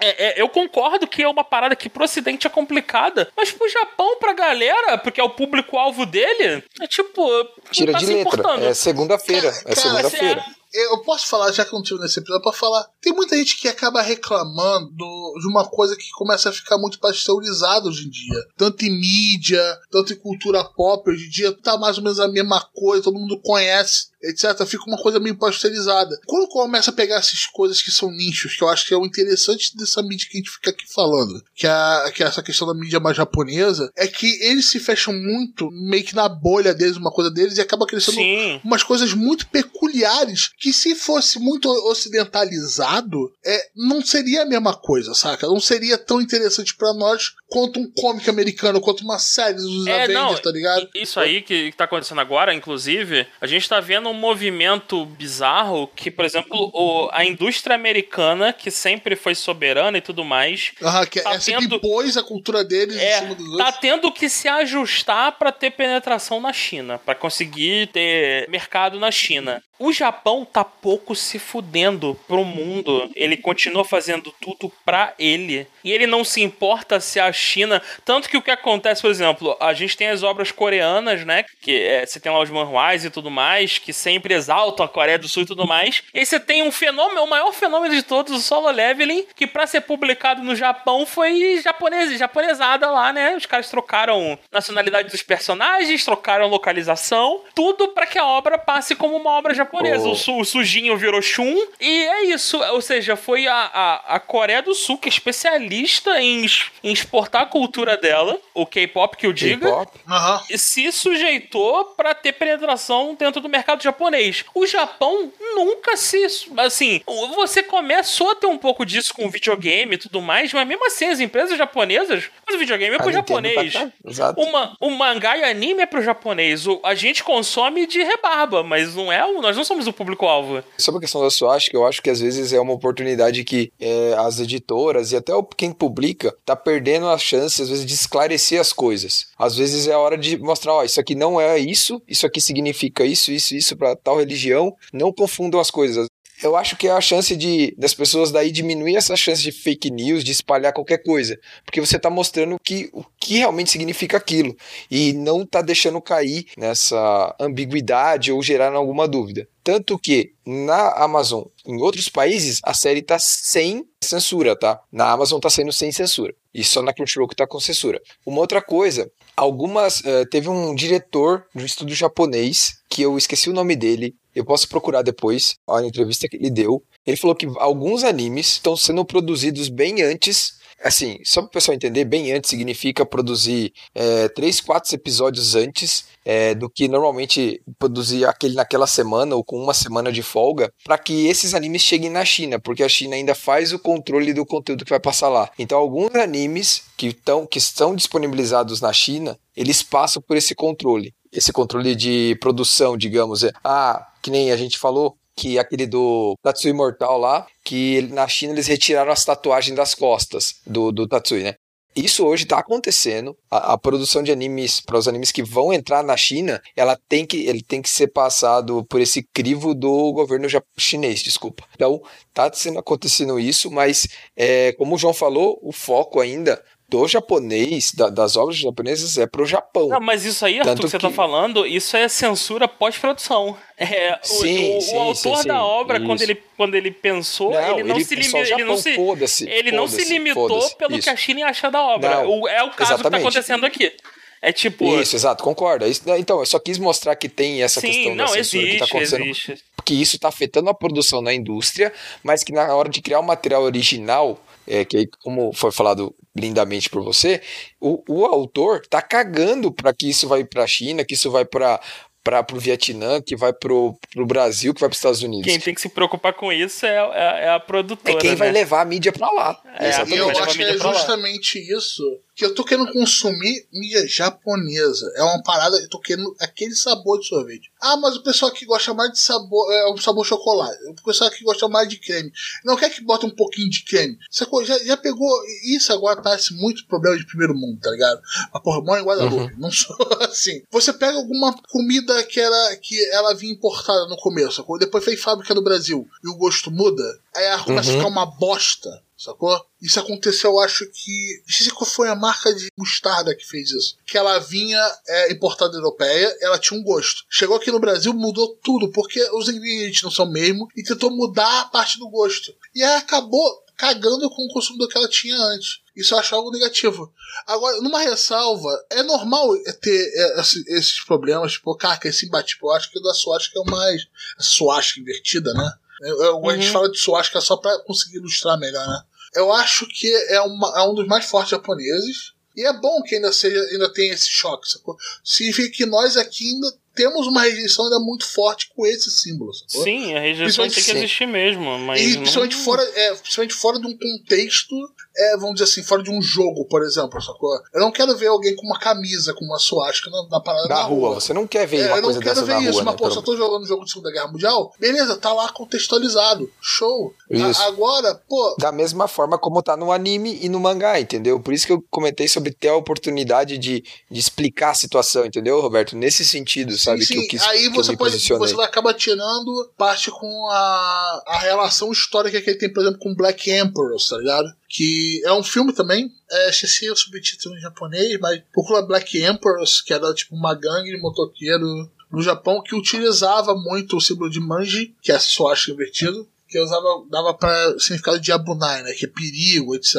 é- 0.00 0.38
é, 0.38 0.42
eu 0.42 0.48
concordo 0.48 1.06
que 1.06 1.22
é 1.22 1.28
uma 1.28 1.44
parada 1.44 1.76
que 1.76 1.88
pro 1.88 2.04
ocidente 2.04 2.46
é 2.46 2.50
complicada, 2.50 3.28
mas 3.36 3.52
pro 3.52 3.68
Japão, 3.68 4.18
pra 4.18 4.32
galera, 4.32 4.98
porque 4.98 5.20
é 5.20 5.24
o 5.24 5.30
público-alvo 5.30 6.04
dele, 6.06 6.62
é 6.80 6.86
tipo... 6.86 7.22
Tira 7.70 7.92
não 7.92 7.98
tá 7.98 8.04
de 8.04 8.12
letra. 8.12 8.20
importando. 8.22 8.64
É 8.64 8.74
segunda-feira. 8.74 9.48
É 9.48 9.74
Cara, 9.74 9.76
segunda-feira. 9.76 10.44
Eu 10.72 10.98
posso 11.02 11.26
falar, 11.28 11.50
já 11.52 11.64
que 11.64 11.72
eu 11.72 11.78
não 11.78 11.82
tive 11.82 12.00
nesse 12.00 12.18
episódio, 12.18 12.42
pra 12.42 12.52
falar. 12.52 12.86
Tem 13.00 13.12
muita 13.12 13.34
gente 13.36 13.58
que 13.58 13.66
acaba 13.66 14.02
reclamando 14.02 15.06
de 15.40 15.48
uma 15.48 15.64
coisa 15.64 15.96
que 15.96 16.10
começa 16.10 16.50
a 16.50 16.52
ficar 16.52 16.76
muito 16.76 16.98
pasteurizada 16.98 17.88
hoje 17.88 18.06
em 18.06 18.10
dia. 18.10 18.44
Tanto 18.58 18.84
em 18.84 18.90
mídia, 18.90 19.62
tanto 19.90 20.12
em 20.12 20.16
cultura 20.16 20.62
pop, 20.64 21.08
hoje 21.08 21.26
em 21.26 21.30
dia 21.30 21.52
tá 21.62 21.78
mais 21.78 21.96
ou 21.96 22.04
menos 22.04 22.20
a 22.20 22.28
mesma 22.28 22.60
coisa, 22.74 23.04
todo 23.04 23.18
mundo 23.18 23.40
conhece, 23.42 24.08
etc. 24.28 24.66
Fica 24.66 24.84
uma 24.86 24.98
coisa 24.98 25.20
meio 25.20 25.36
pasteurizada. 25.36 26.18
Quando 26.26 26.48
começa 26.48 26.90
a 26.90 26.94
pegar 26.94 27.16
essas 27.16 27.46
coisas 27.46 27.82
que 27.82 27.90
são 27.90 28.10
nichos, 28.10 28.56
que 28.56 28.62
eu 28.62 28.68
acho 28.68 28.86
que 28.86 28.94
é 28.94 28.96
o 28.96 29.06
interessante 29.06 29.76
dessa 29.76 30.02
mídia 30.02 30.28
que 30.28 30.36
a 30.36 30.40
gente 30.40 30.50
fica 30.50 30.70
aqui 30.70 30.84
falando, 30.92 31.42
que 31.54 31.66
é, 31.66 32.10
que 32.14 32.22
é 32.22 32.26
essa 32.26 32.42
questão 32.42 32.66
da 32.66 32.74
mídia 32.74 33.00
mais 33.00 33.16
japonesa, 33.16 33.90
é 33.96 34.06
que 34.06 34.26
eles 34.42 34.66
se 34.66 34.80
fecham 34.80 35.12
muito, 35.14 35.70
meio 35.70 36.04
que 36.04 36.14
na 36.14 36.28
bolha 36.28 36.74
deles, 36.74 36.96
uma 36.96 37.10
coisa 37.10 37.30
deles, 37.30 37.56
e 37.56 37.60
acaba 37.60 37.86
crescendo 37.86 38.16
Sim. 38.16 38.60
umas 38.64 38.82
coisas 38.82 39.12
muito 39.12 39.46
peculiares 39.48 40.50
que 40.58 40.72
se 40.72 40.94
fosse 40.94 41.38
muito 41.38 41.68
ocidentalizado, 41.88 43.32
é, 43.44 43.68
não 43.74 44.04
seria 44.04 44.42
a 44.42 44.46
mesma 44.46 44.74
coisa, 44.74 45.14
saca? 45.14 45.46
Não 45.46 45.60
seria 45.60 45.98
tão 45.98 46.20
interessante 46.20 46.74
pra 46.74 46.92
nós 46.92 47.34
quanto 47.48 47.80
um 47.80 47.90
cômic 47.90 48.28
americano, 48.28 48.80
quanto 48.80 49.04
uma 49.04 49.18
série 49.18 49.54
dos 49.54 49.86
É, 49.86 50.04
Avengers, 50.04 50.14
não, 50.14 50.36
tá 50.36 50.50
ligado? 50.50 50.88
Isso 50.94 51.20
aí 51.20 51.42
que, 51.42 51.70
que 51.70 51.76
tá 51.76 51.84
acontecendo 51.84 52.20
agora, 52.20 52.54
inclusive, 52.54 53.26
a 53.40 53.46
gente 53.46 53.68
tá 53.68 53.80
vendo 53.80 54.08
um 54.08 54.14
movimento 54.16 55.04
bizarro 55.06 55.88
que, 55.94 56.10
por 56.10 56.24
exemplo, 56.24 56.70
o- 56.74 57.08
a 57.12 57.24
indústria 57.24 57.74
americana, 57.76 58.52
que 58.52 58.70
sempre 58.70 59.14
foi 59.16 59.34
soberana 59.34 59.98
e 59.98 60.00
tudo 60.00 60.24
mais, 60.24 60.72
Aham, 60.82 61.06
que 61.06 61.20
tá 61.20 61.34
é 61.34 61.38
tendo- 61.38 61.76
impôs 61.76 62.16
a 62.16 62.22
cultura 62.22 62.64
deles 62.64 62.96
em 62.96 63.00
é, 63.04 63.18
cima 63.20 63.34
dos 63.34 63.56
tá 63.58 63.72
tendo 63.72 64.10
que 64.12 64.28
se 64.28 64.48
ajustar 64.48 65.32
pra 65.32 65.52
ter 65.52 65.70
penetração 65.70 66.40
na 66.40 66.52
China, 66.52 66.98
pra 67.04 67.14
conseguir 67.14 67.88
ter 67.88 68.48
mercado 68.48 68.98
na 68.98 69.10
China. 69.10 69.62
O 69.78 69.92
Japão 69.92 70.42
tá 70.42 70.64
pouco 70.64 71.14
se 71.14 71.38
fudendo 71.38 72.18
pro 72.26 72.42
mundo. 72.46 73.10
Ele 73.14 73.36
continua 73.36 73.84
fazendo 73.84 74.32
tudo 74.40 74.72
pra 74.86 75.12
ele. 75.18 75.66
E 75.84 75.92
ele 75.92 76.06
não 76.06 76.24
se 76.24 76.40
importa 76.40 76.98
se 76.98 77.20
a 77.20 77.30
China. 77.30 77.82
Tanto 78.02 78.26
que 78.30 78.38
o 78.38 78.42
que 78.42 78.50
acontece, 78.50 79.02
por 79.02 79.10
exemplo, 79.10 79.54
a 79.60 79.74
gente 79.74 79.94
tem 79.94 80.08
as 80.08 80.22
obras 80.22 80.50
coreanas, 80.50 81.26
né? 81.26 81.44
Que 81.60 81.78
é, 81.78 82.06
você 82.06 82.18
tem 82.18 82.32
lá 82.32 82.40
os 82.40 82.48
manhuais 82.48 83.04
e 83.04 83.10
tudo 83.10 83.30
mais, 83.30 83.76
que 83.76 83.92
sempre 84.06 84.34
exaltam 84.34 84.86
a 84.86 84.88
Coreia 84.88 85.18
do 85.18 85.28
Sul 85.28 85.42
e 85.42 85.46
tudo 85.46 85.66
mais. 85.66 86.00
E 86.14 86.20
aí 86.20 86.26
você 86.26 86.38
tem 86.38 86.62
um 86.62 86.70
fenômeno, 86.70 87.24
o 87.24 87.28
maior 87.28 87.52
fenômeno 87.52 87.92
de 87.92 88.02
todos, 88.04 88.32
o 88.32 88.40
solo 88.40 88.70
leveling, 88.70 89.26
que 89.34 89.48
pra 89.48 89.66
ser 89.66 89.80
publicado 89.80 90.44
no 90.44 90.54
Japão 90.54 91.04
foi 91.04 91.60
japonês, 91.60 92.16
japonesada 92.16 92.88
lá, 92.88 93.12
né? 93.12 93.34
Os 93.36 93.46
caras 93.46 93.68
trocaram 93.68 94.38
nacionalidade 94.52 95.10
dos 95.10 95.22
personagens, 95.24 96.04
trocaram 96.04 96.46
localização, 96.46 97.42
tudo 97.52 97.88
pra 97.88 98.06
que 98.06 98.16
a 98.18 98.24
obra 98.24 98.56
passe 98.56 98.94
como 98.94 99.16
uma 99.16 99.30
obra 99.32 99.52
japonesa. 99.52 100.06
Oh. 100.06 100.12
O, 100.12 100.16
su- 100.16 100.38
o 100.38 100.44
sujinho 100.44 100.96
virou 100.96 101.20
Shun, 101.20 101.56
e 101.80 102.04
é 102.04 102.24
isso. 102.26 102.58
Ou 102.72 102.80
seja, 102.80 103.16
foi 103.16 103.48
a, 103.48 103.70
a, 103.74 104.14
a 104.16 104.20
Coreia 104.20 104.62
do 104.62 104.72
Sul 104.74 104.98
que 104.98 105.08
é 105.08 105.10
especialista 105.10 106.20
em, 106.20 106.46
em 106.84 106.92
exportar 106.92 107.42
a 107.42 107.46
cultura 107.46 107.96
dela, 107.96 108.38
o 108.54 108.64
K-pop 108.64 109.16
que 109.16 109.26
eu 109.26 109.32
diga 109.32 109.66
K-pop. 109.66 109.98
Aham. 110.08 110.42
se 110.56 110.92
sujeitou 110.92 111.86
pra 111.96 112.14
ter 112.14 112.32
penetração 112.32 113.14
dentro 113.18 113.40
do 113.40 113.48
mercado 113.48 113.82
japonês. 113.86 114.44
O 114.54 114.66
Japão 114.66 115.32
nunca 115.54 115.96
se. 115.96 116.26
Assim, 116.58 117.00
você 117.34 117.62
começou 117.62 118.30
a 118.30 118.34
ter 118.34 118.46
um 118.46 118.58
pouco 118.58 118.84
disso 118.84 119.14
com 119.14 119.30
videogame 119.30 119.94
e 119.94 119.98
tudo 119.98 120.20
mais, 120.20 120.52
mas 120.52 120.66
mesmo 120.66 120.86
assim, 120.86 121.06
as 121.06 121.20
empresas 121.20 121.56
japonesas. 121.56 122.24
Mas 122.46 122.56
o 122.56 122.58
videogame 122.58 122.94
é 122.94 122.98
pro 122.98 123.06
Nintendo 123.06 123.26
japonês. 123.26 123.72
tá 123.72 123.92
exato. 124.04 124.40
Uma, 124.40 124.76
o 124.80 124.90
mangá 124.90 125.36
e 125.36 125.44
anime 125.44 125.82
é 125.82 125.86
pro 125.86 126.02
japonês. 126.02 126.66
O, 126.66 126.80
a 126.82 126.94
gente 126.94 127.24
consome 127.24 127.86
de 127.86 128.02
rebarba, 128.02 128.62
mas 128.62 128.94
não 128.94 129.12
é 129.12 129.24
o, 129.24 129.40
nós 129.40 129.56
não 129.56 129.64
somos 129.64 129.86
o 129.86 129.92
público-alvo. 129.92 130.62
Sobre 130.78 130.98
a 130.98 131.00
questão 131.00 131.22
da 131.22 131.30
suástica, 131.30 131.76
eu 131.76 131.86
acho 131.86 132.02
que 132.02 132.10
às 132.10 132.20
vezes 132.20 132.52
é 132.52 132.60
uma 132.60 132.72
oportunidade 132.72 133.44
que 133.44 133.72
é, 133.80 134.14
as 134.18 134.40
editoras 134.40 135.12
e 135.12 135.16
até 135.16 135.32
quem 135.56 135.72
publica 135.72 136.34
tá 136.44 136.56
perdendo 136.56 137.08
a 137.08 137.18
chance, 137.18 137.62
às 137.62 137.68
vezes, 137.68 137.86
de 137.86 137.94
esclarecer 137.94 138.60
as 138.60 138.72
coisas. 138.72 139.28
Às 139.38 139.56
vezes 139.56 139.86
é 139.86 139.92
a 139.92 139.98
hora 139.98 140.16
de 140.16 140.36
mostrar, 140.38 140.74
ó, 140.74 140.84
isso 140.84 141.00
aqui 141.00 141.14
não 141.14 141.40
é 141.40 141.58
isso, 141.58 142.02
isso 142.06 142.26
aqui 142.26 142.40
significa 142.40 143.04
isso, 143.04 143.30
isso, 143.30 143.54
isso 143.54 143.76
para 143.76 143.96
tal 143.96 144.18
religião. 144.18 144.74
Não 144.92 145.12
confundam 145.12 145.60
as 145.60 145.70
coisas. 145.70 146.06
Eu 146.42 146.54
acho 146.54 146.76
que 146.76 146.86
é 146.86 146.90
a 146.90 147.00
chance 147.00 147.34
de 147.34 147.74
das 147.78 147.94
pessoas 147.94 148.30
daí 148.30 148.50
diminuir 148.52 148.96
essa 148.96 149.16
chance 149.16 149.42
de 149.42 149.50
fake 149.50 149.90
news, 149.90 150.22
de 150.22 150.32
espalhar 150.32 150.72
qualquer 150.72 151.02
coisa, 151.02 151.38
porque 151.64 151.80
você 151.80 151.98
tá 151.98 152.10
mostrando 152.10 152.56
que, 152.62 152.90
o 152.92 153.02
que 153.18 153.38
realmente 153.38 153.70
significa 153.70 154.18
aquilo 154.18 154.54
e 154.90 155.14
não 155.14 155.46
tá 155.46 155.62
deixando 155.62 156.00
cair 156.00 156.46
nessa 156.56 157.34
ambiguidade 157.40 158.30
ou 158.30 158.42
gerar 158.42 158.74
alguma 158.74 159.08
dúvida. 159.08 159.48
Tanto 159.64 159.98
que 159.98 160.32
na 160.46 160.92
Amazon, 160.92 161.44
em 161.66 161.80
outros 161.80 162.08
países, 162.08 162.60
a 162.62 162.74
série 162.74 163.02
tá 163.02 163.18
sem 163.18 163.84
censura, 164.04 164.54
tá? 164.54 164.80
Na 164.92 165.10
Amazon 165.10 165.40
tá 165.40 165.50
sendo 165.50 165.72
sem 165.72 165.90
censura. 165.90 166.34
E 166.56 166.64
só 166.64 166.80
na 166.80 166.94
Crunchyroll 166.94 167.28
que 167.28 167.36
tá 167.36 167.46
com 167.46 167.60
censura. 167.60 168.00
Uma 168.24 168.40
outra 168.40 168.62
coisa, 168.62 169.10
algumas. 169.36 170.02
eh, 170.06 170.24
teve 170.24 170.48
um 170.48 170.74
diretor 170.74 171.44
de 171.54 171.62
um 171.62 171.66
estúdio 171.66 171.94
japonês, 171.94 172.78
que 172.88 173.02
eu 173.02 173.18
esqueci 173.18 173.50
o 173.50 173.52
nome 173.52 173.76
dele. 173.76 174.14
Eu 174.34 174.42
posso 174.42 174.66
procurar 174.66 175.02
depois 175.02 175.56
a 175.68 175.82
entrevista 175.82 176.26
que 176.26 176.36
ele 176.36 176.48
deu. 176.48 176.82
Ele 177.06 177.16
falou 177.18 177.36
que 177.36 177.46
alguns 177.58 178.04
animes 178.04 178.52
estão 178.52 178.74
sendo 178.74 179.04
produzidos 179.04 179.68
bem 179.68 180.00
antes. 180.00 180.56
Assim, 180.82 181.18
só 181.24 181.40
para 181.40 181.48
o 181.48 181.52
pessoal 181.52 181.74
entender, 181.74 182.04
bem 182.04 182.32
antes 182.32 182.50
significa 182.50 183.04
produzir 183.04 183.72
é, 183.94 184.28
três, 184.28 184.60
quatro 184.60 184.94
episódios 184.94 185.54
antes 185.54 186.06
é, 186.24 186.54
do 186.54 186.68
que 186.68 186.88
normalmente 186.88 187.62
produzir 187.78 188.24
aquele 188.26 188.54
naquela 188.54 188.86
semana 188.86 189.34
ou 189.34 189.44
com 189.44 189.56
uma 189.56 189.72
semana 189.72 190.12
de 190.12 190.22
folga, 190.22 190.72
para 190.84 190.98
que 190.98 191.28
esses 191.28 191.54
animes 191.54 191.82
cheguem 191.82 192.10
na 192.10 192.24
China, 192.24 192.58
porque 192.58 192.82
a 192.82 192.88
China 192.88 193.16
ainda 193.16 193.34
faz 193.34 193.72
o 193.72 193.78
controle 193.78 194.32
do 194.32 194.44
conteúdo 194.44 194.84
que 194.84 194.90
vai 194.90 195.00
passar 195.00 195.28
lá. 195.28 195.50
Então, 195.58 195.78
alguns 195.78 196.14
animes 196.14 196.82
que, 196.96 197.12
tão, 197.12 197.46
que 197.46 197.58
estão 197.58 197.94
disponibilizados 197.94 198.80
na 198.80 198.92
China, 198.92 199.38
eles 199.56 199.82
passam 199.82 200.20
por 200.20 200.36
esse 200.36 200.54
controle. 200.54 201.14
Esse 201.32 201.52
controle 201.52 201.94
de 201.94 202.36
produção, 202.40 202.96
digamos. 202.96 203.44
É, 203.44 203.52
ah, 203.62 204.06
que 204.22 204.30
nem 204.30 204.50
a 204.50 204.56
gente 204.56 204.78
falou, 204.78 205.16
que 205.36 205.58
aquele 205.58 205.86
do 205.86 206.36
Tatsui 206.42 206.72
Mortal 206.72 207.18
lá, 207.18 207.46
que 207.62 208.02
na 208.12 208.26
China 208.26 208.52
eles 208.54 208.66
retiraram 208.66 209.12
as 209.12 209.24
tatuagens 209.24 209.76
das 209.76 209.94
costas 209.94 210.54
do, 210.66 210.90
do 210.90 211.06
Tatsui, 211.06 211.42
né? 211.42 211.54
Isso 211.96 212.26
hoje 212.26 212.42
está 212.42 212.58
acontecendo. 212.58 213.34
A, 213.50 213.72
a 213.72 213.78
produção 213.78 214.22
de 214.22 214.30
animes, 214.30 214.80
para 214.80 214.98
os 214.98 215.08
animes 215.08 215.32
que 215.32 215.42
vão 215.42 215.72
entrar 215.72 216.04
na 216.04 216.14
China, 216.14 216.60
ela 216.76 216.98
tem 217.08 217.24
que, 217.24 217.46
ele 217.46 217.62
tem 217.62 217.80
que 217.80 217.88
ser 217.88 218.08
passado 218.08 218.84
por 218.84 219.00
esse 219.00 219.22
crivo 219.32 219.74
do 219.74 220.12
governo 220.12 220.46
chinês, 220.76 221.20
desculpa. 221.20 221.64
Então, 221.74 222.02
tá 222.34 222.52
sendo 222.52 222.78
acontecendo 222.78 223.40
isso, 223.40 223.70
mas 223.70 224.06
é, 224.36 224.72
como 224.74 224.94
o 224.94 224.98
João 224.98 225.14
falou, 225.14 225.58
o 225.62 225.72
foco 225.72 226.20
ainda 226.20 226.62
do 226.88 227.06
japonês, 227.08 227.92
da- 227.92 228.08
das 228.08 228.36
obras 228.36 228.56
japonesas, 228.58 229.18
é 229.18 229.26
pro 229.26 229.44
Japão. 229.44 229.88
Não, 229.88 230.00
mas 230.00 230.24
isso 230.24 230.44
aí, 230.46 230.58
Arthur, 230.58 230.70
Tanto 230.70 230.82
que 230.82 230.88
você 230.90 230.98
tá 230.98 231.08
que- 231.08 231.14
falando, 231.14 231.66
isso 231.66 231.96
é 231.96 232.08
censura 232.08 232.68
pós-produção. 232.68 233.56
É, 233.76 234.18
Sim, 234.22 234.76
o, 234.76 234.80
sim, 234.80 234.94
o 234.96 235.00
autor 235.00 235.38
sim, 235.38 235.48
da 235.48 235.62
obra, 235.64 236.00
quando 236.00 236.22
ele, 236.22 236.40
quando 236.56 236.74
ele 236.76 236.90
pensou, 236.92 237.50
Não, 237.52 237.72
ele 237.78 237.82
não 237.82 237.96
ele- 237.96 238.04
se 238.04 238.14
limitou. 238.14 238.40
Ele 238.40 238.64
não 238.64 238.76
se, 238.76 239.48
ele 239.48 239.72
não 239.72 239.88
se 239.88 240.04
limitou 240.04 240.70
pelo 240.76 240.92
isso. 240.94 241.02
que 241.02 241.10
a 241.10 241.16
China 241.16 241.46
acha 241.46 241.70
da 241.70 241.82
obra. 241.82 242.22
Não, 242.22 242.48
é 242.48 242.62
o 242.62 242.70
caso 242.70 242.70
que 242.70 242.76
tá 242.76 242.84
exatamente. 242.94 243.20
acontecendo 243.20 243.66
aqui. 243.66 243.92
É 244.40 244.52
tipo. 244.52 244.84
Isso, 245.00 245.16
exato, 245.16 245.42
concordo. 245.42 245.84
É 245.86 245.88
isso- 245.88 246.02
Então, 246.18 246.38
eu 246.38 246.46
só 246.46 246.58
quis 246.58 246.78
mostrar 246.78 247.16
que 247.16 247.28
tem 247.28 247.62
essa 247.62 247.80
sim, 247.80 247.88
questão 247.90 248.14
não, 248.14 248.26
da 248.26 248.30
censura 248.32 248.62
que 248.62 248.68
existe, 248.68 248.78
tá 248.78 248.84
acontecendo. 248.84 249.24
existe. 249.24 249.64
Que 249.84 249.94
isso 250.00 250.18
tá 250.18 250.28
afetando 250.28 250.70
a 250.70 250.74
produção 250.74 251.20
na 251.22 251.32
indústria, 251.34 251.92
mas 252.22 252.44
que 252.44 252.52
na 252.52 252.74
hora 252.74 252.88
de 252.88 253.00
criar 253.00 253.18
o 253.20 253.22
material 253.22 253.62
original, 253.62 254.38
é, 254.66 254.84
que 254.84 254.96
aí, 254.98 255.06
como 255.22 255.52
foi 255.52 255.72
falado 255.72 256.14
lindamente 256.38 256.90
por 256.90 257.02
você, 257.02 257.40
o, 257.80 258.02
o 258.08 258.24
autor 258.24 258.82
tá 258.86 259.00
cagando 259.00 259.72
para 259.72 259.92
que 259.92 260.08
isso 260.08 260.28
vai 260.28 260.44
para 260.44 260.64
a 260.64 260.66
China, 260.66 261.04
que 261.04 261.14
isso 261.14 261.30
vai 261.30 261.44
para 261.44 261.80
para 262.22 262.42
pro 262.42 262.58
Vietnã, 262.58 263.22
que 263.22 263.36
vai 263.36 263.52
pro, 263.52 263.96
pro 264.12 264.26
Brasil, 264.26 264.74
que 264.74 264.80
vai 264.80 264.88
pros 264.88 264.98
Estados 264.98 265.22
Unidos. 265.22 265.46
Quem 265.46 265.60
tem 265.60 265.72
que 265.72 265.80
se 265.80 265.88
preocupar 265.88 266.32
com 266.32 266.52
isso 266.52 266.84
é, 266.84 266.96
é, 266.96 267.44
é 267.44 267.48
a 267.50 267.54
É 267.54 267.58
produtora. 267.60 268.18
quem 268.18 268.34
vai 268.34 268.48
né? 268.48 268.54
levar 268.54 268.80
a 268.80 268.84
mídia 268.84 269.12
pra 269.12 269.30
lá. 269.30 269.56
É, 269.78 269.84
E 269.84 269.88
Exatamente. 269.90 270.18
eu 270.18 270.30
acho 270.42 270.56
que 270.56 270.64
é 270.64 270.76
justamente 270.76 271.58
isso 271.72 272.02
que 272.36 272.44
eu 272.44 272.54
tô 272.54 272.62
querendo 272.62 272.92
consumir 272.92 273.66
mídia 273.72 274.06
japonesa. 274.06 275.10
É 275.16 275.22
uma 275.22 275.42
parada, 275.42 275.76
eu 275.78 275.88
tô 275.88 275.98
querendo 275.98 276.36
aquele 276.38 276.74
sabor 276.76 277.18
de 277.18 277.26
sorvete. 277.26 277.70
Ah, 277.80 277.96
mas 277.96 278.14
o 278.14 278.22
pessoal 278.22 278.50
aqui 278.52 278.66
gosta 278.66 278.92
mais 278.92 279.10
de 279.12 279.18
sabor, 279.18 279.72
é 279.72 279.90
um 279.90 279.96
sabor 279.96 280.24
chocolate. 280.26 280.76
O 280.86 280.94
pessoal 281.02 281.30
aqui 281.30 281.42
gosta 281.42 281.66
mais 281.66 281.88
de 281.88 281.96
creme. 281.98 282.30
Não 282.64 282.76
quer 282.76 282.90
que 282.90 283.02
bota 283.02 283.24
um 283.26 283.34
pouquinho 283.34 283.70
de 283.70 283.82
creme. 283.84 284.18
Sacou? 284.30 284.62
Já, 284.64 284.78
já 284.84 284.96
pegou. 284.98 285.28
Isso 285.64 285.90
agora 285.92 286.20
parece 286.20 286.52
muito 286.54 286.86
problema 286.86 287.16
de 287.16 287.26
primeiro 287.26 287.54
mundo, 287.54 287.80
tá 287.80 287.90
ligado? 287.90 288.20
A 288.52 288.60
porra, 288.60 288.82
mora 288.82 289.00
em 289.00 289.04
Guadalupe. 289.04 289.54
Não 289.58 289.70
sou 289.70 289.96
assim. 290.20 290.62
Você 290.70 290.92
pega 290.92 291.16
alguma 291.16 291.54
comida 291.70 292.22
que 292.24 292.38
era 292.38 292.76
que 292.76 293.02
ela 293.12 293.34
vinha 293.34 293.52
importada 293.54 294.06
no 294.08 294.16
começo, 294.18 294.56
sacou? 294.56 294.78
Depois 294.78 295.02
fez 295.04 295.18
fábrica 295.20 295.54
no 295.54 295.64
Brasil 295.64 296.06
e 296.22 296.28
o 296.28 296.36
gosto 296.36 296.70
muda, 296.70 297.02
aí 297.34 297.44
ela 297.44 297.64
começa 297.64 297.88
a 297.90 297.92
Uhum. 297.92 297.98
ficar 297.98 298.10
uma 298.10 298.26
bosta. 298.26 299.02
Sacou? 299.16 299.64
Isso 299.80 299.98
aconteceu, 299.98 300.50
eu 300.50 300.60
acho 300.60 300.84
que. 300.90 301.42
Não 301.46 301.54
sei 301.54 301.64
se 301.66 301.70
qual 301.72 301.88
foi 301.88 302.08
a 302.08 302.14
marca 302.14 302.54
de 302.54 302.68
mostarda 302.76 303.34
que 303.34 303.46
fez 303.46 303.70
isso. 303.70 303.96
Que 304.06 304.18
ela 304.18 304.38
vinha 304.38 304.78
é, 305.08 305.32
importada 305.32 305.76
europeia, 305.76 306.36
ela 306.42 306.58
tinha 306.58 306.78
um 306.78 306.82
gosto. 306.82 307.24
Chegou 307.30 307.56
aqui 307.56 307.70
no 307.70 307.80
Brasil, 307.80 308.12
mudou 308.12 308.56
tudo, 308.62 308.90
porque 308.92 309.22
os 309.32 309.48
ingredientes 309.48 310.02
não 310.02 310.10
são 310.10 310.30
mesmo, 310.30 310.68
e 310.76 310.82
tentou 310.82 311.10
mudar 311.10 311.62
a 311.62 311.64
parte 311.66 311.98
do 311.98 312.08
gosto. 312.10 312.54
E 312.74 312.82
aí 312.84 312.96
acabou 312.96 313.64
cagando 313.76 314.28
com 314.30 314.42
o 314.46 314.52
consumidor 314.52 314.88
que 314.88 314.96
ela 314.98 315.08
tinha 315.08 315.36
antes. 315.38 315.80
Isso 315.94 316.14
eu 316.14 316.18
acho 316.18 316.34
algo 316.34 316.50
negativo. 316.50 317.12
Agora, 317.46 317.80
numa 317.82 318.00
ressalva, 318.00 318.70
é 318.90 319.02
normal 319.02 319.48
ter 319.80 320.12
é, 320.14 320.40
esse- 320.40 320.64
esses 320.68 321.00
problemas, 321.04 321.52
tipo, 321.52 321.74
cara, 321.76 321.98
esse 322.04 322.26
embate. 322.26 322.48
Tipo, 322.54 322.68
eu 322.68 322.72
acho 322.74 322.90
que 322.90 322.98
o 322.98 323.02
da 323.02 323.12
Swastika 323.14 323.58
é 323.58 323.62
o 323.62 323.70
mais. 323.70 324.06
A 324.38 324.42
Swastika 324.42 325.00
invertida, 325.00 325.52
né? 325.54 325.70
Eu- 326.02 326.22
eu- 326.22 326.48
A 326.50 326.54
gente 326.54 326.66
Uhum. 326.66 326.72
fala 326.72 326.90
de 326.90 326.98
Swastika 326.98 327.40
só 327.40 327.56
pra 327.56 327.78
conseguir 327.80 328.16
ilustrar 328.16 328.58
melhor, 328.58 328.86
né? 328.86 329.02
Eu 329.34 329.52
acho 329.52 329.86
que 329.86 330.08
é, 330.28 330.40
uma- 330.40 330.72
é 330.78 330.82
um 330.82 330.94
dos 330.94 331.06
mais 331.06 331.24
fortes 331.26 331.50
japoneses. 331.50 332.32
E 332.56 332.64
é 332.66 332.72
bom 332.72 333.02
que 333.02 333.16
ainda, 333.16 333.30
seja, 333.32 333.60
ainda 333.70 333.92
tenha 333.92 334.14
esse 334.14 334.30
choque, 334.30 334.66
sacou? 334.70 334.96
Significa 335.22 335.76
que 335.76 335.84
nós 335.84 336.16
aqui 336.16 336.48
ainda 336.54 336.72
temos 336.94 337.26
uma 337.26 337.42
rejeição 337.42 337.84
ainda 337.84 337.98
muito 338.00 338.24
forte 338.24 338.70
com 338.74 338.86
esse 338.86 339.10
símbolo, 339.10 339.52
sacou? 339.52 339.84
Sim, 339.84 340.14
a 340.14 340.20
rejeição 340.20 340.64
tem 340.64 340.72
que 340.74 340.80
sim. 340.82 340.96
existir 340.96 341.26
mesmo. 341.26 341.78
Mas 341.80 342.00
E 342.00 342.14
não- 342.14 342.20
principalmente 342.22 342.56
fora, 342.56 342.82
é, 342.94 343.14
principalmente 343.16 343.52
fora 343.54 343.78
de 343.78 343.86
um 343.86 343.94
contexto, 343.98 344.74
é, 345.16 345.36
vamos 345.36 345.54
dizer 345.54 345.64
assim, 345.64 345.82
fora 345.82 346.02
de 346.02 346.10
um 346.10 346.20
jogo, 346.20 346.64
por 346.66 346.82
exemplo, 346.82 347.20
sacou? 347.22 347.50
Eu 347.72 347.80
não 347.80 347.90
quero 347.90 348.16
ver 348.16 348.26
alguém 348.28 348.54
com 348.54 348.66
uma 348.66 348.78
camisa, 348.78 349.32
com 349.34 349.44
uma 349.44 349.58
suástica 349.58 350.10
na, 350.10 350.26
na 350.28 350.40
parada 350.40 350.68
Da 350.68 350.74
na 350.76 350.82
rua. 350.82 351.14
Você 351.14 351.32
não 351.32 351.46
quer 351.46 351.66
ver 351.66 351.80
É, 351.80 351.86
uma 351.88 351.96
eu 351.98 352.02
coisa 352.02 352.18
não 352.18 352.22
quero 352.22 352.34
dessa 352.34 352.46
ver 352.46 352.54
na 352.54 352.60
isso, 352.62 352.72
rua, 352.72 352.82
mas 352.84 352.92
né? 352.94 352.98
pô, 352.98 353.04
pelo- 353.04 353.14
só 353.14 353.22
tô 353.22 353.36
jogando 353.36 353.66
jogo 353.66 353.84
de 353.84 353.90
Segunda 353.90 354.12
Guerra 354.12 354.28
Mundial, 354.28 354.72
beleza, 354.78 355.16
tá 355.16 355.32
lá 355.32 355.48
contextualizado, 355.52 356.50
show. 356.60 357.14
Isso. 357.30 357.60
A- 357.62 357.66
agora, 357.66 358.14
pô, 358.28 358.56
Da 358.58 358.72
mesma 358.72 359.06
forma 359.08 359.38
como 359.38 359.62
tá 359.62 359.76
no 359.76 359.92
anime 359.92 360.38
e 360.42 360.48
no 360.48 360.58
mangá, 360.60 360.98
entendeu? 361.00 361.40
Por 361.40 361.52
isso 361.54 361.66
que 361.66 361.72
eu 361.72 361.82
comentei 361.90 362.28
sobre 362.28 362.52
ter 362.52 362.68
a 362.68 362.76
oportunidade 362.76 363.58
de, 363.58 363.82
de 364.10 364.20
explicar 364.20 364.70
a 364.70 364.74
situação, 364.74 365.24
entendeu, 365.26 365.60
Roberto? 365.60 365.96
Nesse 365.96 366.24
sentido, 366.24 366.76
sabe? 366.78 367.04
sim, 367.04 367.14
que 367.14 367.18
eu 367.18 367.22
sim, 367.22 367.28
quis, 367.28 367.42
aí 367.42 367.64
eu 367.66 367.72
você 367.72 367.96
pode, 367.96 368.18
você 368.18 368.54
vai 368.54 368.66
acabar 368.66 368.94
tirando 368.94 369.70
parte 369.76 370.10
com 370.10 370.48
a, 370.50 371.22
a 371.26 371.38
relação 371.38 371.90
histórica 371.92 372.40
que 372.40 372.50
ele 372.50 372.58
tem, 372.58 372.72
por 372.72 372.80
exemplo, 372.82 372.98
com 373.00 373.14
Black 373.14 373.50
Emperors, 373.50 374.08
tá 374.08 374.18
ligado? 374.18 374.48
Que 374.76 375.22
é 375.24 375.32
um 375.32 375.42
filme 375.42 375.72
também, 375.72 376.12
é, 376.30 376.50
esqueci 376.50 376.90
o 376.90 376.96
subtítulo 376.96 377.56
em 377.56 377.60
japonês, 377.62 378.18
mas 378.20 378.42
procura 378.52 378.82
Black 378.82 379.16
Emperors, 379.22 379.80
que 379.80 379.94
era 379.94 380.12
tipo 380.12 380.36
uma 380.36 380.54
gangue 380.54 380.90
de 380.90 381.00
motoqueiro 381.00 381.90
no 382.12 382.20
Japão 382.20 382.62
que 382.62 382.74
utilizava 382.74 383.54
muito 383.54 383.96
o 383.96 384.00
símbolo 384.02 384.30
de 384.30 384.38
manji, 384.38 384.94
que 385.00 385.10
é 385.10 385.14
a 385.14 385.20
swastika 385.20 385.72
invertido, 385.72 386.28
que 386.46 386.60
usava, 386.60 387.06
dava 387.10 387.32
para 387.32 387.78
significado 387.78 388.20
de 388.20 388.30
abunai, 388.30 388.82
né, 388.82 388.92
que 388.92 389.06
é 389.06 389.08
perigo, 389.08 389.74
etc. 389.74 389.94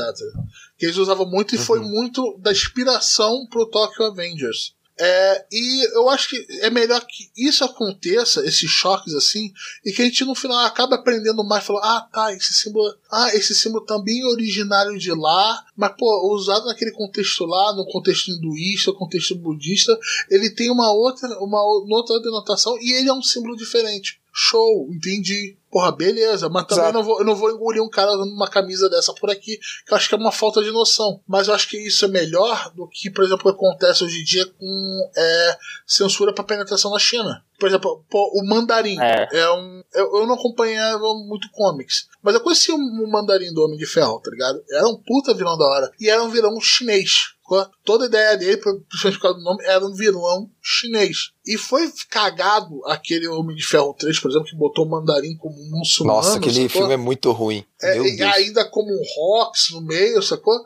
Que 0.77 0.85
eles 0.85 0.97
usavam 0.97 1.27
muito 1.27 1.55
e 1.55 1.57
foi 1.57 1.79
muito 1.79 2.37
da 2.37 2.51
inspiração 2.51 3.47
pro 3.49 3.65
Tokyo 3.65 4.05
Avengers. 4.05 4.75
É, 4.99 5.45
e 5.51 5.95
eu 5.95 6.09
acho 6.09 6.29
que 6.29 6.47
é 6.61 6.69
melhor 6.71 6.99
que 7.05 7.29
isso 7.37 7.63
aconteça, 7.63 8.43
esses 8.45 8.69
choques 8.69 9.13
assim, 9.13 9.53
e 9.85 9.91
que 9.91 10.01
a 10.01 10.05
gente 10.05 10.25
no 10.25 10.33
final 10.33 10.57
acabe 10.65 10.95
aprendendo 10.95 11.43
mais, 11.43 11.63
falando, 11.63 11.83
ah, 11.83 12.01
tá, 12.11 12.33
esse 12.33 12.53
símbolo, 12.53 12.95
ah, 13.11 13.29
esse 13.35 13.53
símbolo 13.53 13.85
também 13.85 14.21
é 14.21 14.25
originário 14.25 14.97
de 14.97 15.11
lá, 15.13 15.63
mas 15.75 15.93
pô, 15.97 16.33
usado 16.33 16.65
naquele 16.65 16.91
contexto 16.91 17.45
lá, 17.45 17.75
no 17.75 17.85
contexto 17.85 18.31
hinduísta, 18.31 18.91
contexto 18.93 19.35
budista, 19.35 19.97
ele 20.29 20.49
tem 20.49 20.71
uma 20.71 20.91
outra, 20.91 21.27
uma 21.39 21.61
o- 21.61 21.85
outra 21.89 22.19
denotação 22.19 22.75
e 22.81 22.93
ele 22.93 23.09
é 23.09 23.13
um 23.13 23.21
símbolo 23.21 23.55
diferente. 23.55 24.19
Show, 24.33 24.87
entendi. 24.91 25.56
Porra, 25.77 25.91
beleza, 25.91 26.49
mas 26.49 26.65
também 26.65 26.85
Exato. 26.85 26.97
não 26.97 27.03
vou, 27.03 27.19
eu 27.19 27.23
não 27.23 27.35
vou 27.35 27.51
engolir 27.51 27.83
um 27.83 27.89
cara 27.89 28.09
usando 28.09 28.33
uma 28.33 28.49
camisa 28.49 28.89
dessa 28.89 29.13
por 29.13 29.29
aqui, 29.29 29.59
que 29.85 29.93
eu 29.93 29.95
acho 29.95 30.09
que 30.09 30.15
é 30.15 30.17
uma 30.17 30.31
falta 30.31 30.63
de 30.63 30.71
noção. 30.71 31.21
Mas 31.27 31.47
eu 31.47 31.53
acho 31.53 31.69
que 31.69 31.77
isso 31.77 32.03
é 32.03 32.07
melhor 32.07 32.71
do 32.73 32.89
que, 32.89 33.11
por 33.11 33.23
exemplo, 33.23 33.51
acontece 33.51 34.03
hoje 34.03 34.21
em 34.21 34.23
dia 34.23 34.47
com 34.47 35.11
é, 35.15 35.57
censura 35.85 36.33
para 36.33 36.43
penetração 36.43 36.89
na 36.89 36.97
China. 36.97 37.45
Por 37.59 37.69
exemplo, 37.69 38.03
pô, 38.09 38.31
o 38.33 38.43
mandarim 38.47 38.99
É. 38.99 39.27
é, 39.31 39.51
um. 39.51 39.83
Eu, 39.93 40.15
eu 40.15 40.25
não 40.25 40.33
acompanhava 40.33 41.13
muito 41.27 41.47
comics, 41.51 42.07
mas 42.23 42.33
eu 42.33 42.41
conhecia 42.41 42.73
o 42.73 43.11
mandarim 43.11 43.53
do 43.53 43.63
Homem 43.63 43.77
de 43.77 43.85
Ferro, 43.85 44.19
tá 44.19 44.31
ligado? 44.31 44.59
Era 44.71 44.87
um 44.87 44.95
puta 44.95 45.31
vilão 45.35 45.59
da 45.59 45.65
hora. 45.65 45.91
E 45.99 46.09
era 46.09 46.23
um 46.23 46.29
vilão 46.29 46.59
chinês. 46.59 47.35
Toda 47.83 48.05
a 48.05 48.07
ideia 48.07 48.37
dele, 48.37 48.57
principalmente 48.57 49.15
por 49.15 49.21
causa 49.21 49.37
do 49.37 49.43
nome, 49.43 49.63
era 49.63 49.85
um 49.85 49.93
vilão 49.93 50.51
chinês. 50.61 51.31
E 51.45 51.57
foi 51.57 51.89
cagado 52.09 52.85
aquele 52.85 53.27
Homem 53.27 53.55
de 53.55 53.65
Ferro 53.65 53.93
3, 53.97 54.19
por 54.19 54.29
exemplo, 54.29 54.47
que 54.47 54.55
botou 54.55 54.85
o 54.85 54.89
mandarim 54.89 55.37
como 55.37 55.55
um 55.55 55.79
muçulmano. 55.79 56.17
Nossa, 56.17 56.37
aquele 56.37 56.67
sacou? 56.67 56.69
filme 56.69 56.93
é 56.93 56.97
muito 56.97 57.31
ruim. 57.31 57.63
É, 57.81 57.97
e 57.97 58.21
ainda 58.21 58.65
como 58.65 58.91
um 58.91 59.01
Rox 59.15 59.71
no 59.71 59.81
meio, 59.81 60.21
sacou? 60.21 60.59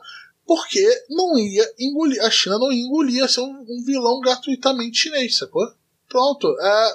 Porque 0.44 0.84
não 1.08 1.38
ia 1.38 1.64
engolir, 1.78 2.20
a 2.22 2.30
China 2.30 2.58
não 2.58 2.72
ia 2.72 2.84
engolir 2.84 3.28
ser 3.28 3.40
um, 3.42 3.64
um 3.68 3.84
vilão 3.86 4.20
gratuitamente 4.20 4.98
chinês, 4.98 5.36
sacou? 5.38 5.66
Pronto. 6.08 6.48
é, 6.60 6.92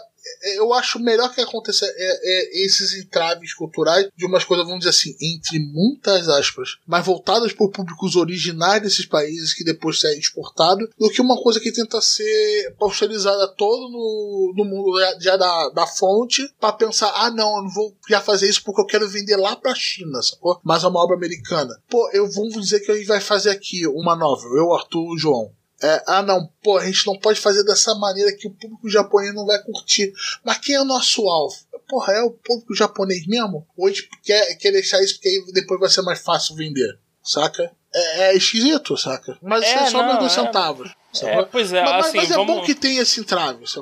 eu 0.56 0.74
acho 0.74 1.00
melhor 1.00 1.34
que 1.34 1.42
aconteça 1.42 1.86
é, 1.86 1.90
é, 1.90 2.66
esses 2.66 2.94
entraves 2.94 3.54
culturais 3.54 4.08
de 4.16 4.26
umas 4.26 4.44
coisas, 4.44 4.66
vamos 4.66 4.80
dizer 4.80 4.92
assim, 4.92 5.16
entre 5.22 5.60
muitas 5.60 6.28
aspas, 6.28 6.78
mas 6.86 7.06
voltadas 7.06 7.54
por 7.54 7.72
públicos 7.72 8.16
originais 8.16 8.82
desses 8.82 9.06
países 9.06 9.54
que 9.54 9.64
depois 9.64 10.04
é 10.04 10.18
exportado, 10.18 10.88
do 10.98 11.10
que 11.10 11.22
uma 11.22 11.42
coisa 11.42 11.60
que 11.60 11.72
tenta 11.72 12.02
ser 12.02 12.76
pausterizada 12.80 13.48
todo 13.48 13.90
no, 13.90 14.54
no 14.56 14.66
mundo 14.66 15.00
já, 15.20 15.38
da, 15.38 15.70
da 15.70 15.88
fonte 15.88 16.48
para 16.60 16.74
pensar, 16.74 17.12
ah 17.16 17.32
não, 17.32 17.58
eu 17.58 17.64
não 17.64 17.70
vou 17.70 17.96
já 18.10 18.22
fazer 18.22 18.50
isso 18.50 18.64
porque 18.64 18.82
eu 18.82 18.86
quero 18.86 19.10
vender 19.10 19.38
lá 19.38 19.56
pra 19.56 19.76
China, 19.76 20.22
sacou? 20.22 20.60
Mas 20.64 20.84
é 20.84 20.88
uma 20.88 21.04
obra 21.04 21.16
americana. 21.16 21.74
Pô, 21.90 22.10
eu 22.12 22.30
vou 22.30 22.50
dizer 22.50 22.80
que 22.82 22.92
a 22.92 22.96
gente 22.96 23.08
vai 23.08 23.22
fazer 23.22 23.50
aqui 23.50 23.86
uma 23.88 24.16
novel, 24.16 24.56
eu, 24.56 24.74
Arthur 24.74 25.18
João. 25.18 25.57
É, 25.82 26.04
ah 26.08 26.22
não, 26.24 26.50
pô, 26.64 26.78
a 26.78 26.86
gente 26.86 27.06
não 27.06 27.18
pode 27.20 27.40
fazer 27.40 27.64
dessa 27.64 27.94
maneira 27.96 28.36
que 28.36 28.48
o 28.48 28.52
público 28.52 28.90
japonês 28.90 29.34
não 29.34 29.46
vai 29.46 29.62
curtir. 29.64 30.12
Mas 30.44 30.58
quem 30.58 30.76
é 30.76 30.82
o 30.82 30.86
nosso 30.86 31.28
alvo? 31.30 31.56
Porra, 31.88 32.14
é 32.14 32.22
o 32.22 32.32
público 32.32 32.76
japonês 32.76 33.26
mesmo? 33.28 33.66
Gente 33.88 34.10
quer, 34.24 34.56
quer 34.56 34.72
deixar 34.72 35.02
isso 35.02 35.16
porque 35.16 35.30
aí 35.30 35.46
depois 35.54 35.80
vai 35.80 35.90
ser 35.90 36.02
mais 36.02 36.20
fácil 36.20 36.56
vender? 36.56 36.98
Saca? 37.24 37.72
É, 37.94 38.30
é 38.30 38.36
esquisito, 38.36 38.98
saca? 38.98 39.38
Mas 39.42 39.64
É, 39.64 39.68
isso 39.68 39.84
é 39.84 39.90
só 39.92 39.98
não, 40.00 40.08
meus 40.08 40.20
dois 40.20 40.32
é. 40.32 40.36
centavos. 40.36 40.92
É, 41.26 41.44
pois 41.44 41.72
é, 41.74 41.84
mas, 41.84 42.06
assim, 42.08 42.18
mas 42.18 42.32
é 42.32 42.36
vamos... 42.36 42.56
bom 42.58 42.62
que 42.64 42.76
tem 42.76 42.98
esse 42.98 43.20
entrave? 43.20 43.64
Esse 43.64 43.80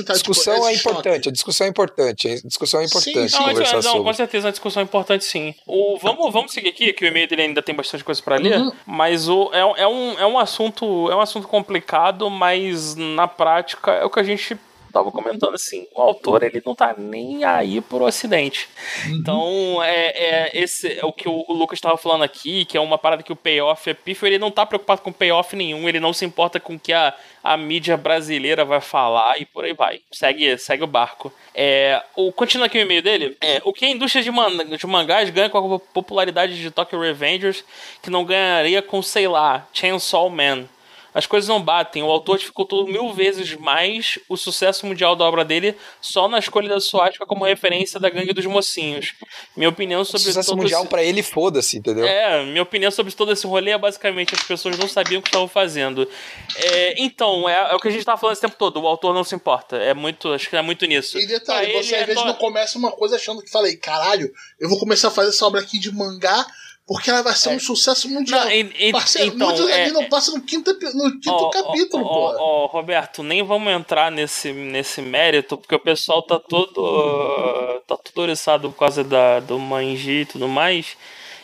entrave, 0.00 0.20
tipo, 0.20 0.32
Discussão 0.32 0.66
é 0.66 0.72
esse 0.72 0.82
choque. 0.82 0.90
importante, 0.98 1.28
a 1.28 1.32
discussão 1.32 1.66
é 1.66 1.70
importante, 1.70 2.28
a 2.28 2.48
discussão 2.48 2.80
é 2.80 2.84
importante 2.84 3.30
sim. 3.30 3.36
Não, 3.36 3.42
mas, 3.46 3.52
conversar 3.54 3.74
não, 3.76 3.82
sobre. 3.82 4.02
com 4.04 4.12
certeza 4.14 4.46
é 4.46 4.48
uma 4.48 4.52
discussão 4.52 4.82
importante 4.82 5.24
sim. 5.24 5.54
O, 5.66 5.98
vamos, 5.98 6.32
vamos 6.32 6.52
seguir 6.52 6.68
aqui, 6.70 6.92
que 6.92 7.04
o 7.04 7.08
e-mail 7.08 7.28
dele 7.28 7.42
ainda 7.42 7.62
tem 7.62 7.74
bastante 7.74 8.04
coisa 8.04 8.22
pra 8.22 8.36
ler, 8.36 8.58
Uhum. 8.58 8.72
mas 8.86 9.28
o, 9.28 9.50
é, 9.52 9.64
um- 9.64 9.76
é, 9.76 9.86
um, 9.88 10.18
é, 10.20 10.26
um 10.26 10.38
assunto, 10.38 11.10
é 11.10 11.16
um 11.16 11.20
assunto 11.20 11.48
complicado, 11.48 12.28
mas 12.30 12.94
na 12.96 13.26
prática 13.28 13.90
é 13.92 14.04
o 14.04 14.10
que 14.10 14.20
a 14.20 14.22
gente 14.24 14.56
tava 14.94 15.10
comentando 15.10 15.54
assim, 15.54 15.86
o 15.94 16.00
autor 16.00 16.44
ele 16.44 16.62
não 16.64 16.74
tá 16.74 16.94
nem 16.96 17.44
aí 17.44 17.80
pro 17.80 18.04
ocidente. 18.04 18.68
Então, 19.08 19.82
é, 19.82 20.06
é 20.06 20.50
esse 20.54 20.98
é 20.98 21.04
o 21.04 21.12
que 21.12 21.28
o, 21.28 21.44
Lucas 21.48 21.76
estava 21.76 21.96
falando 21.96 22.22
aqui, 22.22 22.64
que 22.64 22.76
é 22.76 22.80
uma 22.80 22.96
parada 22.96 23.22
que 23.22 23.32
o 23.32 23.36
payoff 23.36 23.90
é 23.90 23.94
pífio, 23.94 24.26
ele 24.26 24.38
não 24.38 24.50
tá 24.50 24.64
preocupado 24.64 25.02
com 25.02 25.12
payoff 25.12 25.56
nenhum, 25.56 25.88
ele 25.88 25.98
não 25.98 26.12
se 26.12 26.24
importa 26.24 26.60
com 26.60 26.76
o 26.76 26.78
que 26.78 26.92
a, 26.92 27.12
a 27.42 27.56
mídia 27.56 27.96
brasileira 27.96 28.64
vai 28.64 28.80
falar 28.80 29.40
e 29.40 29.44
por 29.44 29.64
aí 29.64 29.72
vai. 29.72 30.00
Segue, 30.12 30.56
segue 30.58 30.84
o 30.84 30.86
barco. 30.86 31.32
É, 31.54 32.00
o, 32.14 32.30
continuando 32.30 32.66
aqui 32.66 32.78
o 32.78 32.82
e-mail 32.82 33.02
dele, 33.02 33.36
é, 33.40 33.60
o 33.64 33.72
que 33.72 33.84
a 33.84 33.90
indústria 33.90 34.22
de, 34.22 34.30
man, 34.30 34.64
de 34.64 34.86
mangás 34.86 35.28
ganha 35.30 35.50
com 35.50 35.74
a 35.74 35.78
popularidade 35.78 36.60
de 36.60 36.70
Tokyo 36.70 37.00
Revengers 37.00 37.64
que 38.00 38.10
não 38.10 38.24
ganharia 38.24 38.80
com, 38.80 39.02
sei 39.02 39.26
lá, 39.26 39.66
Chainsaw 39.72 40.30
Man. 40.30 40.68
As 41.14 41.26
coisas 41.26 41.48
não 41.48 41.62
batem. 41.62 42.02
O 42.02 42.10
autor 42.10 42.38
dificultou 42.38 42.86
mil 42.86 43.12
vezes 43.14 43.54
mais 43.54 44.18
o 44.28 44.36
sucesso 44.36 44.84
mundial 44.84 45.14
da 45.14 45.24
obra 45.24 45.44
dele 45.44 45.76
só 46.00 46.26
na 46.28 46.38
escolha 46.40 46.68
da 46.68 46.80
suástica 46.80 47.24
como 47.24 47.44
referência 47.44 48.00
da 48.00 48.10
gangue 48.10 48.32
dos 48.32 48.44
mocinhos. 48.46 49.14
Minha 49.56 49.68
opinião 49.68 50.04
sobre 50.04 50.22
Sucesso 50.22 50.50
todo 50.50 50.58
mundial 50.62 50.80
esse... 50.80 50.90
pra 50.90 51.02
ele, 51.04 51.22
foda-se, 51.22 51.78
entendeu? 51.78 52.04
É, 52.04 52.44
minha 52.44 52.62
opinião 52.62 52.90
sobre 52.90 53.12
todo 53.12 53.30
esse 53.32 53.46
rolê 53.46 53.70
é 53.70 53.78
basicamente 53.78 54.34
as 54.34 54.42
pessoas 54.42 54.76
não 54.76 54.88
sabiam 54.88 55.20
o 55.20 55.22
que 55.22 55.28
estavam 55.28 55.46
fazendo. 55.46 56.08
É, 56.56 56.94
então, 57.00 57.48
é, 57.48 57.70
é 57.70 57.74
o 57.74 57.78
que 57.80 57.88
a 57.88 57.90
gente 57.92 58.04
tava 58.04 58.18
falando 58.18 58.32
esse 58.32 58.42
tempo 58.42 58.56
todo, 58.58 58.80
o 58.80 58.86
autor 58.86 59.14
não 59.14 59.22
se 59.22 59.34
importa. 59.36 59.76
É 59.76 59.94
muito, 59.94 60.32
acho 60.32 60.50
que 60.50 60.56
é 60.56 60.62
muito 60.62 60.84
nisso. 60.86 61.16
E 61.18 61.26
detalhe, 61.26 61.72
Pra 61.72 61.82
você 61.82 61.94
às 61.94 62.02
é 62.02 62.06
vezes 62.06 62.22
to- 62.22 62.26
não 62.26 62.34
começa 62.34 62.76
uma 62.76 62.90
coisa 62.90 63.14
achando 63.16 63.40
que 63.40 63.50
falei, 63.50 63.76
caralho, 63.76 64.32
eu 64.58 64.68
vou 64.68 64.78
começar 64.78 65.08
a 65.08 65.10
fazer 65.12 65.28
essa 65.30 65.46
obra 65.46 65.60
aqui 65.60 65.78
de 65.78 65.92
mangá 65.92 66.44
porque 66.86 67.08
ela 67.10 67.22
vai 67.22 67.34
ser 67.34 67.48
um 67.50 67.58
sucesso 67.58 68.08
mundial. 68.08 68.42
É. 68.42 68.44
Não, 68.44 68.52
e- 68.52 68.88
e- 68.88 68.92
Parceiro, 68.92 69.34
então, 69.34 69.48
muitos 69.48 69.68
é- 69.70 69.90
não 69.90 70.04
passam 70.08 70.34
no 70.34 70.42
quinto, 70.42 70.72
no 70.72 71.10
quinto 71.12 71.30
Ó, 71.30 71.50
capítulo, 71.50 72.04
ó, 72.04 72.08
pô. 72.08 72.20
ó, 72.38 72.64
ó, 72.64 72.66
Roberto, 72.66 73.22
nem 73.22 73.42
vamos 73.42 73.72
entrar 73.72 74.10
nesse, 74.10 74.52
nesse 74.52 75.00
mérito, 75.00 75.56
porque 75.56 75.74
o 75.74 75.78
pessoal 75.80 76.22
tá 76.22 76.38
todo. 76.38 77.82
tá 77.86 77.96
todo 77.96 78.18
oriçado 78.22 78.70
por 78.70 78.78
causa 78.78 79.02
da, 79.04 79.40
do 79.40 79.58
manji 79.58 80.20
e 80.22 80.26
tudo 80.26 80.48
mais. 80.48 80.96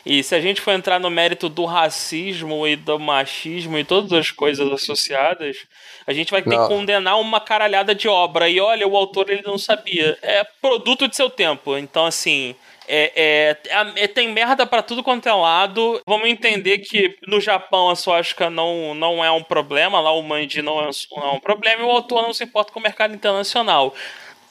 E 0.05 0.23
se 0.23 0.35
a 0.35 0.41
gente 0.41 0.63
for 0.63 0.73
entrar 0.73 0.99
no 0.99 1.11
mérito 1.11 1.49
do 1.51 1.67
racismo 1.67 2.67
e 2.67 2.75
do 2.75 2.99
machismo 2.99 3.77
e 3.79 3.85
todas 3.85 4.11
as 4.15 4.31
coisas 4.31 4.71
associadas, 4.73 5.59
a 6.07 6.13
gente 6.15 6.31
vai 6.31 6.41
ter 6.43 6.49
Não. 6.57 6.67
que 6.67 6.75
condenar 6.75 7.21
uma 7.21 7.39
caralhada 7.39 7.95
de 7.95 8.09
obra. 8.09 8.49
E 8.49 8.59
olha, 8.59 8.89
o 8.89 8.97
autor 8.97 9.29
ele 9.29 9.43
não 9.43 9.59
sabia. 9.59 10.19
É 10.23 10.43
produto 10.63 11.07
de 11.07 11.15
seu 11.17 11.29
tempo. 11.29 11.77
Então, 11.77 12.07
assim. 12.07 12.55
É, 12.93 13.57
é- 13.69 14.05
é- 14.05 14.09
tem 14.09 14.29
merda 14.33 14.67
pra 14.67 14.83
tudo 14.83 15.03
quanto 15.03 15.29
é 15.29 15.33
lado. 15.33 16.01
Vamos 16.07 16.29
entender 16.29 16.79
que 16.79 17.17
no 17.27 17.41
Japão 17.41 17.89
a 17.89 17.95
suástica 17.95 18.51
não, 18.51 18.95
não 18.95 19.25
é 19.25 19.31
um 19.31 19.43
problema, 19.45 20.01
lá 20.01 20.11
o 20.13 20.23
manji 20.23 20.61
não 20.61 20.81
é, 20.81 20.91
não 21.17 21.23
é 21.23 21.33
um 21.33 21.39
problema 21.41 21.83
e 21.83 21.85
o 21.85 21.91
autor 21.91 22.23
não 22.23 22.35
se 22.35 22.43
importa 22.43 22.73
com 22.73 22.81
o 22.81 22.83
mercado 22.83 23.15
internacional. 23.15 23.95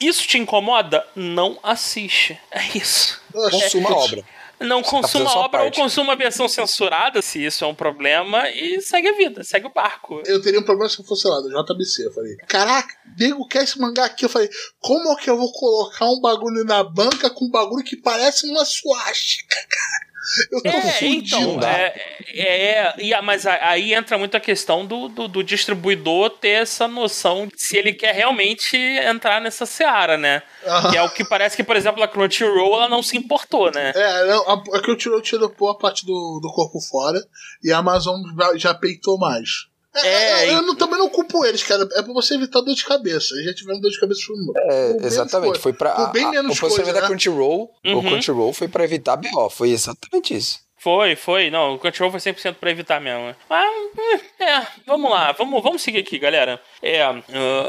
Isso 0.00 0.26
te 0.26 0.38
incomoda? 0.38 1.06
Não 1.14 1.58
assiste. 1.62 2.38
É 2.50 2.62
isso. 2.74 3.20
Consuma 3.50 3.90
a 3.90 3.92
obra. 3.96 4.24
Não 4.60 4.82
consuma 4.82 5.08
fazendo 5.08 5.28
a 5.28 5.44
obra 5.44 5.62
ou 5.64 5.72
consuma 5.72 6.12
a 6.12 6.16
versão 6.16 6.46
censurada, 6.46 7.22
se 7.22 7.44
isso 7.44 7.64
é 7.64 7.66
um 7.66 7.74
problema, 7.74 8.48
e 8.50 8.80
segue 8.82 9.08
a 9.08 9.12
vida, 9.12 9.42
segue 9.42 9.66
o 9.66 9.72
barco. 9.72 10.22
Eu 10.26 10.40
teria 10.42 10.60
um 10.60 10.64
problema 10.64 10.88
se 10.88 11.00
eu 11.00 11.04
fosse 11.04 11.26
lá, 11.26 11.40
do 11.40 11.48
JBC. 11.48 12.06
Eu 12.06 12.12
falei, 12.12 12.36
caraca, 12.46 12.94
nego 13.18 13.48
quer 13.48 13.64
esse 13.64 13.80
mangá 13.80 14.04
aqui. 14.04 14.24
Eu 14.24 14.28
falei, 14.28 14.50
como 14.78 15.12
é 15.12 15.16
que 15.16 15.30
eu 15.30 15.36
vou 15.36 15.50
colocar 15.52 16.04
um 16.04 16.20
bagulho 16.20 16.64
na 16.64 16.84
banca 16.84 17.30
com 17.30 17.46
um 17.46 17.50
bagulho 17.50 17.84
que 17.84 17.96
parece 17.96 18.46
uma 18.48 18.64
suástica, 18.64 19.56
cara? 19.56 20.09
Eu 20.52 20.62
tô 20.62 20.68
É, 20.68 21.04
então, 21.04 21.62
é, 21.62 21.94
é, 22.34 23.14
a- 23.14 23.22
mas 23.22 23.46
aí 23.46 23.94
entra 23.94 24.18
muito 24.18 24.36
a 24.36 24.40
questão 24.40 24.84
do, 24.84 25.08
do, 25.08 25.26
do 25.26 25.42
distribuidor 25.42 26.30
ter 26.30 26.62
essa 26.62 26.86
noção 26.86 27.46
de 27.46 27.54
se 27.56 27.76
ele 27.76 27.92
quer 27.92 28.14
realmente 28.14 28.76
entrar 28.76 29.40
nessa 29.40 29.64
seara, 29.64 30.16
né? 30.16 30.42
Aham. 30.66 30.90
Que 30.90 30.96
é 30.98 31.02
o 31.02 31.10
que 31.10 31.24
parece 31.24 31.56
que, 31.56 31.64
por 31.64 31.74
exemplo, 31.76 32.02
a 32.02 32.08
Crunchyroll 32.08 32.74
ela 32.74 32.88
não 32.88 33.02
se 33.02 33.16
importou, 33.16 33.70
né? 33.72 33.92
É, 33.94 34.26
não, 34.26 34.48
a, 34.48 34.54
a 34.54 34.80
eu 34.90 34.96
tirou, 35.22 35.48
a 35.70 35.78
parte 35.78 36.04
do, 36.04 36.38
do 36.42 36.52
corpo 36.54 36.78
fora 36.80 37.18
e 37.62 37.72
a 37.72 37.78
Amazon 37.78 38.16
já, 38.38 38.56
já 38.56 38.74
peitou 38.74 39.18
mais. 39.18 39.69
É, 39.96 40.08
É, 40.08 40.48
eu, 40.50 40.52
eu 40.56 40.62
não- 40.62 40.76
também 40.76 40.98
não 40.98 41.08
culpo 41.08 41.44
eles, 41.44 41.62
cara. 41.62 41.82
É 41.94 42.02
pra 42.02 42.12
você 42.12 42.34
evitar 42.34 42.60
dor 42.60 42.74
de 42.74 42.84
cabeça. 42.84 43.34
Eles 43.34 43.46
já 43.46 43.54
tiveram 43.54 43.80
dor 43.80 43.90
de 43.90 43.98
cabeça 44.00 44.20
por, 44.26 44.58
É, 44.58 44.62
por 44.70 44.76
menos 44.94 45.04
exatamente. 45.04 45.58
Foi 45.58 45.72
pra. 45.72 45.90
Por 45.92 46.12
bem 46.12 46.24
a- 46.26 46.30
menos 46.30 46.56
o 46.56 46.60
posicionamento 46.60 46.84
coisa, 46.84 46.92
da 46.94 47.00
né? 47.00 47.06
Crunchyroll, 47.08 47.70
Uhum. 47.84 47.98
o 47.98 48.02
Crunchyroll 48.02 48.52
foi 48.52 48.68
pra 48.68 48.84
evitar 48.84 49.16
BO. 49.16 49.50
Foi 49.50 49.70
exatamente 49.70 50.34
isso. 50.36 50.60
Foi, 50.82 51.14
foi. 51.14 51.50
Não, 51.50 51.74
o 51.74 51.78
Crunchyroll 51.78 52.10
foi 52.10 52.20
100% 52.20 52.54
pra 52.58 52.70
evitar 52.70 52.98
mesmo. 53.02 53.36
Mas, 53.50 53.66
hum, 53.98 54.18
é, 54.42 54.66
vamos 54.86 55.10
lá. 55.10 55.30
Vamos, 55.32 55.62
vamos 55.62 55.82
seguir 55.82 55.98
aqui, 55.98 56.18
galera. 56.18 56.58
É, 56.80 57.02
ah, 57.02 57.22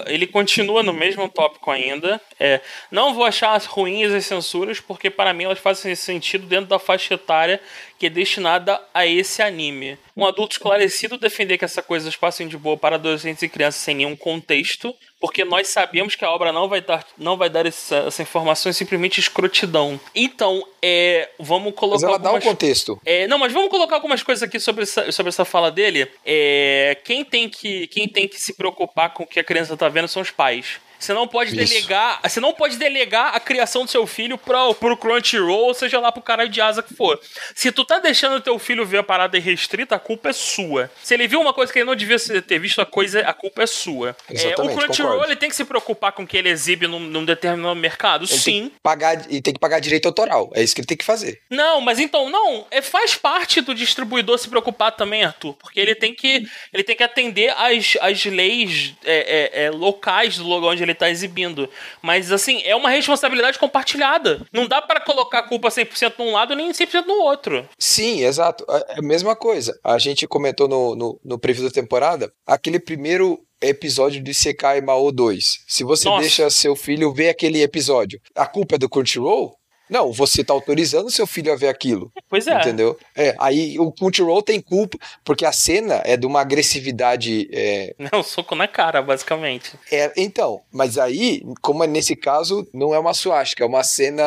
ele 0.08 0.26
continua 0.26 0.82
no 0.82 0.94
mesmo 0.94 1.28
tópico 1.28 1.70
ainda. 1.70 2.22
É, 2.40 2.62
não 2.90 3.14
vou 3.14 3.26
achar 3.26 3.60
ruins 3.68 4.14
as 4.14 4.26
censuras, 4.26 4.80
porque 4.80 5.10
para 5.10 5.34
mim 5.34 5.44
elas 5.44 5.60
fazem 5.60 5.94
sentido 5.94 6.46
dentro 6.48 6.68
da 6.68 6.80
faixa 6.80 7.16
etária 7.16 7.60
que 8.02 8.08
é 8.08 8.10
destinada 8.10 8.82
a 8.96 9.06
esse 9.06 9.44
anime. 9.44 9.96
Um 10.18 10.26
adulto 10.26 10.54
esclarecido 10.54 11.20
defender 11.20 11.56
que 11.60 11.66
essas 11.66 11.86
coisas 11.86 12.16
passem 12.16 12.48
de 12.48 12.58
boa 12.58 12.76
para 12.76 12.96
adolescentes 12.96 13.44
e 13.44 13.48
crianças 13.48 13.80
sem 13.80 13.94
nenhum 13.94 14.16
contexto, 14.16 14.92
porque 15.20 15.46
nós 15.46 15.68
sabemos 15.68 16.16
que 16.16 16.26
a 16.26 16.32
obra 16.32 16.52
não 16.52 16.68
vai 16.68 16.82
dar, 16.82 17.06
não 17.16 17.38
vai 17.38 17.48
dar 17.48 17.64
essa, 17.68 17.98
essa 17.98 18.24
informação, 18.24 18.72
é 18.72 18.74
simplesmente 18.74 19.20
escrotidão. 19.20 20.00
Então, 20.16 20.68
é, 20.82 21.30
vamos 21.40 21.76
colocar 21.76 22.02
Mas 22.02 22.10
ela 22.10 22.18
dá 22.18 22.32
um 22.32 22.36
algumas- 22.38 22.44
contexto. 22.56 23.00
é, 23.06 23.28
não, 23.28 23.38
mas 23.38 23.54
vamos 23.54 23.70
colocar 23.70 23.98
algumas 23.98 24.24
coisas 24.24 24.42
aqui 24.42 24.60
sobre 24.60 24.82
essa, 24.82 25.12
sobre 25.12 25.30
essa 25.30 25.46
fala 25.46 25.70
dele. 25.70 26.08
É, 26.26 26.98
quem, 27.04 27.24
tem 27.24 27.48
que, 27.48 27.86
quem 27.86 28.08
tem 28.08 28.28
que 28.28 28.42
se 28.42 28.56
preocupar 28.56 29.14
com 29.14 29.22
o 29.22 29.28
que 29.28 29.40
a 29.40 29.44
criança 29.44 29.78
tá 29.78 29.88
vendo 29.90 30.08
são 30.08 30.24
os 30.24 30.32
pais. 30.32 30.80
Você 31.02 31.14
não 31.14 31.28
pode 31.28 31.56
Isso. 31.56 31.74
delegar. 31.74 32.20
Você 32.24 32.40
não 32.40 32.54
pode 32.54 32.78
delegar 32.78 33.36
a 33.36 33.40
criação 33.40 33.86
do 33.86 33.92
seu 33.92 34.06
filho 34.06 34.38
pro, 34.38 34.76
pro 34.76 34.96
Crunchyroll, 34.96 35.68
ou 35.68 35.74
seja 35.74 36.00
lá 36.00 36.12
pro 36.12 36.22
caralho 36.22 36.50
de 36.50 36.62
asa 36.62 36.84
que 36.84 36.94
for. 36.94 37.20
Se 37.56 37.72
tu 37.72 37.84
tá 37.84 37.98
deixando 37.98 38.40
teu 38.40 38.60
filho 38.60 38.86
ver 38.86 39.00
a 39.00 39.04
parada 39.04 39.36
irrestrita, 39.36 39.96
a 39.96 40.00
culpa 40.00 40.30
é 40.30 40.34
sua. 40.34 40.92
Se 41.04 41.16
ele 41.16 41.28
viu 41.28 41.42
uma 41.42 41.54
coisa 41.54 41.74
que 41.74 41.80
ele 41.80 41.86
não 41.86 41.96
devia 41.96 42.18
ter 42.42 42.60
visto, 42.60 42.80
a 42.80 42.86
coisa, 42.86 43.22
a 43.22 43.34
culpa 43.34 43.64
é 43.64 43.68
sua. 43.68 44.16
É, 44.30 44.54
o 44.62 44.76
Crunchyroll 44.76 45.24
ele 45.24 45.36
tem 45.36 45.50
que 45.50 45.56
se 45.56 45.66
preocupar 45.66 46.12
com 46.12 46.24
o 46.24 46.28
que 46.28 46.38
ele 46.38 46.50
exibe 46.50 46.86
num, 46.86 47.00
num 47.00 47.26
determinado 47.26 47.76
mercado? 47.76 48.26
Ele 48.26 48.40
Sim. 48.40 48.72
Pagar, 48.84 49.26
e 49.30 49.42
tem 49.42 49.54
que 49.54 49.60
pagar 49.60 49.80
direito 49.80 50.06
autoral. 50.06 50.52
É 50.54 50.62
isso 50.62 50.76
que 50.76 50.82
ele 50.82 50.88
tem 50.88 50.98
que 50.98 51.06
fazer. 51.06 51.42
Não, 51.50 51.82
mas 51.82 52.00
então, 52.00 52.30
não, 52.30 52.68
é, 52.70 52.82
faz 52.82 53.16
parte 53.16 53.60
do 53.62 53.74
distribuidor 53.74 54.38
se 54.38 54.48
preocupar 54.48 54.92
também, 54.92 55.24
Arthur, 55.24 55.54
porque 55.54 55.80
ele 55.80 55.96
tem 55.96 56.14
que, 56.14 56.46
ele 56.72 56.84
tem 56.84 56.96
que 56.96 57.04
atender 57.04 57.50
às, 57.58 57.98
às 58.00 58.24
leis 58.26 58.94
é, 59.04 59.64
é, 59.64 59.66
é, 59.66 59.72
locais 59.72 60.38
do 60.38 60.48
lugar 60.48 60.70
onde 60.70 60.84
ele 60.84 60.91
tá 60.94 61.10
exibindo. 61.10 61.70
Mas, 62.02 62.32
assim, 62.32 62.62
é 62.64 62.76
uma 62.76 62.90
responsabilidade 62.90 63.60
compartilhada. 63.60 64.46
Não 64.52 64.68
dá 64.68 64.82
pra 64.82 65.00
colocar 65.00 65.40
a 65.40 65.48
culpa 65.48 65.70
100% 65.70 66.14
num 66.20 66.32
lado 66.32 66.56
nem 66.56 66.72
100% 66.72 67.06
no 67.06 67.22
outro. 67.22 67.68
Sim, 67.78 68.24
exato. 68.24 68.66
É 68.90 69.00
a 69.00 69.02
mesma 69.02 69.36
coisa. 69.36 69.78
A 69.84 69.98
gente 69.98 70.28
comentou 70.28 70.68
no, 70.68 70.96
no, 70.96 71.20
no 71.24 71.40
preview 71.40 71.66
da 71.66 71.72
temporada 71.72 72.32
aquele 72.46 72.80
primeiro 72.80 73.40
episódio 73.62 74.22
de 74.22 74.34
Sekai 74.34 74.82
Mao 74.82 75.12
2. 75.12 75.64
Se 75.68 75.84
você 75.84 76.10
Nossa. 76.10 76.22
deixa 76.22 76.50
seu 76.50 76.76
filho 76.76 77.14
ver 77.14 77.30
aquele 77.30 77.62
episódio, 77.62 78.20
a 78.36 78.48
culpa 78.48 78.76
é 78.76 78.78
do 78.78 78.90
Crunchyroll? 78.90 79.56
Não, 79.92 80.12
você 80.14 80.42
tá 80.44 80.54
autorizando 80.54 81.12
seu 81.12 81.28
filho 81.28 81.52
a 81.52 81.56
ver 81.58 81.68
aquilo. 81.68 82.12
Pois 82.30 82.48
é. 82.48 82.58
Entendeu? 82.58 82.98
É, 83.16 83.36
aí 83.38 83.78
o 83.78 83.92
Crunchyroll 83.92 84.42
tem 84.42 84.62
culpa, 84.62 84.98
porque 85.24 85.46
a 85.46 85.52
cena 85.52 86.02
é 86.06 86.16
de 86.16 86.26
uma 86.26 86.40
agressividade. 86.42 87.50
É, 87.52 87.94
É 88.00 88.16
um 88.16 88.24
soco 88.24 88.56
na 88.56 88.68
cara, 88.70 89.02
basicamente. 89.02 89.74
é- 89.92 90.14
então, 90.16 90.62
mas 90.72 90.98
aí, 90.98 91.44
como 91.62 91.84
é 91.84 91.88
nesse 91.88 92.16
caso, 92.16 92.66
não 92.74 92.96
é 92.96 93.00
uma 93.00 93.14
suástica, 93.14 93.64
é 93.66 93.68
uma 93.68 93.84
cena 93.84 94.24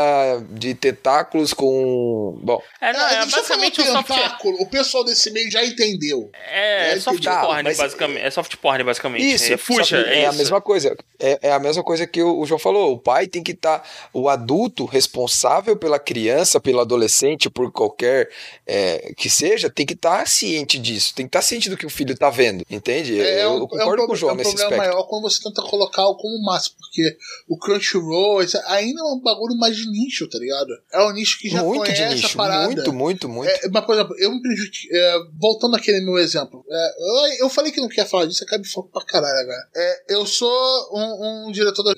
de 0.50 0.74
tentáculos 0.74 1.54
com. 1.54 2.38
Bom, 2.42 2.60
É, 2.80 2.92
não, 2.92 3.00
É, 3.08 3.14
é 3.22 3.26
basicamente 3.26 3.80
um 3.80 3.84
soft... 3.86 4.08
tentáculo. 4.08 4.56
O 4.60 4.66
pessoal 4.66 5.02
desse 5.02 5.30
meio 5.30 5.50
já 5.50 5.64
entendeu. 5.64 6.30
É, 6.50 6.92
É, 6.92 7.00
soft 7.00 7.22
tá, 7.24 7.40
porn, 7.40 7.62
mas- 7.62 7.78
basicamente. 7.78 8.20
É 8.22 8.30
soft 8.30 8.56
porn, 8.56 8.84
basicamente. 8.84 9.24
Isso, 9.24 9.52
é, 9.52 9.56
é, 9.56 10.20
é, 10.22 10.26
a 10.26 10.28
isso. 10.28 10.38
mesma 10.38 10.60
coisa. 10.60 10.94
É, 11.18 11.38
é 11.48 11.52
a 11.52 11.58
mesma 11.58 11.82
coisa 11.82 12.06
que 12.06 12.22
o, 12.22 12.40
o 12.40 12.44
João 12.46 12.58
falou. 12.58 12.92
O 12.92 12.98
pai 12.98 13.26
tem 13.26 13.42
que 13.42 13.52
estar, 13.52 13.82
o 14.12 14.28
adulto 14.28 14.84
responsável 14.84 15.53
pela 15.62 15.98
criança, 15.98 16.60
pelo 16.60 16.80
adolescente, 16.80 17.48
por 17.50 17.70
qualquer 17.72 18.30
é, 18.66 19.12
que 19.16 19.28
seja, 19.30 19.68
tem 19.70 19.84
que 19.86 19.94
estar 19.94 20.26
ciente 20.28 20.78
disso, 20.78 21.14
tem 21.14 21.26
que 21.26 21.28
estar 21.30 21.42
ciente 21.42 21.68
do 21.70 21.76
que 21.76 21.86
o 21.86 21.90
filho 21.90 22.12
está 22.12 22.30
vendo, 22.30 22.64
entende? 22.70 23.20
É, 23.20 23.44
eu, 23.44 23.50
um- 23.50 23.54
eu 23.54 23.60
é 23.60 23.64
um 23.64 23.66
concordo 23.68 24.06
com 24.06 24.12
o 24.12 24.16
João 24.16 24.30
é 24.32 24.34
um 24.34 24.36
nesse 24.38 24.50
problema 24.54 24.74
aspecto. 24.74 24.94
maior 24.94 25.08
quando 25.08 25.22
você 25.22 25.42
tenta 25.42 25.62
colocar 25.62 26.06
o 26.08 26.16
como 26.16 26.42
máximo, 26.44 26.76
porque 26.78 27.16
o 27.48 27.58
Crunchyroll 27.58 28.40
ainda 28.66 29.00
é 29.00 29.04
um 29.04 29.20
bagulho 29.20 29.56
mais 29.56 29.76
de 29.76 29.88
nicho, 29.90 30.28
tá 30.28 30.38
ligado? 30.38 30.70
É 30.92 31.02
um 31.04 31.12
nicho 31.12 31.38
que 31.38 31.48
já 31.48 31.62
Muito 31.62 31.84
de 31.84 31.94
conhece 31.94 32.14
nicho, 32.14 32.26
a 32.26 32.36
parada. 32.36 32.66
muito, 32.66 32.92
muito, 32.92 33.28
muito. 33.28 33.50
É, 33.50 33.68
mas, 33.70 33.84
por 33.84 33.94
exemplo, 33.94 34.16
eu 34.18 34.30
me 34.32 34.40
prejudiquei. 34.42 34.90
é, 34.98 35.14
voltando 35.40 35.76
àquele 35.76 36.00
meu 36.00 36.18
exemplo. 36.18 36.64
é, 36.70 36.94
eu, 37.38 37.44
eu 37.44 37.48
falei 37.50 37.70
que 37.72 37.80
não 37.80 37.88
queria 37.88 38.06
falar 38.06 38.26
disso, 38.26 38.44
acabei 38.44 38.68
falando 38.68 38.90
pra 38.90 39.04
caralho 39.04 39.38
agora. 39.38 39.68
É, 39.74 40.14
eu 40.14 40.26
sou 40.26 40.50
um, 40.92 41.48
um 41.48 41.52
diretor 41.52 41.82
da. 41.82 41.94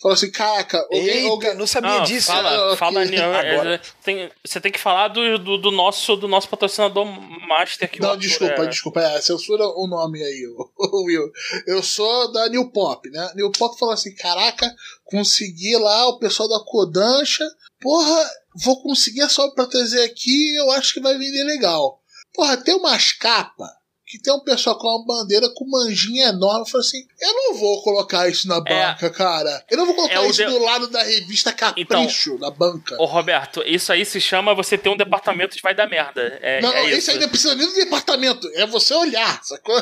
Falou 0.00 0.14
assim: 0.14 0.30
caraca, 0.30 0.78
alguém. 0.78 1.08
Eita, 1.08 1.28
alguém 1.28 1.54
não 1.54 1.66
sabia 1.66 1.90
Não, 1.98 2.04
disso. 2.04 2.26
Fala, 2.28 2.76
fala 2.76 2.87
Nil, 2.90 3.20
é, 3.20 3.52
Agora. 3.52 3.74
é, 3.74 3.80
tem- 4.04 4.30
você 4.44 4.60
tem 4.60 4.70
que 4.72 4.78
falar 4.78 5.08
do, 5.08 5.38
do, 5.38 5.58
do 5.58 5.70
nosso, 5.70 6.16
do 6.16 6.26
nosso 6.28 6.48
patrocinador 6.48 7.04
master 7.48 7.90
que 7.90 8.00
o 8.00 8.02
Não, 8.02 8.16
desculpa, 8.16 8.62
é. 8.62 8.66
desculpa. 8.66 9.00
É, 9.00 9.20
censura 9.20 9.64
o 9.66 9.86
nome 9.86 10.22
aí, 10.22 10.46
Will. 11.04 11.30
Eu 11.66 11.82
sou 11.82 12.32
da 12.32 12.48
New 12.48 12.70
Pop, 12.70 13.08
né? 13.10 13.32
New 13.34 13.50
Pop 13.52 13.78
falou 13.78 13.94
assim: 13.94 14.14
caraca, 14.14 14.74
consegui 15.04 15.76
lá 15.76 16.08
o 16.08 16.18
pessoal 16.18 16.48
da 16.48 16.60
Kodansha. 16.64 17.44
Porra, 17.80 18.30
vou 18.64 18.82
conseguir 18.82 19.22
a 19.22 19.28
só 19.28 19.48
pra 19.50 19.66
trazer 19.66 20.02
aqui 20.02 20.54
eu 20.56 20.70
acho 20.72 20.94
que 20.94 21.00
vai 21.00 21.16
vender 21.16 21.44
legal. 21.44 22.00
Porra, 22.34 22.56
tem 22.56 22.74
umas 22.74 23.12
capas 23.12 23.68
que 24.08 24.18
tem 24.18 24.32
um 24.32 24.40
pessoal 24.40 24.78
com 24.78 24.88
uma 24.88 25.04
bandeira 25.04 25.48
com 25.54 25.68
manjinha 25.68 26.28
enorme. 26.28 26.60
Eu 26.60 26.66
falei 26.66 26.86
assim: 26.86 27.06
eu 27.20 27.32
não 27.34 27.54
vou 27.54 27.82
colocar 27.82 28.28
isso 28.28 28.48
na 28.48 28.60
banca, 28.60 29.10
cara. 29.10 29.64
Eu 29.70 29.76
não 29.76 29.86
vou 29.86 29.94
colocar 29.94 30.14
É 30.22 30.26
isso 30.26 30.38
de- 30.38 30.46
do 30.46 30.58
lado 30.58 30.88
da 30.88 31.02
revista 31.02 31.52
Capricho 31.52 32.38
na 32.38 32.50
banca. 32.50 32.96
Ô, 33.00 33.04
Roberto, 33.04 33.62
isso 33.66 33.92
aí 33.92 34.04
se 34.04 34.20
chama 34.20 34.54
você 34.54 34.78
ter 34.78 34.88
um 34.88 34.96
departamento 34.96 35.54
de 35.56 35.62
vai 35.62 35.74
dar 35.74 35.88
merda. 35.88 36.20
É, 36.40 36.60
Não, 36.62 36.72
é 36.72 36.82
não, 36.82 36.88
isso. 36.90 37.10
aí 37.10 37.18
não 37.18 37.28
precisa 37.28 37.54
nem 37.54 37.66
do 37.66 37.74
departamento. 37.74 38.48
É 38.54 38.66
você 38.66 38.94
olhar, 38.94 39.40
sacou? 39.44 39.76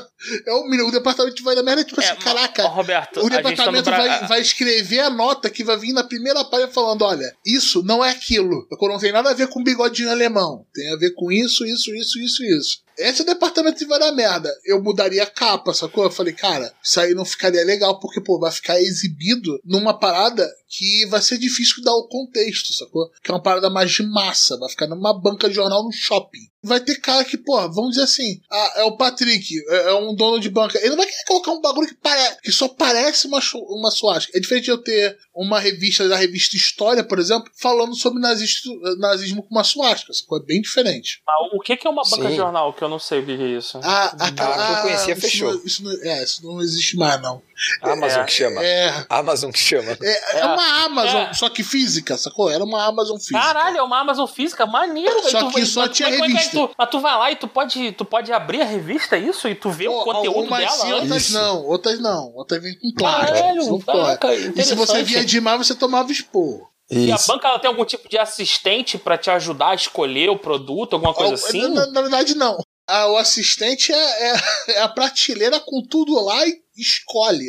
É 0.47 0.53
o 0.53 0.65
mínimo. 0.65 0.89
O 0.89 0.93
departamento 0.93 1.43
vai 1.45 1.55
dar 1.55 1.63
merda, 1.63 1.85
tipo 1.85 2.01
É, 2.01 2.11
assim, 2.11 2.21
caraca. 2.21 2.65
ô, 2.65 2.69
Roberto, 2.69 3.21
o 3.21 3.31
tá 3.31 3.37
departamento 3.37 3.85
Bra- 3.91 3.97
vai, 3.99 4.27
vai 4.29 4.41
escrever 4.41 5.01
a 5.01 5.11
nota 5.11 5.49
que 5.49 5.63
vai 5.63 5.77
vir 5.77 5.93
na 5.93 6.03
primeira 6.05 6.45
página 6.45 6.69
falando: 6.73 7.03
olha, 7.05 7.33
isso 7.47 7.83
não 7.85 8.05
é 8.05 8.11
aquilo. 8.11 8.67
Não 8.81 8.99
tem 8.99 9.13
nada 9.13 9.31
a 9.31 9.35
ver 9.35 9.49
com 9.49 9.63
bigodinho 9.63 10.11
alemão. 10.11 10.65
Tem 10.75 10.93
a 10.93 10.97
ver 10.97 11.11
com 11.15 11.31
isso, 11.31 11.65
isso, 11.67 11.95
isso, 11.95 12.19
isso, 12.19 12.45
isso. 12.45 12.86
Esse 12.99 13.25
departamento 13.25 13.87
vai 13.87 13.99
dar 13.99 14.13
merda. 14.13 14.51
Eu 14.65 14.83
mudaria 14.83 15.23
a 15.23 15.31
capa, 15.31 15.75
sacou? 15.75 16.05
Eu 16.05 16.11
falei, 16.11 16.33
cara, 16.33 16.73
isso 16.83 16.99
aí 17.01 17.15
não 17.15 17.25
ficaria 17.25 17.65
legal, 17.65 18.01
porque, 18.01 18.21
pô, 18.21 18.39
vai 18.39 18.51
ficar 18.51 18.81
exibido 18.81 19.61
numa 19.65 19.99
parada 19.99 20.49
que 20.69 21.07
vai 21.07 21.23
ser 21.23 21.39
difícil 21.39 21.83
dar 21.83 21.95
o 21.95 22.09
contexto, 22.09 22.73
sacou? 22.73 23.09
Que 23.23 23.31
é 23.31 23.35
uma 23.35 23.43
parada 23.43 23.71
mais 23.71 23.91
de 23.93 24.03
massa, 24.03 24.59
vai 24.59 24.69
ficar 24.69 24.87
numa 24.87 25.13
banca 25.19 25.49
de 25.49 25.55
jornal 25.55 25.85
no 25.85 25.93
shopping. 25.93 26.41
Vai 26.63 26.81
ter 26.81 26.97
cara 26.97 27.25
que, 27.25 27.37
pô, 27.39 27.57
vamos 27.71 27.91
dizer 27.91 28.03
assim, 28.03 28.41
ah, 28.51 28.73
é 28.77 28.83
o 28.83 28.97
Patrick, 28.97 29.47
é, 29.69 29.91
é 29.91 29.95
um 29.95 30.13
dono 30.17 30.41
de 30.41 30.51
banca. 30.51 30.77
Ele 30.81 30.91
não 30.91 30.97
vai 30.97 31.07
querer 31.07 31.25
colocar 31.29 31.53
um 31.53 31.61
bagulho 31.61 31.87
que, 31.87 31.95
pare... 31.95 32.37
que 32.43 32.51
só 32.51 32.67
parece 32.67 33.29
uma, 33.29 33.39
uma 33.69 33.91
suástica. 33.93 34.37
É 34.37 34.41
diferente 34.41 34.65
de 34.65 34.71
eu 34.73 34.79
ter 34.83 35.17
uma 35.33 35.61
revista 35.61 36.09
da 36.09 36.17
revista 36.17 36.57
História, 36.57 37.05
por 37.05 37.21
exemplo, 37.21 37.49
falando 37.57 37.95
sobre 37.95 38.21
nazismo, 38.21 38.81
nazismo 38.99 39.43
com 39.45 39.55
uma 39.55 39.63
suástica. 39.63 40.13
Sacou? 40.13 40.39
É 40.39 40.43
bem 40.45 40.61
diferente. 40.61 41.23
Ah, 41.29 41.55
O 41.57 41.61
que 41.61 41.77
que 41.77 41.87
é 41.87 41.91
uma 41.91 42.03
banca 42.03 42.23
Sim. 42.25 42.29
de 42.31 42.37
jornal? 42.37 42.73
Que 42.73 42.83
eu 42.83 42.89
não 42.89 42.99
sei 42.99 43.21
o 43.21 43.25
que 43.27 43.31
é 43.33 43.47
isso. 43.59 43.79
Ah, 43.85 44.17
Ah, 44.19 44.33
que 44.33 44.43
eu 44.43 44.83
conhecia 44.83 45.13
isso 45.13 45.21
fechou. 45.23 45.53
não- 45.55 45.65
Isso 45.65 45.85
não, 45.85 45.93
é, 46.03 46.25
isso 46.25 46.45
não 46.45 46.61
existe 46.61 46.97
mais, 46.97 47.23
não. 47.23 47.41
A 47.83 47.93
Amazon 47.93 48.25
que 48.25 48.33
chama. 48.33 48.63
É, 48.65 49.07
A 49.09 49.19
Amazon 49.19 49.51
que 49.51 49.59
chama. 49.59 49.97
é, 50.03 50.39
é 50.41 50.45
uma 50.45 50.85
Amazon, 50.85 51.21
É. 51.23 51.33
só 51.35 51.49
que 51.49 51.63
física, 51.63 52.17
sacou? 52.17 52.51
Era 52.51 52.63
uma 52.65 52.85
Amazon 52.85 53.17
física. 53.19 53.41
Caralho, 53.41 53.79
é 53.79 53.83
uma 53.83 53.99
Amazon 54.01 54.27
física, 54.27 54.67
maneiro. 54.67 55.29
Só 55.31 55.41
Tu 55.49 55.51
que 55.55 55.67
só 55.67 55.81
mas 55.87 55.97
tinha 55.97 56.11
como 56.11 56.25
é 56.25 56.27
é 56.27 56.31
revista. 56.31 56.51
tu- 56.51 56.71
Mas 56.77 56.91
tu 56.91 57.01
vai 57.01 57.19
lá 57.19 57.31
e 57.33 57.37
tu 57.37 57.49
pode, 57.49 57.93
tu 57.93 58.05
pode 58.05 58.33
abrir 58.33 58.63
a 58.63 58.65
revista, 58.65 59.17
é 59.17 59.21
isso? 59.21 59.49
E 59.49 59.55
tu 59.55 59.71
vê 59.71 59.89
o 59.89 60.03
conteúdo 60.03 60.49
dela 60.49 60.69
sim, 60.71 60.93
outras 60.93 61.13
antes? 61.13 61.31
não, 61.33 61.65
outras 61.65 62.01
não. 62.01 62.33
Outras 62.35 62.63
vêm 62.63 62.79
com 62.79 62.93
placa. 62.93 63.27
Caraca. 63.33 64.35
E 64.35 64.63
se 64.63 64.75
você 64.75 65.03
via 65.03 65.25
demais, 65.25 65.59
você 65.67 65.75
tomava 65.75 66.11
expor. 66.13 66.69
E 66.91 67.11
a 67.11 67.17
Isso. 67.17 67.27
banca 67.27 67.49
ela 67.49 67.59
tem 67.59 67.69
algum 67.69 67.85
tipo 67.85 68.09
de 68.09 68.17
assistente 68.17 68.97
pra 68.97 69.19
te 69.19 69.29
ajudar 69.29 69.71
a 69.71 69.75
escolher 69.75 70.31
o 70.31 70.39
produto, 70.39 70.93
alguma 70.95 71.13
coisa 71.13 71.35
assim? 71.35 71.63
Na, 71.63 71.69
na- 71.69 71.87
na 71.91 72.01
verdade, 72.03 72.37
não. 72.37 72.59
Ah, 72.89 73.09
o 73.09 73.17
assistente 73.17 73.93
é, 73.93 73.97
é- 74.31 74.37
é 74.79 74.83
a 74.83 74.89
prateleira 74.89 75.59
com 75.59 75.83
tudo 75.83 76.15
lá 76.25 76.47
e 76.47 76.61
escolhe. 76.77 77.47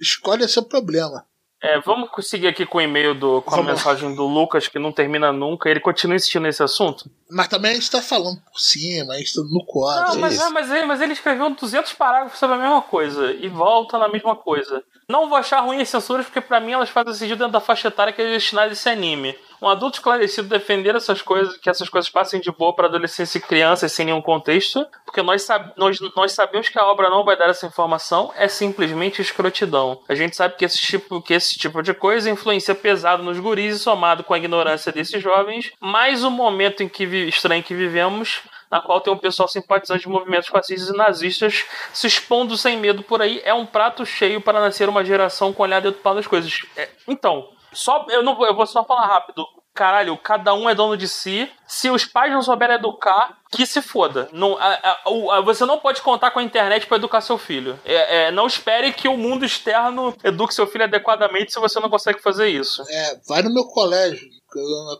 Escolhe 0.00 0.44
esse 0.44 0.58
é 0.58 0.62
o 0.62 0.64
problema. 0.64 1.24
É, 1.60 1.80
vamos 1.80 2.10
seguir 2.20 2.46
aqui 2.46 2.64
com 2.64 2.78
o 2.78 2.80
e-mail 2.80 3.14
do 3.16 3.42
com 3.42 3.52
a 3.52 3.56
Vamos 3.56 3.72
mensagem 3.72 4.14
do 4.14 4.24
Lucas 4.24 4.68
que 4.68 4.78
não 4.78 4.92
termina 4.92 5.32
nunca. 5.32 5.68
Ele 5.68 5.80
continua 5.80 6.14
insistindo 6.14 6.42
nesse 6.42 6.62
assunto? 6.62 7.10
Mas 7.28 7.48
também 7.48 7.72
a 7.72 7.74
gente 7.74 7.90
tá 7.90 8.00
falando 8.00 8.40
por 8.40 8.60
cima, 8.60 9.14
a 9.14 9.18
gente 9.18 9.34
tá 9.34 9.40
no 9.42 9.64
quadro. 9.66 10.14
Não, 10.14 10.20
mas, 10.20 10.40
é, 10.40 10.48
mas, 10.50 10.70
ele, 10.70 10.86
mas 10.86 11.00
ele 11.00 11.14
escreveu 11.14 11.50
200 11.50 11.92
parágrafos 11.94 12.38
sobre 12.38 12.54
a 12.54 12.58
mesma 12.60 12.80
coisa 12.80 13.32
e 13.32 13.48
volta 13.48 13.98
na 13.98 14.08
mesma 14.08 14.36
coisa. 14.36 14.84
Não 15.10 15.28
vou 15.28 15.36
achar 15.36 15.60
ruim 15.60 15.80
as 15.80 15.88
censuras 15.88 16.26
porque 16.26 16.40
pra 16.40 16.60
mim 16.60 16.72
elas 16.72 16.90
fazem 16.90 17.14
sentido 17.14 17.38
dentro 17.38 17.54
da 17.54 17.60
faixa 17.60 17.88
etária 17.88 18.12
que 18.12 18.22
é 18.22 18.30
destinada 18.30 18.68
a 18.68 18.72
esse 18.72 18.88
anime. 18.88 19.36
Um 19.60 19.68
adulto 19.68 19.98
esclarecido 19.98 20.48
defender 20.48 20.94
essas 20.94 21.20
coisas, 21.20 21.56
que 21.56 21.68
essas 21.68 21.88
coisas 21.88 22.08
passem 22.08 22.40
de 22.40 22.50
boa 22.50 22.74
para 22.74 22.86
adolescência 22.86 23.38
e 23.38 23.40
crianças 23.40 23.92
sem 23.92 24.06
nenhum 24.06 24.22
contexto, 24.22 24.86
porque 25.04 25.22
nós, 25.22 25.42
sab 25.42 25.72
nós, 25.76 25.98
nós 26.16 26.32
sabemos 26.32 26.68
que 26.68 26.78
a 26.78 26.86
obra 26.86 27.10
não 27.10 27.24
vai 27.24 27.36
dar 27.36 27.48
essa 27.48 27.66
informação, 27.66 28.32
é 28.36 28.46
simplesmente 28.46 29.20
escrotidão. 29.20 30.00
A 30.08 30.14
gente 30.14 30.36
sabe 30.36 30.54
que 30.56 30.64
esse 30.64 30.78
tipo, 30.78 31.20
que 31.20 31.34
esse 31.34 31.58
tipo 31.58 31.82
de 31.82 31.92
coisa 31.92 32.30
influencia 32.30 32.74
pesado 32.74 33.22
nos 33.22 33.38
guris 33.40 33.76
e 33.76 33.78
somado 33.78 34.22
com 34.22 34.34
a 34.34 34.38
ignorância 34.38 34.92
desses 34.92 35.22
jovens, 35.22 35.72
mais 35.80 36.22
o 36.22 36.30
momento 36.30 36.82
em 36.82 36.88
que 36.88 37.04
estranho 37.04 37.62
que 37.62 37.74
vivemos, 37.74 38.42
na 38.70 38.80
qual 38.80 39.00
tem 39.00 39.12
um 39.12 39.18
pessoal 39.18 39.48
simpatizante 39.48 40.02
de 40.02 40.08
movimentos 40.08 40.48
fascistas 40.48 40.88
e 40.88 40.96
nazistas 40.96 41.64
se 41.92 42.06
expondo 42.06 42.56
sem 42.56 42.76
medo 42.76 43.02
por 43.02 43.22
aí, 43.22 43.40
é 43.44 43.54
um 43.54 43.66
prato 43.66 44.04
cheio 44.04 44.40
para 44.40 44.60
nascer 44.60 44.88
uma 44.88 45.04
geração 45.04 45.52
com 45.52 45.62
olhar 45.62 45.80
deturpado 45.80 46.16
das 46.16 46.26
coisas. 46.26 46.60
É, 46.76 46.88
então, 47.06 47.48
só 47.72 48.06
eu 48.08 48.22
não 48.22 48.34
vou, 48.36 48.46
eu 48.46 48.54
vou 48.54 48.66
só 48.66 48.84
falar 48.84 49.06
rápido. 49.06 49.44
Caralho, 49.74 50.16
cada 50.18 50.52
um 50.54 50.68
é 50.68 50.74
dono 50.74 50.96
de 50.96 51.06
si. 51.06 51.48
Se 51.64 51.88
os 51.88 52.04
pais 52.04 52.32
não 52.32 52.42
souberem 52.42 52.74
educar, 52.74 53.38
que 53.52 53.64
se 53.64 53.80
foda. 53.80 54.28
Não, 54.32 54.58
a- 54.58 54.74
a- 54.74 54.98
a- 55.36 55.40
você 55.40 55.64
não 55.64 55.78
pode 55.78 56.02
contar 56.02 56.32
com 56.32 56.40
a 56.40 56.42
internet 56.42 56.86
para 56.88 56.96
educar 56.96 57.20
seu 57.20 57.38
filho. 57.38 57.78
É, 57.84 58.24
é, 58.26 58.30
não 58.32 58.48
espere 58.48 58.92
que 58.92 59.06
o 59.06 59.16
mundo 59.16 59.44
externo 59.44 60.12
eduque 60.24 60.52
seu 60.52 60.66
filho 60.66 60.82
adequadamente 60.82 61.52
se 61.52 61.60
você 61.60 61.78
não 61.78 61.88
consegue 61.88 62.20
fazer 62.20 62.48
isso. 62.48 62.82
É, 62.88 63.20
vai 63.28 63.40
no 63.42 63.54
meu 63.54 63.64
colégio. 63.66 64.28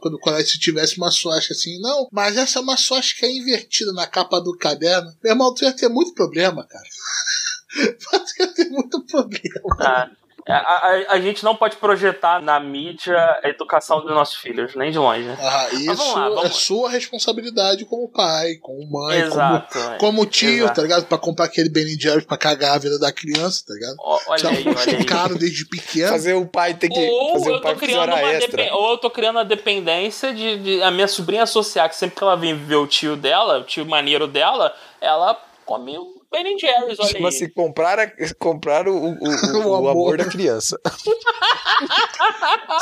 Quando 0.01 0.15
o 0.15 0.21
colégio 0.21 0.61
tivesse 0.61 0.97
uma 0.99 1.11
suástica 1.11 1.55
assim, 1.55 1.81
não, 1.81 2.07
mas 2.13 2.37
essa 2.37 2.61
é 2.61 2.63
uma 2.63 2.77
suástica 2.77 3.27
invertida 3.27 3.93
na 3.93 4.07
capa 4.07 4.41
do 4.41 4.57
caderno. 4.57 5.11
Meu 5.25 5.33
irmão, 5.33 5.53
tu 5.53 5.65
ia 5.65 5.75
ter 5.75 5.89
muito 5.89 6.15
problema, 6.15 6.65
cara. 6.65 6.85
tu 7.99 8.43
ia 8.43 8.55
ter 8.55 8.69
muito 8.71 9.05
problema. 9.07 9.77
Ah, 9.81 10.09
a, 10.53 10.89
a- 10.89 11.05
a 11.15 11.21
gente 11.21 11.45
não 11.45 11.55
pode 11.55 11.77
projetar 11.77 12.41
na 12.41 12.59
mídia 12.59 13.17
a 13.43 13.49
educação 13.49 14.01
dos 14.01 14.11
nossos 14.11 14.37
filhos, 14.37 14.75
nem 14.75 14.91
de 14.91 14.99
longe. 14.99 15.29
Ah, 15.41 15.69
isso 15.73 15.87
vamos 15.97 16.15
lá, 16.15 16.23
vamos 16.29 16.39
é 16.39 16.43
lá. 16.45 16.51
sua 16.51 16.91
responsabilidade 16.91 17.85
como 17.85 18.09
pai, 18.09 18.55
como 18.57 18.87
mãe, 18.91 19.21
Exato. 19.21 19.79
como, 19.79 19.99
como 19.99 20.27
tio, 20.27 20.65
Exato. 20.65 20.75
tá 20.77 20.83
ligado? 20.83 21.07
Pra 21.07 21.19
comprar 21.19 21.45
aquele 21.47 21.69
Ben 21.69 21.87
Jerry's 22.01 22.25
pra 22.25 22.37
cagar 22.37 22.77
a 22.77 22.79
vida 22.79 22.99
da 22.99 23.13
criança, 23.13 23.65
tá 23.67 23.75
ligado? 23.75 23.97
Ó, 24.01 24.19
Olha 24.29 24.39
Já 24.39 24.51
aí, 24.51 24.65
olha 24.67 24.99
aí. 24.99 25.05
caro 25.05 25.39
desde 25.39 25.65
pequeno. 25.67 26.09
Fazer 26.09 26.35
o 26.35 26.47
pai 26.47 26.75
ter 26.75 26.89
que. 26.89 26.99
Ou 26.99 27.33
fazer 27.35 27.51
eu 27.51 27.55
o 27.57 27.61
pai 27.61 27.75
tô 27.75 27.81
criando 27.81 28.09
uma 28.15 28.33
extra. 28.33 28.75
ou 28.75 28.91
eu 28.93 28.99
tô 28.99 29.11
criando 29.11 29.39
a 29.39 29.45
dependência 29.45 30.33
de, 30.35 30.59
de 30.59 30.83
a 30.83 30.91
minha 30.91 31.09
sobrinha 31.09 31.43
associar 31.43 31.89
que 31.89 31.97
sempre 31.97 32.17
que 32.17 32.23
ela 32.23 32.37
vem 32.37 32.55
ver 32.57 32.77
o 32.77 32.87
tio 32.87 33.17
dela, 33.17 33.59
o 33.59 33.65
tio 33.65 33.85
maneiro 33.87 34.27
dela, 34.27 34.75
ela 35.01 35.41
come 35.65 35.97
o 35.99 36.18
Ben 36.31 36.59
Jerry's, 36.59 36.99
olha 37.01 37.09
Chama-se 37.09 37.45
aí. 37.45 37.51
comprar, 37.51 37.99
a- 37.99 38.11
comprar 38.39 38.87
o, 38.87 38.95
o, 38.95 39.13
o- 39.15 39.29
o- 39.69 39.75
amor. 39.75 39.91
amor 39.91 40.17
da 40.19 40.27
criança. 40.27 40.79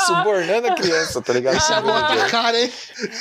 Subornando 0.05 0.67
a 0.67 0.73
criança, 0.75 1.21
tá 1.21 1.33
ligado? 1.33 1.55
Isso 1.57 1.71
é 1.71 1.75
Subornando. 1.77 2.13
muita 2.13 2.29
cara, 2.29 2.59
hein? 2.59 2.71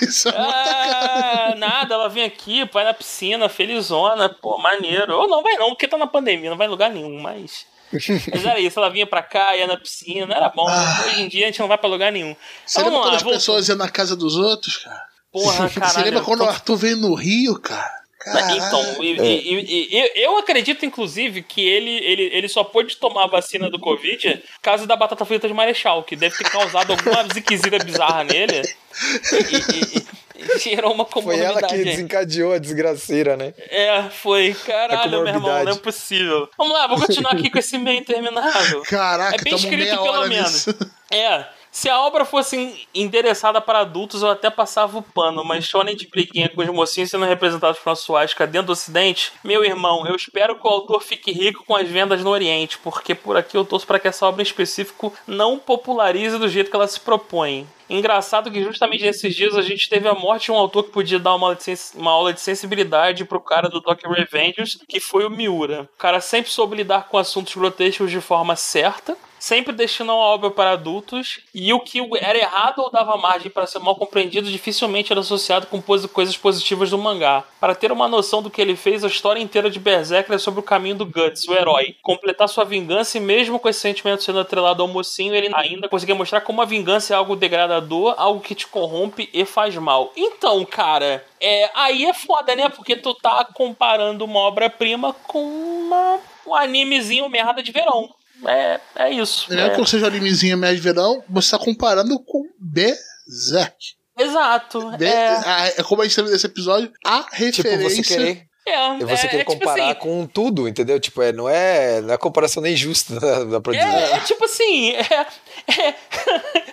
Isso 0.02 0.28
é 0.28 0.32
muita 0.32 0.52
Ah, 0.54 1.54
nada, 1.56 1.94
ela 1.94 2.08
vem 2.08 2.24
aqui, 2.24 2.68
vai 2.72 2.84
na 2.84 2.94
piscina, 2.94 3.48
felizona, 3.48 4.28
pô, 4.28 4.58
maneiro. 4.58 5.14
Ou 5.16 5.28
não 5.28 5.42
vai 5.42 5.54
não, 5.56 5.68
porque 5.70 5.86
tá 5.88 5.96
na 5.98 6.06
pandemia, 6.06 6.50
não 6.50 6.56
vai 6.56 6.66
em 6.66 6.70
lugar 6.70 6.90
nenhum, 6.90 7.20
mas. 7.20 7.64
Mas 8.32 8.44
era 8.44 8.58
isso, 8.58 8.80
ela 8.80 8.90
vinha 8.90 9.06
pra 9.06 9.22
cá, 9.22 9.56
ia 9.56 9.64
na 9.68 9.76
piscina, 9.76 10.34
era 10.34 10.48
bom. 10.48 10.66
Ah. 10.68 11.04
Hoje 11.06 11.22
em 11.22 11.28
dia 11.28 11.44
a 11.44 11.46
gente 11.46 11.60
não 11.60 11.68
vai 11.68 11.78
pra 11.78 11.88
lugar 11.88 12.10
nenhum. 12.10 12.34
Você 12.66 12.80
Vamos 12.82 12.94
lembra 12.94 12.98
lá, 12.98 13.04
quando 13.06 13.14
as 13.16 13.22
vamos- 13.22 13.36
pessoas 13.38 13.68
iam 13.68 13.78
na 13.78 13.88
casa 13.88 14.16
dos 14.16 14.36
outros, 14.36 14.78
cara? 14.78 15.02
Porra, 15.32 15.70
caralho. 15.70 15.92
Você 15.94 16.00
lembra 16.02 16.22
quando 16.22 16.40
tô- 16.40 16.46
o 16.46 16.48
Arthur 16.48 16.76
veio 16.76 16.96
no 16.96 17.14
Rio, 17.14 17.60
cara? 17.60 17.95
Caralho. 18.32 18.56
Então, 18.56 19.02
e- 19.04 19.12
e- 19.20 19.60
e- 19.60 19.98
e- 19.98 20.24
eu 20.24 20.36
acredito, 20.38 20.84
inclusive, 20.84 21.42
que 21.42 21.60
ele, 21.66 21.90
ele, 22.04 22.22
ele 22.32 22.48
só 22.48 22.64
pôde 22.64 22.96
tomar 22.96 23.24
a 23.24 23.28
vacina 23.28 23.70
do 23.70 23.78
Covid 23.78 24.36
por 24.54 24.60
causa 24.60 24.86
da 24.86 24.96
batata 24.96 25.24
frita 25.24 25.46
de 25.46 25.54
Marechal, 25.54 26.02
que 26.02 26.16
deve 26.16 26.36
ter 26.36 26.50
causado 26.50 26.90
alguma 26.92 27.24
ziquezira 27.32 27.78
bizarra 27.78 28.24
nele. 28.24 28.62
E, 28.62 29.36
e- 29.56 29.98
e- 29.98 30.06
e 30.54 30.58
gerou 30.58 30.92
uma 30.92 31.04
Foi 31.04 31.22
comorbidade. 31.22 31.58
ela 31.58 31.62
que 31.68 31.84
desencadeou 31.84 32.52
a 32.52 32.58
desgraceira, 32.58 33.36
né? 33.36 33.54
É, 33.70 34.02
foi. 34.10 34.54
Caralho, 34.66 35.22
meu 35.22 35.26
irmão, 35.28 35.64
não 35.64 35.72
é 35.72 35.76
possível. 35.76 36.48
Vamos 36.58 36.72
lá, 36.74 36.86
vou 36.86 36.98
continuar 36.98 37.32
aqui 37.32 37.48
com 37.48 37.58
esse 37.58 37.78
meio 37.78 37.98
interminável. 37.98 38.82
Caraca, 38.82 39.36
É 39.36 39.38
bem 39.42 39.54
escrito, 39.54 39.78
meia 39.78 39.96
pelo 39.96 40.08
hora 40.12 40.28
menos. 40.28 40.66
nisso. 40.66 40.76
É. 41.10 41.46
Se 41.76 41.90
a 41.90 42.00
obra 42.00 42.24
fosse 42.24 42.88
endereçada 42.94 43.60
para 43.60 43.80
adultos, 43.80 44.22
eu 44.22 44.30
até 44.30 44.48
passava 44.48 44.96
o 44.96 45.02
pano, 45.02 45.44
mas 45.44 45.66
shonen 45.66 45.94
de 45.94 46.08
briguinha 46.08 46.48
com 46.48 46.62
os 46.62 46.68
mocinhos 46.68 47.10
sendo 47.10 47.26
representados 47.26 47.78
por 47.78 47.90
uma 47.90 47.94
suástica 47.94 48.46
dentro 48.46 48.68
do 48.68 48.72
ocidente, 48.72 49.30
meu 49.44 49.62
irmão, 49.62 50.06
eu 50.06 50.16
espero 50.16 50.58
que 50.58 50.66
o 50.66 50.70
autor 50.70 51.02
fique 51.02 51.30
rico 51.30 51.66
com 51.66 51.76
as 51.76 51.86
vendas 51.86 52.24
no 52.24 52.30
oriente, 52.30 52.78
porque 52.78 53.14
por 53.14 53.36
aqui 53.36 53.58
eu 53.58 53.64
torço 53.64 53.86
para 53.86 53.98
que 53.98 54.08
essa 54.08 54.24
obra 54.24 54.40
em 54.40 54.46
específico 54.46 55.12
não 55.26 55.58
popularize 55.58 56.38
do 56.38 56.48
jeito 56.48 56.70
que 56.70 56.76
ela 56.76 56.88
se 56.88 56.98
propõe. 56.98 57.66
Engraçado 57.90 58.50
que 58.50 58.64
justamente 58.64 59.04
nesses 59.04 59.34
dias 59.34 59.54
a 59.54 59.60
gente 59.60 59.90
teve 59.90 60.08
a 60.08 60.14
morte 60.14 60.46
de 60.46 60.52
um 60.52 60.56
autor 60.56 60.84
que 60.84 60.92
podia 60.92 61.18
dar 61.18 61.34
uma, 61.34 61.48
aula 61.48 61.56
de 61.56 61.78
uma 61.94 62.10
aula 62.10 62.32
de 62.32 62.40
sensibilidade 62.40 63.26
pro 63.26 63.38
cara 63.38 63.68
do 63.68 63.82
Tokyo 63.82 64.10
Revengers, 64.10 64.78
que 64.88 64.98
foi 64.98 65.26
o 65.26 65.30
Miura. 65.30 65.86
O 65.94 65.98
cara 65.98 66.22
sempre 66.22 66.50
soube 66.50 66.74
lidar 66.74 67.08
com 67.08 67.18
assuntos 67.18 67.54
grotescos 67.54 68.10
de 68.10 68.20
forma 68.22 68.56
certa, 68.56 69.14
sempre 69.46 69.72
destinando 69.72 70.10
a 70.10 70.24
obra 70.24 70.50
para 70.50 70.72
adultos, 70.72 71.38
e 71.54 71.72
o 71.72 71.78
que 71.78 72.00
era 72.20 72.36
errado 72.36 72.80
ou 72.80 72.90
dava 72.90 73.16
margem 73.16 73.48
para 73.48 73.64
ser 73.64 73.78
mal 73.78 73.94
compreendido 73.94 74.50
dificilmente 74.50 75.12
era 75.12 75.20
associado 75.20 75.68
com 75.68 75.80
coisas 75.80 76.36
positivas 76.36 76.90
do 76.90 76.98
mangá. 76.98 77.44
Para 77.60 77.72
ter 77.72 77.92
uma 77.92 78.08
noção 78.08 78.42
do 78.42 78.50
que 78.50 78.60
ele 78.60 78.74
fez, 78.74 79.04
a 79.04 79.06
história 79.06 79.40
inteira 79.40 79.70
de 79.70 79.78
Berserker 79.78 80.34
é 80.34 80.38
sobre 80.38 80.58
o 80.58 80.64
caminho 80.64 80.96
do 80.96 81.06
Guts, 81.06 81.46
o 81.46 81.54
herói. 81.54 81.94
Completar 82.02 82.48
sua 82.48 82.64
vingança 82.64 83.18
e 83.18 83.20
mesmo 83.20 83.60
com 83.60 83.68
esse 83.68 83.78
sentimento 83.78 84.24
sendo 84.24 84.40
atrelado 84.40 84.82
ao 84.82 84.88
mocinho, 84.88 85.32
ele 85.32 85.54
ainda 85.54 85.88
conseguia 85.88 86.16
mostrar 86.16 86.40
como 86.40 86.60
a 86.60 86.64
vingança 86.64 87.14
é 87.14 87.16
algo 87.16 87.36
degradador 87.36 88.16
algo 88.16 88.40
que 88.40 88.54
te 88.54 88.66
corrompe 88.66 89.30
e 89.32 89.44
faz 89.44 89.76
mal. 89.76 90.12
Então, 90.16 90.64
cara, 90.64 91.24
é, 91.40 91.70
aí 91.72 92.04
é 92.04 92.12
foda, 92.12 92.56
né? 92.56 92.68
Porque 92.68 92.96
tu 92.96 93.14
tá 93.14 93.44
comparando 93.44 94.24
uma 94.24 94.40
obra-prima 94.40 95.14
com 95.28 95.40
uma, 95.40 96.18
um 96.44 96.52
animezinho 96.52 97.28
merda 97.28 97.62
de 97.62 97.70
verão. 97.70 98.10
É, 98.44 98.80
é 98.96 99.10
isso. 99.12 99.52
Não 99.52 99.62
é 99.62 99.66
é. 99.66 99.70
que 99.70 99.86
seja 99.86 100.06
animezinho 100.06 100.58
médio 100.58 100.76
de 100.76 100.82
verão, 100.82 101.22
você 101.28 101.50
tá 101.50 101.58
comparando 101.58 102.18
com 102.24 102.42
Berserk. 102.60 103.76
Exato. 104.18 104.90
Be- 104.96 105.04
É, 105.04 105.28
a- 105.28 105.66
é 105.76 105.82
como 105.82 106.02
a 106.02 106.04
gente 106.04 106.16
teve 106.16 106.30
nesse 106.30 106.46
episódio, 106.46 106.90
a 107.04 107.22
Tipo, 107.24 107.36
referência. 107.36 108.02
você 108.04 108.16
querer, 108.16 108.45
é, 108.66 108.98
você 109.04 109.26
é, 109.26 109.28
querer 109.28 109.42
é 109.42 109.44
tipo 109.44 109.52
comparar 109.52 109.84
assim, 109.90 109.94
com 110.00 110.26
tudo, 110.26 110.66
entendeu? 110.68 110.98
Tipo, 110.98 111.22
é, 111.22 111.32
não, 111.32 111.48
é, 111.48 112.00
não 112.00 112.12
é 112.14 112.18
comparação 112.18 112.62
nem 112.62 112.74
justa, 112.76 113.18
dá, 113.20 113.44
dá 113.44 113.60
pra 113.60 113.72
dizer. 113.72 113.86
É, 113.86 114.12
é 114.16 114.20
tipo 114.20 114.44
assim, 114.44 114.90
é, 114.92 115.26
é- 115.68 115.94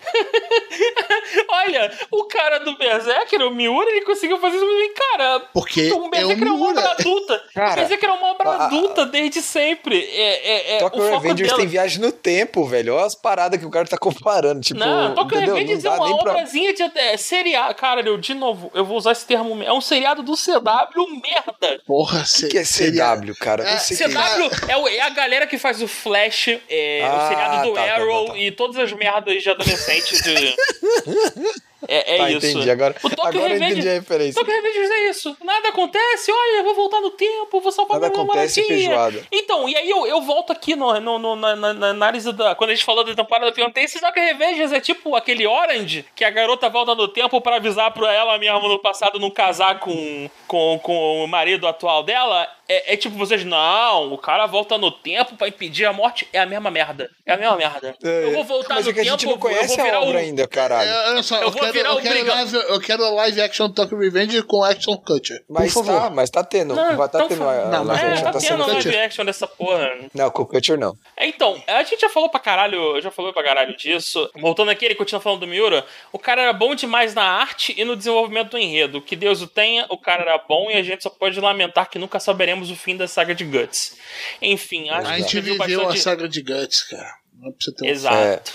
Olha, 1.49 1.91
o 2.11 2.25
cara 2.25 2.59
do 2.59 2.77
Berserker, 2.77 3.41
o 3.41 3.51
Miura, 3.51 3.89
ele 3.89 4.05
conseguiu 4.05 4.37
fazer 4.39 4.57
isso 4.57 4.65
pra 4.65 4.75
mim, 4.75 4.93
cara. 4.93 5.39
Porque 5.53 5.91
o 5.91 5.93
é 5.93 6.07
o 6.07 6.09
Berserker 6.09 6.47
é 6.47 6.51
uma 6.51 6.69
obra 6.69 6.81
Miura. 6.81 6.91
adulta. 6.99 7.43
Cara, 7.53 7.71
o 7.71 7.75
Berserker 7.75 8.09
é 8.09 8.13
uma 8.13 8.27
obra 8.31 8.49
a- 8.49 8.65
adulta 8.65 9.05
desde 9.05 9.41
sempre. 9.41 9.99
É, 9.99 10.49
é, 10.51 10.73
é, 10.73 10.77
o 10.77 10.79
Tokyo 10.81 11.01
foco 11.03 11.13
Revengers 11.21 11.47
dela... 11.49 11.59
tem 11.59 11.67
viagem 11.67 12.01
no 12.01 12.11
tempo, 12.11 12.65
velho. 12.65 12.95
Olha 12.95 13.05
as 13.05 13.15
paradas 13.15 13.59
que 13.59 13.65
o 13.65 13.69
cara 13.69 13.87
tá 13.87 13.97
comparando. 13.97 14.61
Tipo, 14.61 14.79
Não, 14.79 15.13
Tokyo 15.15 15.37
entendeu? 15.37 15.55
Revengers 15.55 15.85
é 15.85 15.89
uma 15.89 16.05
nem 16.07 16.17
pra. 16.19 16.31
obrazinha 16.31 16.73
de 16.73 16.83
é, 16.95 17.17
seriado. 17.17 17.75
Cara, 17.75 18.01
eu, 18.01 18.17
de 18.17 18.33
novo, 18.33 18.71
eu 18.73 18.85
vou 18.85 18.97
usar 18.97 19.11
esse 19.11 19.25
termo. 19.25 19.61
É 19.63 19.71
um 19.73 19.81
seriado 19.81 20.21
do 20.23 20.33
CW, 20.33 21.21
merda. 21.21 21.81
Porra, 21.85 22.23
O 22.23 22.47
que 22.47 22.57
é 22.57 22.63
CW, 22.63 23.35
cara? 23.39 23.63
É, 23.63 23.75
o 23.75 23.77
que 23.77 23.95
CW 23.95 24.69
é, 24.69 24.77
o- 24.77 24.87
é 24.87 25.01
a 25.01 25.09
galera 25.09 25.45
que 25.45 25.57
faz 25.57 25.81
o 25.81 25.87
Flash, 25.87 26.47
é, 26.69 27.01
o 27.03 27.15
Ah, 27.15 27.27
seriado 27.27 27.67
do 27.67 27.73
tá, 27.73 27.83
tá, 27.85 27.93
Arrow 27.95 28.25
tá, 28.27 28.31
tá. 28.33 28.37
e 28.39 28.51
todas 28.51 28.77
as 28.77 28.93
merdas 28.93 29.43
de 29.43 29.49
adolescente 29.49 30.21
de. 30.23 30.55
É, 31.87 32.15
é 32.15 32.17
Tá, 32.17 32.31
isso. 32.31 32.45
entendi. 32.47 32.69
Agora, 32.71 32.95
O 33.03 33.09
Tokyo 33.09 33.23
agora 33.27 33.35
eu 33.37 33.41
Revengers- 33.49 33.71
entendi 33.73 33.89
a 33.89 33.93
referência. 33.93 34.33
Tokyo 34.41 34.55
Revengers 34.61 34.91
é 34.91 35.09
isso. 35.09 35.37
Nada 35.43 35.69
acontece, 35.69 36.31
olha, 36.31 36.57
eu 36.59 36.63
vou 36.63 36.75
voltar 36.75 37.01
no 37.01 37.11
tempo, 37.11 37.59
vou 37.61 37.71
salvar 37.71 37.99
Nada 37.99 38.11
minha 38.13 38.23
acontece, 38.23 38.61
namoradinha. 38.61 38.89
feijoada. 38.89 39.27
Então, 39.31 39.67
e 39.69 39.75
aí 39.75 39.89
eu, 39.89 40.05
eu 40.07 40.21
volto 40.21 40.51
aqui 40.51 40.75
no, 40.75 40.99
no- 40.99 41.19
no- 41.19 41.35
na, 41.35 41.55
na- 41.55 41.73
na 41.73 41.87
análise 41.89 42.31
da. 42.33 42.55
Quando 42.55 42.69
a 42.71 42.75
gente 42.75 42.85
falou 42.85 43.03
da 43.03 43.13
temporada, 43.13 43.47
eu 43.47 43.53
perguntei 43.53 43.87
se 43.87 43.99
Tokyo 43.99 44.23
Revengers 44.23 44.71
é 44.71 44.79
tipo 44.79 45.15
aquele 45.15 45.45
Orange, 45.47 46.05
que 46.15 46.23
a 46.23 46.29
garota 46.29 46.69
volta 46.69 46.95
no 46.95 47.07
tempo 47.07 47.39
pra 47.41 47.57
avisar 47.57 47.91
pra 47.91 48.11
ela 48.13 48.37
mesmo 48.37 48.67
no 48.67 48.79
passado 48.79 49.19
não 49.19 49.29
casar 49.29 49.79
com, 49.79 50.29
com, 50.47 50.79
com 50.81 51.23
o 51.23 51.27
marido 51.27 51.67
atual 51.67 52.03
dela. 52.03 52.47
É, 52.67 52.93
é 52.93 52.97
tipo 52.97 53.15
vocês, 53.17 53.43
não, 53.43 54.13
o 54.13 54.17
cara 54.17 54.45
volta 54.45 54.77
no 54.77 54.89
tempo 54.91 55.35
pra 55.35 55.47
impedir 55.47 55.85
a 55.85 55.91
morte. 55.93 56.27
É 56.31 56.39
a 56.39 56.45
mesma 56.45 56.71
merda. 56.71 57.09
É 57.25 57.33
a 57.33 57.37
mesma 57.37 57.55
merda. 57.57 57.95
eu 58.01 58.31
vou 58.33 58.43
voltar 58.45 58.75
Mas 58.75 58.85
no 58.85 58.91
é 58.91 58.93
que 58.93 58.99
a 59.01 59.03
tempo, 59.03 59.11
gente 59.17 59.25
não 59.25 59.33
eu 59.33 59.39
conhece 59.39 59.75
vou 59.75 59.85
virar 59.85 59.97
a 59.97 60.01
obra 60.01 60.15
o. 60.15 60.17
ainda, 60.17 60.47
caralho. 60.47 60.89
É, 60.89 61.09
olha 61.11 61.23
só, 61.23 61.35
Eu 61.37 61.41
eu, 61.43 61.51
vou 61.51 61.59
quero, 61.61 61.73
virar 61.73 61.89
eu, 61.89 61.95
o 61.95 62.01
quero 62.01 62.25
live, 62.27 62.55
eu 62.55 62.79
quero 62.79 63.15
live 63.15 63.41
action 63.41 63.69
Tokyo 63.69 63.97
Revenge 63.99 64.41
com 64.43 64.63
action 64.63 64.95
culture. 64.97 65.43
Mas 65.49 65.73
Por 65.73 65.83
favor. 65.85 66.01
tá, 66.03 66.09
mas 66.09 66.29
tá 66.29 66.43
tendo. 66.43 66.73
Não, 66.73 66.95
vai 66.95 67.09
tá 67.09 67.17
então 67.19 67.27
tendo 67.29 67.43
a, 67.49 67.65
Não, 67.65 67.79
a 67.81 67.83
live 67.83 68.03
É, 68.05 68.09
action, 68.11 68.23
tá 68.25 68.31
tá 68.31 68.39
tendo 68.39 68.63
Culture. 68.63 68.87
live 68.89 68.97
action 68.97 69.25
dessa 69.25 69.47
porra. 69.47 69.91
Não, 70.13 70.29
com 70.31 70.43
o 70.43 70.45
Culture 70.45 70.79
não. 70.79 70.95
É, 71.17 71.27
Então, 71.27 71.61
a 71.67 71.83
gente 71.83 71.99
já 71.99 72.09
falou 72.09 72.29
pra 72.29 72.39
caralho, 72.39 73.01
já 73.01 73.11
falou 73.11 73.33
pra 73.33 73.43
caralho 73.43 73.75
disso. 73.75 74.29
Voltando 74.39 74.71
aqui, 74.71 74.85
ele 74.85 74.95
continua 74.95 75.19
falando 75.21 75.41
do 75.41 75.47
Miura. 75.47 75.85
O 76.11 76.19
cara 76.19 76.41
era 76.43 76.53
bom 76.53 76.73
demais 76.75 77.13
na 77.13 77.23
arte 77.23 77.73
e 77.77 77.83
no 77.83 77.95
desenvolvimento 77.95 78.51
do 78.51 78.57
enredo. 78.57 79.01
Que 79.01 79.15
Deus 79.17 79.41
o 79.41 79.47
tenha, 79.47 79.85
o 79.89 79.97
cara 79.97 80.21
era 80.21 80.37
bom 80.37 80.71
e 80.71 80.75
a 80.75 80.83
gente 80.83 81.03
só 81.03 81.09
pode 81.09 81.39
lamentar 81.41 81.89
que 81.89 81.99
nunca 81.99 82.19
saberemos 82.19 82.52
o 82.61 82.75
fim 82.75 82.95
da 82.95 83.07
saga 83.07 83.33
de 83.33 83.43
Guts. 83.43 83.97
Enfim, 84.41 84.89
acho 84.89 85.07
A 85.07 85.11
que 85.11 85.17
gente 85.17 85.25
escreveu 85.25 85.53
viveu 85.59 85.79
a 85.81 85.83
bastante... 85.85 86.03
saga 86.03 86.29
de 86.29 86.41
Guts, 86.41 86.83
cara. 86.83 87.15
Não 87.39 87.49
é 87.49 87.53
você 87.59 87.71
ter 87.73 87.85
um 87.85 87.87
Exato. 87.87 88.51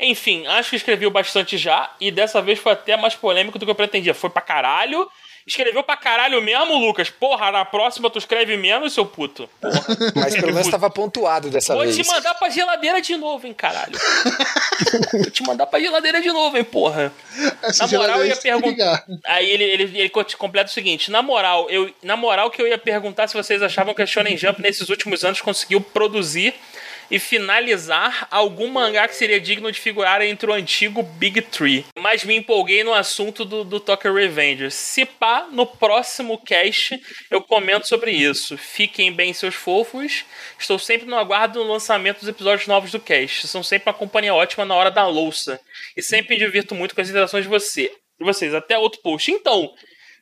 Enfim, 0.00 0.46
acho 0.46 0.70
que 0.70 0.76
escreveu 0.76 1.10
bastante 1.10 1.58
já 1.58 1.92
e 2.00 2.10
dessa 2.10 2.40
vez 2.40 2.58
foi 2.58 2.72
até 2.72 2.96
mais 2.96 3.14
polêmico 3.16 3.58
do 3.58 3.64
que 3.64 3.70
eu 3.70 3.74
pretendia. 3.74 4.14
Foi 4.14 4.30
pra 4.30 4.40
caralho. 4.40 5.08
Escreveu 5.48 5.82
pra 5.82 5.96
caralho 5.96 6.42
mesmo, 6.42 6.76
Lucas. 6.76 7.08
Porra, 7.08 7.50
na 7.50 7.64
próxima 7.64 8.10
tu 8.10 8.18
escreve 8.18 8.54
menos, 8.58 8.92
seu 8.92 9.06
puto. 9.06 9.48
Mas 10.14 10.34
pelo 10.34 10.52
menos 10.52 10.68
tava 10.68 10.90
pontuado 10.90 11.48
dessa 11.48 11.74
Vou 11.74 11.84
vez. 11.84 11.96
te 11.96 12.06
mandar 12.06 12.34
pra 12.34 12.50
geladeira 12.50 13.00
de 13.00 13.16
novo, 13.16 13.46
hein, 13.46 13.54
caralho. 13.54 13.98
Vou 15.10 15.30
te 15.30 15.42
mandar 15.42 15.66
pra 15.66 15.80
geladeira 15.80 16.20
de 16.20 16.28
novo, 16.28 16.58
hein, 16.58 16.64
porra. 16.64 17.10
Essa 17.62 17.86
Na 17.86 17.98
moral, 17.98 18.18
eu 18.20 18.26
ia 18.26 18.36
que 18.36 18.42
perguntar. 18.42 19.06
Aí 19.24 19.50
ele, 19.50 19.64
ele, 19.64 19.98
ele 20.00 20.10
completa 20.36 20.70
o 20.70 20.74
seguinte: 20.74 21.10
na 21.10 21.22
moral, 21.22 21.70
eu, 21.70 21.90
na 22.02 22.16
moral 22.16 22.50
que 22.50 22.60
eu 22.60 22.68
ia 22.68 22.76
perguntar 22.76 23.26
se 23.26 23.34
vocês 23.34 23.62
achavam 23.62 23.94
que 23.94 24.02
a 24.02 24.06
Shonen 24.06 24.36
Jump 24.36 24.60
nesses 24.60 24.90
últimos 24.90 25.24
anos 25.24 25.40
conseguiu 25.40 25.80
produzir 25.80 26.54
e 27.10 27.18
finalizar 27.18 28.26
algum 28.30 28.68
mangá 28.68 29.08
que 29.08 29.14
seria 29.14 29.40
digno 29.40 29.70
de 29.72 29.80
figurar 29.80 30.20
entre 30.22 30.50
o 30.50 30.54
antigo 30.54 31.02
Big 31.02 31.40
Tree. 31.42 31.84
Mas 31.98 32.24
me 32.24 32.36
empolguei 32.36 32.84
no 32.84 32.92
assunto 32.92 33.44
do, 33.44 33.64
do 33.64 33.80
Tokyo 33.80 34.14
Revengers. 34.14 34.74
Se 34.74 35.04
pá, 35.04 35.48
no 35.50 35.66
próximo 35.66 36.38
cast 36.38 37.00
eu 37.30 37.40
comento 37.40 37.88
sobre 37.88 38.10
isso. 38.10 38.56
Fiquem 38.56 39.12
bem, 39.12 39.32
seus 39.32 39.54
fofos. 39.54 40.24
Estou 40.58 40.78
sempre 40.78 41.06
no 41.06 41.16
aguardo 41.16 41.62
do 41.62 41.70
lançamento 41.70 42.20
dos 42.20 42.28
episódios 42.28 42.66
novos 42.66 42.90
do 42.90 43.00
cast. 43.00 43.46
São 43.48 43.62
sempre 43.62 43.88
uma 43.88 43.94
companhia 43.94 44.34
ótima 44.34 44.64
na 44.64 44.74
hora 44.74 44.90
da 44.90 45.06
louça. 45.06 45.60
E 45.96 46.02
sempre 46.02 46.34
me 46.34 46.44
divirto 46.44 46.74
muito 46.74 46.94
com 46.94 47.00
as 47.00 47.08
interações 47.08 47.44
de 47.44 47.50
você. 47.50 47.92
De 48.18 48.24
vocês. 48.24 48.54
Até 48.54 48.78
outro 48.78 49.00
post. 49.00 49.30
Então, 49.30 49.72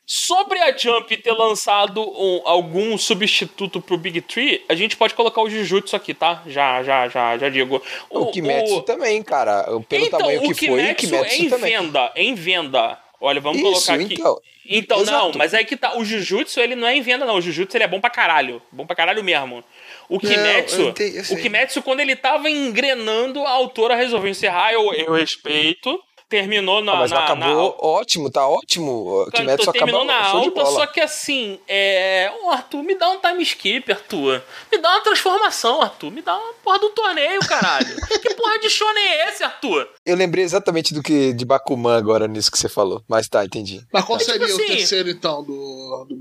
Sobre 0.08 0.60
a 0.60 0.76
Jump 0.76 1.16
ter 1.16 1.32
lançado 1.32 2.00
um- 2.00 2.40
algum 2.44 2.96
substituto 2.96 3.80
pro 3.80 3.96
Big 3.98 4.20
Tree, 4.20 4.64
a 4.68 4.74
gente 4.76 4.96
pode 4.96 5.14
colocar 5.14 5.42
o 5.42 5.50
Jujutsu 5.50 5.96
aqui, 5.96 6.14
tá? 6.14 6.42
Já, 6.46 6.80
já, 6.84 7.08
já, 7.08 7.36
já 7.36 7.48
digo. 7.48 7.82
O 8.08 8.26
Kimetsu 8.26 8.82
também, 8.82 9.20
cara. 9.20 9.64
Pelo 9.88 10.06
então, 10.06 10.20
tamanho 10.20 10.44
o 10.44 10.54
que 10.54 10.68
foi, 10.68 10.92
o 10.92 10.94
Kimetsu 10.94 11.06
Kimetsu 11.06 11.34
é 11.34 11.38
em 11.38 11.48
também. 11.50 11.72
venda, 11.76 12.12
é 12.14 12.22
em 12.22 12.34
venda. 12.36 12.98
Olha, 13.20 13.40
vamos 13.40 13.60
Isso, 13.60 13.86
colocar 13.86 13.94
aqui. 13.94 14.14
então. 14.14 14.40
Então, 14.68 15.04
não, 15.04 15.32
mas 15.36 15.54
aí 15.54 15.64
que 15.64 15.76
tá. 15.76 15.96
O 15.96 16.04
Jujutsu, 16.04 16.60
ele 16.60 16.76
não 16.76 16.86
é 16.86 16.94
em 16.96 17.00
venda, 17.00 17.24
não. 17.24 17.36
O 17.36 17.40
Jujutsu, 17.40 17.76
ele 17.76 17.84
é 17.84 17.88
bom 17.88 18.00
pra 18.00 18.10
caralho. 18.10 18.62
Bom 18.70 18.86
pra 18.86 18.94
caralho 18.94 19.22
mesmo. 19.24 19.64
O 20.08 20.20
Kimetsu, 20.20 20.82
eu 20.82 20.88
entendi, 20.90 21.32
o. 21.32 21.36
Kimetsu, 21.36 21.82
quando 21.82 21.98
ele 22.00 22.14
tava 22.14 22.48
engrenando, 22.48 23.44
a 23.44 23.50
autora 23.50 23.96
resolveu 23.96 24.30
encerrar. 24.30 24.72
Eu, 24.72 24.92
eu 24.94 25.12
respeito. 25.14 26.00
Terminou 26.28 26.82
na. 26.82 26.92
Ah, 26.92 26.96
mas 26.96 27.12
na- 27.12 27.24
acabou 27.24 27.46
na- 27.78 27.86
ótimo, 27.86 28.28
tá 28.30 28.48
ótimo. 28.48 29.26
Cara, 29.30 29.44
Kimetsu 29.44 29.70
terminou 29.72 30.02
acabou 30.02 30.04
na 30.22 30.26
alta, 30.28 30.66
só 30.66 30.86
que 30.86 31.00
assim, 31.00 31.60
é. 31.68 32.32
Ô, 32.42 32.50
Arthur, 32.50 32.82
me 32.82 32.96
dá 32.96 33.08
um 33.10 33.20
time 33.20 33.42
skip, 33.44 33.92
Arthur. 33.92 34.42
Me 34.72 34.78
dá 34.78 34.90
uma 34.90 35.00
transformação, 35.02 35.80
Arthur. 35.80 36.10
Me 36.10 36.22
dá 36.22 36.36
uma 36.36 36.52
porra 36.64 36.80
do 36.80 36.90
torneio, 36.90 37.38
caralho. 37.46 37.86
que 38.20 38.34
porra 38.34 38.58
de 38.58 38.68
shonen 38.68 39.04
é 39.06 39.28
esse, 39.28 39.44
Arthur? 39.44 39.88
Eu 40.04 40.16
lembrei 40.16 40.42
exatamente 40.42 40.92
do 40.92 41.00
que 41.00 41.32
de 41.32 41.44
Bakuman 41.44 41.96
agora 41.96 42.26
nisso 42.26 42.50
que 42.50 42.58
você 42.58 42.68
falou. 42.68 43.02
Mas 43.08 43.28
tá, 43.28 43.44
entendi. 43.44 43.80
Mas 43.92 44.04
qual 44.04 44.18
Tipo 44.18 44.32
seria 44.32 44.46
o 44.48 44.50
assim- 44.50 44.66
terceiro, 44.66 45.08
então, 45.10 45.44
do, 45.44 46.06
do? 46.08 46.16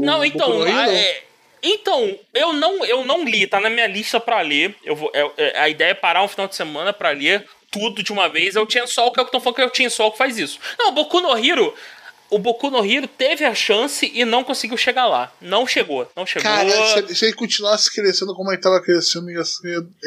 O 0.00 0.04
Não, 0.04 0.24
então. 0.24 0.62
A- 0.62 0.88
é, 0.92 1.22
então, 1.62 2.18
eu 2.34 2.52
não, 2.52 2.84
eu 2.84 3.04
não 3.04 3.24
li, 3.24 3.46
tá 3.46 3.60
na 3.60 3.70
minha 3.70 3.86
lista 3.86 4.18
pra 4.18 4.40
ler. 4.40 4.74
Eu 4.84 4.96
vou, 4.96 5.10
é- 5.14 5.30
é- 5.36 5.58
a 5.60 5.68
ideia 5.68 5.90
é 5.90 5.94
parar 5.94 6.22
um 6.24 6.28
final 6.28 6.48
de 6.48 6.56
semana 6.56 6.92
pra 6.92 7.10
ler 7.10 7.46
tudo 7.74 8.04
de 8.04 8.12
uma 8.12 8.28
vez. 8.28 8.54
É 8.54 8.60
o 8.60 8.70
Chainsaw, 8.70 9.10
que 9.10 9.18
é 9.18 9.22
o 9.22 9.26
que 9.26 9.30
estão 9.30 9.40
falando 9.40 9.56
que 9.56 9.62
é 9.62 9.66
o 9.66 9.74
Chainsaw 9.74 10.12
que 10.12 10.18
faz 10.18 10.38
isso. 10.38 10.60
Não, 10.78 10.90
o 10.90 10.92
Boku 10.92 11.20
no 11.20 11.36
Hero. 11.36 11.74
O 12.34 12.38
Boku 12.38 12.70
no 12.70 12.84
Hero 12.84 13.06
teve 13.06 13.44
a 13.44 13.54
chance 13.54 14.10
e 14.14 14.24
não 14.24 14.42
conseguiu 14.44 14.76
chegar 14.76 15.06
lá. 15.06 15.32
Não 15.40 15.66
chegou, 15.66 16.10
não 16.16 16.26
chegou. 16.26 16.42
Cara, 16.50 17.06
se, 17.08 17.14
se 17.14 17.24
ele 17.26 17.34
continuasse 17.34 17.92
crescendo 17.92 18.34
como 18.34 18.50
ele 18.50 18.60
tava 18.60 18.80
crescendo, 18.82 19.30
ele 19.30 19.40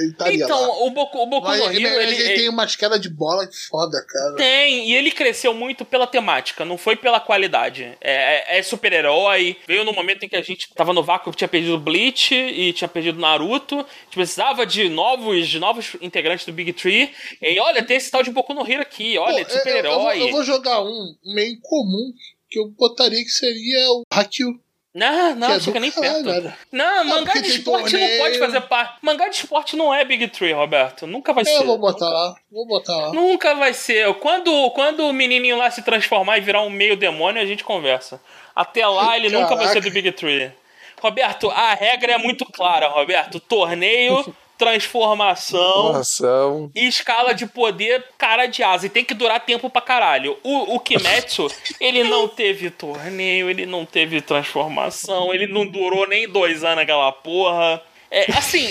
estaria 0.09 0.43
Então, 0.43 0.61
lá. 0.61 0.83
o 0.85 0.89
Boku, 0.91 1.17
o 1.19 1.25
Boku 1.25 1.47
Mas 1.47 1.59
no 1.59 1.71
ele, 1.71 1.85
Hero, 1.85 2.01
ele, 2.01 2.15
ele, 2.15 2.33
tem 2.35 2.49
umas 2.49 2.75
quedas 2.75 2.99
de 2.99 3.09
bola 3.09 3.47
foda, 3.69 4.03
cara. 4.07 4.35
Tem, 4.35 4.89
e 4.89 4.95
ele 4.95 5.11
cresceu 5.11 5.53
muito 5.53 5.85
pela 5.85 6.05
temática, 6.07 6.65
não 6.65 6.77
foi 6.77 6.95
pela 6.95 7.19
qualidade. 7.19 7.83
É, 8.01 8.55
é- 8.55 8.59
é 8.59 8.63
super-herói. 8.63 9.57
Veio 9.67 9.83
no 9.83 9.93
momento 9.93 10.23
em 10.23 10.29
que 10.29 10.35
a 10.35 10.41
gente 10.41 10.69
tava 10.73 10.93
no 10.93 11.03
vácuo, 11.03 11.31
tinha 11.33 11.47
perdido 11.47 11.77
Bleach 11.77 12.33
e 12.33 12.73
tinha 12.73 12.87
perdido 12.87 13.19
Naruto. 13.19 13.75
A 13.75 13.79
gente 13.79 14.13
precisava 14.15 14.65
de 14.65 14.89
novos, 14.89 15.47
de 15.47 15.59
novos 15.59 15.95
integrantes 16.01 16.45
do 16.45 16.51
Big 16.53 16.73
Tree. 16.73 17.11
E 17.41 17.59
olha, 17.59 17.83
tem 17.83 17.97
esse 17.97 18.11
tal 18.11 18.23
de 18.23 18.31
Boku 18.31 18.53
no 18.53 18.69
Hero 18.69 18.81
aqui, 18.81 19.17
olha, 19.17 19.43
de 19.45 19.51
eu- 19.51 19.55
eu, 19.55 19.57
super-herói. 19.59 20.21
eu 20.21 20.31
vou 20.31 20.43
jogar 20.43 20.81
um 20.83 21.15
meio 21.23 21.53
incomum 21.53 22.13
que 22.49 22.59
eu 22.59 22.67
botaria 22.69 23.23
que 23.23 23.29
seria 23.29 23.89
o 23.91 24.03
Haikyuu. 24.11 24.59
Não, 24.97 25.35
não, 25.35 25.51
é 25.51 25.59
chega 25.59 25.79
nem 25.79 25.91
caralho, 25.91 26.23
perto. 26.23 26.41
velho. 26.41 26.53
Não, 26.71 27.03
mangá 27.03 27.31
porque 27.33 27.41
de 27.41 27.49
esporte 27.57 27.93
não 27.93 27.99
torneio. 27.99 28.19
pode 28.19 28.39
fazer 28.39 28.61
parte. 28.61 28.97
Mangá 29.03 29.27
de 29.29 29.35
esporte 29.35 29.75
não 29.75 29.93
é 29.93 30.03
Big 30.03 30.27
Tree, 30.29 30.51
Roberto. 30.53 31.05
Nunca 31.05 31.33
vai 31.33 31.45
ser. 31.45 31.57
Eu 31.57 31.65
vou 31.65 31.77
botar 31.77 32.09
lá, 32.09 32.35
vou 32.51 32.65
botar 32.65 32.95
lá. 32.95 33.13
Nunca 33.13 33.53
vai 33.53 33.75
ser. 33.75 34.11
Quando, 34.15 34.71
quando 34.71 35.01
o 35.01 35.13
menininho 35.13 35.55
lá 35.55 35.69
se 35.69 35.83
transformar 35.83 36.39
e 36.39 36.41
virar 36.41 36.63
um 36.63 36.69
meio 36.71 36.97
demônio, 36.97 37.39
a 37.39 37.45
gente 37.45 37.63
conversa. 37.63 38.19
Até 38.55 38.87
lá, 38.87 39.15
ele 39.15 39.29
nunca 39.29 39.55
vai 39.55 39.67
ser 39.67 39.81
do 39.81 39.91
Big 39.91 40.11
Tree. 40.13 40.51
Roberto, 40.99 41.51
a 41.51 41.75
regra 41.75 42.13
é 42.13 42.17
muito 42.17 42.43
clara, 42.45 42.87
Roberto. 42.87 43.39
Torneio, 43.39 44.33
transformação 44.57 46.71
e 46.75 46.87
escala 46.87 47.33
de 47.33 47.45
poder 47.45 48.03
cara 48.17 48.45
de 48.45 48.63
asa. 48.63 48.85
E 48.85 48.89
tem 48.89 49.05
que 49.05 49.13
durar 49.13 49.45
tempo 49.45 49.69
pra 49.69 49.81
caralho. 49.81 50.37
O, 50.43 50.75
o 50.75 50.79
Kimetsu, 50.79 51.47
ele 51.79 52.03
não 52.03 52.27
teve 52.27 52.69
torneio, 52.69 53.49
ele 53.49 53.65
não 53.65 53.85
teve 53.85 54.21
transformação, 54.21 55.33
ele 55.33 55.47
não 55.47 55.65
durou 55.65 56.07
nem 56.07 56.27
dois 56.27 56.63
anos 56.63 56.83
aquela 56.83 57.11
porra. 57.11 57.81
É, 58.09 58.31
assim, 58.37 58.69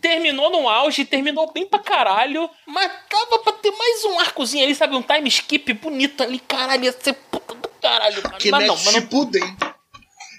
terminou 0.00 0.50
no 0.50 0.66
auge, 0.66 1.04
terminou 1.04 1.52
bem 1.52 1.66
pra 1.66 1.78
caralho, 1.78 2.48
mas 2.66 2.90
tava 3.08 3.38
pra 3.40 3.52
ter 3.52 3.70
mais 3.70 4.04
um 4.06 4.18
arcozinho 4.18 4.64
ali, 4.64 4.74
sabe? 4.74 4.96
Um 4.96 5.02
time 5.02 5.28
skip 5.28 5.70
bonito 5.74 6.22
ali, 6.22 6.38
caralho, 6.38 6.84
ia 6.84 6.92
ser 6.92 7.12
puta 7.12 7.54
do 7.54 7.68
caralho. 7.82 8.22
Mas, 8.24 8.42
Que 8.42 8.50
mas 8.50 8.66
não, 8.66 8.74
mas 8.76 8.84
não. 8.86 8.92
Shippuden. 8.92 9.56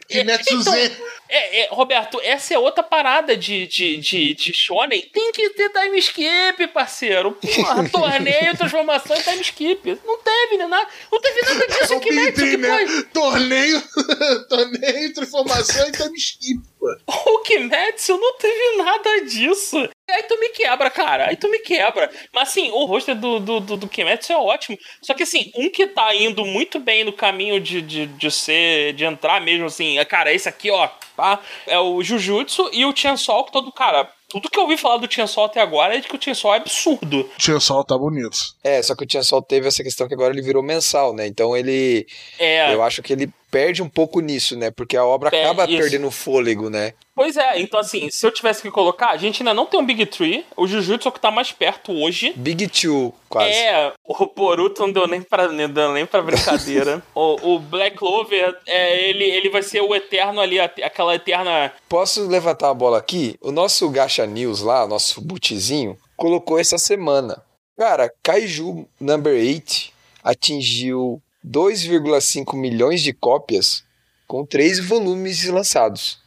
Kimetsu 0.10 0.56
então, 0.56 0.74
Z. 0.74 0.98
é, 1.30 1.62
é, 1.62 1.68
Roberto, 1.70 2.20
essa 2.24 2.56
é 2.56 2.58
outra 2.58 2.82
parada 2.82 3.38
de, 3.38 3.68
de, 3.68 3.98
de, 3.98 4.34
de 4.34 4.52
shonen. 4.52 5.00
Tem 5.14 5.32
que 5.32 5.52
ter 5.52 5.70
time 5.70 6.00
skip, 6.00 6.68
parceiro. 6.74 7.34
Porra, 7.34 7.88
torneio, 7.90 8.58
transformação 8.58 9.16
e 9.16 9.22
time 9.22 9.42
skip. 9.42 10.00
Não 10.04 10.18
teve, 10.18 10.58
né? 10.58 10.66
Nada, 10.66 10.90
não 11.12 11.22
teve 11.22 11.42
nada 11.42 11.68
disso 11.68 11.94
É 11.94 11.96
em 11.96 12.00
o 12.00 12.02
Kimetsu 12.02 12.42
Big 12.42 12.52
que 12.52 12.58
né? 12.58 12.88
foi. 12.88 13.04
Torneio, 13.04 13.84
torneio, 14.50 15.14
transformação 15.14 15.88
e 15.88 15.92
time 15.92 16.18
skip, 16.18 16.62
pô. 16.80 16.98
O 17.08 17.40
Kimetsu 17.44 18.18
não 18.18 18.34
teve 18.38 18.78
nada 18.78 19.22
disso. 19.22 19.90
Aí 20.10 20.24
tu 20.24 20.40
me 20.40 20.50
quebra, 20.50 20.90
cara. 20.90 21.30
Aí 21.30 21.36
tu 21.36 21.48
me 21.48 21.60
quebra. 21.60 22.10
Mas 22.34 22.50
assim, 22.50 22.72
o 22.72 22.86
roster 22.86 23.16
do, 23.16 23.40
do, 23.40 23.60
do, 23.60 23.78
do 23.78 23.88
Kimetsu 23.88 24.34
é 24.34 24.38
ótimo. 24.38 24.80
Só 25.00 25.14
que 25.14 25.22
assim, 25.22 25.52
um 25.56 25.70
que 25.70 25.86
tá 25.86 26.16
indo 26.16 26.44
muito 26.44 26.80
bem 26.80 27.04
no 27.04 27.14
caminho 27.14 27.60
de, 27.60 27.84
de, 27.84 28.08
de 28.08 28.32
ser, 28.32 28.94
de 28.94 29.06
entrar 29.06 29.40
mesmo 29.40 29.68
assim, 29.68 30.00
é, 30.00 30.06
cara, 30.06 30.34
esse 30.34 30.50
aqui, 30.50 30.72
ó, 30.72 30.90
tá? 31.20 31.40
É 31.68 31.78
o 31.78 32.02
Jujutsu 32.02 32.70
e 32.72 32.86
o 32.86 32.96
Chainsaw, 32.96 33.44
que 33.44 33.52
todo, 33.52 33.72
cara, 33.72 34.10
tudo 34.30 34.50
que 34.50 34.58
eu 34.58 34.64
ouvi 34.64 34.78
falar 34.78 34.98
do 34.98 35.12
Chainsaw 35.12 35.46
até 35.46 35.60
agora 35.60 35.96
é 35.96 36.00
de 36.00 36.08
que 36.08 36.16
o 36.16 36.22
Chainsaw 36.22 36.54
é 36.54 36.58
absurdo. 36.58 37.30
Sol 37.60 37.84
tá 37.84 37.98
bonito. 37.98 38.38
É, 38.64 38.82
só 38.82 38.96
que 38.96 39.04
o 39.04 39.12
Chainsaw 39.12 39.42
teve 39.42 39.68
essa 39.68 39.84
questão 39.84 40.08
que 40.08 40.14
agora 40.14 40.32
ele 40.32 40.42
virou 40.42 40.64
mensal, 40.64 41.14
né? 41.14 41.28
Então 41.28 41.58
ele. 41.58 42.08
É. 42.38 42.74
Eu 42.74 42.84
acho 42.84 43.02
que 43.02 43.12
ele 43.12 43.34
perde 43.50 43.82
um 43.82 43.90
pouco 43.90 44.20
nisso, 44.20 44.58
né? 44.58 44.72
Porque 44.72 44.96
a 44.96 45.06
obra 45.06 45.30
acaba 45.30 45.66
isso. 45.66 45.78
perdendo 45.78 46.08
o 46.08 46.12
fôlego, 46.12 46.70
né? 46.70 46.94
Pois 47.16 47.36
é, 47.36 47.60
então 47.60 47.80
assim, 47.80 48.10
se 48.10 48.26
eu 48.26 48.32
tivesse 48.32 48.62
que 48.62 48.72
colocar, 48.72 49.10
a 49.10 49.18
gente 49.18 49.42
ainda 49.42 49.54
não 49.54 49.66
tem 49.66 49.80
um 49.80 49.86
Big 49.86 50.06
Tree. 50.06 50.46
O 50.56 50.66
Jujutsu 50.66 51.08
é 51.08 51.10
o 51.10 51.12
que 51.12 51.20
tá 51.20 51.30
mais 51.30 51.52
perto 51.52 51.92
hoje. 51.92 52.34
Big 52.36 52.68
Two, 52.68 53.14
quase. 53.28 53.52
É, 53.52 53.92
o 54.06 54.26
Boruto 54.28 54.82
não 54.82 54.92
deu 54.92 55.08
nem 55.08 55.22
pra, 55.22 55.48
não 55.50 55.70
deu 55.70 55.92
nem 55.92 56.06
pra 56.06 56.22
brincadeira. 56.22 57.04
o, 57.14 57.56
o 57.56 57.60
Black 57.60 57.98
Clover, 57.98 58.58
é, 58.66 59.10
ele, 59.10 59.26
ele 59.26 59.50
vai 59.50 59.62
ser 59.62 59.82
o 59.82 59.94
eterno 59.94 60.40
ali, 60.40 60.60
aquela 60.60 61.16
eterna. 61.16 61.74
Posso 61.90 62.26
levantar 62.28 62.70
a 62.70 62.74
bola 62.74 62.98
aqui? 62.98 63.36
O 63.42 63.52
nosso 63.52 63.90
Gacha 63.90 64.26
News 64.26 64.62
lá, 64.62 64.88
nosso 64.88 65.20
butizinho, 65.20 65.98
colocou 66.16 66.58
essa 66.58 66.78
semana. 66.78 67.44
Cara, 67.78 68.12
Kaiju 68.24 68.88
Number 69.00 69.34
8 69.34 69.92
atingiu 70.24 71.22
2,5 71.46 72.56
milhões 72.56 73.02
de 73.02 73.14
cópias 73.14 73.84
com 74.28 74.46
três 74.46 74.80
volumes 74.80 75.46
lançados, 75.46 76.20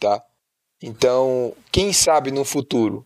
tá? 0.00 0.22
Então, 0.82 1.54
quem 1.70 1.92
sabe 1.92 2.30
no 2.30 2.44
futuro? 2.44 3.04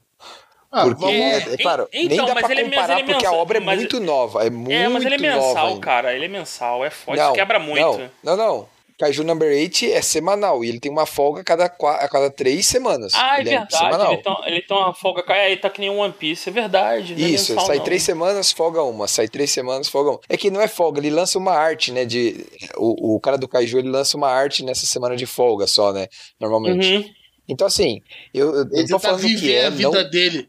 Ah, 0.70 0.82
Porque, 0.84 1.00
vamos... 1.04 1.16
é, 1.20 1.54
é 1.54 1.56
claro, 1.56 1.88
Então, 1.92 2.16
nem 2.16 2.26
dá 2.34 2.34
pra 2.40 2.50
ele 2.52 2.60
é- 2.60 2.64
comparar 2.64 2.92
ele 2.94 3.02
é 3.02 3.04
porque 3.04 3.26
a 3.26 3.30
mensal- 3.30 3.38
obra 3.42 3.58
é 3.58 3.60
mas- 3.60 3.78
muito 3.78 4.00
nova, 4.00 4.44
é 4.46 4.50
muito 4.50 4.72
é, 4.72 4.88
mas 4.88 5.04
ele 5.04 5.14
é 5.14 5.34
nova 5.34 5.46
mensal, 5.48 5.80
cara. 5.80 6.14
Ele 6.14 6.24
é 6.24 6.28
mensal, 6.28 6.84
é 6.84 6.90
forte, 6.90 7.18
Não, 7.18 7.32
quebra 7.32 7.58
muito. 7.58 7.98
Não, 7.98 8.10
não, 8.22 8.36
não. 8.36 8.68
Kaiju 8.98 9.24
Number 9.24 9.48
8 9.50 9.84
é 9.92 10.00
semanal 10.00 10.64
e 10.64 10.68
ele 10.70 10.80
tem 10.80 10.90
uma 10.90 11.04
folga 11.04 11.42
a 11.42 11.44
cada, 11.44 11.66
a 11.66 12.08
cada 12.08 12.30
três 12.30 12.66
semanas. 12.66 13.12
Ah, 13.14 13.36
é 13.36 13.40
ele 13.40 13.50
verdade. 13.50 13.76
semanal. 13.76 14.12
ele, 14.12 14.22
tem, 14.22 14.36
ele 14.46 14.62
tem 14.62 14.76
uma 14.76 14.94
folga. 14.94 15.24
É, 15.34 15.50
ele 15.52 15.60
tá 15.60 15.68
que 15.68 15.80
nem 15.80 15.90
um 15.90 15.98
One 15.98 16.14
Piece, 16.14 16.48
é 16.48 16.52
verdade. 16.52 17.14
não 17.14 17.26
é 17.26 17.28
Isso, 17.28 17.52
mensal, 17.52 17.66
sai 17.66 17.76
não. 17.76 17.84
três 17.84 18.02
semanas, 18.02 18.52
folga 18.52 18.82
uma. 18.82 19.06
Sai 19.06 19.28
três 19.28 19.50
semanas, 19.50 19.88
folga 19.88 20.10
uma. 20.12 20.20
É 20.30 20.36
que 20.38 20.50
não 20.50 20.62
é 20.62 20.66
folga, 20.68 20.98
ele 20.98 21.10
lança 21.10 21.38
uma 21.38 21.52
arte, 21.52 21.92
né? 21.92 22.06
De, 22.06 22.46
o, 22.76 23.16
o 23.16 23.20
cara 23.20 23.36
do 23.36 23.46
Kaiju, 23.46 23.78
ele 23.78 23.90
lança 23.90 24.16
uma 24.16 24.30
arte 24.30 24.64
nessa 24.64 24.86
semana 24.86 25.14
de 25.14 25.26
folga 25.26 25.66
só, 25.66 25.92
né? 25.92 26.08
Normalmente. 26.40 26.96
Uhum. 26.96 27.04
Então, 27.48 27.66
assim, 27.66 28.00
eu, 28.32 28.48
eu 28.48 28.64
não 28.64 28.70
tô 28.70 28.76
tenta 28.76 28.98
falando 28.98 29.20
o 29.20 29.22
que 29.22 29.28
viver 29.36 29.52
é, 29.52 29.66
a 29.66 29.70
vida 29.70 30.02
não, 30.02 30.10
dele. 30.10 30.48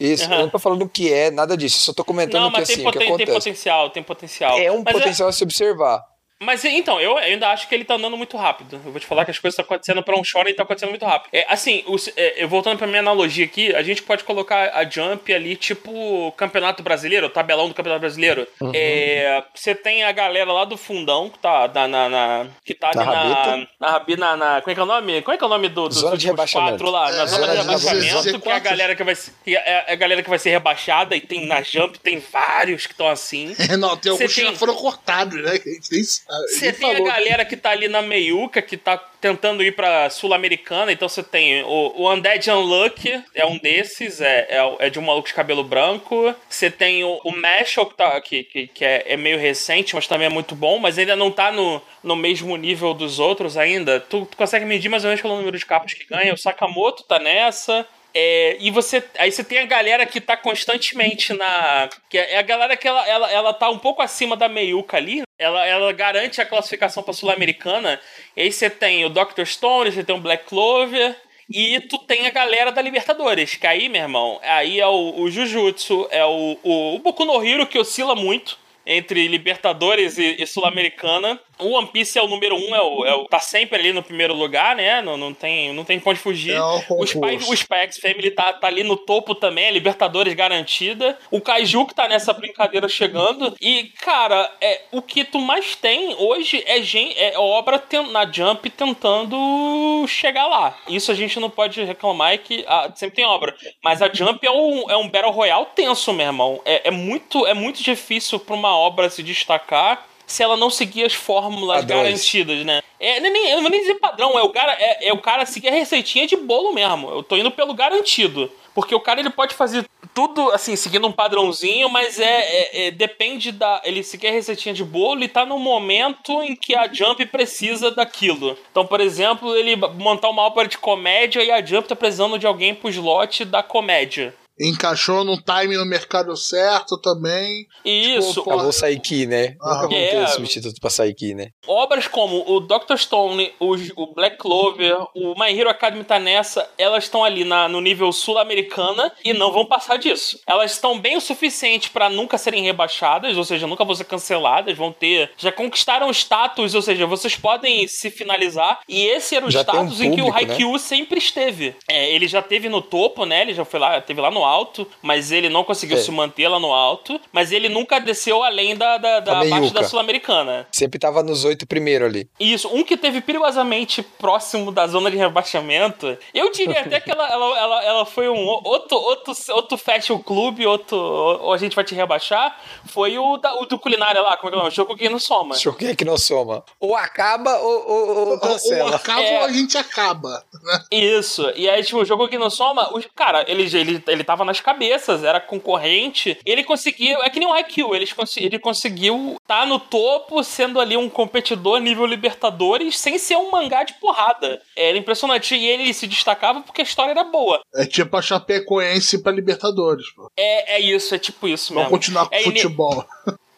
isso, 0.00 0.24
Aham. 0.24 0.34
eu 0.34 0.40
não 0.42 0.48
tô 0.48 0.58
falando 0.58 0.82
o 0.82 0.88
que 0.88 1.12
é, 1.12 1.30
nada 1.30 1.56
disso. 1.56 1.78
Eu 1.78 1.84
só 1.86 1.92
tô 1.92 2.04
comentando 2.04 2.44
Não, 2.44 2.52
que, 2.52 2.60
assim, 2.60 2.74
o 2.74 2.76
que 2.76 2.82
poten- 2.84 2.98
tem 3.00 3.08
acontece. 3.08 3.32
potencial, 3.32 3.90
tem 3.90 4.02
potencial. 4.02 4.58
É 4.58 4.70
um 4.72 4.82
Mas 4.84 4.92
potencial 4.94 5.28
a 5.28 5.32
se 5.32 5.42
observar. 5.42 6.11
Mas 6.42 6.64
então, 6.64 7.00
eu 7.00 7.16
ainda 7.16 7.48
acho 7.48 7.68
que 7.68 7.74
ele 7.74 7.84
tá 7.84 7.94
andando 7.94 8.16
muito 8.16 8.36
rápido. 8.36 8.80
Eu 8.84 8.90
vou 8.92 9.00
te 9.00 9.06
falar 9.06 9.24
que 9.24 9.30
as 9.30 9.38
coisas 9.38 9.54
estão 9.54 9.64
acontecendo 9.64 10.02
pra 10.02 10.18
um 10.18 10.24
shonen 10.24 10.52
e 10.52 10.56
tá 10.56 10.62
acontecendo 10.62 10.90
muito 10.90 11.04
rápido. 11.04 11.30
É, 11.32 11.46
assim, 11.48 11.82
os- 11.86 12.08
é, 12.16 12.42
eu 12.42 12.48
voltando 12.48 12.78
pra 12.78 12.86
minha 12.86 13.00
analogia 13.00 13.44
aqui, 13.44 13.74
a 13.74 13.82
gente 13.82 14.02
pode 14.02 14.24
colocar 14.24 14.70
a 14.74 14.84
Jump 14.88 15.32
ali, 15.32 15.56
tipo 15.56 16.32
Campeonato 16.36 16.82
Brasileiro, 16.82 17.26
o 17.26 17.30
tabelão 17.30 17.68
do 17.68 17.74
Campeonato 17.74 18.00
Brasileiro. 18.00 18.46
Uhum. 18.60 18.72
É, 18.74 19.42
Você 19.54 19.74
tem 19.74 20.02
a 20.04 20.12
galera 20.12 20.52
lá 20.52 20.64
do 20.64 20.76
fundão, 20.76 21.28
que 21.30 21.38
tá 21.38 21.70
na. 21.72 21.88
na- 21.88 22.08
na- 22.08 22.46
que 22.64 22.74
tá 22.74 22.88
ali 22.88 22.96
Na 22.98 23.04
na. 23.04 23.56
Na, 23.80 24.16
na, 24.16 24.36
na- 24.36 24.60
Como 24.60 24.70
é 24.70 24.74
que 24.74 24.80
é 24.80 24.82
o 24.82 24.86
nome? 24.86 25.22
Como 25.22 25.34
é 25.34 25.38
que 25.38 25.44
é 25.44 25.46
o 25.46 25.50
nome 25.50 25.68
do, 25.68 25.88
dos 25.88 25.98
Zona 25.98 26.16
de 26.16 26.26
rebaixamento. 26.26 26.70
quatro 26.78 26.90
lá? 26.90 27.10
Na 27.12 27.22
É, 27.22 27.26
zona 27.26 27.46
de 27.48 27.56
rebaixamento, 27.58 28.40
que 28.40 28.48
é 28.48 28.52
a 28.52 28.56
Z4. 28.58 28.62
galera 28.62 28.96
que 28.96 29.04
vai 29.04 29.14
ser. 29.14 29.32
que 29.44 29.56
é 29.56 29.84
a 29.92 29.94
galera 29.94 30.22
que 30.22 30.28
vai 30.30 30.38
ser 30.38 30.50
rebaixada, 30.50 31.14
e 31.16 31.20
tem 31.20 31.46
na 31.46 31.62
Jump, 31.62 31.98
tem 31.98 32.18
vários 32.18 32.86
que 32.86 32.92
estão 32.92 33.08
assim. 33.08 33.54
É, 33.58 33.76
não, 33.76 33.96
tem 33.96 34.10
alguns 34.12 34.34
que 34.34 34.42
já 34.42 34.52
foram 34.54 34.74
cortados, 34.74 35.40
né? 35.42 35.58
Que 35.58 35.68
a 35.68 35.72
gente 35.72 35.92
nem 35.92 36.02
sabe. 36.04 36.31
Você 36.48 36.72
tem 36.72 36.96
a 36.96 37.00
galera 37.00 37.44
que 37.44 37.56
tá 37.56 37.70
ali 37.70 37.88
na 37.88 38.00
meiuca, 38.00 38.62
que 38.62 38.76
tá 38.76 38.96
tentando 39.20 39.62
ir 39.62 39.76
pra 39.76 40.10
Sul-Americana, 40.10 40.90
então 40.90 41.08
você 41.08 41.22
tem 41.22 41.62
o, 41.62 41.92
o 41.94 42.12
Undead 42.12 42.50
Unlucky, 42.50 43.22
é 43.34 43.46
um 43.46 43.58
desses, 43.58 44.20
é, 44.20 44.48
é, 44.50 44.86
é 44.86 44.90
de 44.90 44.98
um 44.98 45.02
maluco 45.02 45.28
de 45.28 45.34
cabelo 45.34 45.62
branco. 45.62 46.34
Você 46.48 46.70
tem 46.70 47.04
o, 47.04 47.20
o 47.22 47.30
Mashal, 47.30 47.86
que, 47.86 47.96
tá, 47.96 48.20
que, 48.20 48.44
que, 48.44 48.66
que 48.66 48.84
é, 48.84 49.04
é 49.12 49.16
meio 49.16 49.38
recente, 49.38 49.94
mas 49.94 50.06
também 50.06 50.26
é 50.26 50.30
muito 50.30 50.54
bom, 50.54 50.78
mas 50.78 50.98
ainda 50.98 51.14
não 51.14 51.30
tá 51.30 51.52
no, 51.52 51.80
no 52.02 52.16
mesmo 52.16 52.56
nível 52.56 52.94
dos 52.94 53.18
outros 53.18 53.56
ainda. 53.56 54.00
Tu, 54.00 54.26
tu 54.26 54.36
consegue 54.36 54.64
medir 54.64 54.88
mais 54.88 55.04
ou 55.04 55.08
menos 55.08 55.20
pelo 55.20 55.36
número 55.36 55.58
de 55.58 55.66
capas 55.66 55.92
que 55.92 56.04
ganha. 56.04 56.34
O 56.34 56.38
Sakamoto 56.38 57.04
tá 57.04 57.18
nessa. 57.18 57.86
É, 58.14 58.56
e 58.60 58.70
você. 58.70 59.02
Aí 59.18 59.32
você 59.32 59.42
tem 59.42 59.58
a 59.58 59.66
galera 59.66 60.04
que 60.04 60.20
tá 60.20 60.36
constantemente 60.36 61.32
na. 61.32 61.88
Que 62.10 62.18
é 62.18 62.38
a 62.38 62.42
galera 62.42 62.76
que 62.76 62.86
ela, 62.86 63.06
ela, 63.08 63.30
ela 63.30 63.54
tá 63.54 63.70
um 63.70 63.78
pouco 63.78 64.02
acima 64.02 64.36
da 64.36 64.48
meiuca 64.48 64.96
ali. 64.96 65.22
Ela, 65.38 65.66
ela 65.66 65.92
garante 65.92 66.40
a 66.40 66.46
classificação 66.46 67.02
pra 67.02 67.14
Sul-Americana. 67.14 67.98
Aí 68.36 68.52
você 68.52 68.68
tem 68.68 69.04
o 69.04 69.08
Dr. 69.08 69.44
Stone, 69.44 69.90
você 69.90 70.04
tem 70.04 70.14
o 70.14 70.20
Black 70.20 70.44
Clover. 70.44 71.16
E 71.50 71.80
tu 71.80 71.98
tem 71.98 72.26
a 72.26 72.30
galera 72.30 72.72
da 72.72 72.80
Libertadores, 72.80 73.56
que 73.56 73.66
aí, 73.66 73.88
meu 73.88 74.00
irmão, 74.00 74.40
aí 74.42 74.80
é 74.80 74.86
o, 74.86 75.20
o 75.20 75.30
Jujutsu, 75.30 76.08
é 76.10 76.24
o, 76.24 76.56
o, 76.62 76.94
o 76.94 76.98
Boku 77.00 77.26
no 77.26 77.44
Hero, 77.44 77.66
que 77.66 77.78
oscila 77.78 78.14
muito 78.14 78.56
entre 78.86 79.28
Libertadores 79.28 80.18
e, 80.18 80.36
e 80.38 80.46
Sul-Americana. 80.46 81.38
O 81.62 81.72
One 81.72 81.86
Piece 81.88 82.18
é 82.18 82.22
o 82.22 82.28
número 82.28 82.54
um, 82.56 82.74
é 82.74 82.80
o, 82.82 83.04
é 83.06 83.14
o- 83.14 83.24
tá 83.26 83.38
sempre 83.40 83.78
ali 83.78 83.92
no 83.92 84.02
primeiro 84.02 84.34
lugar, 84.34 84.74
né? 84.76 85.00
Não, 85.02 85.16
não, 85.16 85.32
tem, 85.32 85.72
não 85.72 85.84
tem 85.84 86.00
onde 86.04 86.18
fugir. 86.18 86.54
É 86.54 86.60
o 87.00 87.04
Spy, 87.04 87.18
o 87.50 87.54
Spy 87.54 88.00
Family 88.00 88.30
tá, 88.30 88.52
tá 88.52 88.66
ali 88.66 88.82
no 88.82 88.96
topo 88.96 89.34
também, 89.34 89.66
é 89.66 89.70
Libertadores 89.70 90.34
garantida. 90.34 91.18
O 91.30 91.40
Kaiju 91.40 91.86
que 91.86 91.94
tá 91.94 92.08
nessa 92.08 92.32
brincadeira 92.32 92.88
chegando. 92.88 93.54
E, 93.60 93.84
cara, 94.00 94.50
é, 94.60 94.82
o 94.92 95.00
que 95.00 95.24
tu 95.24 95.38
mais 95.38 95.74
tem 95.76 96.14
hoje 96.18 96.62
é, 96.66 96.80
gen- 96.82 97.14
é 97.16 97.38
obra 97.38 97.78
ten- 97.78 98.10
na 98.10 98.30
Jump 98.30 98.68
tentando 98.70 100.06
chegar 100.08 100.46
lá. 100.46 100.76
Isso 100.88 101.10
a 101.10 101.14
gente 101.14 101.38
não 101.40 101.50
pode 101.50 101.82
reclamar, 101.84 102.32
é 102.32 102.38
que 102.38 102.64
ah, 102.66 102.90
sempre 102.94 103.16
tem 103.16 103.24
obra. 103.24 103.54
Mas 103.82 104.02
a 104.02 104.10
Jump 104.12 104.44
é 104.46 104.50
um, 104.50 104.90
é 104.90 104.96
um 104.96 105.08
Battle 105.08 105.30
Royale 105.32 105.66
tenso, 105.74 106.12
meu 106.12 106.26
irmão. 106.26 106.60
É, 106.64 106.88
é, 106.88 106.90
muito, 106.90 107.46
é 107.46 107.54
muito 107.54 107.82
difícil 107.82 108.38
pra 108.40 108.54
uma 108.54 108.76
obra 108.76 109.08
se 109.10 109.22
destacar 109.22 110.06
se 110.26 110.42
ela 110.42 110.56
não 110.56 110.70
seguir 110.70 111.04
as 111.04 111.14
fórmulas 111.14 111.80
Padrões. 111.80 112.02
garantidas, 112.02 112.64
né? 112.64 112.82
É, 112.98 113.18
nem, 113.20 113.32
nem- 113.32 113.48
eu 113.50 113.56
não 113.56 113.62
vou 113.62 113.70
nem 113.70 113.80
dizer 113.80 113.94
padrão, 113.96 114.38
é 114.38 114.42
o, 114.42 114.50
cara, 114.50 114.72
é, 114.78 115.08
é 115.08 115.12
o 115.12 115.18
cara 115.18 115.44
seguir 115.44 115.68
a 115.68 115.72
receitinha 115.72 116.26
de 116.26 116.36
bolo 116.36 116.72
mesmo. 116.72 117.10
Eu 117.10 117.22
tô 117.22 117.36
indo 117.36 117.50
pelo 117.50 117.74
garantido. 117.74 118.50
Porque 118.74 118.94
o 118.94 119.00
cara 119.00 119.20
ele 119.20 119.28
pode 119.28 119.54
fazer 119.54 119.84
tudo 120.14 120.50
assim, 120.50 120.76
seguindo 120.76 121.06
um 121.06 121.12
padrãozinho, 121.12 121.90
mas 121.90 122.18
é, 122.18 122.24
é- 122.24 122.86
é- 122.86 122.90
depende 122.90 123.52
da. 123.52 123.82
Ele 123.84 124.02
seguir 124.02 124.28
a 124.28 124.32
receitinha 124.32 124.74
de 124.74 124.82
bolo 124.82 125.22
e 125.22 125.28
tá 125.28 125.44
no 125.44 125.58
momento 125.58 126.42
em 126.42 126.56
que 126.56 126.74
a 126.74 126.90
Jump 126.90 127.26
precisa 127.26 127.90
daquilo. 127.90 128.56
Então, 128.70 128.86
por 128.86 128.98
exemplo, 129.02 129.54
ele 129.54 129.76
montar 129.76 130.30
uma 130.30 130.40
ópera 130.42 130.66
de 130.68 130.78
comédia 130.78 131.42
e 131.44 131.50
a 131.50 131.62
Jump 131.62 131.86
tá 131.86 131.94
precisando 131.94 132.38
de 132.38 132.46
alguém 132.46 132.74
pro 132.74 132.88
slot 132.88 133.44
da 133.44 133.62
comédia. 133.62 134.34
Encaixou 134.62 135.24
no 135.24 135.36
time 135.36 135.76
no 135.76 135.84
mercado 135.84 136.36
certo 136.36 136.96
também. 137.00 137.66
E 137.84 138.16
isso, 138.16 138.34
Tipo, 138.34 138.50
Acabou 138.52 138.72
Saiki, 138.72 139.26
né? 139.26 139.56
Ah. 139.60 139.74
Nunca 139.74 139.88
vão 139.88 139.96
É. 139.98 140.08
ter 140.10 140.28
substituto 140.28 140.80
pra 140.80 140.90
Saiki, 140.90 141.34
né? 141.34 141.48
obras 141.66 142.06
como 142.06 142.44
o 142.46 142.60
Dr. 142.60 142.96
Stone, 142.96 143.52
o, 143.58 143.74
o 143.96 144.14
Black 144.14 144.36
Clover, 144.36 144.96
o 145.14 145.34
My 145.38 145.58
Hero 145.58 145.70
Academy 145.70 146.04
tá 146.04 146.18
nessa, 146.18 146.68
elas 146.78 147.04
estão 147.04 147.24
ali 147.24 147.44
na- 147.44 147.68
no 147.68 147.80
nível 147.80 148.12
sul-americana 148.12 149.12
e 149.24 149.32
não 149.32 149.52
vão 149.52 149.64
passar 149.64 149.96
disso. 149.98 150.38
Elas 150.46 150.72
estão 150.72 150.98
bem 150.98 151.16
o 151.16 151.20
suficiente 151.20 151.90
pra 151.90 152.10
nunca 152.10 152.36
serem 152.38 152.64
rebaixadas, 152.64 153.36
ou 153.36 153.44
seja, 153.44 153.66
nunca 153.66 153.84
vão 153.84 153.94
ser 153.94 154.04
canceladas, 154.04 154.76
vão 154.76 154.92
ter. 154.92 155.30
Já 155.38 155.50
conquistaram 155.52 156.10
status, 156.10 156.74
ou 156.74 156.82
seja, 156.82 157.06
vocês 157.06 157.36
podem 157.36 157.86
se 157.88 158.10
finalizar. 158.10 158.80
E 158.88 159.06
esse 159.06 159.34
era 159.36 159.46
o 159.46 159.50
Já 159.50 159.64
tem 159.64 159.74
um 159.80 159.84
status 159.84 160.00
em 160.00 160.14
que 160.14 160.20
o 160.20 160.24
público, 160.26 160.46
né? 160.46 160.52
Haikyuu 160.52 160.78
sempre 160.78 161.18
esteve. 161.18 161.74
É, 161.88 162.12
ele 162.14 162.26
já 162.28 162.42
teve 162.42 162.68
no 162.68 162.82
topo, 162.82 163.24
né? 163.24 163.42
Ele 163.42 163.54
já 163.54 163.64
foi 163.64 163.80
lá, 163.80 164.00
teve 164.00 164.20
lá 164.20 164.30
no 164.30 164.44
alto, 164.52 164.86
mas 165.02 165.32
ele 165.32 165.48
não 165.48 165.64
conseguiu 165.64 165.96
É. 165.96 166.00
se 166.00 166.10
manter 166.10 166.48
lá 166.48 166.58
no 166.60 166.72
alto, 166.72 167.20
mas 167.32 167.52
ele 167.52 167.68
nunca 167.68 167.98
desceu 168.00 168.42
além 168.42 168.76
da, 168.76 168.98
da, 168.98 169.20
da 169.20 169.40
meiuca. 169.44 169.80
da 169.80 169.84
Sul-Americana. 169.84 170.66
Sempre 170.72 170.98
tava 170.98 171.22
nos 171.22 171.44
oito 171.44 171.66
primeiro 171.66 172.04
ali. 172.04 172.28
Isso, 172.38 172.68
um 172.72 172.82
que 172.84 172.96
teve 172.96 173.20
perigosamente 173.20 174.02
próximo 174.02 174.70
da 174.70 174.86
zona 174.86 175.10
de 175.10 175.16
rebaixamento. 175.16 176.16
Eu 176.34 176.50
diria 176.52 176.80
até 176.80 177.00
que 177.00 177.10
ela, 177.10 177.26
ela, 177.28 177.58
ela, 177.58 177.84
ela 177.84 178.06
foi 178.06 178.28
um 178.28 178.44
outro, 178.46 178.96
outro, 178.96 179.32
outro 179.50 179.76
fashion 179.78 180.18
clube, 180.18 180.66
outro. 180.66 180.96
Ou 180.96 181.52
a 181.52 181.56
gente 181.58 181.74
vai 181.74 181.84
te 181.84 181.94
rebaixar. 181.94 182.56
Foi 182.86 183.16
o, 183.18 183.36
da, 183.36 183.54
o 183.60 183.66
do 183.66 183.78
culinária 183.78 184.20
lá, 184.20 184.36
como 184.36 184.48
é 184.48 184.50
que 184.50 184.56
é 184.56 184.58
o 184.58 184.62
nome? 184.64 184.74
Choco 184.74 184.96
no 185.10 185.18
Soma. 185.20 185.54
Choquei 185.56 185.94
que 185.96 186.04
não 186.04 186.16
soma. 186.16 186.64
Ou 186.78 186.94
acaba 186.96 187.58
ou, 187.58 187.88
ou, 187.88 188.08
ou 188.08 188.16
Ou, 188.22 188.28
ou 188.32 188.40
cancela. 188.40 188.96
acaba 188.96 189.20
É. 189.22 189.38
ou 189.40 189.44
a 189.46 189.52
gente 189.52 189.76
acaba. 189.78 190.44
Né? 190.62 190.84
Isso, 190.92 191.50
e 191.56 191.68
aí, 191.68 191.82
tipo, 191.82 191.98
o 191.98 192.04
jogo 192.04 192.28
que 192.28 192.38
não 192.38 192.48
soma, 192.50 192.88
o, 192.96 193.02
cara, 193.14 193.44
ele, 193.48 193.62
ele, 193.76 194.02
ele 194.06 194.24
tava 194.32 194.44
nas 194.46 194.60
cabeças, 194.60 195.22
era 195.24 195.38
concorrente, 195.40 196.38
ele 196.46 196.64
conseguiu, 196.64 197.22
é 197.22 197.28
que 197.28 197.38
nem 197.38 197.46
o 197.46 197.52
Haikyuu, 197.52 197.94
ele, 197.94 198.06
cons- 198.06 198.36
ele 198.38 198.58
conseguiu 198.58 199.36
tá 199.46 199.66
no 199.66 199.78
topo, 199.78 200.42
sendo 200.42 200.80
ali 200.80 200.96
um 200.96 201.08
competidor 201.08 201.78
nível 201.80 202.06
Libertadores, 202.06 202.98
sem 202.98 203.18
ser 203.18 203.36
um 203.36 203.50
mangá 203.50 203.84
de 203.84 203.92
porrada. 203.94 204.60
Era 204.74 204.96
impressionante, 204.96 205.54
e 205.54 205.66
ele 205.66 205.92
se 205.92 206.06
destacava 206.06 206.62
porque 206.62 206.80
a 206.80 206.84
história 206.84 207.10
era 207.10 207.24
boa. 207.24 207.60
É 207.74 207.84
tipo 207.84 208.16
a 208.16 208.22
Chapecoense 208.22 209.22
pra 209.22 209.30
Libertadores, 209.32 210.10
pô. 210.14 210.30
É, 210.36 210.76
é 210.76 210.80
isso, 210.80 211.14
é 211.14 211.18
tipo 211.18 211.46
isso 211.46 211.74
Vamos 211.74 211.84
mesmo. 211.90 211.98
continuar 211.98 212.26
com 212.28 212.34
É, 212.34 212.42
futebol. 212.42 213.04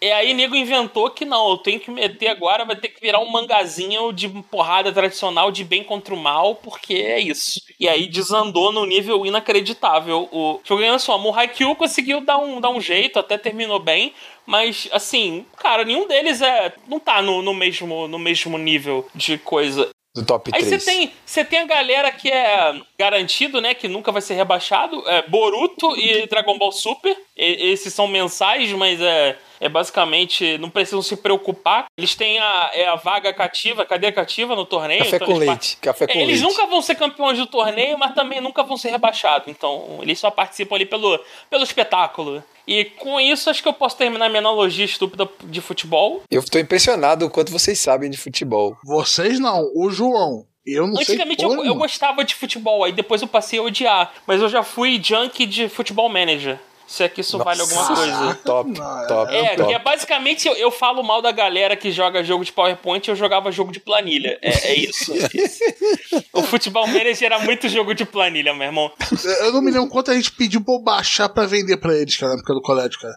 E 0.04 0.12
aí, 0.12 0.34
nego 0.34 0.54
inventou 0.54 1.08
que 1.08 1.24
não, 1.24 1.48
eu 1.48 1.56
tenho 1.56 1.80
que 1.80 1.90
meter 1.90 2.28
agora, 2.28 2.66
vai 2.66 2.76
ter 2.76 2.88
que 2.88 3.00
virar 3.00 3.20
um 3.20 3.30
mangazinho 3.30 4.12
de 4.12 4.28
porrada 4.50 4.92
tradicional 4.92 5.50
de 5.50 5.64
bem 5.64 5.82
contra 5.82 6.12
o 6.12 6.18
mal, 6.18 6.56
porque 6.56 6.92
é 6.92 7.18
isso. 7.18 7.58
E 7.80 7.88
aí 7.88 8.06
desandou 8.06 8.70
no 8.70 8.84
nível 8.84 9.24
inacreditável. 9.24 10.28
O 10.30 10.60
Soma, 10.98 11.30
o 11.30 11.34
Haikyuu 11.34 11.74
conseguiu 11.74 12.20
dar 12.20 12.36
um, 12.36 12.60
dar 12.60 12.68
um 12.68 12.82
jeito, 12.82 13.18
até 13.18 13.38
terminou 13.38 13.78
bem, 13.78 14.12
mas 14.44 14.90
assim, 14.92 15.46
cara, 15.56 15.86
nenhum 15.86 16.06
deles 16.06 16.42
é 16.42 16.74
não 16.86 17.00
tá 17.00 17.22
no, 17.22 17.40
no 17.40 17.54
mesmo, 17.54 18.06
no 18.06 18.18
mesmo 18.18 18.58
nível 18.58 19.08
de 19.14 19.38
coisa. 19.38 19.88
Do 20.14 20.24
top 20.24 20.52
Aí 20.54 20.62
3. 20.62 20.80
você 20.80 20.90
tem, 20.92 21.12
você 21.26 21.44
tem 21.44 21.58
a 21.58 21.64
galera 21.64 22.12
que 22.12 22.30
é 22.30 22.72
garantido, 22.96 23.60
né? 23.60 23.74
Que 23.74 23.88
nunca 23.88 24.12
vai 24.12 24.22
ser 24.22 24.34
rebaixado. 24.34 25.02
É 25.08 25.22
Boruto 25.22 25.96
e 25.98 26.24
Dragon 26.28 26.56
Ball 26.56 26.70
Super. 26.70 27.16
E- 27.36 27.72
esses 27.72 27.92
são 27.92 28.06
mensais, 28.06 28.70
mas 28.74 29.00
é, 29.00 29.36
é 29.60 29.68
basicamente. 29.68 30.56
Não 30.58 30.70
precisam 30.70 31.02
se 31.02 31.16
preocupar. 31.16 31.86
Eles 31.98 32.14
têm 32.14 32.38
a, 32.38 32.70
é 32.74 32.86
a 32.86 32.94
vaga 32.94 33.34
cativa, 33.34 33.84
cadeira 33.84 34.14
cativa 34.14 34.54
no 34.54 34.64
torneio. 34.64 35.02
Café 35.02 35.16
então 35.16 35.26
com 35.26 35.34
eles 35.34 35.48
leite. 35.48 35.76
Café 35.78 36.06
com 36.06 36.12
é, 36.12 36.22
eles 36.22 36.40
leite. 36.40 36.42
nunca 36.48 36.66
vão 36.68 36.80
ser 36.80 36.94
campeões 36.94 37.36
do 37.36 37.46
torneio, 37.46 37.98
mas 37.98 38.14
também 38.14 38.40
nunca 38.40 38.62
vão 38.62 38.76
ser 38.76 38.90
rebaixados. 38.90 39.48
Então, 39.48 39.98
eles 40.00 40.20
só 40.20 40.30
participam 40.30 40.76
ali 40.76 40.86
pelo, 40.86 41.18
pelo 41.50 41.64
espetáculo. 41.64 42.40
E 42.66 42.84
com 42.84 43.20
isso, 43.20 43.50
acho 43.50 43.62
que 43.62 43.68
eu 43.68 43.72
posso 43.72 43.96
terminar 43.96 44.28
minha 44.28 44.40
analogia 44.40 44.84
estúpida 44.84 45.28
de 45.44 45.60
futebol. 45.60 46.22
Eu 46.30 46.42
tô 46.42 46.58
impressionado 46.58 47.26
o 47.26 47.30
quanto 47.30 47.52
vocês 47.52 47.78
sabem 47.78 48.10
de 48.10 48.16
futebol. 48.16 48.76
Vocês 48.84 49.38
não, 49.38 49.70
o 49.74 49.90
João. 49.90 50.46
Eu 50.66 50.86
não 50.86 50.98
Antigamente 50.98 51.42
sei 51.42 51.50
eu, 51.50 51.64
eu 51.64 51.74
gostava 51.74 52.24
de 52.24 52.34
futebol, 52.34 52.84
aí 52.84 52.92
depois 52.92 53.20
eu 53.20 53.28
passei 53.28 53.58
a 53.58 53.62
odiar. 53.62 54.14
Mas 54.26 54.40
eu 54.40 54.48
já 54.48 54.62
fui 54.62 54.98
junkie 55.02 55.44
de 55.44 55.68
futebol 55.68 56.08
manager. 56.08 56.58
Se 56.86 57.02
é 57.02 57.08
que 57.08 57.22
isso 57.22 57.38
vale 57.38 57.60
alguma 57.62 57.80
Nossa, 57.88 57.94
coisa. 57.94 58.34
Top, 58.44 58.70
Não, 58.78 59.06
top, 59.06 59.34
É, 59.34 59.56
top. 59.56 59.68
que 59.68 59.74
é 59.74 59.78
basicamente 59.78 60.46
eu, 60.46 60.54
eu 60.54 60.70
falo 60.70 61.02
mal 61.02 61.22
da 61.22 61.32
galera 61.32 61.76
que 61.76 61.90
joga 61.90 62.22
jogo 62.22 62.44
de 62.44 62.52
PowerPoint 62.52 63.06
e 63.06 63.10
eu 63.10 63.16
jogava 63.16 63.50
jogo 63.50 63.72
de 63.72 63.80
planilha. 63.80 64.38
É, 64.42 64.50
é 64.72 64.74
isso. 64.78 65.12
é 65.12 65.16
isso. 65.34 66.24
o 66.32 66.42
futebol 66.42 66.86
manager 66.86 67.24
era 67.32 67.38
muito 67.38 67.68
jogo 67.68 67.94
de 67.94 68.04
planilha, 68.04 68.52
meu 68.54 68.66
irmão. 68.66 68.90
Eu 69.40 69.52
não 69.52 69.62
me 69.62 69.70
lembro 69.70 69.88
quanto 69.88 70.10
a 70.10 70.14
gente 70.14 70.30
pediu 70.32 70.62
pra 70.62 70.74
eu 70.74 70.78
baixar 70.80 71.28
pra 71.28 71.46
vender 71.46 71.78
pra 71.78 71.94
eles, 71.94 72.16
cara, 72.16 72.32
na 72.32 72.38
época 72.38 72.54
do 72.54 72.62
colégio, 72.62 73.00
cara. 73.00 73.14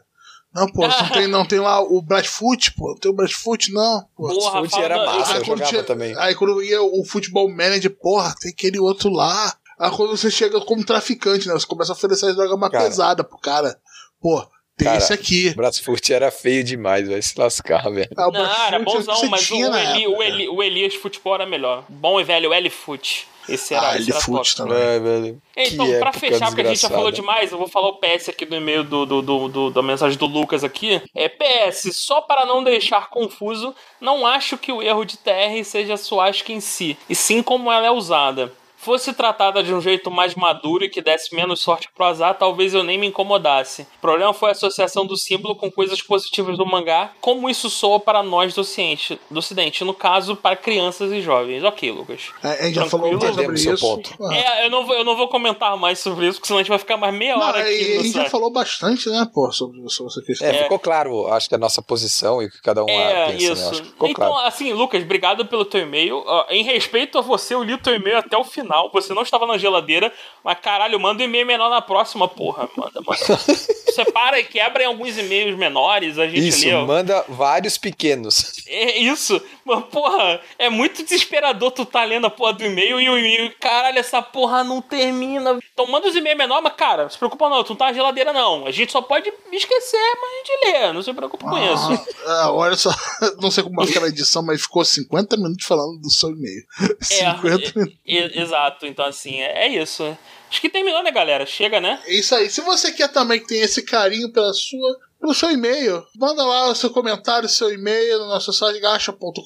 Não, 0.56 0.66
pô, 0.72 0.88
não 0.88 1.10
tem, 1.10 1.28
não 1.28 1.46
tem 1.46 1.60
lá 1.60 1.82
o 1.82 2.02
Brasfoot, 2.02 2.72
pô. 2.74 2.88
Não 2.92 2.96
tem 2.98 3.12
o 3.12 3.16
Brasfoot, 3.16 3.72
não. 3.74 4.06
Pô. 4.16 4.30
Porra, 4.30 4.62
Fute 4.62 4.80
era 4.82 5.06
massa, 5.06 5.34
eu 5.34 5.46
quando 5.46 5.46
jogava 5.60 5.66
tinha- 5.70 5.84
também. 5.84 6.16
aí 6.18 6.34
quando 6.34 6.64
ia 6.64 6.82
o 6.82 7.04
futebol 7.06 7.50
manager, 7.50 7.92
porra, 8.02 8.34
tem 8.40 8.52
aquele 8.52 8.80
outro 8.80 9.10
lá. 9.12 9.54
Aí 9.80 9.92
quando 9.92 10.16
você 10.18 10.30
chega 10.32 10.60
como 10.62 10.86
traficante, 10.86 11.48
né? 11.48 11.54
Você 11.54 11.68
começa 11.68 11.92
a 11.92 11.96
oferecer 11.96 12.28
as 12.28 12.36
drogas 12.36 12.58
mais 12.60 12.72
Cara. 12.72 12.84
pesadas 12.86 13.26
pro 13.28 13.38
cara. 13.38 13.78
Pô, 14.22 14.42
tem 14.76 14.86
Cara, 14.86 14.98
esse 14.98 15.14
aqui. 15.14 15.54
Brasfurt 15.56 16.10
era 16.10 16.32
feio 16.32 16.64
demais, 16.64 17.08
vai 17.08 17.22
se 17.22 17.38
lascar, 17.40 17.90
velho. 17.92 18.10
Ah, 18.18 18.28
o 18.28 18.32
Não, 18.32 18.46
era 18.66 18.80
bonzão, 18.80 19.30
mas 19.30 19.50
o, 19.52 19.56
Eli, 19.56 20.04
época. 20.04 20.10
o, 20.18 20.24
Eli, 20.24 20.50
o 20.50 20.64
Elias 20.64 20.96
Futebol 20.96 21.36
era 21.36 21.46
melhor. 21.46 21.84
Bom 21.90 22.20
e 22.20 22.24
velho 22.24 22.54
L-Foot. 22.54 23.28
Esse 23.48 23.74
era, 23.74 23.92
Ah, 23.92 23.98
esse 23.98 24.12
era 24.12 24.20
fute 24.20 24.56
top. 24.58 24.70
também. 24.70 24.84
É, 24.84 25.00
velho. 25.00 25.42
Então, 25.56 25.86
Que 25.86 26.00
pra 26.00 26.12
fechar, 26.12 26.48
porque 26.48 26.62
a 26.62 26.66
gente 26.66 26.82
já 26.82 26.90
desgraçada. 26.90 26.96
falou 26.96 27.12
demais, 27.12 27.52
eu 27.52 27.58
vou 27.58 27.68
falar 27.70 27.88
o 27.88 27.94
PS 27.98 28.28
aqui 28.30 28.46
do 28.46 28.56
e-mail 28.56 28.84
do, 28.84 29.06
do, 29.06 29.22
do, 29.22 29.48
do- 29.48 29.72
da 29.72 29.82
mensagem 29.82 30.18
do 30.18 30.26
Lucas 30.26 30.66
aqui. 30.66 31.02
É 31.16 31.30
PS, 31.30 31.96
só 31.96 32.20
para 32.20 32.46
não 32.46 32.62
deixar 32.62 33.10
confuso, 33.10 33.74
não 34.02 34.28
acho 34.28 34.58
que 34.58 34.70
o 34.70 34.82
erro 34.84 35.06
de 35.06 35.16
TR 35.18 35.64
seja 35.64 35.94
a 35.94 35.98
Suasca 35.98 36.52
em 36.52 36.60
si, 36.60 36.98
e 37.10 37.16
sim 37.16 37.42
como 37.42 37.72
ela 37.72 37.86
é 37.88 37.92
usada. 37.92 38.52
Fosse 38.78 39.12
tratada 39.12 39.62
de 39.64 39.74
um 39.74 39.82
jeito 39.82 40.10
mais 40.12 40.36
maduro 40.36 40.86
e 40.86 40.90
que 40.90 41.02
desse 41.02 41.36
menos 41.36 41.60
sorte 41.60 41.90
pro 41.94 42.06
azar, 42.06 42.36
talvez 42.38 42.74
eu 42.74 42.84
nem 42.84 42.98
me 42.98 43.08
incomodasse. 43.08 43.82
O 43.98 44.02
problema 44.02 44.34
foi 44.34 44.50
a 44.50 44.52
associação 44.52 45.06
do 45.06 45.18
símbolo 45.18 45.56
com 45.56 45.70
coisas 45.72 46.02
positivas 46.02 46.58
do 46.58 46.66
mangá, 46.66 47.12
como 47.20 47.50
isso 47.50 47.70
soa 47.70 48.00
para 48.00 48.22
nós 48.24 48.54
do 48.54 48.62
ocidente, 48.62 49.20
do 49.30 49.40
ocidente 49.40 49.84
no 49.84 49.94
caso, 49.94 50.36
para 50.36 50.56
crianças 50.56 51.12
e 51.12 51.22
jovens. 51.22 51.64
Ok, 51.64 51.92
Lucas. 51.92 52.30
É, 52.44 52.50
a 52.50 52.64
gente 52.66 52.76
já 52.76 52.86
falou 52.86 53.20
sobre 53.20 53.58
seu 53.58 53.74
isso. 53.74 53.86
ponto. 53.86 54.14
Ah. 54.22 54.36
É, 54.36 54.66
eu 54.66 54.70
não, 54.70 54.86
vou, 54.86 54.96
eu 54.96 55.04
não 55.04 55.18
vou 55.18 55.28
comentar 55.28 55.76
mais 55.76 56.00
sobre 56.00 56.28
isso, 56.28 56.38
porque 56.38 56.48
senão 56.48 56.60
a 56.60 56.62
gente 56.62 56.70
vai 56.70 56.80
ficar 56.80 56.98
mais 56.98 57.14
meia 57.14 57.36
Não, 57.36 57.48
hora 57.48 57.60
aqui. 57.62 58.04
gente 58.04 58.12
já 58.14 58.26
falou 58.30 58.52
bastante, 58.52 59.10
né, 59.10 59.28
pô, 59.34 59.52
sobre, 59.52 59.82
sobre 59.90 60.12
essa 60.12 60.22
questão. 60.22 60.48
É, 60.48 60.54
ficou 60.64 60.78
claro, 60.80 61.28
acho 61.34 61.50
que 61.50 61.56
a 61.56 61.58
nossa 61.58 61.82
posição 61.82 62.42
e 62.42 62.46
o 62.46 62.52
que 62.52 62.62
cada 62.62 62.84
um 62.84 62.90
É, 62.90 63.26
pensa, 63.28 63.28
né? 63.32 63.36
isso. 63.54 63.70
Acho 63.72 63.82
que 63.82 63.88
ficou 63.90 64.08
Então, 64.10 64.32
claro. 64.32 64.48
assim, 64.48 64.72
Lucas, 64.72 65.02
obrigado 65.04 65.46
pelo 65.46 65.66
teu 65.66 65.82
e-mail. 65.82 66.24
Ó, 66.26 66.46
em 66.50 66.64
respeito 66.64 67.18
a 67.18 67.22
você, 67.22 67.54
eu 67.56 67.64
li 67.64 67.74
o 67.74 67.78
teu 67.80 67.96
e-mail 67.96 68.18
até 68.18 68.38
o 68.38 68.44
final. 68.44 68.67
Você 68.94 69.14
não 69.14 69.22
estava 69.22 69.46
na 69.48 69.58
geladeira, 69.58 70.12
mas 70.44 70.60
caralho, 70.60 71.00
manda 71.00 71.22
um 71.22 71.26
e-mail 71.26 71.46
menor 71.46 71.70
na 71.70 71.82
próxima, 71.82 72.28
porra. 72.28 72.70
Manda, 72.76 73.02
manda. 73.02 73.18
Separa 73.98 74.40
e 74.40 74.44
quebra 74.44 74.84
em 74.84 74.86
alguns 74.86 75.18
e-mails 75.18 75.58
menores, 75.58 76.20
a 76.20 76.28
gente 76.28 76.48
Isso, 76.48 76.66
lê. 76.68 76.74
ó. 76.76 76.86
manda 76.86 77.26
vários 77.28 77.78
pequenos. 77.80 78.62
É 78.68 79.00
isso. 79.00 79.42
Mas, 79.66 79.84
porra, 79.86 80.40
é 80.60 80.70
muito 80.70 81.02
desesperador 81.04 81.72
tu 81.72 81.84
tá 81.84 82.04
lendo 82.04 82.28
a 82.28 82.30
porra 82.30 82.54
do 82.54 82.64
e-mail 82.64 83.02
e 83.02 83.10
o 83.10 83.18
e-mail, 83.18 83.52
caralho, 83.60 83.98
essa 83.98 84.22
porra 84.22 84.64
não 84.64 84.82
termina. 84.82 85.58
Então 85.74 85.88
manda 85.88 86.08
os 86.08 86.16
e-mails 86.16 86.38
menor, 86.38 86.62
mas, 86.62 86.74
cara, 86.74 87.10
se 87.10 87.18
preocupa 87.18 87.50
não, 87.50 87.64
tu 87.64 87.70
não 87.70 87.76
tá 87.78 87.86
na 87.86 87.94
geladeira 87.94 88.32
não. 88.32 88.68
A 88.68 88.72
gente 88.72 88.92
só 88.92 89.02
pode 89.02 89.34
esquecer, 89.52 89.98
mas 90.22 90.32
a 90.32 90.36
gente 90.38 90.66
lê, 90.84 90.94
não 90.94 91.02
se 91.02 91.14
preocupa 91.14 91.50
com 91.50 91.58
isso. 91.58 92.06
Ah, 92.28 92.52
olha 92.52 92.76
só, 92.76 92.92
não 93.42 93.50
sei 93.50 93.64
como 93.64 93.76
vai 93.78 93.88
ficar 93.88 94.04
a 94.04 94.10
edição, 94.10 94.44
mas 94.46 94.62
ficou 94.62 94.86
50 94.86 95.38
minutos 95.38 95.66
falando 95.66 96.00
do 96.00 96.10
seu 96.12 96.30
e-mail. 96.30 96.64
50 97.02 97.42
minutos. 97.42 97.74
É, 97.76 97.98
e- 98.06 98.42
exato, 98.42 98.57
então 98.84 99.06
assim, 99.06 99.42
é, 99.42 99.66
é 99.66 99.82
isso. 99.82 100.18
Acho 100.50 100.62
que 100.62 100.70
terminou, 100.70 101.04
né, 101.04 101.12
galera? 101.12 101.46
Chega, 101.46 101.82
né? 101.82 102.00
É 102.06 102.16
isso 102.16 102.34
aí. 102.34 102.50
Se 102.50 102.62
você 102.62 102.92
quer 102.92 103.10
também 103.10 103.40
que 103.40 103.46
tenha 103.48 103.66
esse 103.66 103.84
carinho 103.84 104.32
pela 104.32 104.52
sua, 104.54 104.98
pelo 105.20 105.34
seu 105.34 105.52
e-mail, 105.52 106.06
manda 106.16 106.46
lá 106.46 106.70
o 106.70 106.76
seu 106.76 106.90
comentário, 106.90 107.50
seu 107.50 107.74
e-mail 107.74 108.20
no 108.20 108.28
nosso 108.28 108.54
site 108.54 108.80
gacha.com.br, 108.80 109.40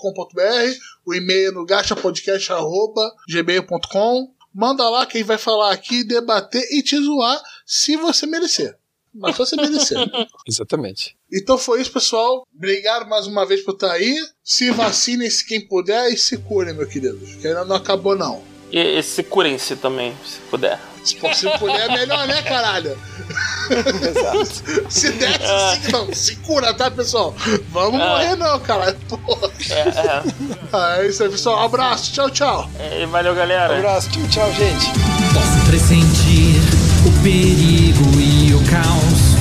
o 1.05 1.13
e-mail 1.13 1.53
no 1.53 1.65
gachapodcast.gmail.com. 1.65 4.33
Manda 4.53 4.89
lá 4.89 5.05
quem 5.05 5.23
vai 5.23 5.37
falar 5.37 5.71
aqui, 5.71 6.03
debater 6.03 6.61
e 6.71 6.83
te 6.83 6.97
zoar 6.97 7.41
se 7.65 7.95
você 7.95 8.27
merecer. 8.27 8.77
Mas 9.13 9.35
só 9.35 9.45
se 9.45 9.55
merecer. 9.55 9.97
Exatamente. 10.47 11.17
Então 11.31 11.57
foi 11.57 11.81
isso, 11.81 11.91
pessoal. 11.91 12.47
Obrigado 12.55 13.09
mais 13.09 13.27
uma 13.27 13.45
vez 13.45 13.61
por 13.61 13.73
estar 13.73 13.91
aí. 13.91 14.15
Se 14.43 14.71
vacinem 14.71 15.29
se 15.29 15.45
quem 15.45 15.67
puder 15.67 16.09
e 16.09 16.17
se 16.17 16.37
curem, 16.37 16.73
meu 16.73 16.87
querido. 16.87 17.19
Que 17.41 17.47
ainda 17.47 17.65
não 17.65 17.75
acabou, 17.75 18.15
não. 18.15 18.41
E, 18.71 18.99
e 18.99 19.03
se 19.03 19.21
curem-se 19.23 19.75
também, 19.75 20.13
se 20.25 20.39
puder. 20.49 20.79
Se 21.03 21.17
se 21.33 21.49
puder, 21.57 21.89
é 21.89 21.93
melhor, 21.97 22.27
né, 22.27 22.41
caralho? 22.43 22.95
Exato. 23.69 24.45
Se 24.89 25.11
desse, 25.13 25.81
sim, 25.85 25.91
não. 25.91 26.13
Se 26.13 26.35
cura, 26.37 26.73
tá, 26.73 26.91
pessoal? 26.91 27.35
Vamos 27.71 27.99
morrer, 27.99 28.35
não, 28.35 28.59
caralho. 28.59 28.95
Porra. 29.09 29.49
É, 29.71 30.23
Ah, 30.71 30.97
É 30.99 31.07
isso 31.07 31.23
aí, 31.23 31.29
pessoal. 31.29 31.65
Abraço. 31.65 32.13
Tchau, 32.13 32.29
tchau. 32.29 32.69
é. 32.79 33.01
E 33.01 33.05
valeu, 33.07 33.33
galera. 33.33 33.77
abraço, 33.77 34.09
tchau, 34.11 34.27
tchau, 34.29 34.53
gente. 34.53 34.85
Posso 35.33 35.65
pressentir 35.67 36.61
o 37.07 37.23
perigo 37.23 38.19
e 38.19 38.53
o 38.53 38.59
caos. 38.69 39.31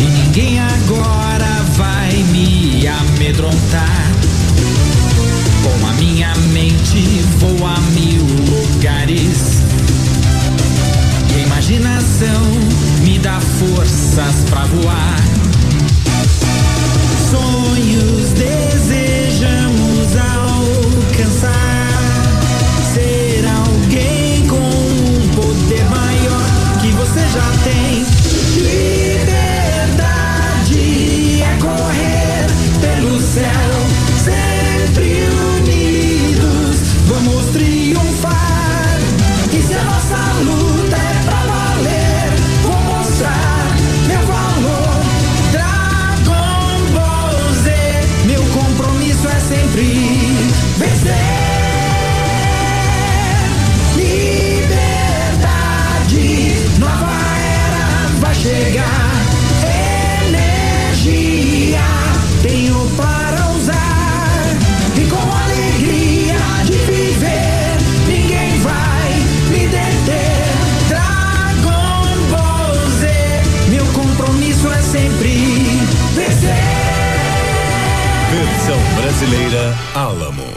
E 0.00 0.04
ninguém 0.04 0.58
agora 0.60 1.46
vai 1.76 2.12
me 2.30 2.86
amedrontar 2.86 4.13
mente 6.54 7.02
vou 7.40 7.66
a 7.66 7.80
mil 7.90 8.22
lugares. 8.22 9.60
E 11.32 11.34
a 11.34 11.38
imaginação 11.40 12.44
me 13.02 13.18
dá 13.18 13.40
forças 13.40 14.44
para 14.48 14.64
voar. 14.66 15.16
Sonhos 17.28 18.30
desejamos 18.34 20.16
alcançar. 20.16 21.90
Ser 22.94 23.44
alguém 23.48 24.46
com 24.46 24.56
um 24.56 25.28
poder 25.34 25.84
maior 25.90 26.46
que 26.80 26.92
você 26.92 27.26
já 27.34 27.50
tem. 27.64 28.06
Liberdade 29.16 29.82
é 31.42 31.56
correr 31.60 32.46
pelo 32.80 33.20
céu. 33.20 33.63
Brasileira 79.24 79.74
Alamo. 79.94 80.53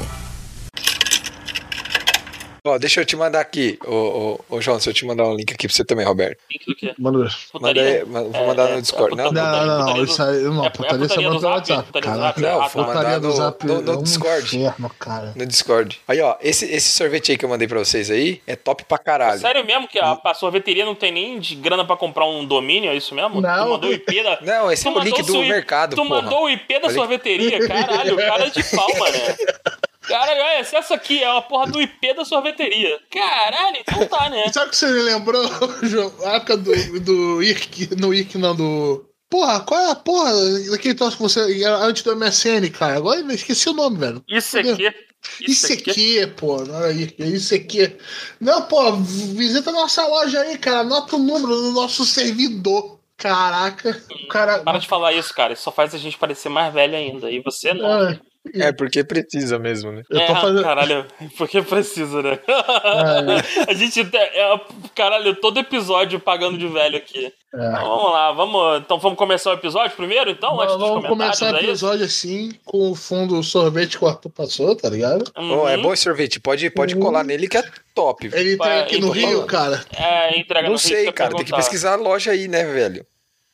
Ó, 2.70 2.78
deixa 2.78 3.02
eu 3.02 3.06
te 3.06 3.16
mandar 3.16 3.40
aqui, 3.40 3.78
ô, 3.86 4.40
ô, 4.50 4.56
ô 4.58 4.62
João, 4.62 4.80
se 4.80 4.90
eu 4.90 4.94
te 4.94 5.06
mandar 5.06 5.26
um 5.26 5.36
link 5.36 5.54
aqui 5.54 5.68
pra 5.68 5.76
você 5.76 5.86
também, 5.86 6.06
Roberto. 6.06 6.38
Link 6.52 6.66
do 6.66 6.76
quê? 6.76 6.94
Manda. 7.00 7.30
Manda 7.54 7.82
aí, 7.82 8.04
vou 8.04 8.48
mandar 8.48 8.70
no 8.70 8.82
Discord. 8.82 9.16
Não, 9.16 9.32
Não, 9.32 9.32
não, 9.32 9.66
não, 9.66 9.86
putaria 9.86 10.04
isso 10.04 10.24
aí, 10.24 10.42
não, 10.44 10.64
é- 10.64 10.68
é 10.68 10.70
putaria 10.70 10.98
você 11.00 11.08
putaria 11.16 11.30
manda 11.30 11.36
do 11.36 11.42
pelo 11.42 11.56
Zap? 11.56 11.72
WhatsApp. 11.72 12.02
Caraca, 12.02 12.42
Zap? 12.42 12.58
Tá. 12.60 12.70
putaria 12.70 12.94
Mandar 13.04 13.20
do 13.20 13.28
no- 13.28 13.34
Zap 13.34 13.66
no- 13.68 13.82
no 13.82 13.92
é 13.92 13.96
um 13.98 14.04
Discord. 14.04 14.58
inferno, 14.58 14.92
cara. 15.00 15.34
no 15.36 15.46
Discord. 15.46 16.00
Aí, 16.08 16.22
ó, 16.22 16.36
esse, 16.42 16.66
esse 16.66 16.90
sorvete 16.90 17.32
aí 17.32 17.38
que 17.38 17.46
eu 17.46 17.50
mandei 17.50 17.68
pra 17.68 17.80
vocês 17.80 18.10
aí 18.12 18.42
é 18.46 18.56
top 18.56 18.84
pra 18.86 18.98
caralho. 18.98 19.40
Sério 19.40 19.66
mesmo 19.66 19.88
que 19.88 20.00
a, 20.00 20.18
a 20.24 20.34
sorveteria 20.34 20.86
não 20.86 20.96
tem 20.96 21.12
nem 21.12 21.40
de 21.40 21.56
grana 21.56 21.86
pra 21.86 21.96
comprar 21.96 22.26
um 22.26 22.46
domínio, 22.46 22.92
é 22.92 22.96
isso 22.96 23.14
mesmo? 23.16 23.40
Não. 23.42 23.64
Tu 23.66 23.70
mandou 23.70 23.90
o 23.90 23.94
IP 23.94 24.24
da... 24.24 24.40
Não, 24.48 24.72
esse 24.72 24.84
tu 24.84 24.90
é 24.90 24.92
o 24.94 25.04
link 25.04 25.24
do 25.24 25.40
mercado, 25.44 25.96
Tu 25.96 26.04
porra. 26.06 26.22
mandou 26.22 26.44
o 26.46 26.50
IP 26.50 26.80
da 26.80 26.90
sorveteria, 26.90 27.66
caralho, 27.68 28.16
cara 28.18 28.50
de 28.50 28.64
pau, 28.76 28.88
mano. 28.98 29.18
Caralho, 30.08 30.42
olha, 30.42 30.64
se 30.64 30.76
essa 30.76 30.96
aqui 30.96 31.22
é 31.22 31.30
uma 31.30 31.42
porra 31.42 31.68
do 31.68 31.82
IP 31.82 32.14
da 32.14 32.24
sorveteria. 32.24 33.00
Caralho, 33.12 33.78
então 33.80 34.08
tá, 34.08 34.30
né? 34.30 34.52
Sabe 34.52 34.68
o 34.68 34.70
que 34.70 34.78
você 34.78 34.88
me 34.88 35.02
lembrou, 35.02 35.44
João? 35.84 36.14
A 36.24 36.36
época 36.36 36.58
do, 36.58 37.00
do 37.02 37.44
IRC, 37.44 37.96
no 37.98 38.14
IRC 38.14 38.38
não, 38.38 38.56
do... 38.56 39.06
Porra, 39.30 39.60
qual 39.60 39.80
é 39.82 39.92
a 39.92 39.96
porra 39.96 40.32
daquele 40.72 40.96
troço 40.96 41.18
que 41.18 41.24
você... 41.24 41.62
era 41.62 41.78
Antes 41.78 42.02
do 42.04 42.16
MSN, 42.16 42.70
cara. 42.72 42.96
Agora 42.96 43.20
eu 43.20 43.30
esqueci 43.32 43.68
o 43.70 43.74
nome, 43.74 43.98
velho. 43.98 44.24
Isso 44.28 44.58
aqui... 44.58 44.94
Isso 45.42 45.74
aqui, 45.74 46.26
pô, 46.38 46.58
é 46.64 47.26
isso 47.26 47.54
aqui. 47.54 47.98
Não, 48.40 48.62
pô, 48.62 48.94
visita 48.94 49.72
nossa 49.72 50.06
loja 50.08 50.40
aí, 50.40 50.58
cara. 50.58 50.80
Anota 50.80 51.18
o 51.18 51.20
número 51.20 51.54
do 51.54 51.72
nosso 51.72 52.06
servidor. 52.06 52.98
Caraca, 53.18 54.00
cara... 54.30 54.60
Para 54.60 54.78
de 54.78 54.88
falar 54.88 55.12
isso, 55.14 55.34
cara. 55.34 55.54
Isso 55.54 55.64
só 55.64 55.72
faz 55.72 55.94
a 55.94 55.98
gente 55.98 56.18
parecer 56.18 56.50
mais 56.50 56.72
velho 56.72 56.96
ainda. 56.96 57.32
E 57.32 57.42
você 57.42 57.74
não. 57.74 58.10
É, 58.10 58.20
É, 58.54 58.72
porque 58.72 59.04
precisa 59.04 59.60
mesmo, 59.60 59.92
né? 59.92 60.04
eu 60.10 60.26
tô 60.26 60.34
é, 60.34 60.42
fazendo... 60.42 60.64
caralho, 60.64 61.06
porque 61.38 61.62
precisa, 61.62 62.22
né? 62.22 62.40
É. 62.48 63.68
a 63.72 63.74
gente 63.74 64.06
tem, 64.06 64.20
é, 64.20 64.60
caralho, 64.96 65.36
todo 65.36 65.60
episódio 65.60 66.20
pagando 66.20 66.58
de 66.58 66.68
velho 66.68 66.98
aqui. 66.98 67.32
É. 67.54 67.68
Então, 67.70 67.88
vamos 67.90 68.12
lá, 68.12 68.32
vamos. 68.34 68.82
Então 68.82 69.00
vamos 69.00 69.18
começar 69.18 69.52
o 69.52 69.54
episódio 69.54 69.96
primeiro, 69.96 70.30
então? 70.30 70.60
antes 70.60 70.76
dos 70.76 70.88
Vamos 70.88 71.08
começar 71.08 71.54
o 71.54 71.58
é 71.58 71.64
episódio 71.64 72.06
assim, 72.06 72.52
com 72.66 72.92
o 72.92 72.96
fundo 72.96 73.42
sorvete 73.42 73.98
que 73.98 74.04
o 74.04 74.08
Arthur 74.08 74.30
passou, 74.30 74.76
tá 74.76 74.90
ligado? 74.90 75.32
Uhum. 75.38 75.62
Ô, 75.62 75.68
é 75.68 75.78
bom 75.78 75.94
esse 75.94 76.04
sorvete, 76.04 76.40
pode, 76.40 76.70
pode 76.70 76.96
colar 76.96 77.24
nele 77.24 77.48
que 77.48 77.58
é 77.58 77.64
top. 77.96 78.30
Ele 78.34 78.58
Vai, 78.58 78.82
aqui 78.82 79.00
no 79.00 79.10
Rio, 79.10 79.46
cara. 79.46 79.84
É, 79.96 80.38
entrega 80.40 80.68
Não 80.68 80.76
no 80.76 80.80
Rio, 80.80 80.88
sei, 80.88 81.06
você 81.06 81.12
cara, 81.12 81.36
tem 81.36 81.46
que 81.46 81.56
pesquisar 81.56 81.94
a 81.94 81.96
loja 81.96 82.32
aí, 82.32 82.48
né, 82.48 82.64
velho? 82.66 83.06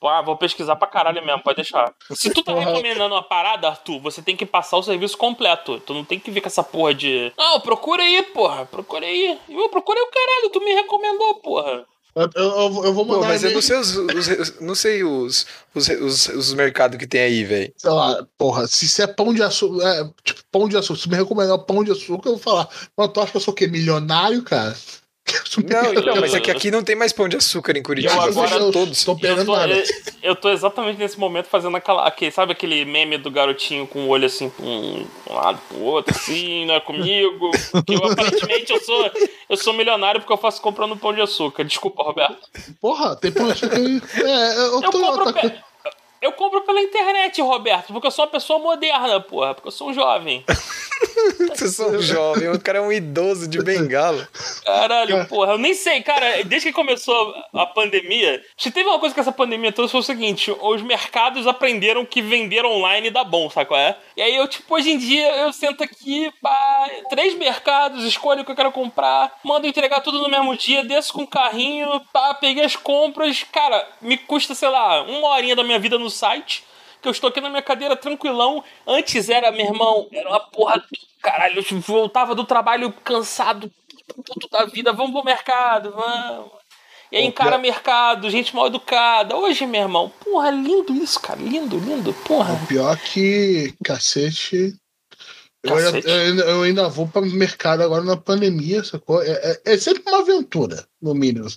Ah, 0.07 0.21
vou 0.21 0.35
pesquisar 0.37 0.75
pra 0.75 0.87
caralho 0.87 1.23
mesmo, 1.25 1.41
pode 1.43 1.57
deixar. 1.57 1.93
Se 2.15 2.29
tu 2.29 2.43
tá 2.43 2.53
recomendando 2.53 3.13
uma 3.15 3.23
parada, 3.23 3.67
Arthur, 3.69 3.99
você 3.99 4.21
tem 4.21 4.35
que 4.35 4.45
passar 4.45 4.77
o 4.77 4.83
serviço 4.83 5.17
completo. 5.17 5.79
Tu 5.79 5.93
não 5.93 6.03
tem 6.05 6.19
que 6.19 6.31
vir 6.31 6.41
com 6.41 6.47
essa 6.47 6.63
porra 6.63 6.93
de. 6.93 7.31
Não, 7.37 7.59
procura 7.59 8.03
aí, 8.03 8.21
porra. 8.23 8.65
Procura 8.65 9.05
aí. 9.05 9.39
Eu 9.49 9.69
procurei 9.69 10.01
o 10.03 10.07
caralho, 10.11 10.49
tu 10.51 10.59
me 10.59 10.73
recomendou, 10.73 11.35
porra. 11.35 11.85
Eu, 12.15 12.29
eu, 12.35 12.85
eu 12.85 12.93
vou 12.93 13.07
Pô, 13.07 13.13
mandar 13.15 13.27
mas 13.29 13.43
eu 13.43 13.49
e-mail, 13.49 13.55
não 13.55 13.61
sei 13.63 13.75
os, 13.77 13.95
os- 13.97 14.59
não 14.61 14.75
sei 14.75 15.03
os, 15.03 15.47
os, 15.73 15.87
os, 15.89 16.27
os 16.27 16.53
mercados 16.53 16.95
que 16.99 17.07
tem 17.07 17.21
aí, 17.21 17.43
velho. 17.43 17.73
sei 17.75 17.89
lá, 17.89 18.23
porra, 18.37 18.67
se 18.67 18.85
isso 18.85 19.01
é 19.01 19.07
pão 19.07 19.33
de 19.33 19.41
açúcar, 19.41 19.83
é, 19.83 20.09
tipo, 20.23 20.39
pão 20.51 20.69
de 20.69 20.77
açúcar, 20.77 20.99
se 20.99 21.09
me 21.09 21.15
recomendar 21.15 21.57
pão 21.57 21.83
de 21.83 21.91
açúcar, 21.91 22.29
eu 22.29 22.33
vou 22.33 22.39
falar, 22.43 22.69
mas 22.95 23.07
tu 23.11 23.19
acha 23.19 23.31
que 23.31 23.37
eu 23.37 23.41
sou 23.41 23.51
o 23.51 23.55
quê? 23.57 23.65
Milionário, 23.65 24.43
cara? 24.43 24.77
Não, 25.67 25.93
então, 25.93 26.15
mas 26.19 26.33
é 26.33 26.39
que 26.39 26.51
aqui 26.51 26.69
não 26.71 26.83
tem 26.83 26.95
mais 26.95 27.11
pão 27.13 27.27
de 27.27 27.37
açúcar 27.37 27.77
em 27.77 27.83
Curitiba. 27.83 28.13
Eu 28.13 28.21
agora- 28.21 28.47
fechou 28.47 28.71
todos. 28.71 29.03
Tô 29.03 29.11
Eu 29.13 29.17
pegando 29.19 29.45
tô, 29.45 29.55
nada. 29.55 29.73
eu, 29.73 29.83
eu 30.21 30.35
tô 30.35 30.49
exatamente 30.49 30.97
nesse 30.99 31.19
momento 31.19 31.47
fazendo 31.47 31.75
aquela. 31.77 32.07
Aquele, 32.07 32.31
sabe 32.31 32.51
aquele 32.51 32.85
meme 32.85 33.17
do 33.17 33.29
garotinho 33.31 33.85
com 33.87 34.05
o 34.05 34.07
olho 34.09 34.25
assim 34.25 34.49
pra 34.49 34.65
um, 34.65 35.05
pra 35.25 35.33
um 35.33 35.35
lado 35.37 35.59
pro 35.67 35.79
outro, 35.81 36.15
assim, 36.15 36.65
não 36.65 36.75
é 36.75 36.79
comigo? 36.79 37.51
Porque 37.71 37.93
eu, 37.95 38.03
aparentemente 38.05 38.71
eu 38.73 38.79
sou, 38.81 39.11
eu 39.49 39.57
sou 39.57 39.73
milionário 39.73 40.21
porque 40.21 40.33
eu 40.33 40.37
faço 40.37 40.61
comprando 40.61 40.95
pão 40.97 41.13
de 41.13 41.21
açúcar. 41.21 41.63
Desculpa, 41.63 42.03
Roberto. 42.03 42.37
Porra, 42.81 43.15
tem 43.15 43.31
pão 43.31 43.45
de 43.47 43.51
açúcar 43.53 43.75
aí. 43.77 44.01
É, 44.15 44.57
eu, 44.59 44.73
Eu 44.75 44.81
tô 44.81 44.91
compro, 44.91 45.33
tá- 45.33 45.41
pe- 45.41 45.53
eu 46.23 46.31
compro 46.31 46.61
pela 46.61 46.81
internet, 46.81 47.41
Roberto, 47.41 47.91
porque 47.91 48.07
eu 48.07 48.11
sou 48.11 48.23
uma 48.23 48.31
pessoa 48.31 48.57
moderna, 48.57 49.19
porra, 49.19 49.53
porque 49.53 49.67
eu 49.67 49.71
sou 49.73 49.89
um 49.89 49.93
jovem. 49.93 50.43
Vocês 51.53 51.75
são 51.75 52.01
jovens, 52.01 52.55
o 52.55 52.59
cara 52.61 52.77
é 52.77 52.81
um 52.81 52.91
idoso 52.91 53.45
de 53.47 53.61
bengala. 53.61 54.27
Caralho, 54.65 55.25
porra, 55.27 55.53
eu 55.53 55.57
nem 55.57 55.73
sei, 55.73 56.01
cara, 56.01 56.41
desde 56.45 56.69
que 56.69 56.73
começou 56.73 57.35
a 57.53 57.65
pandemia, 57.65 58.41
se 58.57 58.71
teve 58.71 58.87
uma 58.87 58.99
coisa 58.99 59.13
que 59.13 59.19
essa 59.19 59.33
pandemia 59.33 59.71
trouxe 59.73 59.91
foi 59.91 59.99
o 59.99 60.03
seguinte, 60.03 60.55
os 60.61 60.81
mercados 60.81 61.45
aprenderam 61.45 62.05
que 62.05 62.21
vender 62.21 62.65
online 62.65 63.09
dá 63.09 63.23
bom, 63.25 63.49
sabe 63.49 63.67
qual 63.67 63.79
é? 63.79 63.97
E 64.15 64.21
aí 64.21 64.35
eu, 64.35 64.47
tipo, 64.47 64.73
hoje 64.73 64.91
em 64.91 64.97
dia 64.97 65.27
eu 65.37 65.51
sento 65.51 65.83
aqui, 65.83 66.31
pá, 66.41 66.89
três 67.09 67.35
mercados, 67.35 68.05
escolho 68.05 68.41
o 68.41 68.45
que 68.45 68.51
eu 68.51 68.55
quero 68.55 68.71
comprar, 68.71 69.39
mando 69.43 69.67
entregar 69.67 69.99
tudo 69.99 70.21
no 70.21 70.29
mesmo 70.29 70.55
dia, 70.55 70.85
desço 70.85 71.11
com 71.11 71.23
o 71.23 71.27
carrinho, 71.27 72.01
pá, 72.13 72.33
peguei 72.33 72.63
as 72.63 72.77
compras, 72.77 73.43
cara, 73.51 73.87
me 74.01 74.17
custa, 74.17 74.55
sei 74.55 74.69
lá, 74.69 75.03
uma 75.03 75.29
horinha 75.29 75.55
da 75.55 75.63
minha 75.63 75.79
vida 75.79 75.97
no 75.97 76.09
site, 76.13 76.63
que 77.01 77.07
eu 77.07 77.11
estou 77.11 77.29
aqui 77.29 77.41
na 77.41 77.49
minha 77.49 77.61
cadeira 77.61 77.95
tranquilão. 77.95 78.63
Antes 78.87 79.29
era, 79.29 79.51
meu 79.51 79.65
irmão, 79.65 80.07
era 80.11 80.29
uma 80.29 80.39
porra. 80.39 80.83
Caralho, 81.21 81.59
eu 81.69 81.79
voltava 81.81 82.33
do 82.33 82.45
trabalho 82.45 82.91
cansado, 83.03 83.71
puto 84.07 84.47
da 84.49 84.65
vida, 84.65 84.93
vamos 84.93 85.11
pro 85.11 85.23
mercado, 85.23 85.91
vamos. 85.91 86.51
E 87.11 87.17
aí 87.17 87.25
encara 87.25 87.59
mercado, 87.59 88.29
gente 88.29 88.55
mal 88.55 88.67
educada. 88.67 89.35
Hoje, 89.35 89.67
meu 89.67 89.81
irmão, 89.81 90.11
porra, 90.23 90.49
lindo 90.49 90.95
isso, 90.95 91.19
cara, 91.19 91.39
lindo, 91.39 91.77
lindo, 91.77 92.11
porra. 92.25 92.59
Pior 92.67 92.97
que 92.97 93.71
cacete. 93.83 94.75
Eu 95.63 95.77
ainda, 95.77 95.91
Cacete? 95.91 96.09
eu, 96.09 96.15
ainda, 96.15 96.43
eu 96.43 96.61
ainda 96.63 96.89
vou 96.89 97.07
para 97.07 97.21
o 97.21 97.25
mercado 97.25 97.83
agora 97.83 98.03
na 98.03 98.17
pandemia, 98.17 98.83
sacou? 98.83 99.21
É, 99.21 99.31
é, 99.31 99.73
é 99.73 99.77
sempre 99.77 100.03
uma 100.07 100.21
aventura, 100.21 100.85
no 101.01 101.13
mínimo. 101.13 101.47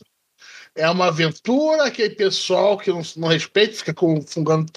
É 0.77 0.89
uma 0.91 1.07
aventura, 1.07 1.85
aquele 1.85 2.15
pessoal 2.15 2.77
que 2.77 2.91
não, 2.91 3.03
não 3.17 3.29
respeita, 3.29 3.77
fica 3.77 3.95
com, 3.95 4.21
fungando 4.21 4.71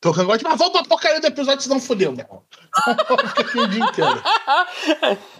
teu 0.00 0.12
cangote, 0.12 0.44
mas 0.44 0.58
vamos 0.58 0.72
pra 0.74 0.84
porcaria 0.84 1.20
do 1.20 1.26
episódio, 1.26 1.62
senão 1.62 1.80
fodeu, 1.80 2.12
meu. 2.12 2.42
Fica 3.28 3.40
aqui 3.40 3.58
o 3.58 3.66
dia 3.66 3.84
inteiro. 3.84 4.22